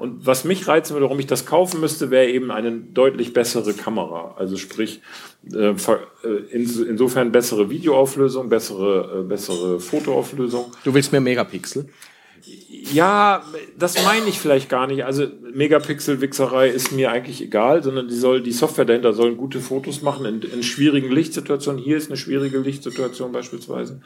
[0.00, 3.72] Und was mich reizen würde, warum ich das kaufen müsste, wäre eben eine deutlich bessere
[3.74, 4.34] Kamera.
[4.38, 5.00] Also sprich,
[5.52, 5.74] äh, äh,
[6.50, 10.72] ins- insofern bessere Videoauflösung, bessere, äh, bessere Fotoauflösung.
[10.84, 11.88] Du willst mehr Megapixel?
[12.92, 13.44] Ja,
[13.78, 15.04] das meine ich vielleicht gar nicht.
[15.04, 20.02] Also Megapixel-Wichserei ist mir eigentlich egal, sondern die soll, die Software dahinter sollen gute Fotos
[20.02, 21.80] machen in, in schwierigen Lichtsituationen.
[21.82, 24.00] Hier ist eine schwierige Lichtsituation beispielsweise.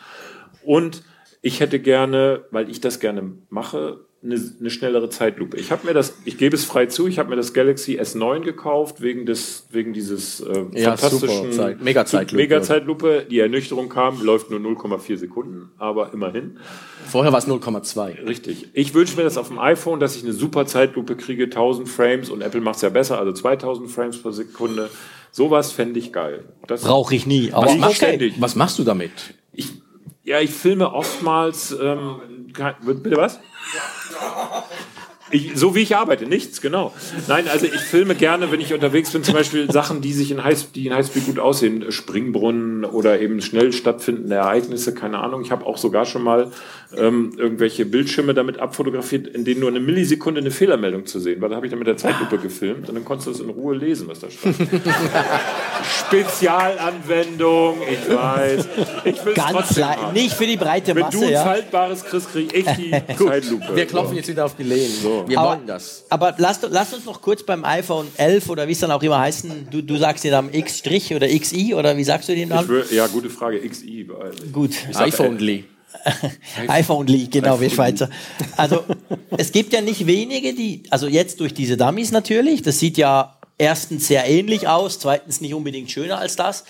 [0.65, 1.05] Und
[1.43, 5.59] ich hätte gerne, weil ich das gerne mache, eine, eine schnellere Zeitlupe.
[5.59, 8.41] Ich habe mir das, ich gebe es frei zu, ich habe mir das Galaxy S9
[8.41, 12.37] gekauft wegen des, wegen dieses äh, Ja, fantastischen Zeit- Mega-Zeitlupe.
[12.43, 13.27] Mega-Zeitlupe.
[13.31, 16.59] Die Ernüchterung kam, läuft nur 0,4 Sekunden, aber immerhin.
[17.07, 18.27] Vorher war es 0,2.
[18.27, 18.69] Richtig.
[18.73, 22.31] Ich wünsche mir das auf dem iPhone, dass ich eine super Zeitlupe kriege, 1000 Frames
[22.31, 24.89] und Apple macht es ja besser, also 2000 Frames pro Sekunde.
[25.33, 26.45] Sowas fände ich geil.
[26.67, 27.53] Brauche ich nie.
[27.53, 28.35] Aber Was machst du ständig?
[28.41, 29.11] Was machst du damit?
[29.53, 29.69] Ich,
[30.23, 31.77] ja, ich filme oftmals.
[31.79, 32.17] Ähm,
[32.53, 33.41] kein- bitte was?
[35.31, 36.93] Ich, so wie ich arbeite, nichts, genau.
[37.29, 40.41] Nein, also ich filme gerne, wenn ich unterwegs bin, zum Beispiel Sachen, die sich in
[40.75, 45.41] die in Highspeed gut aussehen, Springbrunnen oder eben schnell stattfindende Ereignisse, keine Ahnung.
[45.43, 46.53] Ich habe auch sogar schon mal
[46.99, 51.49] ähm, irgendwelche Bildschirme damit abfotografiert, in denen nur eine Millisekunde eine Fehlermeldung zu sehen war.
[51.49, 53.75] Da habe ich dann mit der Zeitlupe gefilmt und dann konntest du es in Ruhe
[53.77, 54.57] lesen, was da stand.
[56.09, 58.69] Spezialanwendung, ich weiß.
[59.05, 60.13] Ich Ganz trotzdem leicht.
[60.13, 61.43] Nicht für die breite Wenn Masse, du ein ja.
[61.45, 63.75] faltbares kriegst, krieg ich die Zeitlupe.
[63.77, 64.93] Wir klopfen jetzt wieder auf die Lehnen.
[65.27, 66.05] Wir Aber- wollen das.
[66.11, 69.19] Aber lass, lass uns noch kurz beim iPhone 11 oder wie es dann auch immer
[69.19, 70.83] heißen, du, du sagst dir dann X'
[71.15, 72.69] oder XI oder wie sagst du den dann?
[72.91, 73.59] ja, gute Frage.
[73.61, 74.09] XI.
[74.53, 74.71] Gut.
[74.91, 75.74] Ich
[76.69, 78.11] iPhone League, genau, wir Schweizer.
[78.57, 78.85] Also,
[79.37, 83.39] es gibt ja nicht wenige, die, also jetzt durch diese Dummies natürlich, das sieht ja
[83.59, 86.65] erstens sehr ähnlich aus, zweitens nicht unbedingt schöner als das,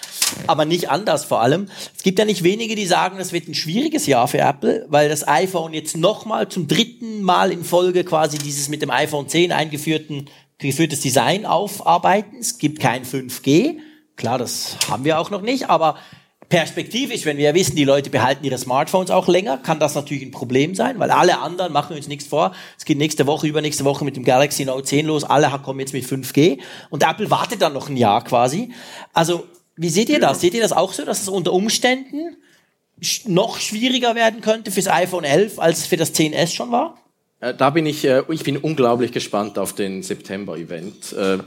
[0.46, 1.68] aber nicht anders vor allem.
[1.96, 5.08] Es gibt ja nicht wenige, die sagen, das wird ein schwieriges Jahr für Apple, weil
[5.08, 9.52] das iPhone jetzt nochmal zum dritten Mal in Folge quasi dieses mit dem iPhone 10
[9.52, 10.28] eingeführten
[10.58, 12.38] geführtes Design aufarbeiten.
[12.38, 13.78] Es gibt kein 5G.
[14.16, 15.96] Klar, das haben wir auch noch nicht, aber
[16.48, 20.22] Perspektivisch, wenn wir ja wissen, die Leute behalten ihre Smartphones auch länger, kann das natürlich
[20.22, 22.52] ein Problem sein, weil alle anderen machen wir uns nichts vor.
[22.76, 25.24] Es geht nächste Woche, übernächste Woche mit dem Galaxy Note 10 los.
[25.24, 26.58] Alle kommen jetzt mit 5G
[26.90, 28.72] und Apple wartet dann noch ein Jahr quasi.
[29.12, 29.46] Also,
[29.76, 30.40] wie seht ihr das?
[30.40, 32.36] Seht ihr das auch so, dass es unter Umständen
[33.26, 37.03] noch schwieriger werden könnte fürs iPhone 11, als es für das 10S schon war?
[37.44, 41.12] Äh, Da bin ich, äh, ich bin unglaublich gespannt auf den September-Event.
[41.12, 41.38] Äh,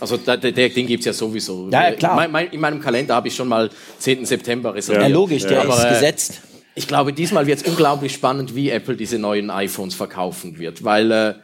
[0.00, 1.68] Also da, der, der, den gibt's ja sowieso.
[1.70, 2.26] Ja, klar.
[2.52, 4.24] In meinem Kalender habe ich schon mal 10.
[4.26, 5.08] September reserviert.
[5.08, 6.42] Ja, logisch, der Aber, ist äh, gesetzt.
[6.74, 11.10] Ich glaube, diesmal wird es unglaublich spannend, wie Apple diese neuen iPhones verkaufen wird, weil
[11.10, 11.34] äh,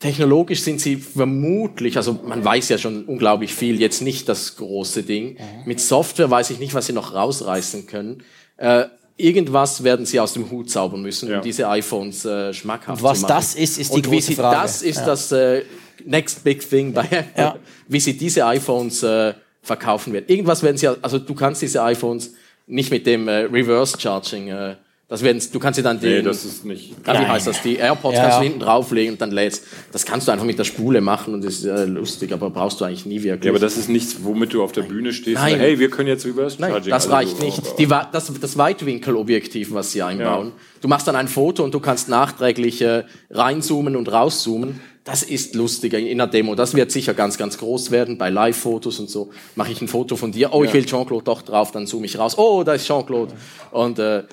[0.00, 5.02] technologisch sind sie vermutlich, also man weiß ja schon unglaublich viel, jetzt nicht das große
[5.02, 5.38] Ding.
[5.64, 8.22] Mit Software weiß ich nicht, was sie noch rausreißen können.
[8.58, 8.84] Äh,
[9.16, 11.36] irgendwas werden sie aus dem Hut zaubern müssen, Ja.
[11.38, 13.34] um diese iPhones äh, schmackhaft Was zu machen.
[13.36, 14.56] das ist, ist die Und wie große sie, Frage.
[14.62, 15.62] Das ist das äh,
[16.04, 17.56] next big thing bei Apple, Ja.
[17.88, 20.26] wie sie diese iPhones äh, verkaufen werden.
[20.28, 22.34] Irgendwas werden sie, also du kannst diese iPhones
[22.66, 24.76] nicht mit dem äh, Reverse Charging, äh,
[25.08, 26.92] das werden, du kannst sie dann die, Nee, das ist nicht.
[27.04, 27.28] Ah, wie Nein.
[27.28, 27.62] heißt das?
[27.62, 28.48] Die AirPods Ja, kannst du ja.
[28.48, 29.62] hinten drauflegen und dann lädst.
[29.92, 32.80] Das kannst du einfach mit der Spule machen und das ist äh, lustig, aber brauchst
[32.80, 33.44] du eigentlich nie wirklich.
[33.44, 35.40] Ja, aber das ist nichts, womit du auf der Bühne stehst.
[35.40, 35.54] Nein.
[35.54, 36.90] und, hey, wir können jetzt Reverse Nein, Charging.
[36.90, 37.78] das also reicht nicht.
[37.78, 40.50] Die, das, das Weitwinkelobjektiv, was sie einbauen.
[40.80, 44.80] Du machst dann ein Foto und du kannst nachträglich äh, reinzoomen und rauszoomen.
[45.04, 46.56] Das ist lustiger in einer Demo.
[46.56, 49.30] Das wird sicher ganz, ganz groß werden bei Live-Fotos und so.
[49.54, 50.52] Mache ich ein Foto von dir.
[50.52, 52.36] Oh, ich will Jean-Claude doch drauf, dann zoome ich raus.
[52.36, 53.32] Oh, da ist Jean-Claude.
[53.70, 54.24] Und äh,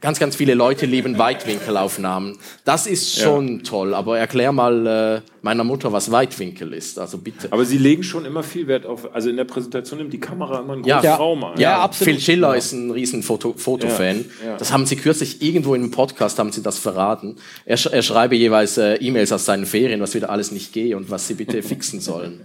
[0.00, 2.38] ganz, ganz viele Leute lieben Weitwinkelaufnahmen.
[2.64, 3.94] Das ist schon toll.
[3.94, 6.98] Aber erklär mal äh, meiner Mutter, was Weitwinkel ist.
[6.98, 7.48] Also bitte.
[7.50, 10.60] Aber sie legen schon immer viel Wert auf, also in der Präsentation nimmt die Kamera
[10.60, 11.16] immer einen großen Ja.
[11.16, 11.58] Raum ein.
[11.58, 12.14] Ja, absolut.
[12.14, 14.24] Phil Schiller ist ein riesen Foto, Fotofan.
[14.42, 14.56] Ja, ja.
[14.56, 17.36] Das haben sie kürzlich irgendwo in einem Podcast haben sie das verraten.
[17.64, 20.96] Er, sch er schreibe jeweils äh, E-Mails aus seinen Ferien, was wieder alles nicht gehe
[20.96, 22.40] und was sie bitte fixen sollen.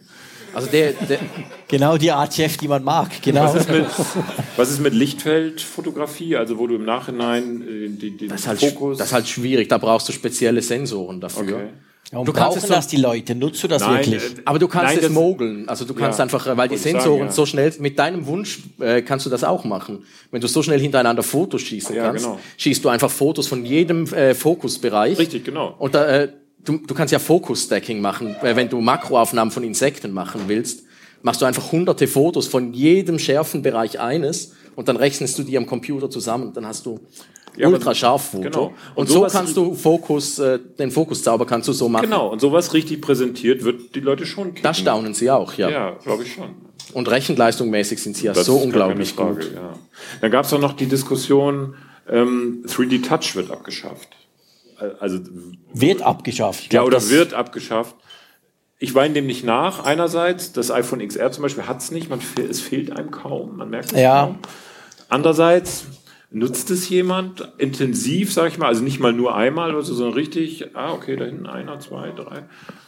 [0.54, 1.20] Also der, der,
[1.68, 3.10] Genau die Art Chef, die man mag.
[3.22, 3.44] Genau.
[3.46, 3.86] Was ist mit,
[4.58, 8.60] was ist mit Lichtfeldfotografie, also wo du im Nachhinein äh, die, den das, ist halt,
[8.60, 8.98] Fokus...
[8.98, 11.42] das ist halt schwierig, da brauchst du spezielle Sensoren dafür.
[11.58, 11.68] Okay.
[12.12, 13.34] Warum Du kannst brauchen es so- das die Leute?
[13.34, 14.24] Nutzt du das Nein, wirklich?
[14.24, 15.68] äh, Aber du kannst Nein, es das- mogeln.
[15.68, 17.32] Also du kannst Ja, einfach, weil die Sensoren sagen, ja.
[17.32, 20.04] so schnell, mit deinem Wunsch äh, kannst du das auch machen.
[20.30, 22.40] Wenn du so schnell hintereinander Fotos schießen Ja, kannst, genau.
[22.58, 25.18] schießt du einfach Fotos von jedem äh, Fokusbereich.
[25.18, 25.74] Richtig, genau.
[25.80, 26.30] Und da, äh,
[26.66, 28.36] du, du kannst ja Focus-Stacking machen.
[28.42, 30.84] Wenn du Makroaufnahmen von Insekten machen willst,
[31.22, 35.66] machst du einfach hunderte Fotos von jedem Schärfenbereich eines und dann rechnest du die am
[35.66, 36.52] Computer zusammen.
[36.54, 37.00] Dann hast du
[37.56, 38.42] Ja, aber- Ultrascharf-Foto.
[38.44, 38.66] genau.
[38.68, 42.06] Und, Und so kannst du Fokus, äh, den Fokuszauber kannst du so machen.
[42.06, 44.64] Genau, und sowas richtig präsentiert wird die Leute schon kicken.
[44.64, 45.70] Da staunen sie auch, ja.
[45.70, 46.50] Ja, glaube ich schon.
[46.94, 49.44] Und rechenleistungsmäßig sind sie ja Das so unglaublich keine gut.
[49.46, 49.74] Frage, Ja.
[50.22, 51.76] Dann gab es auch noch die Diskussion,
[52.10, 54.10] ähm, 3D Touch wird abgeschafft.
[55.00, 55.20] Also
[55.74, 56.60] Wird abgeschafft.
[56.62, 57.96] Ich ja, glaub, oder wird abgeschafft.
[58.80, 59.86] Ich weine dem nicht nach.
[59.86, 62.20] Einerseits, das iPhone XR zum Beispiel hat es nicht, man,
[62.50, 64.26] es fehlt einem kaum, man merkt es Ja.
[64.26, 64.40] kaum.
[65.10, 65.86] Andererseits,
[66.32, 70.16] nutzt es jemand intensiv, sag ich mal, also nicht mal nur einmal oder so, sondern
[70.16, 72.46] richtig, ah, okay, da hinten einer, zwei, drei.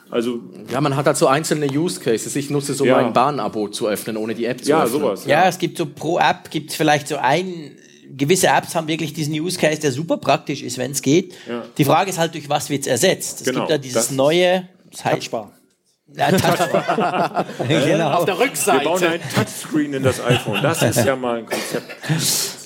[0.10, 0.40] Also,
[0.72, 2.36] Ja, man hat halt so einzelne Use Cases.
[2.36, 2.96] Ich nutze so Ja.
[3.02, 5.02] mein Bahnabo zu öffnen, ohne die App zu ja, öffnen.
[5.02, 5.26] sowas.
[5.28, 7.78] Ja, es gibt so pro App, gibt es vielleicht so ein,
[8.16, 11.34] gewisse Apps haben wirklich diesen Use Case, der super praktisch ist, wenn es geht.
[11.48, 11.64] Ja.
[11.78, 13.42] Die Frage ist halt, durch was wird es ersetzt?
[13.42, 15.52] Es Genau, gibt ja dieses neue, das heißt, Touchbar.
[16.16, 17.46] ja, Touchbar.
[17.68, 18.12] genau.
[18.12, 18.84] Auf der Wir Rückseite.
[18.86, 20.62] bauen ein Touchscreen in das iPhone.
[20.62, 21.86] Das ist ja mal ein Konzept.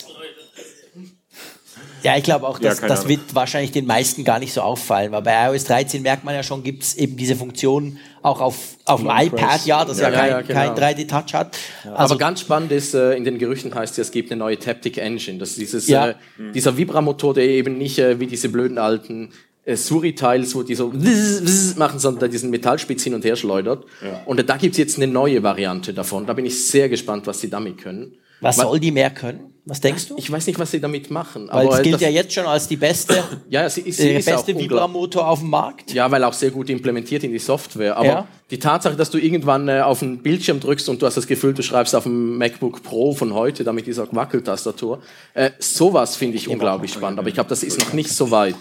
[2.03, 4.61] Ja, ich glaube auch, Ja, dass, keine das wird wahrscheinlich den meisten gar nicht so
[4.61, 8.41] auffallen, weil bei iOS 13 merkt man ja schon, gibt es eben diese Funktion auch
[8.41, 8.55] auf,
[8.85, 9.65] auf dem iPad, Press.
[9.65, 10.75] ja, das ja, Ja, kein, ja, genau.
[10.75, 11.57] kein 3D-Touch hat.
[11.85, 14.57] Aber Also, ganz spannend ist, äh, in den Gerüchten heißt es, es gibt eine neue
[14.59, 15.37] Taptic Engine.
[15.39, 16.09] Das ist dieses, Ja.
[16.09, 16.15] äh,
[16.53, 19.29] dieser Vibramotor, der eben nicht äh, wie diese blöden alten
[19.65, 23.35] äh, Suri-Tiles, wo die so wzz, wzz machen, sondern der diesen Metallspitz hin und her
[23.35, 23.85] schleudert.
[24.25, 26.25] Und äh, da gibt's jetzt eine neue Variante davon.
[26.25, 28.13] Da bin ich sehr gespannt, was sie damit können.
[28.41, 29.45] Was Weil- soll die mehr können?
[29.65, 30.15] Was denkst du?
[30.17, 31.47] Ich weiß nicht, was sie damit machen.
[31.51, 34.17] Weil es aber gilt das- ja jetzt schon als die beste, ja, sie ist, sie
[34.17, 34.57] auch beste.
[34.57, 35.93] Vibramotor auf dem Markt.
[35.93, 37.95] Ja, weil auch sehr gut implementiert in die Software.
[37.95, 38.27] Aber Ja.
[38.49, 41.53] die Tatsache, dass du irgendwann äh, auf den Bildschirm drückst und du hast das Gefühl,
[41.53, 45.01] du schreibst auf dem MacBook Pro von heute, da mit dieser Wackeltastatur,
[45.35, 47.19] äh, sowas finde ich unglaublich spannend.
[47.19, 48.55] Aber ich glaube, das ist noch nicht so weit.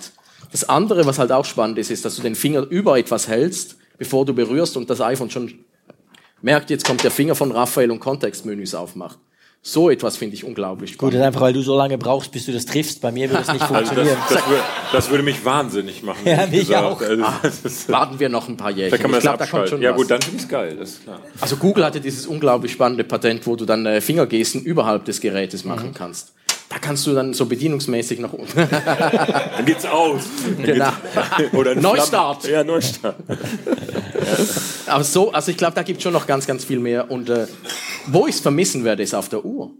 [0.53, 3.77] Das andere, was halt auch spannend ist, ist, dass du den Finger über etwas hältst,
[3.97, 5.55] bevor du berührst und das iPhone schon
[6.43, 9.19] merkt, jetzt kommt der Finger von Raphael und Kontextmenüs aufmacht.
[9.61, 11.15] So etwas finde ich unglaublich Gut, spannend.
[11.15, 13.01] das ist einfach, weil du so lange brauchst, bis du das triffst.
[13.03, 14.17] Bei mir würde das nicht Also das, funktionieren.
[14.31, 14.63] das, würde,
[14.93, 16.21] das würde mich wahnsinnig machen.
[16.25, 17.01] Ja, mich auch.
[17.03, 18.93] Also, das ist, Warten wir noch ein paar Jährchen.
[18.93, 19.97] da kann man ich das glaube, da kommt schon Ja was.
[19.99, 21.21] gut, dann finde ich es geil, das ist klar.
[21.41, 25.65] Also Google hatte dieses unglaublich spannende Patent, wo du dann äh, Fingergesten überhalb des Gerätes
[25.65, 26.33] machen kannst.
[26.81, 30.21] Da kannst du dann so bedienungsmäßig noch Dann geht's aus.
[30.57, 30.91] Dann Genau.
[31.37, 32.43] geht's- Oder Neustart.
[32.43, 33.17] Flammen- Ja, Neustart.
[34.87, 37.11] Aber so, also ich glaube, da gibt es schon noch ganz, ganz viel mehr.
[37.11, 37.49] Und äh,
[38.07, 39.73] wo ich es vermissen werde, ist auf der Uhr.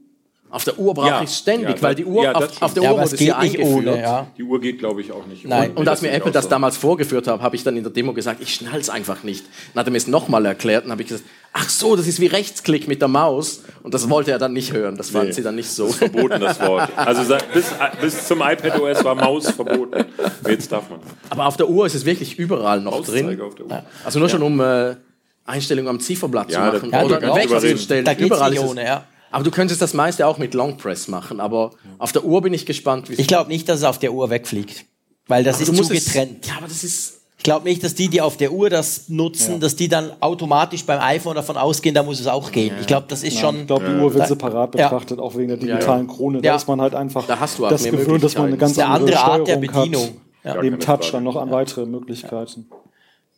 [0.51, 1.23] Auf der Uhr brauche Ja.
[1.23, 3.27] ich ständig, Ja, weil die Uhr ja, auf, auf der Ja, Uhr wurde es sie
[3.27, 3.87] geht nicht eingeführt.
[3.87, 4.27] ohne, ja.
[4.39, 5.45] Die Uhr geht, glaube ich, auch nicht.
[5.45, 5.73] Nein.
[5.75, 8.41] Und als mir Apple das damals vorgeführt hat, habe ich dann in der Demo gesagt,
[8.41, 9.45] ich schnall's einfach nicht.
[9.75, 12.19] Dann hat er mir es nochmal erklärt und habe ich gesagt, ach so, das ist
[12.21, 13.63] wie Rechtsklick mit der Maus.
[13.83, 14.97] Und das wollte er dann nicht hören.
[14.97, 15.33] Das fand Nee.
[15.33, 15.85] sie dann nicht so.
[15.85, 16.89] Das ist verboten, das Wort.
[16.97, 17.67] Also bis,
[18.01, 20.05] bis zum iPad OS war Maus verboten.
[20.49, 21.01] Jetzt darf man.
[21.29, 23.27] Aber auf der Uhr ist es wirklich überall noch drin.
[23.27, 23.83] Auszeiger auf der Uhr.
[24.05, 24.97] Also nur schon um äh,
[25.45, 28.05] Einstellungen am Zifferblatt Ja, zu machen oder wegzustellen.
[28.07, 29.05] Da geht's Überall nicht es- ohne, ja.
[29.31, 31.41] Aber du könntest das meiste auch mit Long Press machen.
[31.41, 34.13] Aber auf der Uhr bin ich gespannt, wie Ich glaube nicht, dass es auf der
[34.13, 34.85] Uhr wegfliegt.
[35.27, 36.47] Weil das Aber ist zu es- getrennt.
[36.47, 37.15] Ja, aber das ist.
[37.37, 40.85] Ich glaube nicht, dass die, die auf der Uhr das nutzen, dass die dann automatisch
[40.85, 42.75] beim iPhone davon ausgehen, da muss es auch gehen.
[42.81, 43.61] Ich glaube, das ist schon.
[43.61, 44.89] Ich glaube, die Uhr wird separat Ja.
[44.89, 46.41] betrachtet, auch wegen der digitalen Krone.
[46.43, 46.57] Da Ja.
[46.57, 48.77] ist man halt einfach Da hast du auch das mehr gewöhnt, dass man eine ganz
[48.77, 50.03] eine andere, andere Art der Bedienung.
[50.43, 50.55] Hat.
[50.57, 50.63] Ja.
[50.63, 52.69] Neben Touch dann noch an weitere Möglichkeiten.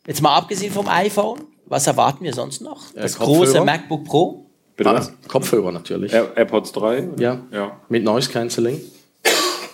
[0.07, 2.85] Jetzt mal abgesehen vom iPhone, was erwarten wir sonst noch?
[2.95, 4.45] Das große MacBook Pro?
[4.83, 5.13] Bitte Ah, was?
[5.27, 6.11] Kopfhörer natürlich.
[6.11, 7.09] Air, AirPods 3?
[7.19, 7.41] Ja.
[7.51, 7.79] Ja.
[7.89, 8.79] Mit Noise Cancelling.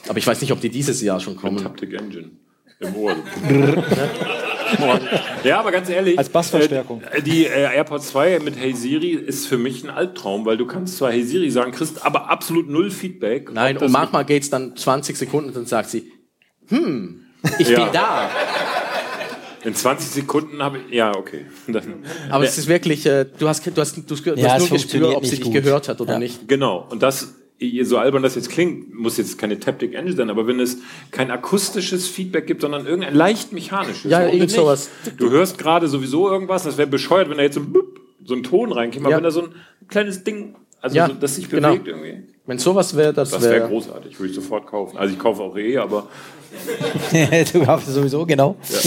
[0.09, 1.57] Aber ich weiß nicht, ob die dieses Jahr schon kommen.
[1.63, 2.31] Taptic Engine.
[2.79, 3.15] Im Ohr.
[5.43, 6.17] ja, aber ganz ehrlich.
[6.17, 7.01] Als Bassverstärkung.
[7.11, 10.67] Äh, die äh, AirPods 2 mit Hey Siri ist für mich ein Albtraum, weil du
[10.67, 13.51] kannst zwar Hey Siri sagen, kriegst aber absolut null Feedback.
[13.51, 16.11] Nein, und manchmal geht's dann 20 Sekunden und dann sagt sie,
[16.67, 17.21] hm,
[17.59, 17.85] ich Ja.
[17.85, 18.29] bin da.
[19.67, 20.93] In 20 Sekunden habe ich.
[20.95, 21.41] Ja, okay.
[21.67, 21.95] Dann,
[22.29, 24.69] Aber es ist wirklich, äh, du hast, du hast, du hast, du Ja, hast nur
[24.69, 26.19] Gespür, funktioniert ob sie dich gehört hat oder Ja.
[26.19, 26.47] nicht.
[26.47, 26.87] genau.
[26.89, 27.33] Und das,
[27.83, 30.77] so albern das jetzt klingt, muss jetzt keine Taptic Engine sein, aber wenn es
[31.11, 34.09] kein akustisches Feedback gibt, sondern irgendein leicht mechanisches.
[34.09, 34.89] Ja, irgend sowas.
[35.17, 37.73] Du hörst gerade sowieso irgendwas, das wäre bescheuert, wenn da jetzt so ein,
[38.23, 39.17] so ein Ton reinkäme, aber Ja.
[39.17, 39.49] wenn da so ein
[39.89, 41.71] kleines Ding, also Ja, so, das sich genau.
[41.71, 42.23] bewegt irgendwie.
[42.45, 43.67] Wenn sowas wäre, das, Das wäre wäre.
[43.67, 44.97] großartig, würde ich sofort kaufen.
[44.97, 46.07] Also ich kaufe auch eh, aber
[47.51, 48.55] du kaufst es sowieso, genau.
[48.69, 48.79] Ja,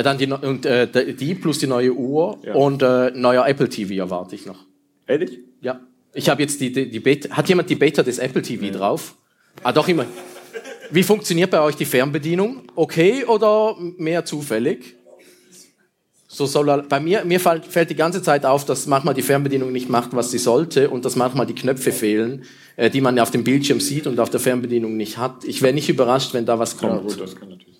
[0.00, 4.34] dann die, und, äh, die plus die neue Uhr und äh, neuer Apple TV erwarte
[4.36, 4.64] ich noch.
[5.06, 5.38] Ehrlich?
[5.60, 5.80] Ja.
[6.14, 7.30] Ich habe jetzt die, die, die Beta.
[7.36, 9.14] Hat jemand die Beta des Apple TV drauf?
[9.62, 10.06] Ah, doch immer.
[10.90, 12.62] Wie funktioniert bei euch die Fernbedienung?
[12.74, 14.94] Okay oder mehr zufällig?
[16.28, 19.20] So soll er, bei mir, mir fällt, fällt die ganze Zeit auf, dass manchmal die
[19.22, 22.44] Fernbedienung nicht macht, was sie sollte und dass manchmal die Knöpfe fehlen,
[22.76, 25.44] äh, die man auf dem Bildschirm sieht und auf der Fernbedienung nicht hat.
[25.44, 27.02] Ich wäre nicht überrascht, wenn da was Ja, kommt.
[27.08, 27.71] gut, das kann natürlich.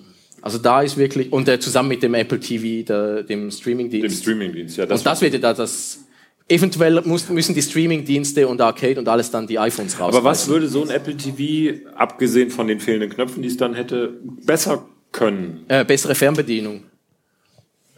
[0.43, 4.23] Also da ist wirklich, und äh, zusammen mit dem Apple TV, der, dem Dem Streamingdienst.
[4.23, 4.87] Streamingdienst, ja.
[4.87, 6.01] Das Und das wird ja da das.
[6.49, 10.13] Eventuell muss, müssen die Streamingdienste und Arcade und alles dann die iPhones raus.
[10.15, 13.75] Aber was würde so ein Apple TV, abgesehen von den fehlenden Knöpfen, die es dann
[13.75, 15.65] hätte, besser können?
[15.69, 16.83] Äh, bessere Fernbedienung.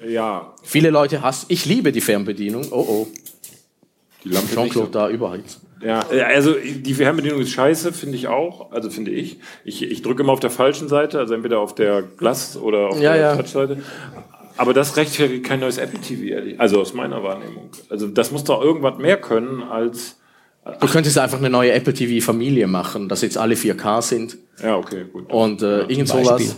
[0.07, 1.47] Ja, Viele Leute hassen.
[1.49, 2.67] Ich liebe die Fernbedienung.
[2.71, 3.09] Oh oh.
[4.23, 4.55] die Lampe.
[4.55, 5.61] Jean-Claude da überheizt.
[5.85, 8.73] Ja, also die Fernbedienung ist scheiße, finde ich auch.
[8.73, 9.39] Also finde ich.
[9.65, 13.01] Ich, ich drücke immer auf der falschen Seite, also entweder auf der Glas- oder auf
[13.01, 13.37] Ja, der ja.
[13.37, 13.79] Touch-Seite.
[14.57, 16.61] Aber das rechtfertigt kein neues Apple TV, ehrlich.
[16.61, 17.71] Also aus meiner Wahrnehmung.
[17.91, 20.19] Also das muss doch irgendwas mehr können als.
[20.81, 25.05] Du könntest einfach eine neue Apple TV-Familie machen, dass jetzt alle 4K sind Ja, okay,
[25.13, 25.31] gut.
[25.31, 26.25] und äh, irgend Beispiel.
[26.25, 26.57] sowas.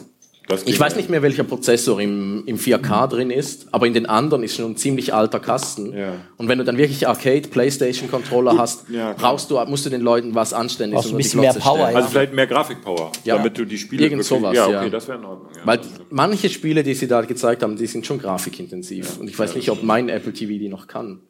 [0.48, 4.06] Das Ich weiß nicht mehr, welcher Prozessor im, im 4K drin ist, aber in den
[4.06, 5.92] anderen ist schon ein ziemlich alter Kasten.
[5.92, 6.12] Ja.
[6.36, 10.34] Und wenn du dann wirklich Arcade, Playstation-Controller hast, Ja, brauchst du, musst du den Leuten
[10.34, 11.96] was Anständiges Brauchst ein bisschen mehr Power, ja.
[11.96, 13.36] Also vielleicht mehr Grafikpower, Ja.
[13.36, 14.88] damit du die Spiele Irgend sowas, Ja, okay, ja.
[14.88, 15.48] das wäre in Ordnung.
[15.56, 15.62] Ja.
[15.64, 19.18] Weil manche Spiele, die sie da gezeigt haben, die sind schon grafikintensiv.
[19.18, 21.20] Und ich weiß nicht, ob mein Apple TV die noch kann.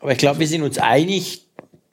[0.00, 1.45] Aber ich glaube, wir sind uns einig,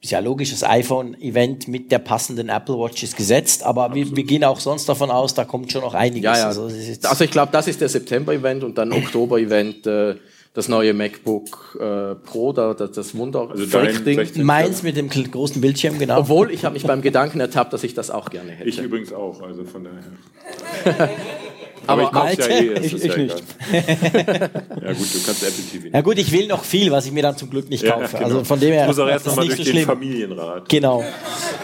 [0.03, 4.23] ist ja logisch, das iPhone-Event mit der passenden Apple Watch ist gesetzt, aber wir, wir
[4.25, 6.23] gehen auch sonst davon aus, da kommt schon noch einiges.
[6.23, 6.47] Ja, ja.
[6.47, 6.69] Also,
[7.03, 10.15] Also ich glaube, das ist der September-Event und dann Oktober-Event äh,
[10.53, 13.65] das neue MacBook äh, Pro, da, das, das Wunder Also.
[13.65, 16.19] 16 Meins mit dem großen Bildschirm, genau.
[16.19, 18.69] Obwohl, ich habe mich beim Gedanken ertappt, dass ich das auch gerne hätte.
[18.69, 21.09] Ich übrigens auch, also von daher.
[21.88, 23.43] Aber ich kauf's ja eh, ich- ich ja nicht.
[23.72, 27.23] ja gut, du kannst Apple TV ja gut, ich will noch viel, was ich mir
[27.23, 28.18] dann zum Glück nicht Ja, kaufe.
[28.18, 28.26] genau.
[28.26, 29.88] Also von dem her Ich muss auch erst ist nochmal nicht durch so den schlimm.
[29.88, 30.69] Familienrat.
[30.69, 31.03] Genau.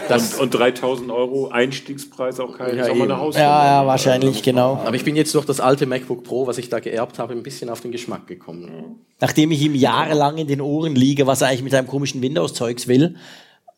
[0.08, 3.16] und, und 3000 Euro Einstiegspreis auch kein, Ja, auch mal eine eben.
[3.18, 3.46] Hausnummer.
[3.48, 4.80] Ja, ja, wahrscheinlich, genau.
[4.84, 7.42] Aber ich bin jetzt durch das alte MacBook Pro, was ich da geerbt habe, ein
[7.42, 8.96] bisschen auf den Geschmack gekommen.
[9.20, 12.88] Nachdem ich ihm jahrelang in den Ohren liege, was er eigentlich mit seinem komischen Windows-Zeugs
[12.88, 13.16] will,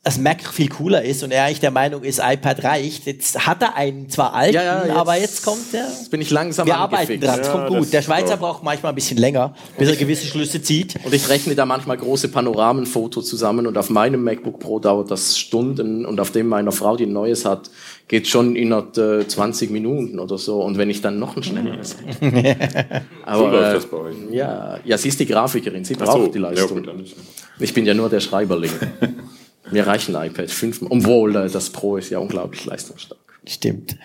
[0.05, 3.07] das Mac viel cooler ist und er eigentlich der Meinung ist, iPad reicht.
[3.07, 5.85] Jetzt hat er einen zwar alten, Ja, ja, jetzt- aber jetzt kommt der.
[5.85, 7.93] Jetzt bin ich langsam Wir arbeiten dran, es Ja, kommt gut.
[7.93, 8.39] Der Schweizer auch.
[8.41, 10.97] braucht manchmal ein bisschen länger, bis er gewisse Schlüsse zieht.
[11.05, 15.39] Und ich rechne da manchmal große Panoramenfotos zusammen und auf meinem MacBook Pro dauert das
[15.39, 17.71] Stunden und auf dem meiner Frau, die ein neues hat,
[18.09, 20.63] geht schon innerhalb äh, 20 Minuten oder so.
[20.65, 21.95] Und wenn ich dann noch ein schnelleres.
[23.25, 24.17] Aber, So läuft äh, das bei euch.
[24.33, 26.79] Ja, ja, sie ist die Grafikerin, sie braucht so, die ja, Leistung.
[26.79, 27.15] gut, dann ist,
[27.61, 28.73] ich bin ja nur der Schreiberling.
[29.71, 33.21] Mir reicht ein iPad 5, obwohl das Pro ist ja unglaublich leistungsstark.
[33.47, 33.97] Stimmt.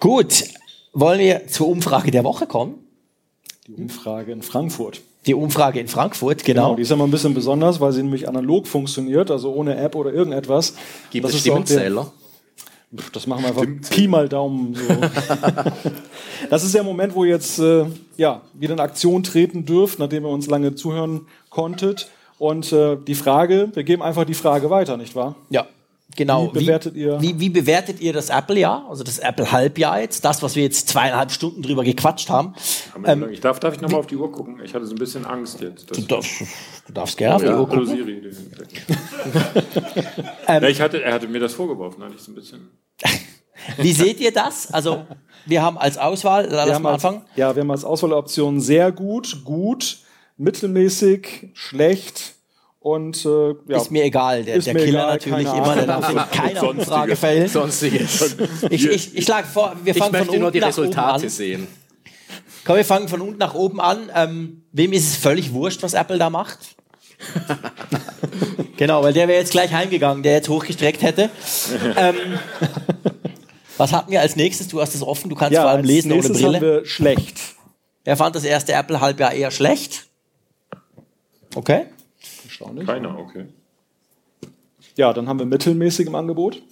[0.00, 0.44] Gut,
[0.92, 2.74] wollen wir zur Umfrage der Woche kommen?
[3.66, 5.00] Die Umfrage in Frankfurt.
[5.26, 6.76] Die Umfrage in Frankfurt, Genau, genau.
[6.76, 9.96] die ist ja mal ein bisschen besonders, weil sie nämlich analog funktioniert, also ohne App
[9.96, 10.74] oder irgendetwas.
[11.10, 12.12] Gibt Das es Stimmenzähler?
[13.12, 14.74] Das machen wir einfach Pi mal Daumen.
[14.74, 14.82] So.
[16.50, 17.86] das ist der Moment, wo ihr jetzt äh,
[18.16, 22.08] ja, wieder in Aktion treten dürft, nachdem ihr uns lange zuhören konntet.
[22.38, 25.36] Und äh, die Frage, wir geben einfach die Frage weiter, nicht wahr?
[25.48, 25.66] Ja,
[26.16, 26.48] genau.
[26.54, 30.54] Wie bewertet ihr- Wie, wie bewertet ihr das Apple-Jahr, also das Apple-Halbjahr jetzt, das, was
[30.54, 32.54] wir jetzt zweieinhalb Stunden drüber gequatscht haben?
[33.02, 34.60] lang- ich darf, darf ich nochmal auf die Uhr gucken?
[34.62, 35.90] Ich hatte so ein bisschen Angst jetzt.
[35.96, 36.30] Du darfst,
[36.86, 37.86] du darfst gerne auf die ja, Uhr gucken.
[37.86, 38.22] Siri.
[40.48, 42.68] ja, ich hatte, er hatte mir das vorgeworfen, hatte ich so ein bisschen.
[43.78, 44.72] Wie seht ihr das?
[44.72, 45.04] Also,
[45.46, 47.22] wir haben als Auswahl, lass Wir mal haben als, anfangen.
[47.36, 49.98] ja, wir haben als Auswahloption sehr gut, gut,
[50.36, 52.34] mittelmäßig, schlecht
[52.86, 54.44] und äh, ja, Ist mir egal.
[54.44, 56.80] Der, der mir Killer egal, natürlich immer, der darf in keiner Sonstige.
[56.82, 57.48] Umfrage fällen.
[57.48, 58.36] Sonstiges.
[58.70, 60.80] Ich, ich, ich schlage vor, wir Ich fangen von möchte unten nur die nach oben
[60.82, 61.28] Resultate an.
[61.28, 61.66] sehen.
[62.64, 64.10] Komm, wir fangen von unten nach oben an.
[64.14, 66.58] Ähm, wem ist es völlig wurscht, was Apple da macht?
[68.76, 71.30] genau, weil der wäre jetzt gleich heimgegangen, der jetzt hochgestreckt hätte.
[71.96, 72.14] ähm,
[73.78, 74.68] was hatten wir als nächstes?
[74.68, 76.82] Du hast es offen, du kannst ja vor allem als lesen ohne nächstes haben Brille.
[76.82, 77.36] wir schlecht.
[78.04, 80.06] Wer fand das erste Apple-Halbjahr eher schlecht?
[81.56, 81.86] Okay.
[82.44, 82.86] Erstaunlich.
[82.86, 83.46] Keiner, okay.
[84.94, 86.62] Ja, dann haben wir mittelmäßig im Angebot.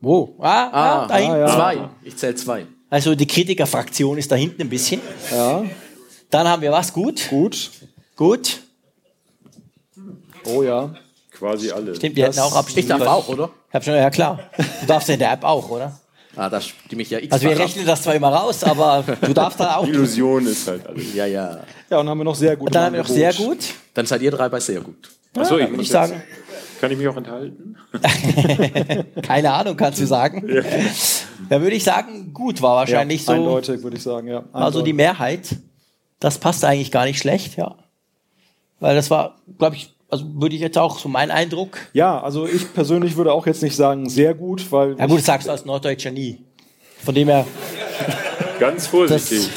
[0.00, 0.34] Wo?
[0.38, 1.32] Ah, ah, da hinten.
[1.32, 1.48] ah, ja.
[1.48, 1.88] Zwei.
[2.02, 2.66] Ich zähle zwei.
[2.90, 5.00] Also die Kritikerfraktion ist da hinten ein bisschen.
[5.30, 5.64] Ja,
[6.28, 6.92] Dann haben wir was?
[6.92, 7.28] Gut.
[7.30, 7.70] gut.
[8.16, 8.60] Gut.
[10.44, 10.94] Oh ja.
[11.30, 11.94] Quasi alle.
[11.94, 13.50] Stimmt, wir hätten auch abstimmen Ich darf auch, oder?
[13.68, 14.50] Ich hab schon, ja klar.
[14.80, 15.98] Du darfst ja in der App auch, oder?
[16.36, 19.32] Ah, da stimme ich ja x Also wir rechnen das zwar immer raus, aber du
[19.32, 19.86] darfst dann auch.
[19.86, 21.14] Illusion ist halt alles.
[21.14, 21.60] Ja, ja.
[21.90, 22.74] Ja, und haben wir noch sehr gut.
[22.74, 23.58] Dann haben wir noch sehr gut.
[23.94, 25.10] Dann seid ihr drei bei sehr gut.
[25.36, 26.22] Achso, ich Würde muss ich sagen.
[26.80, 27.76] Kann ich mich auch enthalten?
[29.22, 30.46] Keine Ahnung, kannst du sagen.
[31.48, 33.32] Da würde ich sagen, gut war wahrscheinlich ja, so.
[33.32, 34.44] Eindeutig, würde ich sagen, ja.
[34.52, 34.94] Also die Eindeutig.
[34.94, 35.56] Mehrheit,
[36.20, 37.76] das passt eigentlich gar nicht schlecht, ja.
[38.80, 41.78] Weil das war, glaube ich, also würde ich jetzt auch so mein Eindruck.
[41.92, 45.26] Ja, also ich persönlich würde auch jetzt nicht sagen sehr gut, weil Ja gut, das
[45.26, 46.44] sagst du als Norddeutscher nie.
[47.02, 47.46] Von dem her,
[48.58, 49.48] Ganz vorsichtig.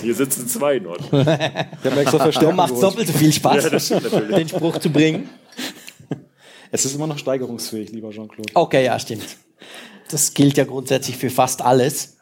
[0.00, 1.00] Hier sitzen zwei Nord.
[1.12, 5.28] ich habe extra darum Verstärkung macht doppelt so viel Spaß, Ja, den Spruch zu bringen.
[6.70, 8.50] Es ist immer noch steigerungsfähig, lieber Jean-Claude.
[8.54, 9.36] Okay, ja, stimmt.
[10.10, 12.15] Das gilt ja grundsätzlich für fast alles.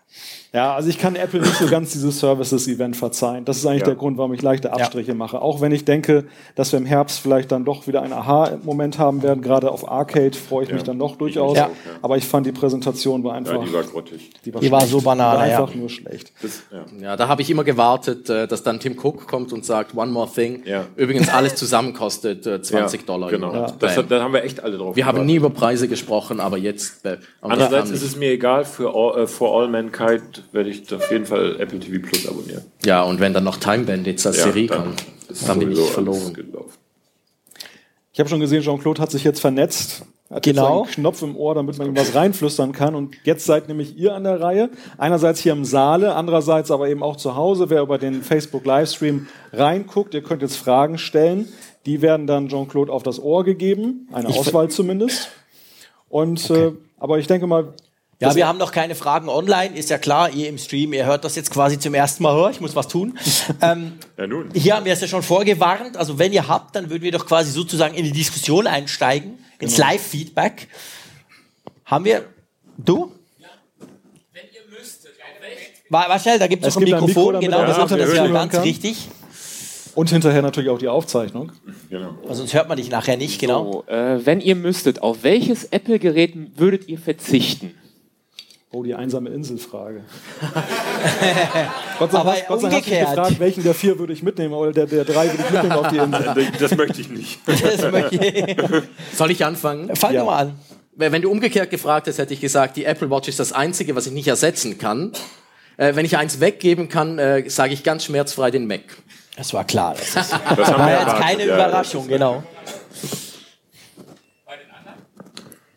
[0.54, 3.44] Ja, also ich kann Apple nicht so ganz dieses Services-Event verzeihen.
[3.44, 3.86] Das ist eigentlich Ja.
[3.86, 5.42] der Grund, warum ich leichte Abstriche mache.
[5.42, 9.22] Auch wenn ich denke, dass wir im Herbst vielleicht dann doch wieder einen Aha-Moment haben
[9.24, 9.42] werden.
[9.42, 10.86] Gerade auf Arcade freue ich mich Ja.
[10.86, 11.56] dann doch durchaus.
[11.56, 11.70] Ja.
[12.02, 14.30] Aber ich fand die Präsentation war einfach, Ja, die war grottig.
[14.44, 15.38] die war, Die war so ja.
[15.38, 16.32] einfach nur schlecht.
[16.40, 16.84] Das, ja.
[17.02, 20.12] Ja, da habe ich immer gewartet, äh, dass dann Tim Cook kommt und sagt, one
[20.12, 20.62] more thing.
[20.64, 20.84] Ja.
[20.94, 23.28] Übrigens, alles zusammen kostet äh, 20 ja, Dollar.
[23.28, 23.66] Genau.
[23.80, 25.26] Das, hat- da haben wir echt alle drauf wir haben gewartet.
[25.26, 27.04] nie über Preise gesprochen, aber jetzt.
[27.04, 30.92] Äh, Andererseits haben ist es mir egal, für all, äh, For All Mankind werde ich
[30.94, 32.62] auf jeden Fall Apple TV Plus abonnieren.
[32.84, 35.80] Ja, und wenn dann noch Time Bandits als Serie dann kommt, ist dann bin ich
[35.80, 36.32] verloren.
[36.34, 36.72] gelaufen.
[38.12, 40.04] Ich habe schon gesehen, Jean-Claude hat sich jetzt vernetzt.
[40.30, 40.84] Hat Genau.
[40.84, 42.94] jetzt einen Knopf im Ohr, damit man ihm was reinflüstern kann.
[42.94, 44.70] Und jetzt seid nämlich ihr an der Reihe.
[44.98, 47.70] Einerseits hier im Saale, andererseits aber eben auch zu Hause.
[47.70, 51.48] Wer über den Facebook-Livestream reinguckt, ihr könnt jetzt Fragen stellen.
[51.86, 54.08] Die werden dann Jean-Claude auf das Ohr gegeben.
[54.12, 55.28] Eine Auswahl zumindest.
[56.08, 57.74] Und, äh, aber ich denke mal,
[58.30, 61.24] Ja, wir haben noch keine Fragen online, ist ja klar, ihr im Stream, ihr hört
[61.24, 63.18] das jetzt quasi zum ersten Mal, oh, ich muss was tun.
[63.62, 64.50] ähm, Ja, nun.
[64.54, 67.26] hier haben wir es ja schon vorgewarnt, also wenn ihr habt, dann würden wir doch
[67.26, 69.88] quasi sozusagen in die Diskussion einsteigen, ins Genau.
[69.88, 70.68] Live-Feedback.
[71.86, 72.24] Haben wir,
[72.78, 73.12] du?
[75.90, 77.76] War, war schnell, da gibt es noch ein gibt ein Mikrofon, Mikro, genau, man das
[77.90, 78.32] das ist ja kann.
[78.32, 79.08] ganz richtig.
[79.94, 81.52] und hinterher natürlich auch die Aufzeichnung.
[81.90, 82.14] Genau.
[82.22, 83.84] Also sonst hört man dich nachher nicht, genau.
[83.86, 87.74] So, äh, wenn ihr müsstet, auf welches Apple-Gerät würdet ihr verzichten?
[88.74, 90.02] Oh, die einsame Inselfrage.
[91.98, 93.08] Gott sei Aber Dank, Gott sei Dank umgekehrt.
[93.10, 95.88] gefragt, welchen der vier würde ich mitnehmen, oder der, der drei würde ich mitnehmen auf
[95.88, 96.48] die Insel.
[96.58, 97.38] Das möchte ich nicht.
[97.46, 98.56] Das möchte ich-
[99.16, 99.94] Soll ich anfangen?
[99.94, 100.20] Fang Ja.
[100.20, 100.54] doch mal an.
[100.96, 104.06] Wenn du umgekehrt gefragt hättest, hätte ich gesagt, die Apple Watch ist das Einzige, was
[104.06, 105.12] ich nicht ersetzen kann.
[105.76, 108.82] Äh, wenn ich eins weggeben kann, äh, sage ich ganz schmerzfrei den Mac.
[109.36, 109.94] Das war klar.
[109.98, 112.44] Das ist, Das war jetzt keine Ja, Überraschung, genau.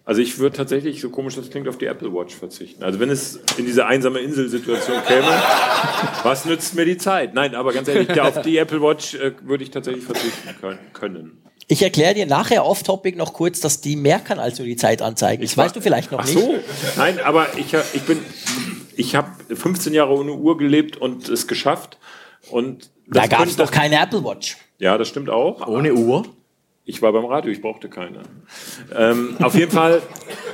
[0.08, 2.82] Also ich würde tatsächlich, so komisch das klingt, auf die Apple Watch verzichten.
[2.82, 5.28] Also wenn es in diese einsame Inselsituation käme,
[6.24, 7.34] was nützt mir die Zeit?
[7.34, 10.48] Nein, aber ganz ehrlich, ja, auf die Apple Watch äh, würde ich tatsächlich verzichten
[10.94, 11.44] können.
[11.68, 15.02] Ich erkläre dir nachher off-topic noch kurz, dass die mehr kann als nur die Zeit
[15.02, 15.44] anzeigen.
[15.44, 16.40] Das weißt du vielleicht noch Ach nicht.
[16.40, 16.56] so,
[16.96, 18.20] nein, aber ich, ich bin,
[18.96, 21.98] ich habe 15 Jahre ohne Uhr gelebt und es geschafft.
[22.50, 24.56] Und Da gab es noch keine Apple Watch.
[24.80, 25.68] Ja, das stimmt auch.
[25.68, 26.24] Ohne Uhr.
[26.90, 28.22] Ich war beim Radio, ich brauchte keine.
[28.96, 30.02] Ähm, auf jeden Fall,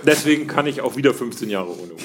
[0.03, 1.99] deswegen kann ich auch wieder 15 Jahre ohne Uhr.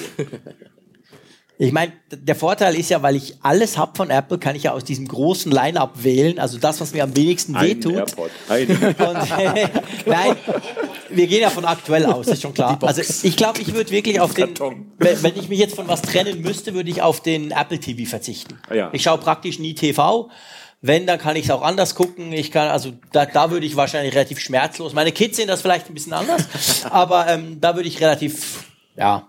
[1.57, 4.71] Ich meine, der Vorteil ist ja, weil ich alles hab von Apple, kann ich ja
[4.71, 6.37] aus diesem großen Line-Up wählen.
[6.37, 7.95] Also das, was mir am wenigsten Ein wehtut.
[7.95, 8.29] AirPod.
[8.47, 8.67] Ein.
[8.69, 8.97] Und,
[10.05, 10.35] nein,
[11.09, 12.77] wir gehen ja von aktuell aus, ist schon klar.
[12.83, 14.53] Also ich glaube, ich würde wirklich auf den,
[14.99, 18.59] wenn, ich mich jetzt von was trennen müsste, würde ich auf den Apple TV verzichten.
[18.71, 18.91] Ja.
[18.93, 20.29] Ich schaue praktisch nie TV.
[20.81, 22.31] Wenn, dann kann ich es auch anders gucken.
[22.31, 24.93] Ich kann, also da, da würde ich wahrscheinlich relativ schmerzlos.
[24.93, 26.47] Meine Kids sehen das vielleicht ein bisschen anders,
[26.89, 28.63] aber ähm, da würde ich relativ,
[28.95, 29.27] ja,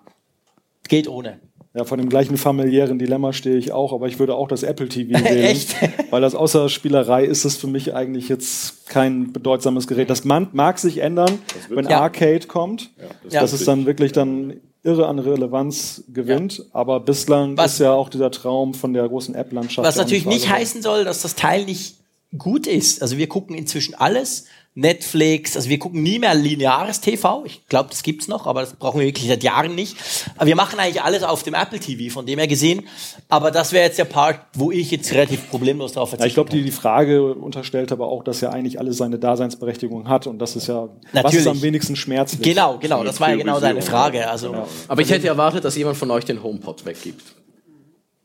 [0.88, 1.40] geht ohne.
[1.72, 4.88] Ja, von dem gleichen familiären Dilemma stehe ich auch, aber ich würde auch das Apple
[4.88, 5.44] TV wählen.
[5.44, 5.74] Echt?
[6.10, 10.10] Weil das außer Spielerei ist es für mich eigentlich jetzt kein bedeutsames Gerät.
[10.10, 12.00] Das mag sich ändern, wenn Ja.
[12.00, 12.90] Arcade kommt,
[13.24, 13.40] das Ja.
[13.40, 16.64] dass es dann wirklich dann irre an Relevanz gewinnt.
[16.72, 19.86] Aber bislang Was- ist ja auch dieser Traum von der großen App-Landschaft.
[19.86, 21.96] Was ja natürlich nicht heißen soll, dass das Teil nicht
[22.38, 23.02] gut ist.
[23.02, 24.44] Also wir gucken inzwischen alles.
[24.74, 27.42] Netflix, also wir gucken nie mehr lineares TV.
[27.44, 29.96] Ich glaube, das gibt's noch, aber das brauchen wir wirklich seit Jahren nicht.
[30.36, 32.86] Aber wir machen eigentlich alles auf dem Apple TV, von dem her gesehen.
[33.28, 36.28] Aber das wäre jetzt der Part, wo ich jetzt relativ problemlos darauf Ja, verzichte.
[36.28, 40.28] ich glaube, die, die Frage unterstellt aber auch, dass ja eigentlich alles seine Daseinsberechtigung hat
[40.28, 41.40] und das ist ja, was Natürlich.
[41.40, 42.42] ist am wenigsten schmerzlich?
[42.42, 44.30] Genau, genau, das war ja genau deine Frage.
[44.30, 44.54] Also
[44.86, 47.22] Aber ich hätte erwartet, dass jemand von euch den HomePod weggibt.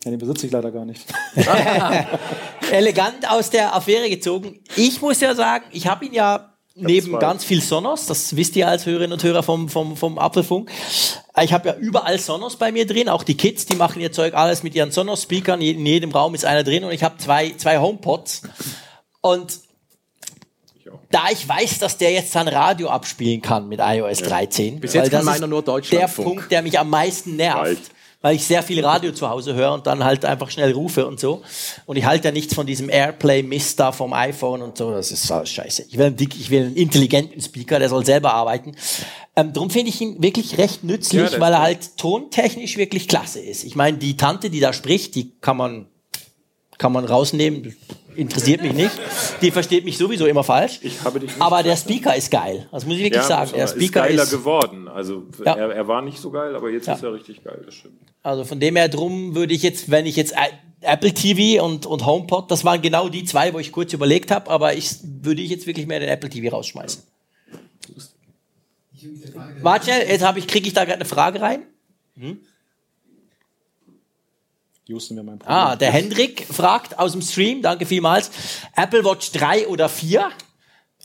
[0.05, 1.03] Ja, den besitze ich leider gar nicht.
[2.71, 4.59] elegant aus der Affäre gezogen.
[4.75, 7.19] Ich muss ja sagen, ich habe ihn ja neben zwei.
[7.19, 10.69] ganz viel Sonos, das wisst ihr als Hörerinnen und Hörer vom, vom, vom Apfelfunk.
[11.41, 14.35] Ich habe ja überall Sonos bei mir drin, auch die Kids, die machen ihr Zeug
[14.35, 17.79] alles mit ihren Sonos-Speakern, in jedem Raum ist einer drin und ich habe zwei, zwei
[17.79, 18.43] HomePods.
[19.21, 19.59] Und
[21.09, 25.03] da ich weiß, dass der jetzt sein Radio abspielen kann mit iOS 13, Bis jetzt
[25.03, 26.27] weil kann das meiner ist nur der Deutschlandfunk.
[26.27, 27.94] Punkt, der mich am meisten nervt.
[28.25, 31.19] Weil ich sehr viel Radio zu Hause höre und dann halt einfach schnell rufe und
[31.19, 31.43] so.
[31.85, 34.89] Und ich halte ja nichts von diesem Airplay-Mist da vom iPhone und so.
[34.89, 35.85] Das ist alles scheiße.
[35.89, 38.75] Ich will einen, dick, ich will einen intelligenten Speaker, der soll selber arbeiten.
[39.35, 43.41] Ähm, drum finde ich ihn wirklich recht nützlich, Ja, weil er halt tontechnisch wirklich klasse
[43.41, 43.63] ist.
[43.63, 45.85] Ich meine, die Tante, die da spricht, die kann man
[46.77, 47.75] kann man rausnehmen,
[48.15, 48.91] interessiert mich nicht.
[49.41, 50.79] Die versteht mich sowieso immer falsch.
[50.81, 52.67] Ich habe dich Aber der Speaker ist geil.
[52.71, 53.51] Das muss ich wirklich Ja, sagen.
[53.51, 54.87] Der man- ist Speaker geiler ist, geworden.
[54.87, 55.55] Also Ja.
[55.55, 56.93] er, er war nicht so geil, aber jetzt Ja.
[56.93, 57.61] ist er richtig geil.
[57.65, 57.95] Das stimmt.
[58.23, 60.33] also von dem her drum würde ich jetzt, wenn ich jetzt
[60.81, 64.49] Apple TV und, und HomePod, das waren genau die zwei, wo ich kurz überlegt habe,
[64.49, 67.03] aber ich würde ich jetzt wirklich mehr den Apple TV rausschmeißen.
[69.61, 71.63] Warte jetzt habe ich, kriege ich da gerade eine Frage rein?
[74.87, 75.57] Houston wäre mein Problem.
[75.57, 78.29] Ah, der Hendrik fragt aus dem Stream, danke vielmals,
[78.75, 80.29] Apple Watch 3 oder 4?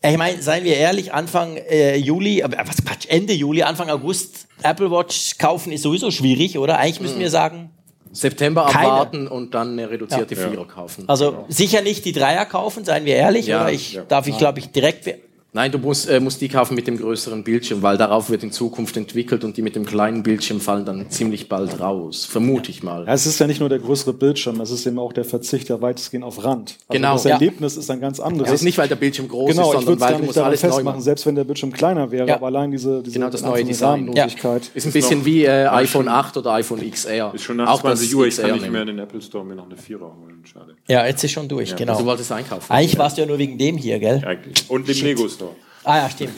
[0.03, 4.47] Ich meine, seien wir ehrlich, Anfang äh, Juli, äh, was Quatsch, Ende Juli, Anfang August
[4.63, 6.79] Apple Watch kaufen ist sowieso schwierig, oder?
[6.79, 7.71] Eigentlich müssen wir sagen,
[8.13, 8.89] September Keine.
[8.89, 11.09] abwarten und dann eine reduzierte Vierer kaufen.
[11.09, 13.73] also sicher nicht die Dreier kaufen, seien wir ehrlich, Ja, oder?
[13.73, 14.03] Ich ja.
[14.03, 15.09] darf ich, glaube ich, direkt.
[15.53, 18.53] Nein, du musst, äh, musst die kaufen mit dem größeren Bildschirm, weil darauf wird in
[18.53, 22.25] Zukunft entwickelt und die mit dem kleinen Bildschirm fallen dann ziemlich bald raus.
[22.25, 23.05] Vermute ich mal.
[23.05, 25.69] Ja, es ist ja nicht nur der größere Bildschirm, es ist eben auch der Verzicht
[25.69, 26.77] ja weitestgehend auf Rand.
[26.87, 27.31] Also Genau, Das ja.
[27.33, 28.49] Erlebnis ist ein ganz anderes.
[28.51, 30.17] Das ist nicht, weil der Bildschirm groß genau, ist, ich sondern würde es weil gar
[30.19, 31.01] du nicht musst alles neu festmachen, machen.
[31.03, 32.35] selbst wenn der Bildschirm kleiner wäre, Ja.
[32.37, 34.09] aber allein diese, diese Genau, das neue Design.
[34.09, 34.71] Rahmenlosigkeit.
[34.75, 37.33] Ist ein bisschen wie äh, iPhone 8 oder iPhone XR.
[37.35, 39.45] Ist schon nach Auch das 20 Uhr, ich kann nicht mehr in den Apple Store
[39.45, 40.45] mir noch eine Vierer holen.
[40.45, 40.75] Schade.
[40.89, 41.99] Ja, jetzt ist schon durch, genau.
[41.99, 42.73] Du wolltest einkaufen.
[42.73, 44.23] Eigentlich warst du ja nur wegen dem hier, gell?
[44.25, 44.71] Eigentlich.
[44.71, 45.40] Und dem Lego Store.
[45.85, 46.35] Ah ja, stimmt.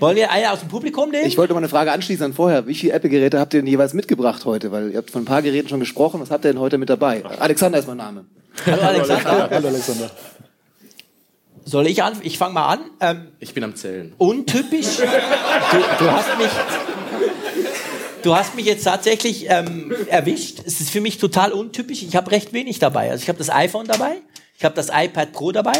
[0.00, 1.26] Wollen wir einer aus dem Publikum nehmen?
[1.26, 2.66] Ich wollte mal eine Frage anschließen an vorher.
[2.66, 4.72] Wie viele Apple-Geräte habt ihr denn jeweils mitgebracht heute?
[4.72, 6.20] Weil ihr habt von ein paar Geräten schon gesprochen.
[6.20, 7.24] Was habt ihr denn heute mit dabei?
[7.24, 8.24] Alexander ist mein Name.
[8.66, 9.48] Hallo Alexander.
[9.50, 10.10] Hallo Alexander.
[11.64, 12.14] Soll ich an?
[12.22, 12.80] Ich fange mal an.
[13.00, 14.12] Ähm, Ich bin am Zählen.
[14.18, 14.96] untypisch.
[14.96, 16.50] Du, du hast mich.
[18.22, 20.60] Du hast mich jetzt tatsächlich ähm, erwischt.
[20.66, 22.02] Es ist für mich total untypisch.
[22.02, 23.10] Ich habe recht wenig dabei.
[23.10, 24.16] Also ich habe das iPhone dabei,
[24.58, 25.74] ich habe das iPad Pro dabei,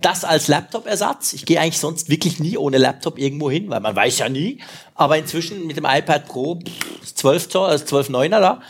[0.00, 1.32] das als Laptop-Ersatz.
[1.32, 4.60] Ich gehe eigentlich sonst wirklich nie ohne Laptop irgendwo hin, weil man weiß ja nie.
[4.94, 8.60] Aber inzwischen mit dem iPad Pro pff, 12 Zoll, also 12 Neuner da.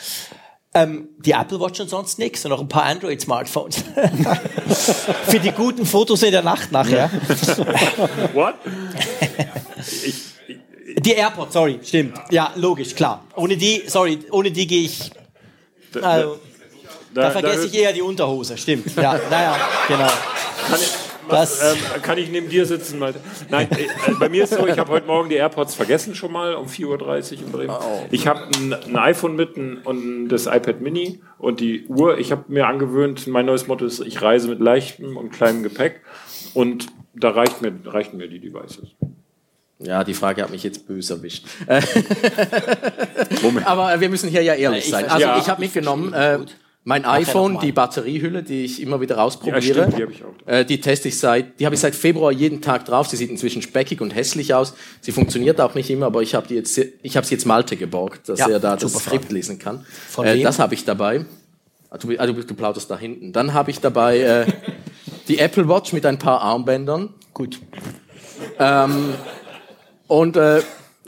[0.74, 3.76] Ähm, die Apple Watch und sonst nichts und noch ein paar Android-Smartphones.
[5.26, 7.10] Für die guten Fotos in der Nacht nachher.
[8.34, 8.56] What?
[10.98, 12.18] Die AirPods, sorry, stimmt.
[12.30, 13.24] Ja, logisch, klar.
[13.36, 15.10] Ohne die, sorry, ohne die gehe ich.
[16.02, 16.40] Also,
[17.14, 18.94] da, vergesse ich eher die Unterhose, stimmt.
[18.96, 19.56] Ja, naja,
[19.88, 20.10] genau.
[21.28, 23.20] Kann ich, Das- was, ähm, kann ich neben dir sitzen, Malte?
[23.50, 23.86] Nein, äh,
[24.18, 27.38] bei mir ist so, ich habe heute Morgen die AirPods vergessen schon mal um 4.30
[27.38, 27.76] Uhr in Bremen.
[28.10, 32.18] Ich habe ein, ein iPhone mit ein, und das iPad Mini und die Uhr.
[32.18, 36.00] Ich habe mir angewöhnt, mein neues Motto ist, ich reise mit leichtem und kleinem Gepäck
[36.55, 38.88] und da reicht mir, reichen mir die Devices.
[39.78, 41.44] Ja, die Frage hat mich jetzt böse erwischt.
[43.64, 45.05] Aber wir müssen hier ja ehrlich Ich sein.
[45.06, 45.38] Also Ja.
[45.38, 46.38] ich habe mitgenommen äh,
[46.89, 49.60] mein iPhone, die Batteriehülle, die ich immer wieder Ja, ausprobiere.
[49.60, 50.47] stimmt, die habe ich auch.
[50.47, 53.08] Äh, die teste ich seit, die habe ich seit Februar jeden Tag drauf.
[53.08, 54.73] Sie sieht inzwischen speckig und hässlich aus.
[55.00, 57.76] Sie funktioniert auch nicht immer, aber ich habe die jetzt, ich habe sie jetzt Malte
[57.76, 59.34] geborgt, dass Ja, er da das super Skript Frage.
[59.34, 59.84] lesen kann.
[60.08, 60.44] Von Äh, wem?
[60.44, 61.26] das habe ich dabei.
[61.90, 63.32] Ah, Du, ah, du, du plauderst da hinten.
[63.32, 64.47] Dann habe ich dabei äh,
[65.26, 67.12] die Apple Watch mit ein paar Armbändern.
[67.34, 67.58] Gut.
[68.60, 69.12] Ähm,
[70.06, 70.62] und äh,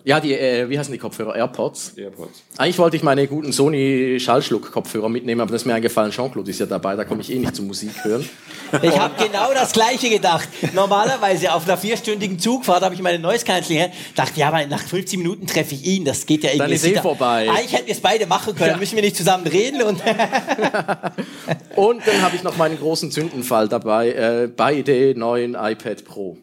[0.08, 1.36] ja, die, äh, wie heißen die Kopfhörer?
[1.36, 1.92] AirPods.
[1.98, 2.42] AirPods.
[2.56, 6.60] Eigentlich wollte ich meine guten Sony Schallschluck-Kopfhörer mitnehmen, aber das ist mir eingefallen, Jean-Claude ist
[6.60, 8.26] ja dabei, da komme ich eh nicht zur Musik hören.
[8.82, 10.46] Ich habe genau das Gleiche gedacht.
[10.74, 13.78] Normalerweise auf einer vierstündigen Zugfahrt habe ich meine Noise Cancelling.
[13.78, 13.90] her.
[14.14, 16.04] Dachte, ja, aber nach 15 Minuten treffe ich ihn.
[16.04, 16.74] Das geht ja irgendwie.
[16.74, 17.48] ist eh er- vorbei.
[17.50, 18.72] Eigentlich hätten wir es beide machen können.
[18.72, 18.76] Ja.
[18.76, 19.80] Müssen wir nicht zusammen reden.
[19.80, 20.02] Und
[21.76, 26.36] Und dann habe ich noch meinen großen Sündenfall dabei, äh, beide neuen iPad Pro.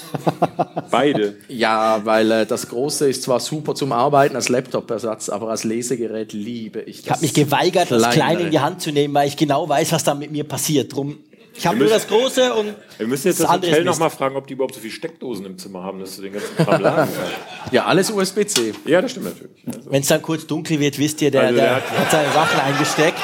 [0.90, 1.36] Beide.
[1.48, 6.32] Ja, weil äh, das große ist zwar super zum Arbeiten als Laptop-Ersatz, aber als Lesegerät
[6.32, 7.04] liebe ich das.
[7.04, 8.10] ich habe mich geweigert, das.
[8.10, 10.94] Kleine in die Hand zu nehmen, weil ich genau weiß, was da mit mir passiert.
[10.94, 11.18] Drum,
[11.54, 14.00] ich habe nur das Große und Wir müssen jetzt das, andere Hotel ist noch Mist.
[14.00, 16.56] mal fragen, ob die überhaupt so viele Steckdosen im Zimmer haben, dass du den ganzen
[16.56, 17.72] Kram laden kannst.
[17.72, 18.72] Ja, alles USB-C.
[18.86, 19.62] Ja, das stimmt natürlich.
[19.66, 22.10] Also, Wenn es dann kurz dunkel wird, wisst ihr, der, Also der, der hat, hat-
[22.10, 23.18] seine Sachen eingesteckt.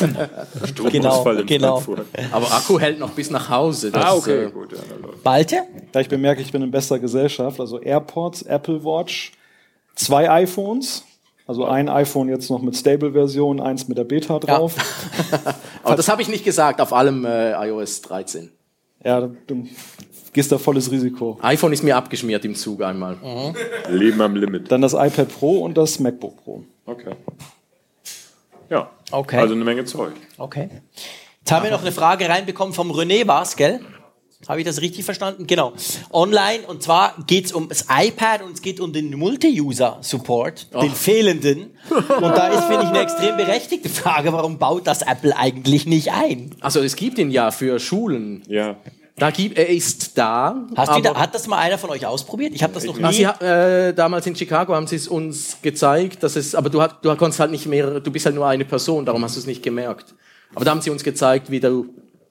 [0.00, 1.80] genau, Stromausfall in genau.
[1.80, 2.06] Frankfurt.
[2.32, 3.90] Aber Akku hält noch bis nach Hause.
[3.90, 4.72] Das, Ah, okay, äh, gut.
[4.72, 4.78] Ja.
[5.22, 5.62] Balte?
[5.92, 9.32] Da ich bemerke, ich bin in bester Gesellschaft, also AirPods, Apple Watch,
[9.94, 11.04] zwei iPhones,
[11.46, 14.74] also ein iPhone jetzt noch mit Stable-Version, eins mit der Beta drauf.
[15.84, 18.50] Aber das habe ich nicht gesagt, auf allem äh, iOS 13.
[19.04, 19.68] Ja, du
[20.32, 21.38] gehst da volles Risiko.
[21.42, 23.16] iPhone ist mir abgeschmiert im Zug einmal.
[23.88, 24.70] Leben am Limit.
[24.72, 26.64] Dann das iPad Pro und das MacBook Pro.
[26.84, 27.12] Okay.
[28.68, 28.90] Ja.
[29.12, 29.38] Okay.
[29.38, 30.12] Also eine Menge Zeug.
[30.38, 30.68] Okay.
[31.38, 33.80] Jetzt haben wir noch eine Frage reinbekommen vom René, war's, gell?
[34.48, 35.46] Habe ich das richtig verstanden?
[35.46, 35.72] Genau.
[36.12, 36.60] Online.
[36.66, 41.70] Und zwar geht es um das iPad und es geht um den Multi-User-Support, den fehlenden.
[41.90, 46.12] Und da ist, finde ich, eine extrem berechtigte Frage, warum baut das Apple eigentlich nicht
[46.12, 46.54] ein?
[46.60, 48.42] Also es gibt ihn ja für Schulen.
[48.48, 48.76] Ja.
[49.18, 50.66] Da gibt, er ist da.
[50.76, 52.52] Hast du da, hat das mal einer von euch ausprobiert?
[52.54, 53.12] Ich habe das noch nie.
[53.14, 56.82] sie, hat, äh, damals in Chicago haben sie es uns gezeigt, dass es, aber du,
[56.82, 59.40] hat, du konntest halt nicht mehr, du bist halt nur eine Person, darum hast du
[59.40, 60.14] es nicht gemerkt.
[60.54, 61.86] Aber da haben sie uns gezeigt, wie du,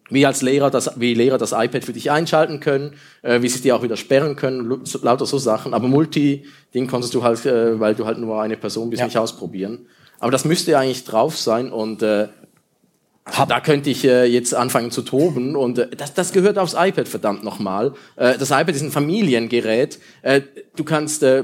[0.09, 2.93] wie als Lehrer das, wie Lehrer das iPad für dich einschalten können,
[3.23, 5.73] äh, wie sie dir auch wieder sperren können, so, lauter so Sachen.
[5.73, 9.05] Aber Multi-Ding konntest du halt, äh, weil du halt nur eine Person bist, Ja.
[9.05, 9.87] nicht ausprobieren.
[10.19, 12.27] Aber das müsste ja eigentlich drauf sein und äh,
[13.25, 16.75] also da könnte ich äh, jetzt anfangen zu toben und äh, das, das gehört aufs
[16.77, 17.93] iPad verdammt nochmal.
[18.15, 19.99] Äh, das iPad ist ein Familiengerät.
[20.21, 20.41] Äh,
[20.75, 21.43] du kannst, äh,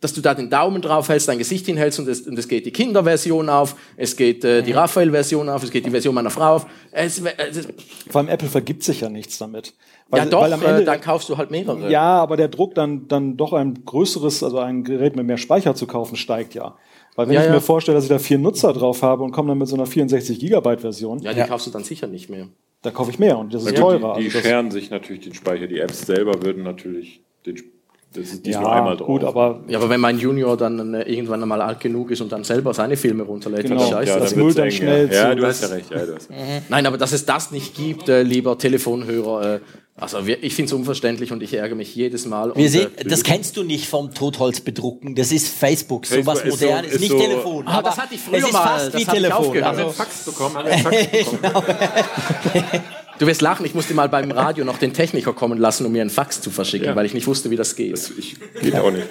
[0.00, 2.64] dass du da den Daumen drauf hältst, dein Gesicht hinhältst und es, und es geht
[2.66, 6.54] die Kinderversion auf, es geht äh, die Raphael-Version auf, es geht die Version meiner Frau
[6.56, 6.66] auf.
[6.90, 7.68] Es, es,
[8.08, 9.74] Vor allem Apple vergibt sich ja nichts damit.
[10.14, 11.90] ja doch, weil am äh, Ende, dann kaufst du halt mehrere.
[11.90, 15.74] ja, aber der Druck dann, dann doch ein größeres, also ein Gerät mit mehr Speicher
[15.74, 16.76] zu kaufen, steigt ja.
[17.16, 17.52] Weil wenn Ja, ich ja.
[17.52, 19.84] mir vorstelle, dass ich da vier Nutzer drauf habe und komme dann mit so einer
[19.86, 22.46] 64 Gigabyte Version, Ja, die kaufst du dann sicher nicht mehr.
[22.82, 24.14] dann kaufe ich mehr und das ist Ja, teurer.
[24.16, 25.66] Die, die Also scheren sich natürlich den Speicher.
[25.66, 27.68] Die Apps selber würden natürlich den, Sp-
[28.12, 29.06] das ist die ja, nur einmal drauf.
[29.06, 32.32] gut, aber Ja, aber wenn mein Junior dann äh, irgendwann einmal alt genug ist und
[32.32, 33.80] dann selber seine Filme runterlädt, Genau.
[33.82, 34.10] dann scheiße.
[34.12, 35.28] ja, das wird's dann schnell ja.
[35.30, 35.90] Ja, du hast ja Das- recht.
[35.90, 36.28] Ja, du hast.
[36.68, 39.60] Nein, aber dass es das nicht gibt, äh, lieber Telefonhörer, äh,
[39.96, 42.54] also wir, ich finde es unverständlich und ich ärgere mich jedes Mal.
[42.56, 45.14] Wir und, sehen, äh, das kennst du nicht vom Totholzbedrucken.
[45.14, 47.64] Das ist Facebook, Facebook sowas ist so- modernes, ist nicht so- Telefon.
[47.68, 49.52] Ah, das hatte ich früher es ist mal, fast das wie ich Telefon.
[49.56, 50.56] einen Also, Fax bekommen?
[50.56, 51.64] Einen Fax bekommen?
[53.20, 56.00] Du wirst lachen, ich musste mal beim Radio noch den Techniker kommen lassen, um mir
[56.00, 56.96] einen Fax zu verschicken, Ja.
[56.96, 57.92] weil ich nicht wusste, wie das geht.
[57.92, 59.06] Das ich, geht auch nicht.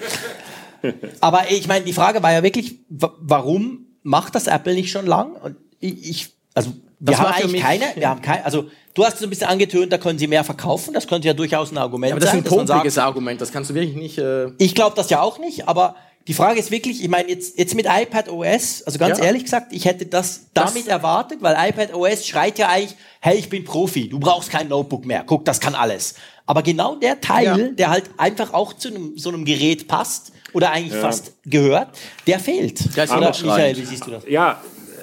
[1.21, 5.05] aber ich meine, die Frage war ja wirklich, wa- warum macht das Apple nicht schon
[5.05, 5.33] lang?
[5.33, 9.05] Und ich, ich also wir Das haben eigentlich mich- keine, wir haben keine, also du
[9.05, 11.77] hast so ein bisschen angetönt, da können sie mehr verkaufen, das könnte ja durchaus ein
[11.77, 12.59] Argument aber das ist sein.
[12.61, 14.17] ein pumpiges Argument, das kannst du wirklich nicht...
[14.17, 15.95] Äh, Ich glaube das ja auch nicht, aber
[16.27, 19.25] die Frage ist wirklich, ich meine, jetzt, jetzt mit iPad OS, also ganz Ja.
[19.25, 23.49] ehrlich gesagt, ich hätte das damit erwartet, weil iPad OS schreit ja eigentlich, hey, ich
[23.49, 26.14] bin Profi, du brauchst kein Notebook mehr, guck, das kann alles.
[26.45, 27.57] Aber genau der Teil, Ja.
[27.57, 31.01] der halt einfach auch zu einem, so einem Gerät passt oder eigentlich Ja.
[31.01, 31.89] fast gehört,
[32.27, 32.80] der fehlt.
[32.81, 33.30] Ist oder.
[33.43, 34.23] Michael, wie siehst du das?
[34.27, 34.61] Ja,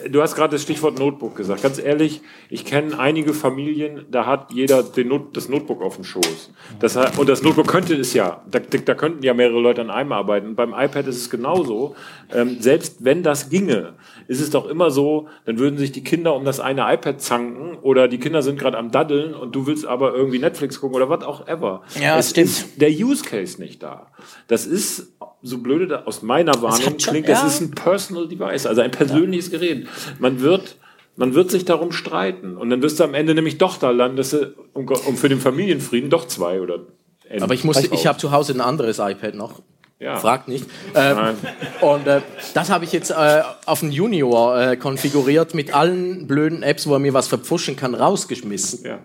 [0.09, 1.63] du hast gerade das Stichwort Notebook gesagt.
[1.63, 6.51] Ganz ehrlich, ich kenne einige Familien, da hat jeder Not, das Notebook auf dem Schoß.
[6.81, 10.13] Das, und das Notebook könnte es ja, da, da könnten ja mehrere Leute an einem
[10.13, 10.55] arbeiten.
[10.55, 11.95] Beim iPad ist es genauso.
[12.35, 13.95] Ähm, selbst wenn das ginge,
[14.29, 17.77] ist es doch immer so, dann würden sich die Kinder um das eine iPad zanken
[17.83, 21.09] oder die Kinder sind gerade am Daddeln und du willst aber irgendwie Netflix gucken oder
[21.09, 21.83] was auch ever.
[22.01, 22.49] Ja, es stimmt.
[22.49, 24.09] ist der Use Case nicht da.
[24.49, 27.35] Das ist, so blöde da aus meiner Wahrnehmung schon- klingt, ja.
[27.41, 29.87] das ist ein Personal Device, also ein persönliches Gerät.
[30.19, 30.77] Man wird,
[31.17, 32.57] man wird sich darum streiten.
[32.57, 35.29] Und dann wirst du am Ende nämlich doch da landen, dass du, um, um für
[35.29, 36.81] den Familienfrieden doch zwei oder
[37.29, 39.63] N aber ich musste, ich habe zu Hause ein anderes iPad noch.
[39.99, 40.19] Ja.
[40.19, 40.67] Fragt nicht.
[40.95, 41.37] Ähm,
[41.81, 42.21] und äh,
[42.53, 46.93] das habe ich jetzt äh, auf den Junior äh, konfiguriert mit allen blöden Apps, wo
[46.93, 48.85] er mir was verpfuschen kann, rausgeschmissen.
[48.85, 48.99] Ja.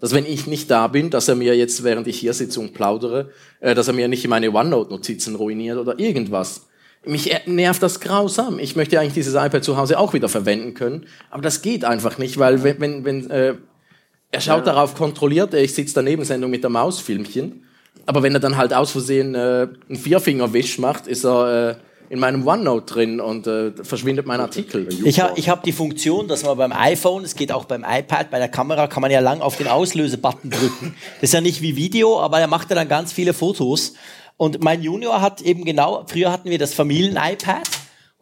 [0.00, 2.74] Dass wenn ich nicht da bin, dass er mir jetzt, während ich hier sitze und
[2.74, 3.30] plaudere,
[3.60, 6.66] äh, dass er mir nicht meine OneNote-Notizen ruiniert oder irgendwas.
[7.04, 8.58] Mich nervt das grausam.
[8.58, 12.18] Ich möchte eigentlich dieses iPad zu Hause auch wieder verwenden können, aber das geht einfach
[12.18, 13.54] nicht, weil wenn, wenn, wenn äh,
[14.32, 17.64] er schaut darauf kontrolliert, ich sitze daneben Sendung mit der Mausfilmchen,
[18.06, 21.74] aber wenn er dann halt aus Versehen äh, einen Vierfingerwisch macht, ist er äh,
[22.12, 24.86] in meinem OneNote drin und äh, verschwindet mein Artikel.
[25.04, 28.30] Ich habe ich hab die Funktion, dass man beim iPhone, es geht auch beim iPad,
[28.30, 30.94] bei der Kamera kann man ja lang auf den Auslöse-Button drücken.
[31.20, 33.94] Das ist ja nicht wie Video, aber er macht ja dann ganz viele Fotos.
[34.36, 37.62] Und mein Junior hat eben genau, früher hatten wir das Familien-iPad.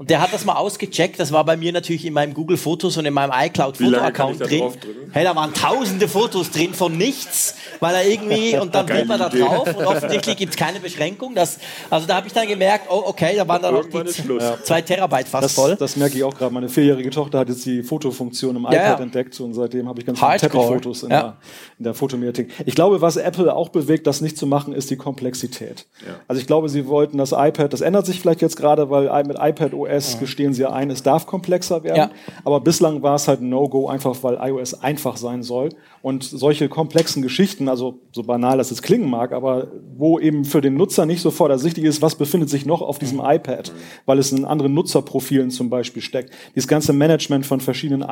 [0.01, 1.21] Und der hat das mal ausgecheckt.
[1.21, 4.73] Das war bei mir natürlich in meinem Google Fotos und in meinem iCloud Foto-Account drin.
[5.13, 9.19] Hey, da waren tausende Fotos drin von nichts, weil er irgendwie, und dann blieb er
[9.19, 9.41] da Idee.
[9.41, 11.35] drauf und offensichtlich gibt's keine Beschränkung.
[11.35, 11.59] Das,
[11.91, 15.29] also da habe ich dann gemerkt, oh, okay, da waren dann noch die zwei Terabyte
[15.29, 15.77] fast Das, voll.
[15.77, 16.55] das merke ich auch gerade.
[16.55, 18.99] Meine vierjährige Tochter hat jetzt die Fotofunktion im iPad ja.
[19.01, 20.39] entdeckt und seitdem habe ich ganz viele.
[20.39, 21.21] Teppichfotos in, Ja.
[21.21, 21.37] der,
[21.79, 22.51] in der Fotomediathek.
[22.65, 25.85] Ich glaube, was Apple auch bewegt, das nicht zu machen, ist die Komplexität.
[26.27, 29.37] Also ich glaube, sie wollten das iPad, das ändert sich vielleicht jetzt gerade, weil mit
[29.39, 31.97] iPad OS gestehen sie ja ein, es darf komplexer werden.
[31.97, 32.11] Ja.
[32.45, 35.71] Aber bislang war es halt ein No-Go, einfach weil iOS einfach sein soll.
[36.03, 40.61] Und solche komplexen Geschichten, also so banal das jetzt klingen mag, aber wo eben für
[40.61, 43.73] den Nutzer nicht sofort ersichtlich ist, was befindet sich noch auf diesem iPad,
[44.07, 46.33] weil es in anderen Nutzerprofilen zum Beispiel steckt.
[46.55, 48.03] Dieses ganze Management von verschiedenen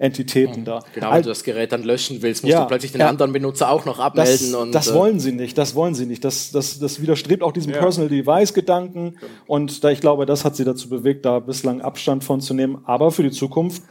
[0.00, 0.80] iCloud-Entitäten da.
[0.94, 2.62] Genau, wenn du das Gerät dann löschen willst, musst Ja.
[2.62, 3.08] du plötzlich den Ja.
[3.08, 4.54] anderen Benutzer auch noch das, abmelden.
[4.54, 6.24] und, das äh, wollen sie nicht, das wollen sie nicht.
[6.24, 9.18] Das, das, das widerstrebt auch diesem Personal Device-Gedanken.
[9.46, 12.82] Und da, ich glaube, das hat sie dazu bewegt, da bislang Abstand von zu nehmen.
[12.84, 13.82] Aber für die Zukunft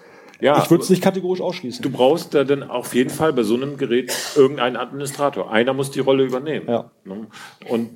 [0.41, 1.81] Ja, ich würde es nicht kategorisch ausschließen.
[1.83, 5.51] Du brauchst da dann auf jeden Fall bei so einem Gerät irgendeinen Administrator.
[5.51, 6.65] Einer muss die Rolle übernehmen.
[6.67, 6.91] Ja.
[7.03, 7.27] Ne?
[7.69, 7.89] Und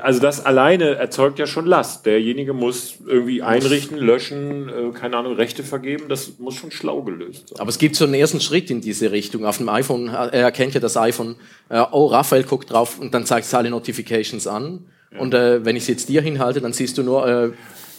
[0.00, 2.06] also das alleine erzeugt ja schon Last.
[2.06, 6.08] Derjenige muss irgendwie einrichten, löschen, äh, keine Ahnung, Rechte vergeben.
[6.08, 7.60] Das muss schon schlau gelöst sein.
[7.60, 9.46] Aber es gibt so einen ersten Schritt in diese Richtung.
[9.46, 11.36] Auf dem iPhone, äh, er erkennt ja das iPhone,
[11.68, 14.86] äh, oh, Raphael guckt drauf und dann zeigt es alle Notifications an.
[15.16, 17.50] Und äh, wenn ich es jetzt dir hinhalte, dann siehst du nur äh,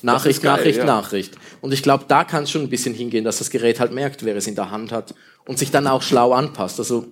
[0.01, 0.85] Nachricht, geil, Nachricht, ja.
[0.85, 1.35] Nachricht.
[1.61, 4.25] Und ich glaube, da kann es schon ein bisschen hingehen, dass das Gerät halt merkt,
[4.25, 6.79] wer es in der Hand hat und sich dann auch schlau anpasst.
[6.79, 7.05] Also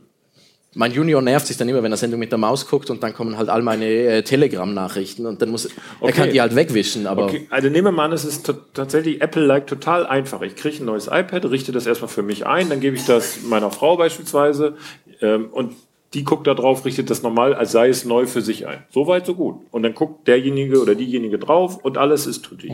[0.76, 3.14] mein Junior nervt sich dann immer, wenn er Sendung mit der Maus guckt und dann
[3.14, 6.12] kommen halt all meine äh, Telegram-Nachrichten und dann muss er Okay.
[6.14, 7.08] kann die halt wegwischen.
[7.08, 10.42] Aber Okay, also nehmen wir mal an, es ist tatsächlich Apple-like total einfach.
[10.42, 13.44] Ich kriege ein neues iPad, richte das erstmal für mich ein, dann gebe ich das
[13.44, 14.76] meiner Frau beispielsweise
[15.22, 15.74] ähm, und
[16.14, 18.84] die guckt da drauf, richtet das normal, als sei es neu für sich ein.
[18.92, 19.62] So weit, so gut.
[19.72, 22.72] Und dann guckt derjenige oder diejenige drauf und alles ist tutti.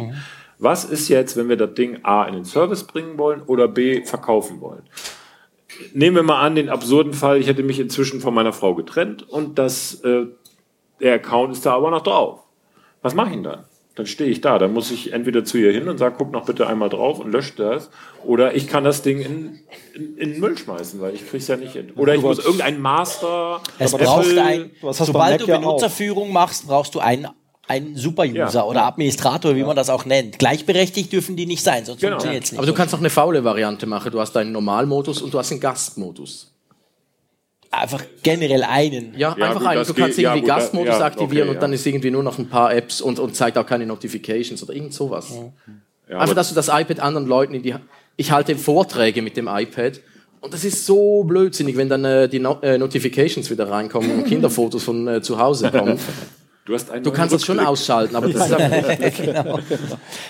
[0.57, 4.03] Was ist jetzt, wenn wir das Ding A in den Service bringen wollen oder B
[4.03, 4.81] verkaufen wollen?
[5.93, 9.27] Nehmen wir mal an, den absurden Fall, ich hätte mich inzwischen von meiner Frau getrennt
[9.27, 10.25] und das, äh,
[10.99, 12.41] der Account ist da aber noch drauf.
[13.01, 13.65] Was mache ich denn dann?
[13.95, 14.59] Dann stehe ich da.
[14.59, 17.31] Dann muss ich entweder zu ihr hin und sage, guck noch bitte einmal drauf und
[17.31, 17.89] löscht das.
[18.23, 19.59] Oder ich kann das Ding in,
[19.93, 21.91] in, in den Müll schmeißen, weil ich kriege es ja nicht hin.
[21.97, 23.61] Oder ich muss irgendein Master.
[23.77, 25.59] Es braucht Apple- ein, du sobald du ja auch.
[25.59, 27.27] Benutzerführung machst, brauchst du einen,
[27.69, 28.63] einen Super-User Ja.
[28.65, 30.39] oder Administrator, wie man das auch nennt.
[30.39, 32.13] Gleichberechtigt dürfen die nicht sein, sonst Genau.
[32.13, 32.59] funktioniert es nicht.
[32.59, 34.11] Aber du kannst auch eine faule Variante machen.
[34.11, 36.51] Du hast einen Normalmodus und du hast einen Gastmodus.
[37.71, 39.13] einfach generell einen.
[39.15, 39.85] Ja, Ja, einfach gut, einen.
[39.85, 41.75] Du kannst geht- ja, irgendwie gut, da- Gastmodus ja, aktivieren okay, und dann ja.
[41.75, 44.93] ist irgendwie nur noch ein paar Apps und, und zeigt auch keine Notifications oder irgend
[44.95, 45.31] sowas.
[46.09, 47.81] Ja, Einfach, dass du das iPad anderen Leuten in die Ha-
[48.15, 49.99] Ich halte Vorträge mit dem iPad
[50.41, 54.23] und das ist so blödsinnig, wenn dann äh, die no äh, Notifications wieder reinkommen und
[54.27, 55.99] Kinderfotos von äh, zu Hause kommen.
[56.65, 59.59] Du, hast einen Du kannst das schon ausschalten, aber das ist einfach, genau.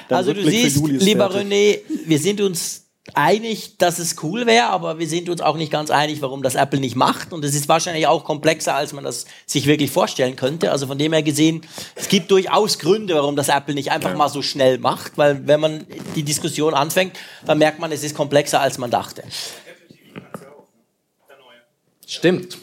[0.09, 1.51] Also du Rückblick siehst, lieber fertig.
[1.51, 5.72] René, wir sind uns einig, dass es cool wäre, aber wir sind uns auch nicht
[5.72, 7.33] ganz einig, warum das Apple nicht macht.
[7.33, 10.72] Und es ist wahrscheinlich auch komplexer, als man das sich wirklich vorstellen könnte.
[10.72, 11.61] Also von dem her gesehen,
[11.95, 15.59] es gibt durchaus Gründe, warum das Apple nicht einfach mal so schnell macht, weil wenn
[15.59, 15.85] man
[16.16, 19.24] die Diskussion anfängt, dann merkt man, es ist komplexer, als man dachte.
[22.06, 22.58] stimmt.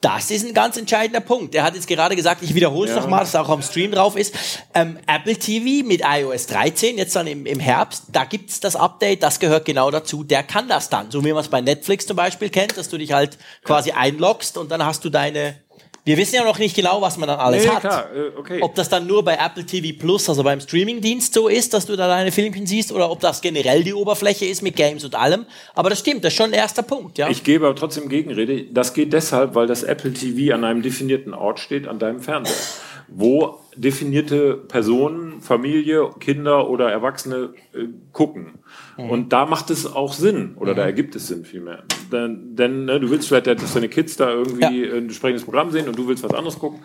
[0.00, 1.56] Das ist ein ganz entscheidender Punkt.
[1.56, 3.00] Er hat jetzt gerade gesagt, ich wiederhole es Ja.
[3.02, 4.32] nochmal, dass es auch am Stream drauf ist.
[4.72, 9.24] Ähm, Apple TV mit iOS 13, jetzt dann im, im Herbst, da gibt's das Update,
[9.24, 10.22] das gehört genau dazu.
[10.22, 12.96] Der kann das dann, so wie man es bei Netflix zum Beispiel kennt, dass du
[12.96, 15.56] dich halt quasi einloggst und dann hast du deine.
[16.08, 17.80] Wir wissen ja noch nicht genau, was man dann alles Nee, hat.
[17.80, 18.62] klar, äh, okay.
[18.62, 21.96] Ob das dann nur bei Apple TV Plus, also beim Streamingdienst so ist, dass du
[21.96, 25.44] da deine Filmchen siehst, oder ob das generell die Oberfläche ist mit Games und allem.
[25.74, 27.28] Aber das stimmt, das ist schon ein erster Punkt, ja.
[27.28, 28.64] Ich gebe aber trotzdem Gegenrede.
[28.72, 32.56] Das geht deshalb, weil das Apple TV an einem definierten Ort steht, an deinem Fernseher.
[33.08, 38.57] Wo definierte Personen, Familie, Kinder oder Erwachsene äh, gucken.
[38.98, 41.84] Und da macht es auch Sinn, oder da ergibt es Sinn vielmehr.
[42.10, 45.86] Denn, denn ne, du willst vielleicht, dass deine Kids da irgendwie ein entsprechendes Programm sehen
[45.88, 46.80] und du willst was anderes gucken.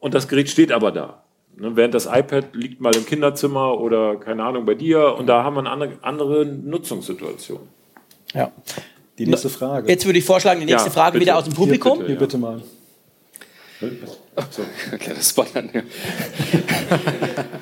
[0.00, 1.22] Und das Gerät steht aber da.
[1.56, 5.44] Ne, während das iPad liegt mal im Kinderzimmer oder keine Ahnung bei dir und da
[5.44, 7.60] haben wir eine andere, andere Nutzungssituation.
[8.34, 8.50] ja.
[9.16, 9.88] Die nächste Frage.
[9.88, 11.20] Jetzt würde ich vorschlagen, die nächste Ja, Frage bitte.
[11.26, 11.98] wieder aus dem Publikum.
[11.98, 12.60] Hier, Hier bitte mal.
[14.50, 14.64] So.
[14.98, 15.82] Kleiner Spot an, ja.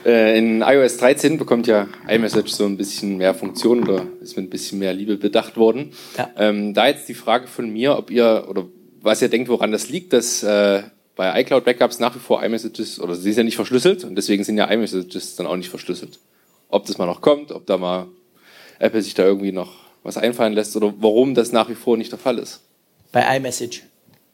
[0.10, 4.46] äh, in iOS 13 bekommt ja iMessage so ein bisschen mehr Funktion oder ist mit
[4.46, 5.92] ein bisschen mehr Liebe bedacht worden.
[6.16, 6.30] Ja.
[6.36, 8.66] Ähm, da jetzt die Frage von mir, ob ihr oder
[9.00, 10.82] was ihr denkt, woran das liegt, dass äh,
[11.16, 14.44] bei iCloud Backups nach wie vor iMessages, oder sie sind ja nicht verschlüsselt und deswegen
[14.44, 16.18] sind ja iMessages dann auch nicht verschlüsselt.
[16.68, 18.06] Ob das mal noch kommt, ob da mal
[18.78, 22.12] Apple sich da irgendwie noch was einfallen lässt oder warum das nach wie vor nicht
[22.12, 22.60] der Fall ist.
[23.12, 23.82] Bei iMessage.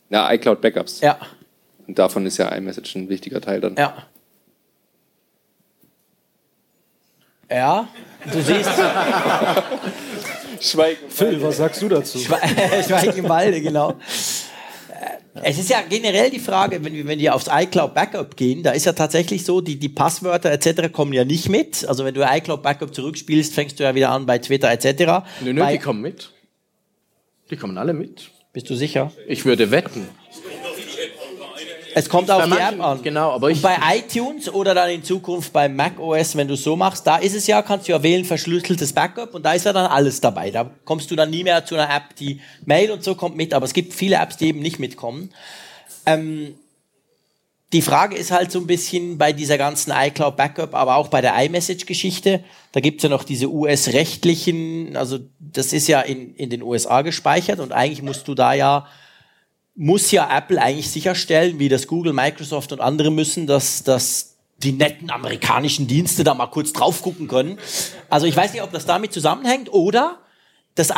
[0.08, 1.00] Na, iCloud Backups.
[1.00, 1.18] Ja,
[1.89, 3.75] Und davon ist ja iMessage ein wichtiger Teil dann.
[3.76, 4.07] ja.
[7.50, 7.89] Ja,
[8.31, 8.68] du siehst,
[10.60, 10.99] Schweigen.
[11.08, 12.18] Phil, was sagst du dazu?
[12.86, 13.92] Schweigen im Walde, genau.
[15.33, 18.62] Äh, Es ist ja generell die Frage, wenn wir, wenn wir aufs iCloud Backup gehen,
[18.62, 20.92] da ist ja tatsächlich so, die, die Passwörter etc.
[20.92, 21.89] kommen ja nicht mit.
[21.89, 25.25] Also wenn du iCloud Backup zurückspielst, fängst du ja wieder an bei Twitter etc.
[25.41, 26.31] Nö, nö, bei, die kommen mit.
[27.50, 28.31] Die kommen alle mit.
[28.52, 29.10] Bist du sicher?
[29.26, 30.07] Ich würde wetten.
[31.99, 33.02] Es kommt auf die App an.
[33.02, 36.62] genau, aber ich- Und bei iTunes oder dann in Zukunft bei macOS, wenn du es
[36.62, 39.65] so machst, da ist es ja, kannst du ja wählen, verschlüsseltes Backup und da ist
[39.65, 40.51] ja dann alles dabei.
[40.51, 43.52] Da kommst du dann nie mehr zu einer App, die Mail und so kommt mit,
[43.55, 45.31] aber es gibt viele Apps, die eben nicht mitkommen.
[46.07, 46.55] Ähm,
[47.75, 51.20] die Frage ist halt so ein bisschen bei dieser ganzen iCloud Backup, aber auch bei
[51.20, 56.62] der iMessage-Geschichte, da gibt's ja noch diese US-rechtlichen, also das ist ja in, in den
[56.62, 58.86] USA gespeichert und eigentlich musst du da ja
[59.78, 64.73] muss ja Apple eigentlich sicherstellen, wie das Google, Microsoft und andere müssen, dass, dass die
[64.73, 67.60] netten amerikanischen Dienste da mal kurz drauf gucken können.
[68.10, 70.18] Also ich weiß nicht, ob das damit zusammenhängt oder
[70.74, 70.90] das,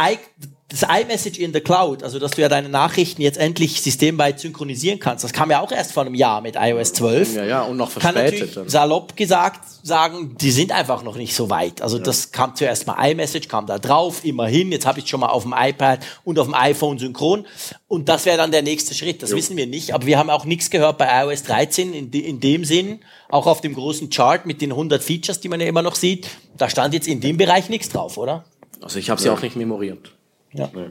[0.70, 4.98] das iMessage in the Cloud, also dass du ja deine Nachrichten jetzt endlich systemweit synchronisieren
[5.00, 5.24] kannst.
[5.24, 7.34] Das kam ja auch erst vor einem Jahr mit iOS 12.
[7.36, 8.56] Ja, ja, und noch Kann verspätet.
[8.56, 8.68] dann.
[8.68, 11.82] salopp gesagt sagen, die sind einfach noch nicht so weit.
[11.82, 14.70] Also das kam zuerst mal iMessage, kam da drauf, immerhin.
[14.72, 17.46] Jetzt habe ich schon mal auf dem iPad und auf dem iPhone synchron.
[17.88, 19.22] Und das wäre dann der nächste Schritt.
[19.22, 19.92] Das wissen wir nicht.
[19.94, 23.00] Aber wir haben auch nichts gehört bei iOS 13 in, de, in dem Sinn.
[23.28, 26.28] Auch auf dem großen Chart mit den 100 Features, die man ja immer noch sieht.
[26.56, 28.44] Da stand jetzt in dem Bereich nichts drauf, oder?
[28.82, 29.34] Also ich habe sie Ja.
[29.34, 30.12] auch nicht memoriert.
[30.52, 30.68] Ja.
[30.74, 30.90] Nee.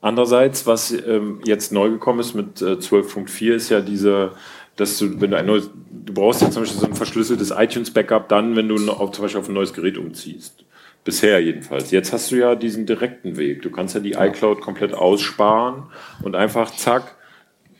[0.00, 4.32] Andererseits, was ähm, jetzt neu gekommen ist mit äh, 12.4, ist ja diese,
[4.76, 8.28] dass du, wenn du ein neues, du brauchst ja zum Beispiel so ein verschlüsseltes iTunes-Backup
[8.28, 10.64] dann, wenn du auf, zum Beispiel auf ein neues Gerät umziehst.
[11.04, 11.90] Bisher jedenfalls.
[11.90, 13.62] Jetzt hast du ja diesen direkten Weg.
[13.62, 15.84] Du kannst ja die iCloud komplett aussparen
[16.22, 17.16] und einfach zack,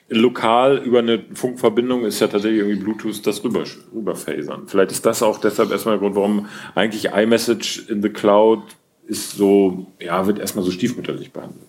[0.08, 3.64] lokal über eine Funkverbindung ist ja tatsächlich irgendwie Bluetooth das rüber,
[3.94, 4.66] rüberphasern.
[4.66, 8.62] Vielleicht ist das auch deshalb erstmal der Grund, warum eigentlich iMessage in the Cloud
[9.08, 11.66] ist so, ja, wird erstmal so stiefmütterlich behandelt.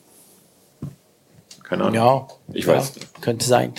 [1.64, 1.96] Keine Ahnung.
[1.96, 2.28] Ja.
[2.54, 2.94] Ich ja, weiß.
[3.22, 3.74] Könnte sein.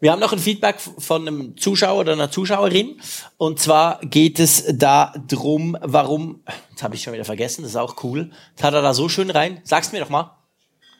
[0.00, 3.00] Wir haben noch ein Feedback von einem Zuschauer oder einer Zuschauerin.
[3.38, 7.76] Und zwar geht es da drum, warum, jetzt habe ich schon wieder vergessen, das ist
[7.76, 8.30] auch cool.
[8.56, 9.60] Das hat er da so schön rein.
[9.64, 10.36] Sag's mir doch mal.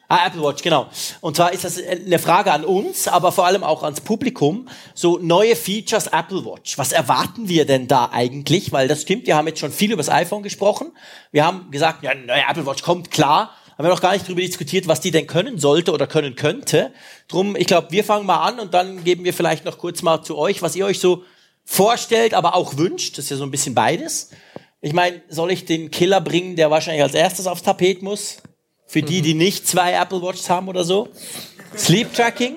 [0.09, 0.87] Ah, Apple Watch, genau.
[1.19, 4.69] Und zwar ist das eine Frage an uns, aber vor allem auch ans Publikum.
[4.93, 6.77] So neue Features Apple Watch.
[6.77, 8.71] Was erwarten wir denn da eigentlich?
[8.71, 10.93] Weil das stimmt, wir haben jetzt schon viel über das iPhone gesprochen.
[11.31, 13.51] Wir haben gesagt, ja, neue Apple Watch kommt, klar.
[13.73, 16.35] Aber wir haben noch gar nicht darüber diskutiert, was die denn können sollte oder können
[16.35, 16.93] könnte.
[17.27, 20.23] Drum, ich glaube, wir fangen mal an und dann geben wir vielleicht noch kurz mal
[20.23, 21.23] zu euch, was ihr euch so
[21.65, 23.17] vorstellt, aber auch wünscht.
[23.17, 24.31] Das ist ja so ein bisschen beides.
[24.79, 28.37] Ich meine, soll ich den Killer bringen, der wahrscheinlich als erstes aufs Tapet muss?
[28.87, 31.09] Für die, die nicht zwei Apple Watches haben oder so.
[31.75, 32.55] Sleep Tracking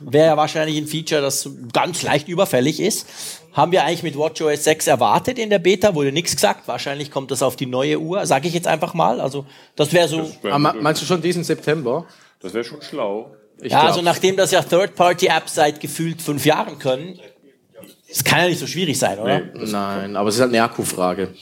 [0.00, 3.06] wäre ja wahrscheinlich ein Feature, das ganz leicht überfällig ist.
[3.52, 5.94] Haben wir eigentlich mit WatchOS 6 erwartet in der Beta?
[5.94, 6.66] Wurde nichts gesagt.
[6.66, 9.20] Wahrscheinlich kommt das auf die neue Uhr, sage ich jetzt einfach mal.
[9.20, 9.46] Also
[9.76, 10.30] das wäre so.
[10.44, 12.06] Ah, me- meinst du schon diesen September?
[12.40, 13.30] Das wäre schon schlau.
[13.62, 13.90] Ich ja, glaub.
[13.90, 17.18] also nachdem das ja Third-Party-Apps seit gefühlt fünf Jahren können,
[18.08, 19.40] das kann ja nicht so schwierig sein, oder?
[19.54, 21.34] Nein, aber es ist halt eine Akkufrage.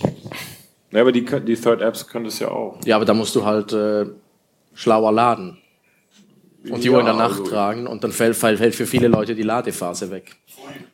[0.93, 2.79] Ja, aber die, die Third Apps können das ja auch.
[2.85, 4.07] Ja, aber da musst du halt äh,
[4.75, 5.59] schlauer laden.
[6.71, 9.09] Und die Ja, Uhr in der Nacht also- tragen und dann fällt, fällt, für viele
[9.09, 10.37] Leute die Ladephase weg.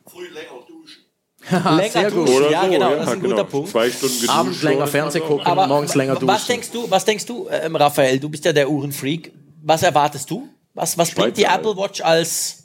[0.07, 1.03] Früh länger duschen.
[1.77, 2.27] Länger sehr gut.
[2.27, 3.35] duschen, Oder ja so, genau, ja, das ist ein genau.
[3.35, 3.69] guter Punkt.
[3.69, 4.29] Zwei Stunden geduscht.
[4.37, 6.27] Abends länger Fernseh also- gucken, morgens länger duschen.
[6.27, 9.31] was denkst du, was denkst du, ähm, Raphael, du bist ja der Uhrenfreak.
[9.63, 10.47] Was erwartest du?
[10.73, 12.63] Was, was bringt die Apple Watch als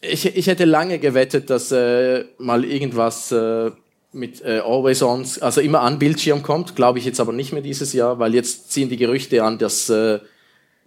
[0.00, 3.70] Ich, ich hätte lange gewettet, dass äh, mal irgendwas äh,
[4.12, 6.76] mit äh, Always On, also immer an Bildschirm kommt.
[6.76, 9.88] Glaube ich jetzt aber nicht mehr dieses Jahr, weil jetzt ziehen die Gerüchte an, dass
[9.88, 10.20] äh,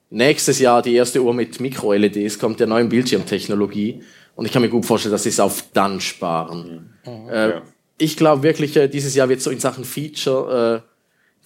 [0.10, 4.04] nächstes Jahr die erste Uhr mit Micro-LEDs kommt, der neuen Bildschirmtechnologie.
[4.36, 6.94] Und ich kann mir gut vorstellen, dass sie es auf dann sparen.
[7.06, 7.62] Äh, Ja.
[7.98, 10.95] Ich glaube wirklich, äh, dieses Jahr wird so in Sachen Feature äh,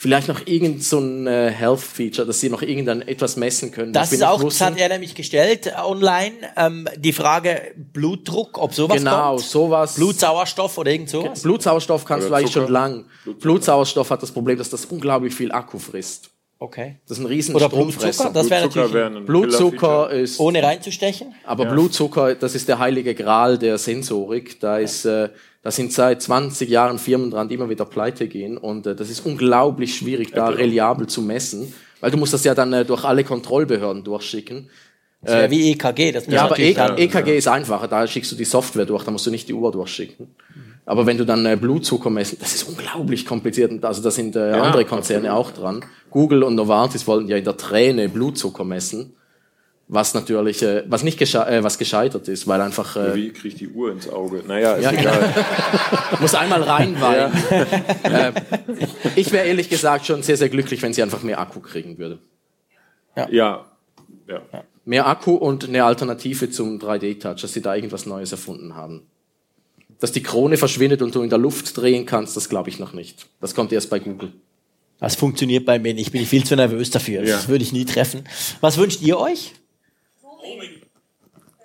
[0.01, 3.91] vielleicht noch irgend so ein äh, Health-Feature, dass sie noch irgendein etwas messen können.
[3.91, 6.31] Das ist auch, das hat er nämlich gestellt äh, online.
[6.55, 9.41] Ähm, die Frage Blutdruck, ob sowas Genau, kommt.
[9.41, 9.95] sowas.
[9.95, 11.41] Blutsauerstoff oder irgend sowas.
[11.43, 12.65] Blutsauerstoff kannst Oder du eigentlich Zucker.
[12.65, 13.05] schon lang.
[13.41, 16.31] Blutsauerstoff hat das Problem, dass das unglaublich viel Akku frisst.
[16.61, 16.97] Okay.
[17.07, 17.69] Das ist ein riesen Oder.
[17.69, 21.33] Blutzucker, das wäre Blutzucker natürlich, wäre ein Blutzucker ist, ohne reinzustechen.
[21.45, 24.59] aber Blutzucker, das ist der heilige Gral der Sensorik.
[24.59, 25.29] Da ist, äh,
[25.63, 28.57] da sind seit 20 Jahren Firmen dran, die immer wieder pleite gehen.
[28.57, 31.73] Und äh, das ist unglaublich schwierig, da reliabel zu messen.
[32.01, 34.69] Weil du musst das ja dann äh, durch alle Kontrollbehörden durchschicken.
[35.21, 36.11] Das wäre wie EKG.
[36.13, 39.03] Das muss Ja, aber E- dann- EKG ist einfacher, da schickst du die Software durch,
[39.03, 40.33] da musst du nicht die Uhr durchschicken.
[40.85, 43.71] Aber wenn du dann äh, Blutzucker messen, das ist unglaublich kompliziert.
[43.71, 45.85] Und Also da sind äh, andere Konzerne auch dran.
[46.09, 49.13] Google und Novartis wollten ja in der Träne Blutzucker messen,
[49.87, 53.47] was natürlich, äh, was nicht gesche äh, was gescheitert ist, weil einfach äh, Wie kriege
[53.49, 54.43] ich die Uhr ins Auge?
[54.47, 55.33] Naja, ist Ja, egal.
[56.19, 57.33] muss einmal reinweinen.
[58.03, 58.31] äh,
[59.15, 62.19] ich wäre ehrlich gesagt schon sehr, sehr glücklich, wenn sie einfach mehr Akku kriegen würde.
[63.15, 63.27] Ja.
[64.27, 64.63] ja.
[64.85, 69.03] Mehr Akku und eine Alternative zum 3D-Touch, dass sie da irgendwas Neues erfunden haben.
[69.99, 72.93] Dass die Krone verschwindet und du in der Luft drehen kannst, das glaube ich noch
[72.93, 73.27] nicht.
[73.41, 74.31] Das kommt erst bei Google.
[74.99, 76.07] Das funktioniert bei mir nicht.
[76.07, 77.21] Ich bin viel zu nervös dafür.
[77.21, 77.47] Das Ja.
[77.47, 78.23] würde ich nie treffen.
[78.61, 79.53] Was wünscht ihr euch?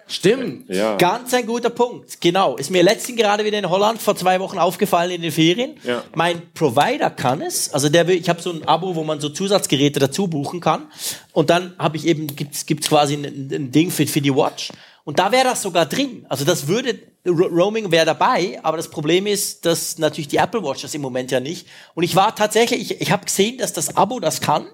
[0.07, 0.69] Stimmt.
[0.69, 0.97] Ja.
[0.97, 2.21] Ganz ein guter Punkt.
[2.21, 2.57] Genau.
[2.57, 5.77] Ist mir letztens gerade wieder in Holland vor zwei Wochen aufgefallen in den Ferien.
[5.83, 6.05] Ja.
[6.15, 7.73] Mein Provider kann es.
[7.73, 10.87] Also der will, ich habe so ein Abo, wo man so Zusatzgeräte dazu buchen kann.
[11.33, 14.71] Und dann habe ich eben, gibt's gibt's quasi ein, ein Ding für, für die Watch.
[15.05, 16.25] Und da wäre das sogar drin.
[16.29, 20.63] Also das würde, Ro- Roaming wäre dabei, aber das Problem ist, dass natürlich die Apple
[20.63, 21.67] Watch das im Moment ja nicht.
[21.95, 24.67] Und ich war tatsächlich, ich, ich habe gesehen, dass das Abo das kann.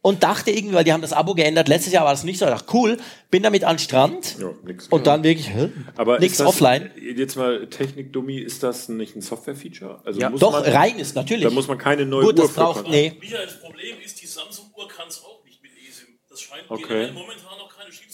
[0.00, 2.44] und dachte irgendwie, weil die haben das Abo geändert, letztes Jahr war das nicht so,
[2.44, 2.98] ich dachte, cool,
[3.32, 4.36] bin damit an den Strand
[4.90, 5.70] und dann wirklich, hä?
[5.96, 6.92] Aber nix das, offline.
[7.16, 10.00] Jetzt mal Technik-Dummy, ist das nicht ein Software-Feature?
[10.04, 10.30] Also Ja.
[10.30, 11.42] muss Doch, man, rein ist natürlich.
[11.44, 13.12] Da muss man keine neue Gut, Uhr das braucht- nee.
[13.20, 16.06] Michael, das Problem ist, die Samsung-Uhr kann es auch nicht mit eSIM.
[16.30, 17.10] Das scheint Okay.
[17.12, 18.07] momentan noch keine für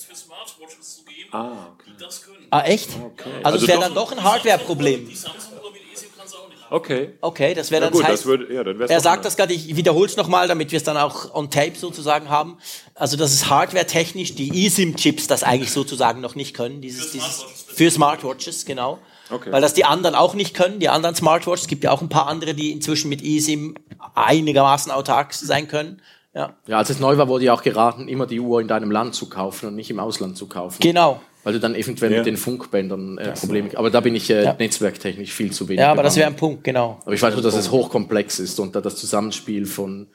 [0.47, 1.91] Smartwatches zu geben, Ah, okay.
[1.99, 2.47] die das können.
[2.51, 2.91] Ah, echt?
[2.91, 3.11] Also,
[3.43, 5.09] Also es wäre dann doch ein Hardware-Problem.
[5.09, 6.59] Die Samsung-Uhr mit eSIM kann es auch nicht.
[6.71, 7.13] Okay.
[7.21, 9.23] Okay, das wäre dann gut, das das heißt, würde- ja, dann er sagt mal.
[9.25, 12.59] das gerade, ich wiederhole es nochmal, damit wir es dann auch on tape sozusagen haben.
[12.95, 16.81] Also das ist hardware-technisch die eSIM-Chips das eigentlich sozusagen noch nicht können.
[16.81, 18.99] Dieses, dieses, für Smartwatches, genau.
[19.31, 19.51] Okay.
[19.51, 21.63] Weil das die anderen auch nicht können, die anderen Smartwatches.
[21.63, 23.75] Es gibt ja auch ein paar andere, die inzwischen mit eSIM
[24.15, 26.01] einigermaßen autark sein können.
[26.35, 26.57] Ja.
[26.67, 29.15] Ja, als es neu war, wurde ja auch geraten, immer die Uhr in deinem Land
[29.15, 30.79] zu kaufen und nicht im Ausland zu kaufen.
[30.81, 31.21] Genau.
[31.45, 32.19] Weil du dann eventuell Ja.
[32.19, 34.55] mit den Funkbändern äh, Probleme Aber da bin ich äh, Ja.
[34.59, 35.81] netzwerktechnisch viel zu wenig.
[35.81, 36.99] Ja, aber das wäre ein Punkt, genau.
[37.05, 40.09] Aber ich weiß nur, dass es hochkomplex ist und da das Zusammenspiel von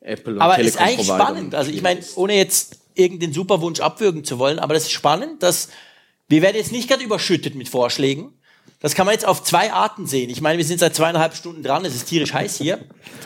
[0.00, 1.54] Apple und Aber es ist eigentlich spannend.
[1.54, 5.68] Also ich meine, ohne jetzt irgendeinen Superwunsch abwürgen zu wollen, aber das ist spannend, dass
[6.28, 8.32] wir werden jetzt nicht gerade überschüttet mit Vorschlägen.
[8.82, 10.28] Das kann man jetzt auf zwei Arten sehen.
[10.28, 12.78] Ich meine, wir sind seit zweieinhalb Stunden dran, es ist tierisch heiß hier.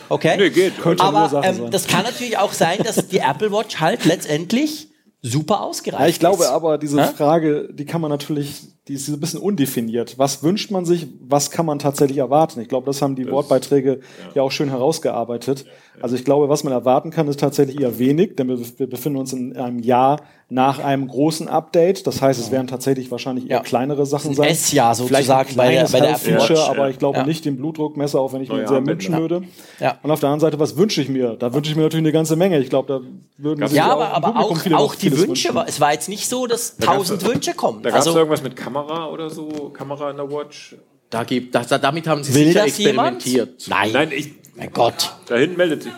[0.09, 0.37] Okay?
[0.37, 0.79] Nee, geht.
[0.81, 4.89] Könnte Aber ähm, das kann natürlich auch sein, dass die Apple Watch halt letztendlich
[5.23, 6.51] super ausgereift Ja, ich glaube ist.
[6.51, 7.03] aber, diese?
[7.15, 10.17] Frage, die kann man natürlich, die ist ein bisschen undefiniert.
[10.17, 12.61] Was wünscht man sich, was kann man tatsächlich erwarten?
[12.61, 14.01] Ich glaube, das haben die Wortbeiträge
[14.35, 14.43] ja.
[14.43, 15.65] auch schön herausgearbeitet.
[16.01, 19.19] Also ich glaube, was man erwarten kann, ist tatsächlich eher wenig, denn wir, wir befinden
[19.19, 22.07] uns in einem Jahr nach einem großen Update.
[22.07, 23.63] Das heißt, es werden tatsächlich wahrscheinlich eher Ja.
[23.63, 24.49] kleinere Sachen Ein sein.
[24.51, 27.27] S-Jahr sozusagen bei der- bei der Feature, aber ich glaube Ja.
[27.27, 29.43] nicht den Blutdruckmesser, auch wenn ich mir sehr wünschen würde.
[29.81, 29.99] Ja.
[30.03, 31.35] Und auf der anderen Seite, was wünsche ich mir?
[31.37, 32.61] Da wünsche ich mir natürlich eine ganze Menge.
[32.61, 33.01] Ich glaube, da
[33.43, 35.55] würden sich ja, auch aber, im aber auch, viele auch die Wünsche, wünschen.
[35.57, 37.83] war, es war jetzt nicht so, dass tausend Wünsche kommen.
[37.83, 39.71] Da gab es also, irgendwas mit Kamera oder so?
[39.71, 40.77] Kamera in der Watch?
[41.11, 43.17] Da gibt, da, da- damit haben sie will sicher das jemand?
[43.17, 43.69] experimentiert.
[43.69, 44.33] Nein, Nein, ich.
[44.57, 45.13] mein Gott.
[45.27, 45.93] Da hinten meldet sich.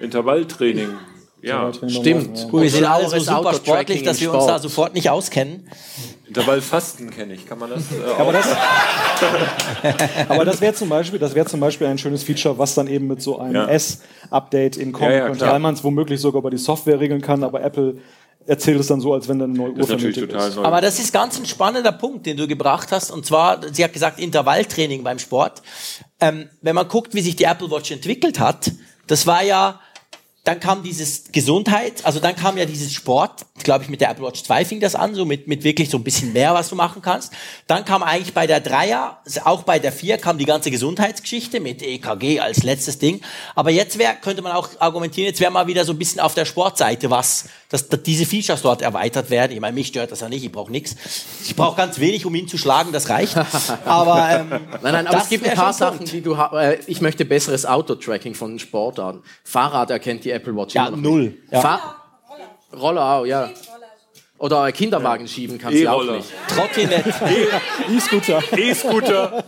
[0.00, 0.88] Intervalltraining.
[1.42, 1.70] Ja.
[1.88, 2.38] Stimmt.
[2.38, 2.46] Ja.
[2.48, 5.68] Gut, wir sind alle so Schlaueres super sportlich, dass wir uns da sofort nicht auskennen.
[6.26, 7.46] Intervallfasten kenne ich.
[7.46, 7.82] Kann man das?
[7.92, 8.32] Äh, Aber auch?
[8.32, 8.48] das,
[10.28, 13.06] aber das wäre zum Beispiel, das wäre zum Beispiel ein schönes Feature, was dann eben
[13.06, 13.66] mit so einem Ja.
[13.68, 17.20] S-Update in kommen Ja, ja, könnte, weil man es womöglich sogar über die Software regeln
[17.20, 17.44] kann.
[17.44, 17.98] Aber Apple
[18.46, 20.56] erzählt es dann so, als wenn da eine neue Uhr das ist vernünftig total ist.
[20.56, 20.64] neu.
[20.64, 23.10] Aber das ist ganz ein spannender Punkt, den du gebracht hast.
[23.10, 25.62] Und zwar, sie hat gesagt, Intervalltraining beim Sport.
[26.20, 28.70] Ähm, wenn man guckt, wie sich die Apple Watch entwickelt hat,
[29.06, 29.80] das war ja,
[30.44, 34.26] dann kam dieses Gesundheit, also dann kam ja dieses Sport, glaube ich, mit der Apple
[34.26, 36.76] Watch 2 fing das an, so mit, mit wirklich so ein bisschen mehr, was du
[36.76, 37.32] machen kannst.
[37.66, 41.82] Dann kam eigentlich bei der 3er, auch bei der 4 kam die ganze Gesundheitsgeschichte mit
[41.82, 43.22] EKG als letztes Ding.
[43.54, 46.34] Aber jetzt wär, könnte man auch argumentieren, jetzt wäre mal wieder so ein bisschen auf
[46.34, 49.52] der Sportseite was, dass, dass diese Features dort erweitert werden.
[49.52, 50.94] Ich meine, mich stört das ja nicht, ich brauche nichts.
[51.42, 53.34] Ich brauche ganz wenig, um ihn zu schlagen, das reicht.
[53.86, 54.48] Aber, ähm,
[54.82, 58.34] Nein, nein, aber es gibt ein paar Sachen, die du äh, Ich möchte besseres Autotracking
[58.34, 59.22] von Sportarten.
[59.42, 61.22] Fahrrad erkennt die Apple Watch Ja, immer noch null.
[61.22, 61.52] Nicht.
[61.52, 61.60] Ja.
[61.60, 62.00] Fahr
[62.74, 63.50] Roller auch, ja.
[64.38, 66.16] Oder Kinderwagen schieben kann sie auch E-Roller.
[66.16, 66.28] nicht.
[66.48, 67.06] Trottinett,
[67.96, 68.42] E-Scooter.
[68.58, 69.44] E-Scooter.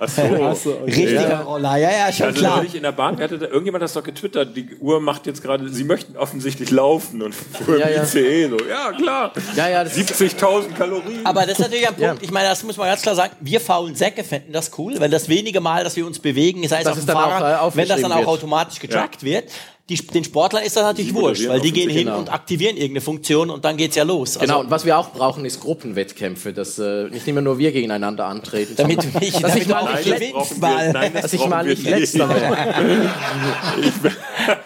[0.00, 0.22] Ach so.
[0.22, 0.84] Achso, okay.
[0.84, 2.64] richtiger Roller, ja, ja, schon Also klar.
[2.72, 5.68] in der Bahn, hatte da, irgendjemand hat das doch getwittert, die Uhr macht jetzt gerade,
[5.68, 8.02] sie möchten offensichtlich laufen und fuhr Ja, im ja.
[8.02, 8.56] ICE so.
[8.68, 9.32] Ja, klar.
[9.54, 11.24] Ja, ja, das 70.000 Kalorien.
[11.24, 12.16] Aber das ist natürlich ein Punkt, Ja.
[12.20, 15.10] ich meine, das muss man ganz klar sagen, wir faulen Säcke fänden das cool, weil
[15.10, 17.72] das wenige Mal, dass wir uns bewegen, sei es Dass auf dem dann auch, Fahrrad,
[17.72, 19.50] äh, wenn das dann auch automatisch getrackt wird,
[19.88, 22.18] die, den Sportlern ist das natürlich Die wurscht, weil die gehen hin genau.
[22.18, 24.36] und aktivieren irgendeine Funktion und dann geht's ja los.
[24.36, 27.70] Also, Genau, und was wir auch brauchen, ist Gruppenwettkämpfe, dass äh, nicht immer nur wir
[27.70, 28.74] gegeneinander antreten.
[28.76, 30.92] Damit nicht, dass damit ich mal nicht mal.
[30.92, 33.10] nein, das dass ich mal nicht letzter werde.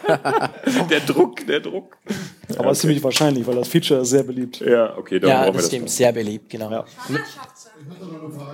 [0.90, 1.98] der Druck, der Druck.
[2.56, 4.60] Aber ist ziemlich wahrscheinlich, weil das Feature ist sehr beliebt.
[4.60, 5.66] Ja, okay, dann Ja, brauchen wir das das.
[5.70, 6.70] stimmt, sehr beliebt, genau.
[6.70, 6.84] Ja.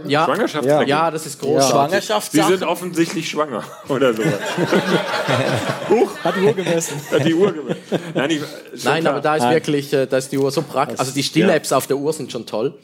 [0.06, 0.88] Ja, Schwangerschaftstracking.
[0.88, 1.66] ja, das ist großartig.
[1.66, 1.72] Sie
[2.06, 2.58] Schwangerschaftssachen.
[2.58, 4.22] sind offensichtlich schwanger oder so.
[6.24, 7.00] Hat die Uhr gemessen.
[7.10, 7.80] Hat die Uhr gemessen.
[8.14, 8.40] Nein, ich,
[8.84, 9.14] Nein, klar.
[9.14, 10.98] aber da ist wirklich, äh, da ist die Uhr so praktisch.
[10.98, 12.74] Also die Still-Apps auf der Uhr sind schon toll.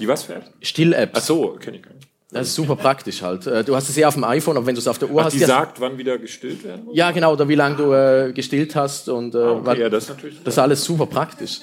[0.00, 0.50] Die was fährt?
[0.62, 1.12] Still-Apps.
[1.18, 2.08] Ach so, kenne ich gar nicht.
[2.32, 3.46] Das ist super praktisch halt.
[3.46, 5.20] Äh, Du hast es ja auf dem iPhone, aber wenn du es auf der Uhr
[5.20, 6.96] Ach, hast, die ja, sagt, wann wieder gestillt werden muss?
[6.96, 10.04] ja genau, oder wie lange du äh, gestillt hast und äh, Okay, wann- ja, das
[10.04, 10.42] ist natürlich.
[10.42, 11.60] das ist alles super praktisch.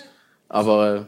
[0.48, 1.02] Aber äh,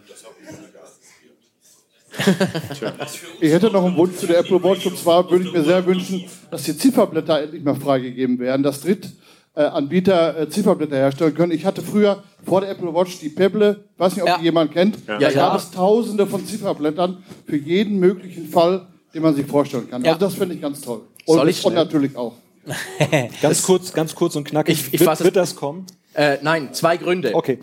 [3.40, 5.86] Ich hätte noch einen Wunsch zu der Apple Watch und zwar würde ich mir sehr
[5.86, 11.52] wünschen, dass die Zifferblätter endlich mal freigegeben werden, dass Drittanbieter äh, Zifferblätter herstellen können.
[11.52, 14.38] Ich hatte früher vor der Apple Watch die Pebble, weiß nicht, ob Ja.
[14.38, 14.98] die jemand kennt.
[15.08, 15.18] Ja.
[15.20, 15.56] Da gab ja.
[15.58, 20.04] es tausende von Zifferblättern für jeden möglichen Fall, den man sich vorstellen kann.
[20.04, 20.14] Ja.
[20.14, 21.02] Also das finde ich ganz toll.
[21.26, 22.34] Soll Und, ich und natürlich auch.
[23.44, 24.88] Ganz kurz, ganz kurz und knackig.
[24.88, 25.86] Ich- ich wird, wird das kommen?
[26.16, 27.36] äh, nein, zwei Gründe.
[27.36, 27.60] Okay.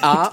[0.00, 0.30] A,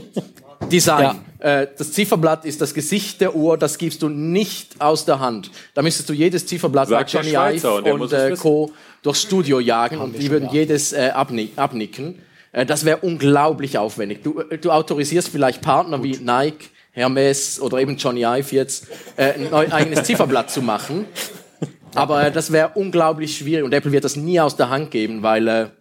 [0.70, 1.20] Design.
[1.38, 5.50] Äh, das Zifferblatt ist das Gesicht der Uhr, das gibst du nicht aus der Hand.
[5.74, 8.34] Da müsstest du jedes Zifferblatt bei der Johnny Ive und und äh.
[8.34, 8.72] Co.
[9.02, 12.18] durchs Studio jagen und die würden jedes äh, abni abnicken.
[12.52, 14.22] Äh, das wäre unglaublich aufwendig.
[14.22, 18.86] Du, du autorisierst vielleicht Partner wie Nike, Hermes oder eben Johnny Ive jetzt,
[19.16, 21.04] äh, ein eigenes Zifferblatt zu machen.
[21.94, 25.22] Aber äh, das wäre unglaublich schwierig und Apple wird das nie aus der Hand geben,
[25.22, 25.72] weil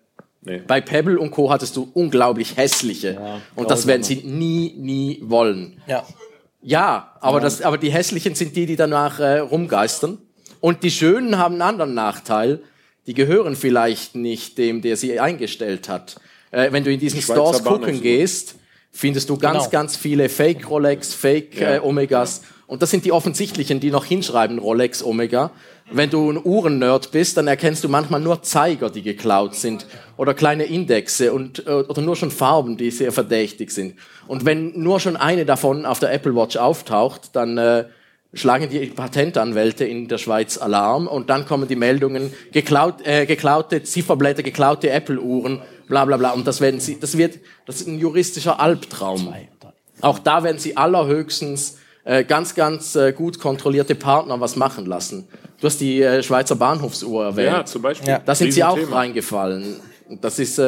[0.46, 1.50] äh, bei Pebble und Co.
[1.52, 3.20] hattest du unglaublich hässliche.
[3.56, 5.82] und das werden sie nie, nie wollen.
[5.88, 6.06] Ja.
[6.62, 7.44] Ja, aber, Ja.
[7.44, 10.18] Das, aber die hässlichen sind die, die danach äh, rumgeistern.
[10.62, 12.62] Und die Schönen haben einen anderen Nachteil.
[13.06, 16.16] Die gehören vielleicht nicht dem, der sie eingestellt hat.
[16.52, 18.02] Äh, wenn du in diesen Die Schweizer Stores gucken Bahnhofsuhr.
[18.02, 18.56] gehst,
[18.92, 19.70] findest du ganz, Genau.
[19.72, 21.76] ganz viele Fake Rolex, Fake Ja.
[21.76, 22.44] äh, Omegas.
[22.66, 25.52] Und das sind die offensichtlichen, die noch hinschreiben Rolex Omega.
[25.96, 29.86] Wenn du ein Uhrennerd bist, dann erkennst du manchmal nur Zeiger, die geklaut sind
[30.18, 33.94] oder kleine Indexe und äh, oder nur schon Farben, die sehr verdächtig sind.
[34.28, 37.86] Und wenn nur schon eine davon auf der Apple Watch auftaucht, dann äh,
[38.34, 43.84] schlagen die Patentanwälte in der Schweiz Alarm und dann kommen die Meldungen geklaut, äh, geklaute
[43.84, 46.32] Zifferblätter, geklaute Apple Uhren, bla bla bla.
[46.32, 49.32] Und das werden sie, das wird, das ist ein juristischer Albtraum.
[50.02, 55.28] Auch da werden sie allerhöchstens äh, ganz, ganz äh, gut kontrollierte Partner was machen lassen.
[55.60, 57.48] Du hast die äh, Schweizer Bahnhofsuhr erwähnt.
[57.48, 58.20] Ja, zum Beispiel.
[58.26, 59.80] Da sind sie auch reingefallen.
[60.22, 60.62] Das ist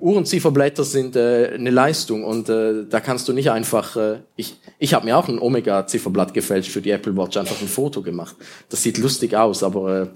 [0.00, 3.96] Uhrenzifferblätter sind äh, eine Leistung und äh, da kannst du nicht einfach.
[3.96, 7.68] Äh, ich ich habe mir auch ein Omega-Zifferblatt gefälscht für die Apple Watch, einfach ein
[7.68, 8.34] Foto gemacht.
[8.70, 10.06] Das sieht lustig aus, aber äh,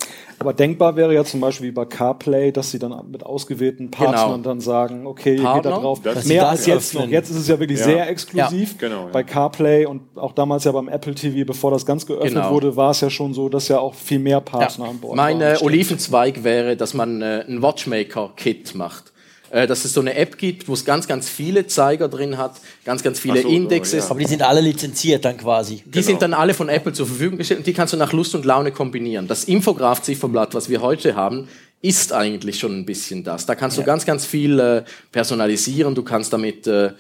[0.41, 4.33] Aber denkbar wäre ja zum Beispiel wie bei CarPlay, dass sie dann mit ausgewählten Partnern
[4.33, 4.39] Genau.
[4.43, 6.01] dann sagen, okay, ihr geht Partner, da drauf.
[6.03, 7.05] sie Mehr das als jetzt öffnen.
[7.05, 7.11] noch.
[7.13, 7.85] Jetzt ist es ja wirklich Ja.
[7.85, 8.73] sehr exklusiv.
[8.81, 8.89] Ja.
[8.89, 9.11] Genau, ja.
[9.13, 12.51] Bei CarPlay und auch damals ja beim Apple TV, bevor das ganz geöffnet Genau.
[12.51, 15.39] wurde, war es ja schon so, dass ja auch viel mehr Partner an Bord Mein
[15.41, 15.55] waren.
[15.55, 19.13] äh, Olivenzweig wäre, dass man äh, ein Watchmaker-Kit macht.
[19.51, 22.57] Äh, dass es so eine App gibt, wo es ganz, ganz viele Zeiger drin hat,
[22.85, 24.05] ganz, ganz viele so, Indexes.
[24.05, 24.11] ja.
[24.11, 25.83] Aber die sind alle lizenziert dann quasi.
[25.87, 28.35] Die sind dann alle von Apple zur Verfügung gestellt und die kannst du nach Lust
[28.35, 29.27] und Laune kombinieren.
[29.27, 31.49] Das Infograph-Zifferblatt, was wir heute haben,
[31.81, 33.47] ist eigentlich schon ein bisschen das.
[33.47, 35.95] Da kannst du ganz, ganz viel äh, personalisieren.
[35.95, 36.91] Du kannst damit, äh,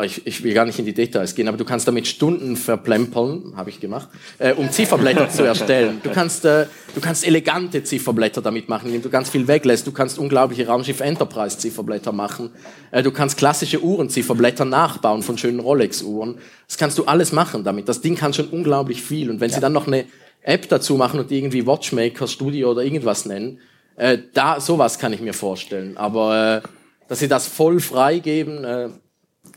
[0.00, 3.52] ich, ich will gar nicht in die Details gehen, aber du kannst damit Stunden verplempern,
[3.56, 6.00] habe ich gemacht, äh, um Zifferblätter zu erstellen.
[6.02, 9.86] Du kannst, äh, du kannst elegante Zifferblätter damit machen, indem du ganz viel weglässt.
[9.86, 12.50] Du kannst unglaubliche Raumschiff Enterprise Zifferblätter machen.
[12.90, 16.38] Äh, du kannst klassische Uhrenzifferblätter nachbauen von schönen Rolex-Uhren.
[16.66, 17.86] Das kannst du alles machen damit.
[17.86, 19.28] Das Ding kann schon unglaublich viel.
[19.28, 20.06] Und wenn sie dann noch eine
[20.40, 23.60] App dazu machen und die irgendwie Watchmaker Studio oder irgendwas nennen,
[23.96, 25.98] äh, da sowas kann ich mir vorstellen.
[25.98, 26.68] Aber äh,
[27.08, 28.88] dass sie das voll freigeben, äh,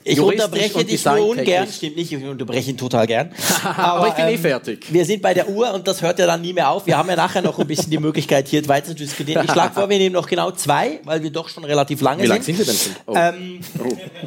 [0.08, 3.32] Ich juristisch unterbreche dich nur ungern, stimmt nicht, ich unterbreche ihn total gern.
[3.64, 4.85] Aber ich bin eh fertig.
[4.93, 6.85] Wir sind bei der Uhr und das hört ja dann nie mehr auf.
[6.85, 9.43] Wir haben ja nachher noch ein bisschen die Möglichkeit, hier weiter zu diskutieren.
[9.43, 12.27] Ich schlage vor, wir nehmen noch genau zwei, weil wir doch schon relativ lange Wie
[12.27, 12.56] lang sind.
[12.56, 12.93] sind wir denn schon?
[13.08, 13.16] Oh.
[13.17, 13.61] Ähm,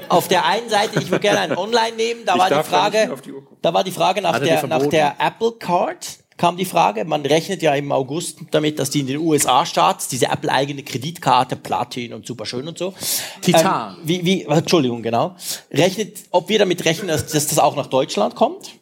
[0.09, 3.15] Auf der einen Seite, ich würde gerne ein Online nehmen, da Ich war die Frage,
[3.25, 3.33] die
[3.63, 6.07] da war die Frage nach er der, nach der Apple Card.
[6.39, 10.27] Kam die Frage, man rechnet ja im August damit, dass die in den USA-Starts diese
[10.27, 12.95] Apple-eigene Kreditkarte, Platin und super schön und so.
[13.43, 13.97] Titan.
[13.97, 15.35] Ähm, wie, wie, Entschuldigung, genau.
[15.73, 18.79] Rechnet, ob wir damit rechnen, dass, dass das auch nach Deutschland kommt?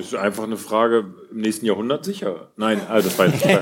[0.00, 2.48] Das ist einfach eine Frage im nächsten Jahrhundert sicher.
[2.56, 3.60] Nein, also das weiß ich nicht.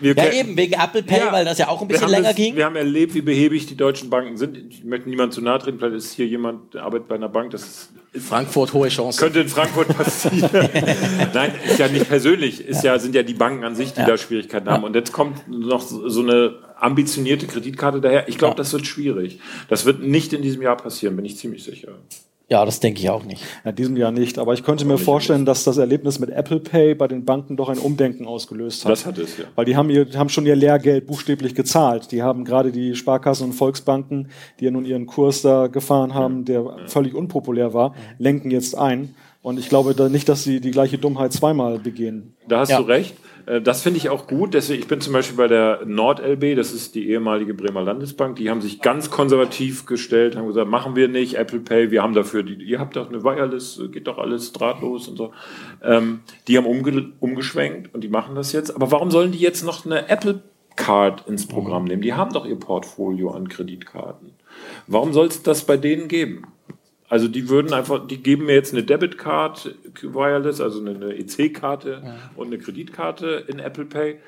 [0.16, 2.56] Ja, eben, wegen Apple Pay, Ja, weil das ja auch ein bisschen länger das, ging.
[2.56, 4.56] Wir haben erlebt, wie behäbig die deutschen Banken sind.
[4.56, 5.78] Ich möchte niemand zu nahe treten.
[5.78, 7.50] Vielleicht ist hier jemand, der arbeitet bei einer Bank.
[7.50, 9.20] Das ist, Frankfurt, hohe Chance.
[9.20, 10.50] könnte in Frankfurt passieren.
[11.34, 12.60] Nein, ist ja nicht persönlich.
[12.60, 14.84] Ist ja, sind ja die Banken an sich, die da Schwierigkeiten haben.
[14.84, 18.28] Und jetzt kommt noch so so eine ambitionierte Kreditkarte daher.
[18.28, 19.40] Ich glaube, das wird schwierig.
[19.68, 21.92] Das wird nicht in diesem Jahr passieren, bin ich ziemlich sicher.
[22.48, 23.42] Ja, das denke ich auch nicht.
[23.64, 24.38] Ja, in diesem Jahr nicht.
[24.38, 27.68] Aber ich könnte mir vorstellen, dass das Erlebnis mit Apple Pay bei den Banken doch
[27.68, 28.92] ein Umdenken ausgelöst hat.
[28.92, 29.46] Das hat es, ja.
[29.56, 32.12] Weil die haben, ihr, haben schon ihr Lehrgeld buchstäblich gezahlt.
[32.12, 34.28] Die haben gerade die Sparkassen und Volksbanken,
[34.60, 39.16] die ja nun ihren Kurs da gefahren haben, der völlig unpopulär war, lenken jetzt ein.
[39.42, 42.34] Und ich glaube da nicht, dass sie die gleiche Dummheit zweimal begehen.
[42.48, 42.78] Da hast Ja.
[42.78, 43.14] du recht.
[43.46, 44.54] Äh, Das finde ich auch gut.
[44.54, 48.50] Deswegen, ich bin zum Beispiel bei der NordLB, das ist die ehemalige Bremer Landesbank, die
[48.50, 52.42] haben sich ganz konservativ gestellt, haben gesagt, machen wir nicht, Apple Pay, wir haben dafür,
[52.42, 55.32] die, ihr habt doch eine Wireless, äh, geht doch alles drahtlos und so.
[55.82, 58.74] Ähm, die haben umge umgeschwenkt und die machen das jetzt.
[58.74, 60.42] Aber warum sollen die jetzt noch eine Apple
[60.76, 62.02] Card ins Programm nehmen?
[62.02, 64.32] Die haben doch ihr Portfolio an Kreditkarten.
[64.86, 66.46] Warum soll es das bei denen geben?
[67.08, 72.02] Also die würden einfach, die geben mir jetzt eine Debitcard Wireless, also eine, EC-Karte
[72.34, 74.18] und eine Kreditkarte in Apple Pay.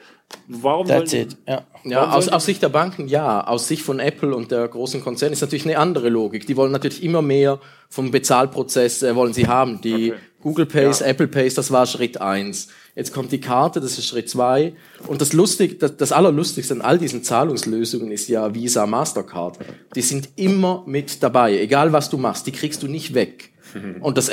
[0.46, 1.36] Warum That's sollen it.
[1.46, 1.62] Ja.
[1.84, 3.46] Ja, aus, aus Sicht der Banken ja.
[3.46, 6.46] Aus Sicht von Apple und der großen Konzerne ist natürlich eine andere Logik.
[6.46, 7.58] Die wollen natürlich immer mehr
[7.88, 9.80] vom Bezahlprozess äh, wollen sie haben.
[9.80, 10.20] Die Okay.
[10.40, 12.68] Google Pays, Apple Pays, das war Schritt eins.
[12.98, 14.72] Jetzt kommt die Karte, das ist Schritt zwei.
[15.06, 19.56] Und das lustig, das, das allerlustigste an all diesen Zahlungslösungen ist ja Visa, Mastercard.
[19.94, 23.52] Die sind immer mit dabei, egal was du machst, die kriegst du nicht weg.
[24.00, 24.28] Und das,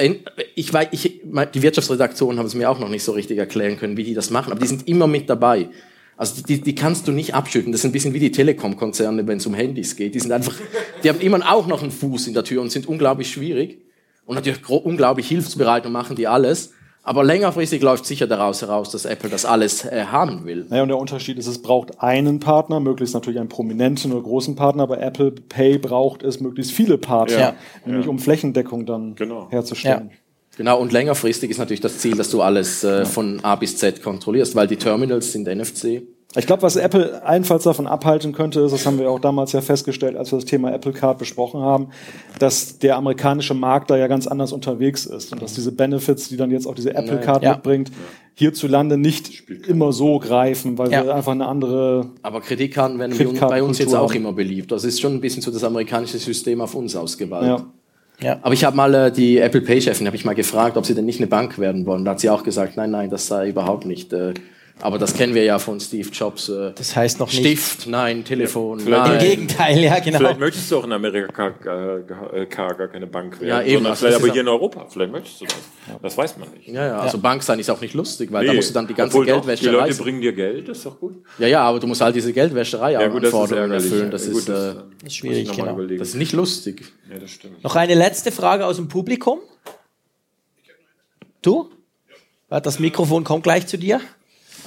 [0.56, 1.22] ich weiß, ich,
[1.54, 4.32] die Wirtschaftsredaktionen haben es mir auch noch nicht so richtig erklären können, wie die das
[4.32, 5.70] machen, aber die sind immer mit dabei.
[6.18, 7.72] Also die, die kannst du nicht abschütten.
[7.72, 10.16] Das ist ein bisschen wie die Telekom-Konzerne, wenn es um Handys geht.
[10.16, 10.56] Die sind einfach,
[11.04, 13.78] die haben immer auch noch einen Fuß in der Tür und sind unglaublich schwierig
[14.26, 16.72] und natürlich unglaublich hilfsbereit und machen die alles.
[17.08, 20.66] Aber längerfristig läuft sicher daraus heraus, dass Apple das alles äh, haben will.
[20.70, 24.56] Naja, und der Unterschied ist, es braucht einen Partner, möglichst natürlich einen prominenten oder großen
[24.56, 27.54] Partner, aber Apple Pay braucht es möglichst viele Partner, Ja.
[27.86, 29.16] nämlich um Flächendeckung dann
[29.52, 30.10] herzustellen.
[30.58, 34.02] Genau, und längerfristig ist natürlich das Ziel, dass du alles äh, von A bis Z
[34.02, 36.02] kontrollierst, weil die Terminals sind NFC.
[36.38, 39.62] Ich glaube, was Apple allenfalls davon abhalten könnte, ist, das haben wir auch damals ja
[39.62, 41.88] festgestellt, als wir das Thema Apple Card besprochen haben,
[42.40, 46.36] dass der amerikanische Markt da ja ganz anders unterwegs ist und dass diese Benefits, die
[46.36, 47.54] dann jetzt auch diese Apple Card Ja.
[47.54, 47.90] mitbringt,
[48.34, 51.06] hierzulande nicht immer so greifen, weil Ja.
[51.06, 54.74] wir einfach eine andere Aber Kreditkarten werden bei uns- bei uns jetzt auch immer beliebt.
[54.74, 57.48] Das ist schon ein bisschen so das amerikanische System auf uns ausgeweitet.
[57.48, 57.66] Ja.
[58.22, 58.40] Ja.
[58.42, 61.06] Aber ich habe mal äh, die Apple Pay-Chefin habe ich mal gefragt, ob sie denn
[61.06, 62.04] nicht eine Bank werden wollen.
[62.04, 64.12] Da hat sie auch gesagt, nein, nein, das sei überhaupt nicht.
[64.12, 64.34] Äh,
[64.82, 66.50] aber das kennen wir ja von Steve Jobs.
[66.50, 69.14] Äh, das heißt noch nicht- Stift, nein, Telefon, Vielleicht- nein.
[69.14, 70.18] Im Gegenteil, ja, genau.
[70.20, 72.00] Vielleicht möchtest du auch in Amerika gar,
[72.46, 73.48] gar, keine Bank werden.
[73.50, 74.88] Ja, eben, sondern also vielleicht das aber ist hier in Europa.
[74.90, 75.56] Vielleicht möchtest du das.
[76.02, 76.68] Das weiß man nicht.
[76.68, 78.88] Ja, ja, also Bank sein ist auch nicht lustig, weil da Nee, musst du dann
[78.88, 79.72] die ganze obwohl doch, Geldwäscherei.
[79.72, 81.16] Die Leute bringen dir Geld, das ist doch gut.
[81.40, 83.92] ja, ja, aber du musst halt diese Geldwäscherei Ja, gut, das ist Anforderungen ärgerlich.
[83.92, 84.12] erfüllen.
[84.12, 85.74] Das Ja, ist, gut, das, äh, äh, Das ist schwierig, genau.
[85.74, 86.00] überlegen.
[86.00, 86.84] das ist nicht lustig.
[87.12, 87.64] Ja, das stimmt.
[87.64, 89.40] Noch eine letzte Frage aus dem Publikum.
[91.42, 91.70] Du?
[92.52, 94.02] Ja, Das Mikrofon kommt gleich zu dir.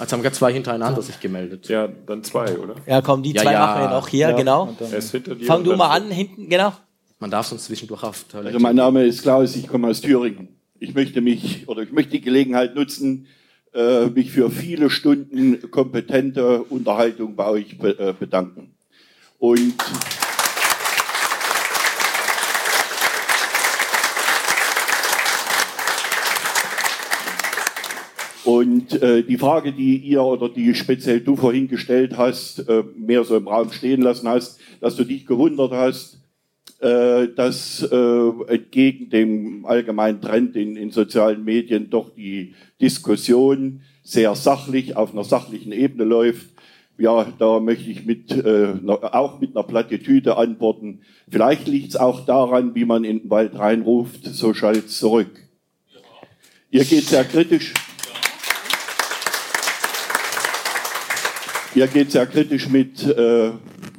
[0.00, 1.68] Jetzt haben wir zwei hintereinander sich gemeldet.
[1.68, 2.76] Ja, dann zwei, oder?
[2.86, 3.66] Ja, komm, die Ja, zwei ja.
[3.66, 4.74] machen wir noch hier, Ja, genau.
[5.46, 6.72] Fang du mal an, hinten, genau.
[7.18, 8.48] Man darf sonst zwischendurch auf Toilette.
[8.48, 10.48] Also mein Name ist Klaus, ich komme aus Thüringen.
[10.78, 13.26] Ich möchte mich oder ich möchte die Gelegenheit nutzen,
[13.74, 18.74] äh, mich für viele Stunden kompetente Unterhaltung bei euch be äh, bedanken.
[19.38, 19.74] Und
[28.48, 33.22] Und äh, die Frage, die ihr oder die speziell du vorhin gestellt hast, äh, mehr
[33.24, 36.18] so im Raum stehen lassen hast, dass du dich gewundert hast,
[36.80, 44.34] äh, dass äh, entgegen dem allgemeinen Trend in, in sozialen Medien doch die Diskussion sehr
[44.34, 46.46] sachlich auf einer sachlichen Ebene läuft.
[46.96, 51.02] Ja, da möchte ich mit, äh, auch mit einer Plattitüde antworten.
[51.28, 55.28] Vielleicht liegt es auch daran, wie man in den Wald reinruft, so schallt zurück.
[56.70, 57.74] Ihr geht sehr kritisch.
[61.74, 63.50] Ihr geht sehr kritisch mit, äh,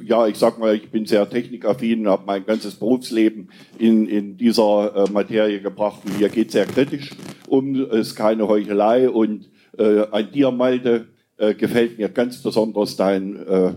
[0.02, 5.06] ja, ich sag mal, ich bin sehr technikaffin, habe mein ganzes Berufsleben in, in dieser
[5.08, 7.10] äh, Materie gebracht und ihr geht sehr kritisch
[7.46, 12.96] um, es ist keine Heuchelei und äh, an dir, Malte, äh, gefällt mir ganz besonders
[12.96, 13.72] dein äh,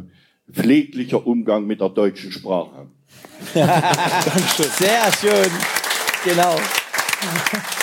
[0.52, 2.88] pfleglicher Umgang mit der deutschen Sprache.
[3.54, 5.52] Sehr schön.
[6.26, 6.56] Genau.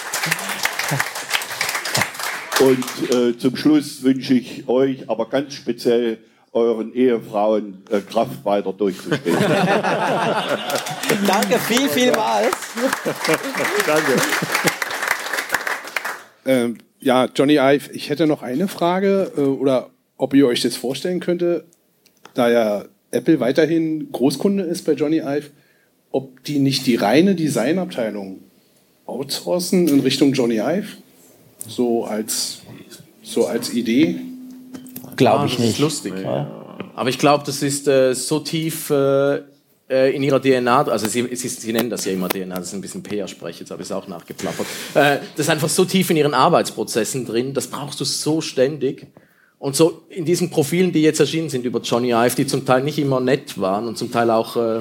[2.61, 6.19] Und äh, zum Schluss wünsche ich euch, aber ganz speziell
[6.53, 9.37] euren Ehefrauen äh, Kraft weiter durchzustehen.
[11.27, 12.51] Danke viel, vielmals.
[13.87, 14.13] Danke.
[16.45, 20.77] Ähm, ja, Johnny Ive, ich hätte noch eine Frage äh, oder ob ihr euch das
[20.77, 21.65] vorstellen könnte,
[22.35, 25.51] da ja Apple weiterhin Großkunde ist bei Johnny Ive,
[26.11, 28.41] ob die nicht die reine Designabteilung
[29.07, 31.00] outsourcen in Richtung Johnny Ive,
[31.67, 32.63] so als
[33.23, 34.17] so als Idee.
[35.17, 35.71] Glaube Ah, ich das nicht.
[35.73, 36.13] Ist lustig.
[36.95, 39.37] Aber ich glaube, das ist äh, so tief äh,
[39.89, 42.75] äh, in ihrer DNA, also sie, sie, sie nennen das ja immer DNA, das ist
[42.75, 44.67] ein bisschen PR-Sprech, jetzt habe ich es auch nachgeplappert.
[44.95, 49.07] Äh, das ist einfach so tief in ihren Arbeitsprozessen drin, das brauchst du so ständig.
[49.59, 52.83] Und so in diesen Profilen, die jetzt erschienen sind über Johnny Ive, die zum Teil
[52.83, 54.81] nicht immer nett waren und zum Teil auch äh,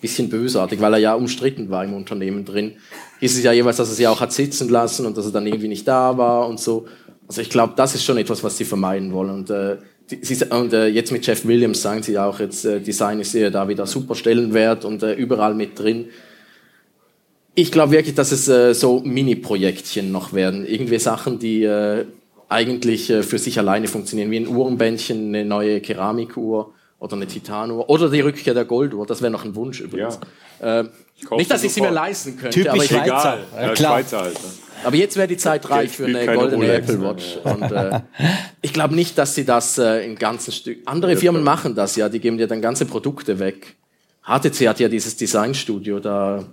[0.00, 2.76] bisschen bösartig, weil er ja umstritten war im Unternehmen drin,
[3.20, 5.46] hieß es ja jeweils, dass er sie auch hat sitzen lassen und dass er dann
[5.46, 6.86] irgendwie nicht da war und so.
[7.28, 9.30] Also ich glaube, das ist schon etwas, was sie vermeiden wollen.
[9.30, 9.76] Und, äh,
[10.10, 13.20] die, sie, und äh, jetzt mit Jeff Williams sagen sie ja auch, jetzt äh, Design
[13.20, 16.06] ist ja da wieder super Stellenwert und äh, überall mit drin.
[17.54, 20.66] Ich glaube wirklich, dass es äh, so Mini-Projektchen noch werden.
[20.66, 22.06] Irgendwie Sachen, die äh,
[22.48, 27.88] eigentlich äh, für sich alleine funktionieren, wie ein Uhrenbändchen, eine neue Keramikuhr oder eine Titanuhr
[27.90, 29.06] oder die Rückkehr der Golduhr.
[29.06, 30.20] Das wäre noch ein Wunsch übrigens.
[30.60, 30.84] Äh,
[31.26, 32.54] kauf nicht, dass sie ich sie mir leisten könnte.
[32.54, 33.04] Typisch aber ich Schweizer.
[33.04, 33.38] Egal.
[33.56, 33.92] Ja, Ja, klar.
[33.98, 34.34] Schweizer halt.
[34.34, 34.50] Ne?
[34.84, 37.02] aber jetzt wäre die Zeit reich für eine goldene Rolex Apple.
[37.02, 37.38] Watch.
[37.44, 38.00] Und, äh,
[38.62, 40.78] ich glaube nicht, dass sie das äh, im ganzen Stück.
[40.86, 43.76] Andere Firmen machen das ja, die geben dir dann ganze Produkte weg.
[44.22, 46.44] HTC hat ja dieses Designstudio da,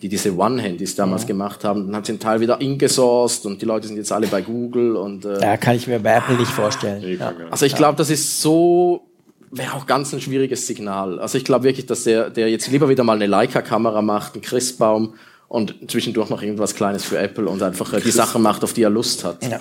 [0.00, 1.86] die diese One-Handys damals gemacht haben.
[1.86, 4.96] Dann haben sie einen Teil wieder ingesourced und die Leute sind jetzt alle bei Google
[4.96, 7.18] und äh, Ja, kann ich mir bei Apple nicht vorstellen.
[7.18, 7.34] Ja.
[7.50, 9.09] also ich glaube, das ist so,
[9.50, 11.18] wäre auch ganz ein schwieriges Signal.
[11.18, 14.40] Also ich glaube wirklich, dass der, der jetzt lieber wieder mal eine Leica-Kamera macht, ein
[14.42, 15.14] Christbaum,
[15.48, 18.82] und zwischendurch noch irgendwas Kleines für Apple und einfach äh, die Sachen macht, auf die
[18.82, 19.42] er Lust hat.
[19.42, 19.60] Ja.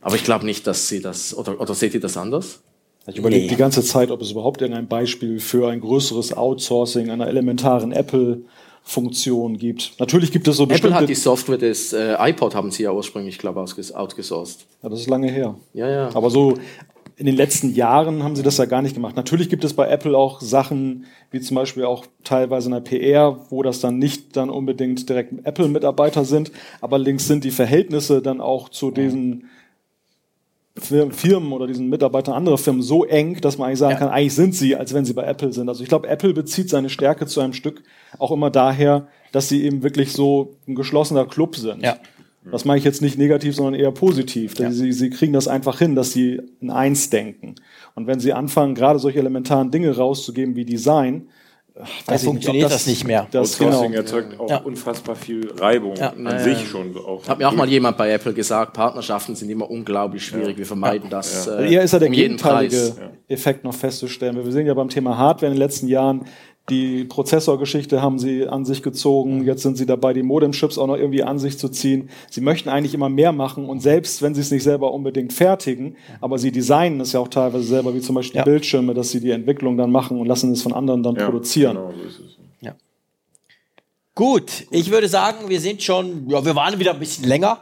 [0.00, 2.58] Aber ich glaube nicht, dass sie das, oder, oder seht ihr das anders?
[3.06, 3.48] Ich überlege Nee.
[3.48, 9.56] die ganze Zeit, ob es überhaupt irgendein Beispiel für ein größeres Outsourcing einer elementaren Apple-Funktion
[9.56, 9.92] gibt.
[10.00, 10.96] Natürlich gibt es so Apple bestimmte...
[10.96, 14.66] hat die Software des äh, iPod, haben sie ja ursprünglich, glaube ich, ausges- outgesourced.
[14.82, 15.54] Ja, das ist lange her.
[15.74, 16.10] Ja, ja.
[16.12, 16.54] Aber so
[17.18, 19.16] in den letzten Jahren haben sie das ja gar nicht gemacht.
[19.16, 23.40] Natürlich gibt es bei Apple auch Sachen, wie zum Beispiel auch teilweise in der PR,
[23.50, 26.52] wo das dann nicht dann unbedingt direkt Apple-Mitarbeiter sind.
[26.80, 29.48] Aber allerdings sind die Verhältnisse dann auch zu diesen
[30.78, 34.34] Fir- Firmen oder diesen Mitarbeitern anderer Firmen so eng, dass man eigentlich sagen kann, eigentlich
[34.34, 35.68] sind sie, als wenn sie bei Apple sind.
[35.68, 37.82] Also ich glaube, Apple bezieht seine Stärke zu einem Stück
[38.20, 41.82] auch immer daher, dass sie eben wirklich so ein geschlossener Club sind.
[41.82, 41.96] Ja.
[42.50, 44.58] Das meine ich jetzt nicht negativ, sondern eher positiv.
[44.58, 44.70] Ja.
[44.70, 47.56] Sie, sie kriegen das einfach hin, dass sie in eins denken.
[47.94, 51.28] Und wenn sie anfangen, gerade solche elementaren Dinge rauszugeben wie Design,
[51.74, 53.26] äh, Da funktioniert ob das nicht mehr.
[53.30, 53.70] Das, genau.
[53.70, 54.56] Outsourcing erzeugt auch Ja.
[54.58, 56.10] unfassbar viel Reibung Ja.
[56.10, 56.64] an Ja, sich ja.
[56.66, 56.96] schon.
[56.96, 60.56] Auch Hat mir auch mal jemand bei Apple gesagt, Partnerschaften sind immer unglaublich schwierig.
[60.56, 62.94] Wir vermeiden das Also äh, eher ist ja der um gegenteilige.
[63.28, 64.42] Effekt noch festzustellen.
[64.42, 66.22] Wir sehen ja beim Thema Hardware in den letzten Jahren,
[66.70, 69.44] die Prozessorgeschichte haben sie an sich gezogen.
[69.44, 72.08] Jetzt sind sie dabei, die Modem-Chips auch noch irgendwie an sich zu ziehen.
[72.30, 75.96] Sie möchten eigentlich immer mehr machen und selbst wenn sie es nicht selber unbedingt fertigen,
[76.20, 78.44] aber sie designen es ja auch teilweise selber, wie zum Beispiel Ja.
[78.44, 81.76] die Bildschirme, dass sie die Entwicklung dann machen und lassen es von anderen dann produzieren.
[81.76, 82.37] Genau, so ist es.
[84.18, 87.60] Gut, ich würde sagen, wir sind schon, ja, wir waren wieder ein bisschen länger,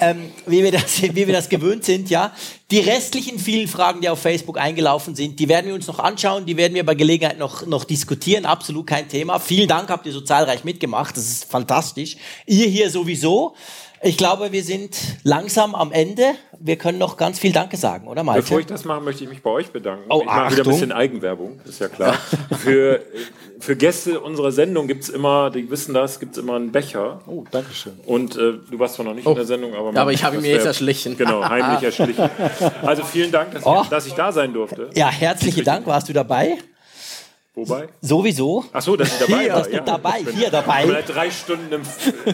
[0.00, 2.30] ähm, wie, wir das, wie wir das gewöhnt sind, ja.
[2.70, 6.46] Die restlichen vielen Fragen, die auf Facebook eingelaufen sind, die werden wir uns noch anschauen,
[6.46, 9.40] die werden wir bei Gelegenheit noch, noch diskutieren, absolut kein Thema.
[9.40, 12.16] Vielen Dank, habt ihr so zahlreich mitgemacht, das ist fantastisch.
[12.46, 13.56] Ihr hier sowieso.
[14.02, 16.22] Ich glaube, wir sind langsam am Ende.
[16.60, 18.42] Wir können noch ganz viel Danke sagen, oder Malte?
[18.42, 20.04] Bevor ich das mache, möchte ich mich bei euch bedanken.
[20.08, 22.14] Oh, ich mache wieder ein bisschen Eigenwerbung, ist ja klar.
[22.58, 23.00] für,
[23.60, 27.20] für Gäste unserer Sendung gibt es immer, die wissen das, gibt es immer einen Becher.
[27.26, 27.92] Oh, danke schön.
[28.06, 29.30] Und äh, du warst zwar noch nicht Oh.
[29.30, 29.92] in der Sendung, aber...
[29.92, 31.16] Ja, aber ich habe ihn mir jetzt erschlichen.
[31.16, 32.30] Genau, heimlich erschlichen.
[32.82, 33.80] Also vielen Dank, dass, Oh.
[33.82, 34.90] ich, dass ich da sein durfte.
[34.94, 36.56] Ja, herzlichen Dank, warst du dabei?
[37.58, 37.88] Wobei?
[38.00, 38.64] Sowieso.
[38.72, 39.58] Ach so, dass ich dabei Hier, war.
[39.58, 40.82] dass du dabei, hier dabei.
[40.84, 41.82] Aber drei Stunden im,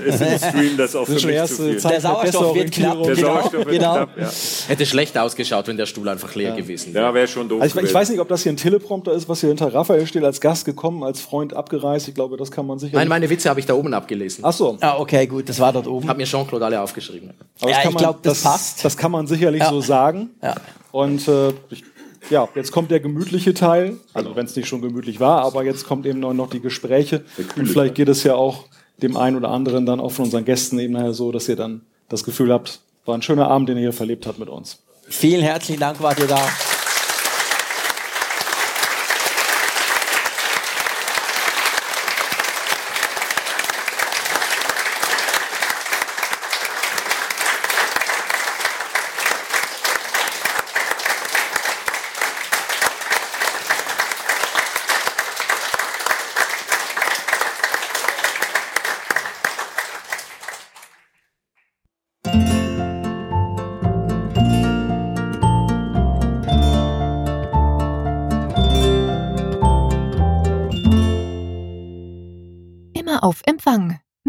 [0.04, 1.76] ist im Stream, das auch Das für mich erste zu viel.
[1.78, 3.02] Zeit Der Sauerstoff wird knapp.
[3.02, 3.94] Der Genau, Sauerstoff wird genau.
[3.94, 4.30] knapp, ja.
[4.68, 7.06] Hätte schlecht ausgeschaut, wenn der Stuhl einfach leer gewesen wäre.
[7.06, 9.28] Ja, wäre schon doof Also ich, ich weiß nicht, ob das hier ein Teleprompter ist,
[9.28, 12.08] was hier hinter Raphael steht, als Gast gekommen, als Freund abgereist.
[12.08, 12.96] Ich glaube, das kann man sicher.
[12.96, 14.44] Nein, meine Witze habe ich da oben abgelesen.
[14.44, 14.76] Ach so.
[14.80, 16.08] Ah, okay, gut, das war dort oben.
[16.08, 17.30] Hat mir Jean-Claude alle aufgeschrieben.
[17.60, 18.84] Aber Ja, ich man- glaub, das passt.
[18.84, 19.70] Das kann man sicherlich Ja.
[19.70, 20.30] so sagen.
[20.42, 20.54] Ja.
[20.92, 21.82] Und äh, ich,
[22.30, 23.96] ja, jetzt kommt der gemütliche Teil.
[24.12, 27.24] Also wenn es nicht schon gemütlich war, aber jetzt kommt eben noch, noch die Gespräche.
[27.56, 28.64] Und vielleicht geht es ja auch
[29.02, 31.82] dem einen oder anderen dann auch von unseren Gästen eben nachher so, dass ihr dann
[32.08, 34.78] das Gefühl habt, war ein schöner Abend, den ihr hier verlebt habt mit uns.
[35.08, 36.40] Vielen herzlichen Dank, wart ihr da.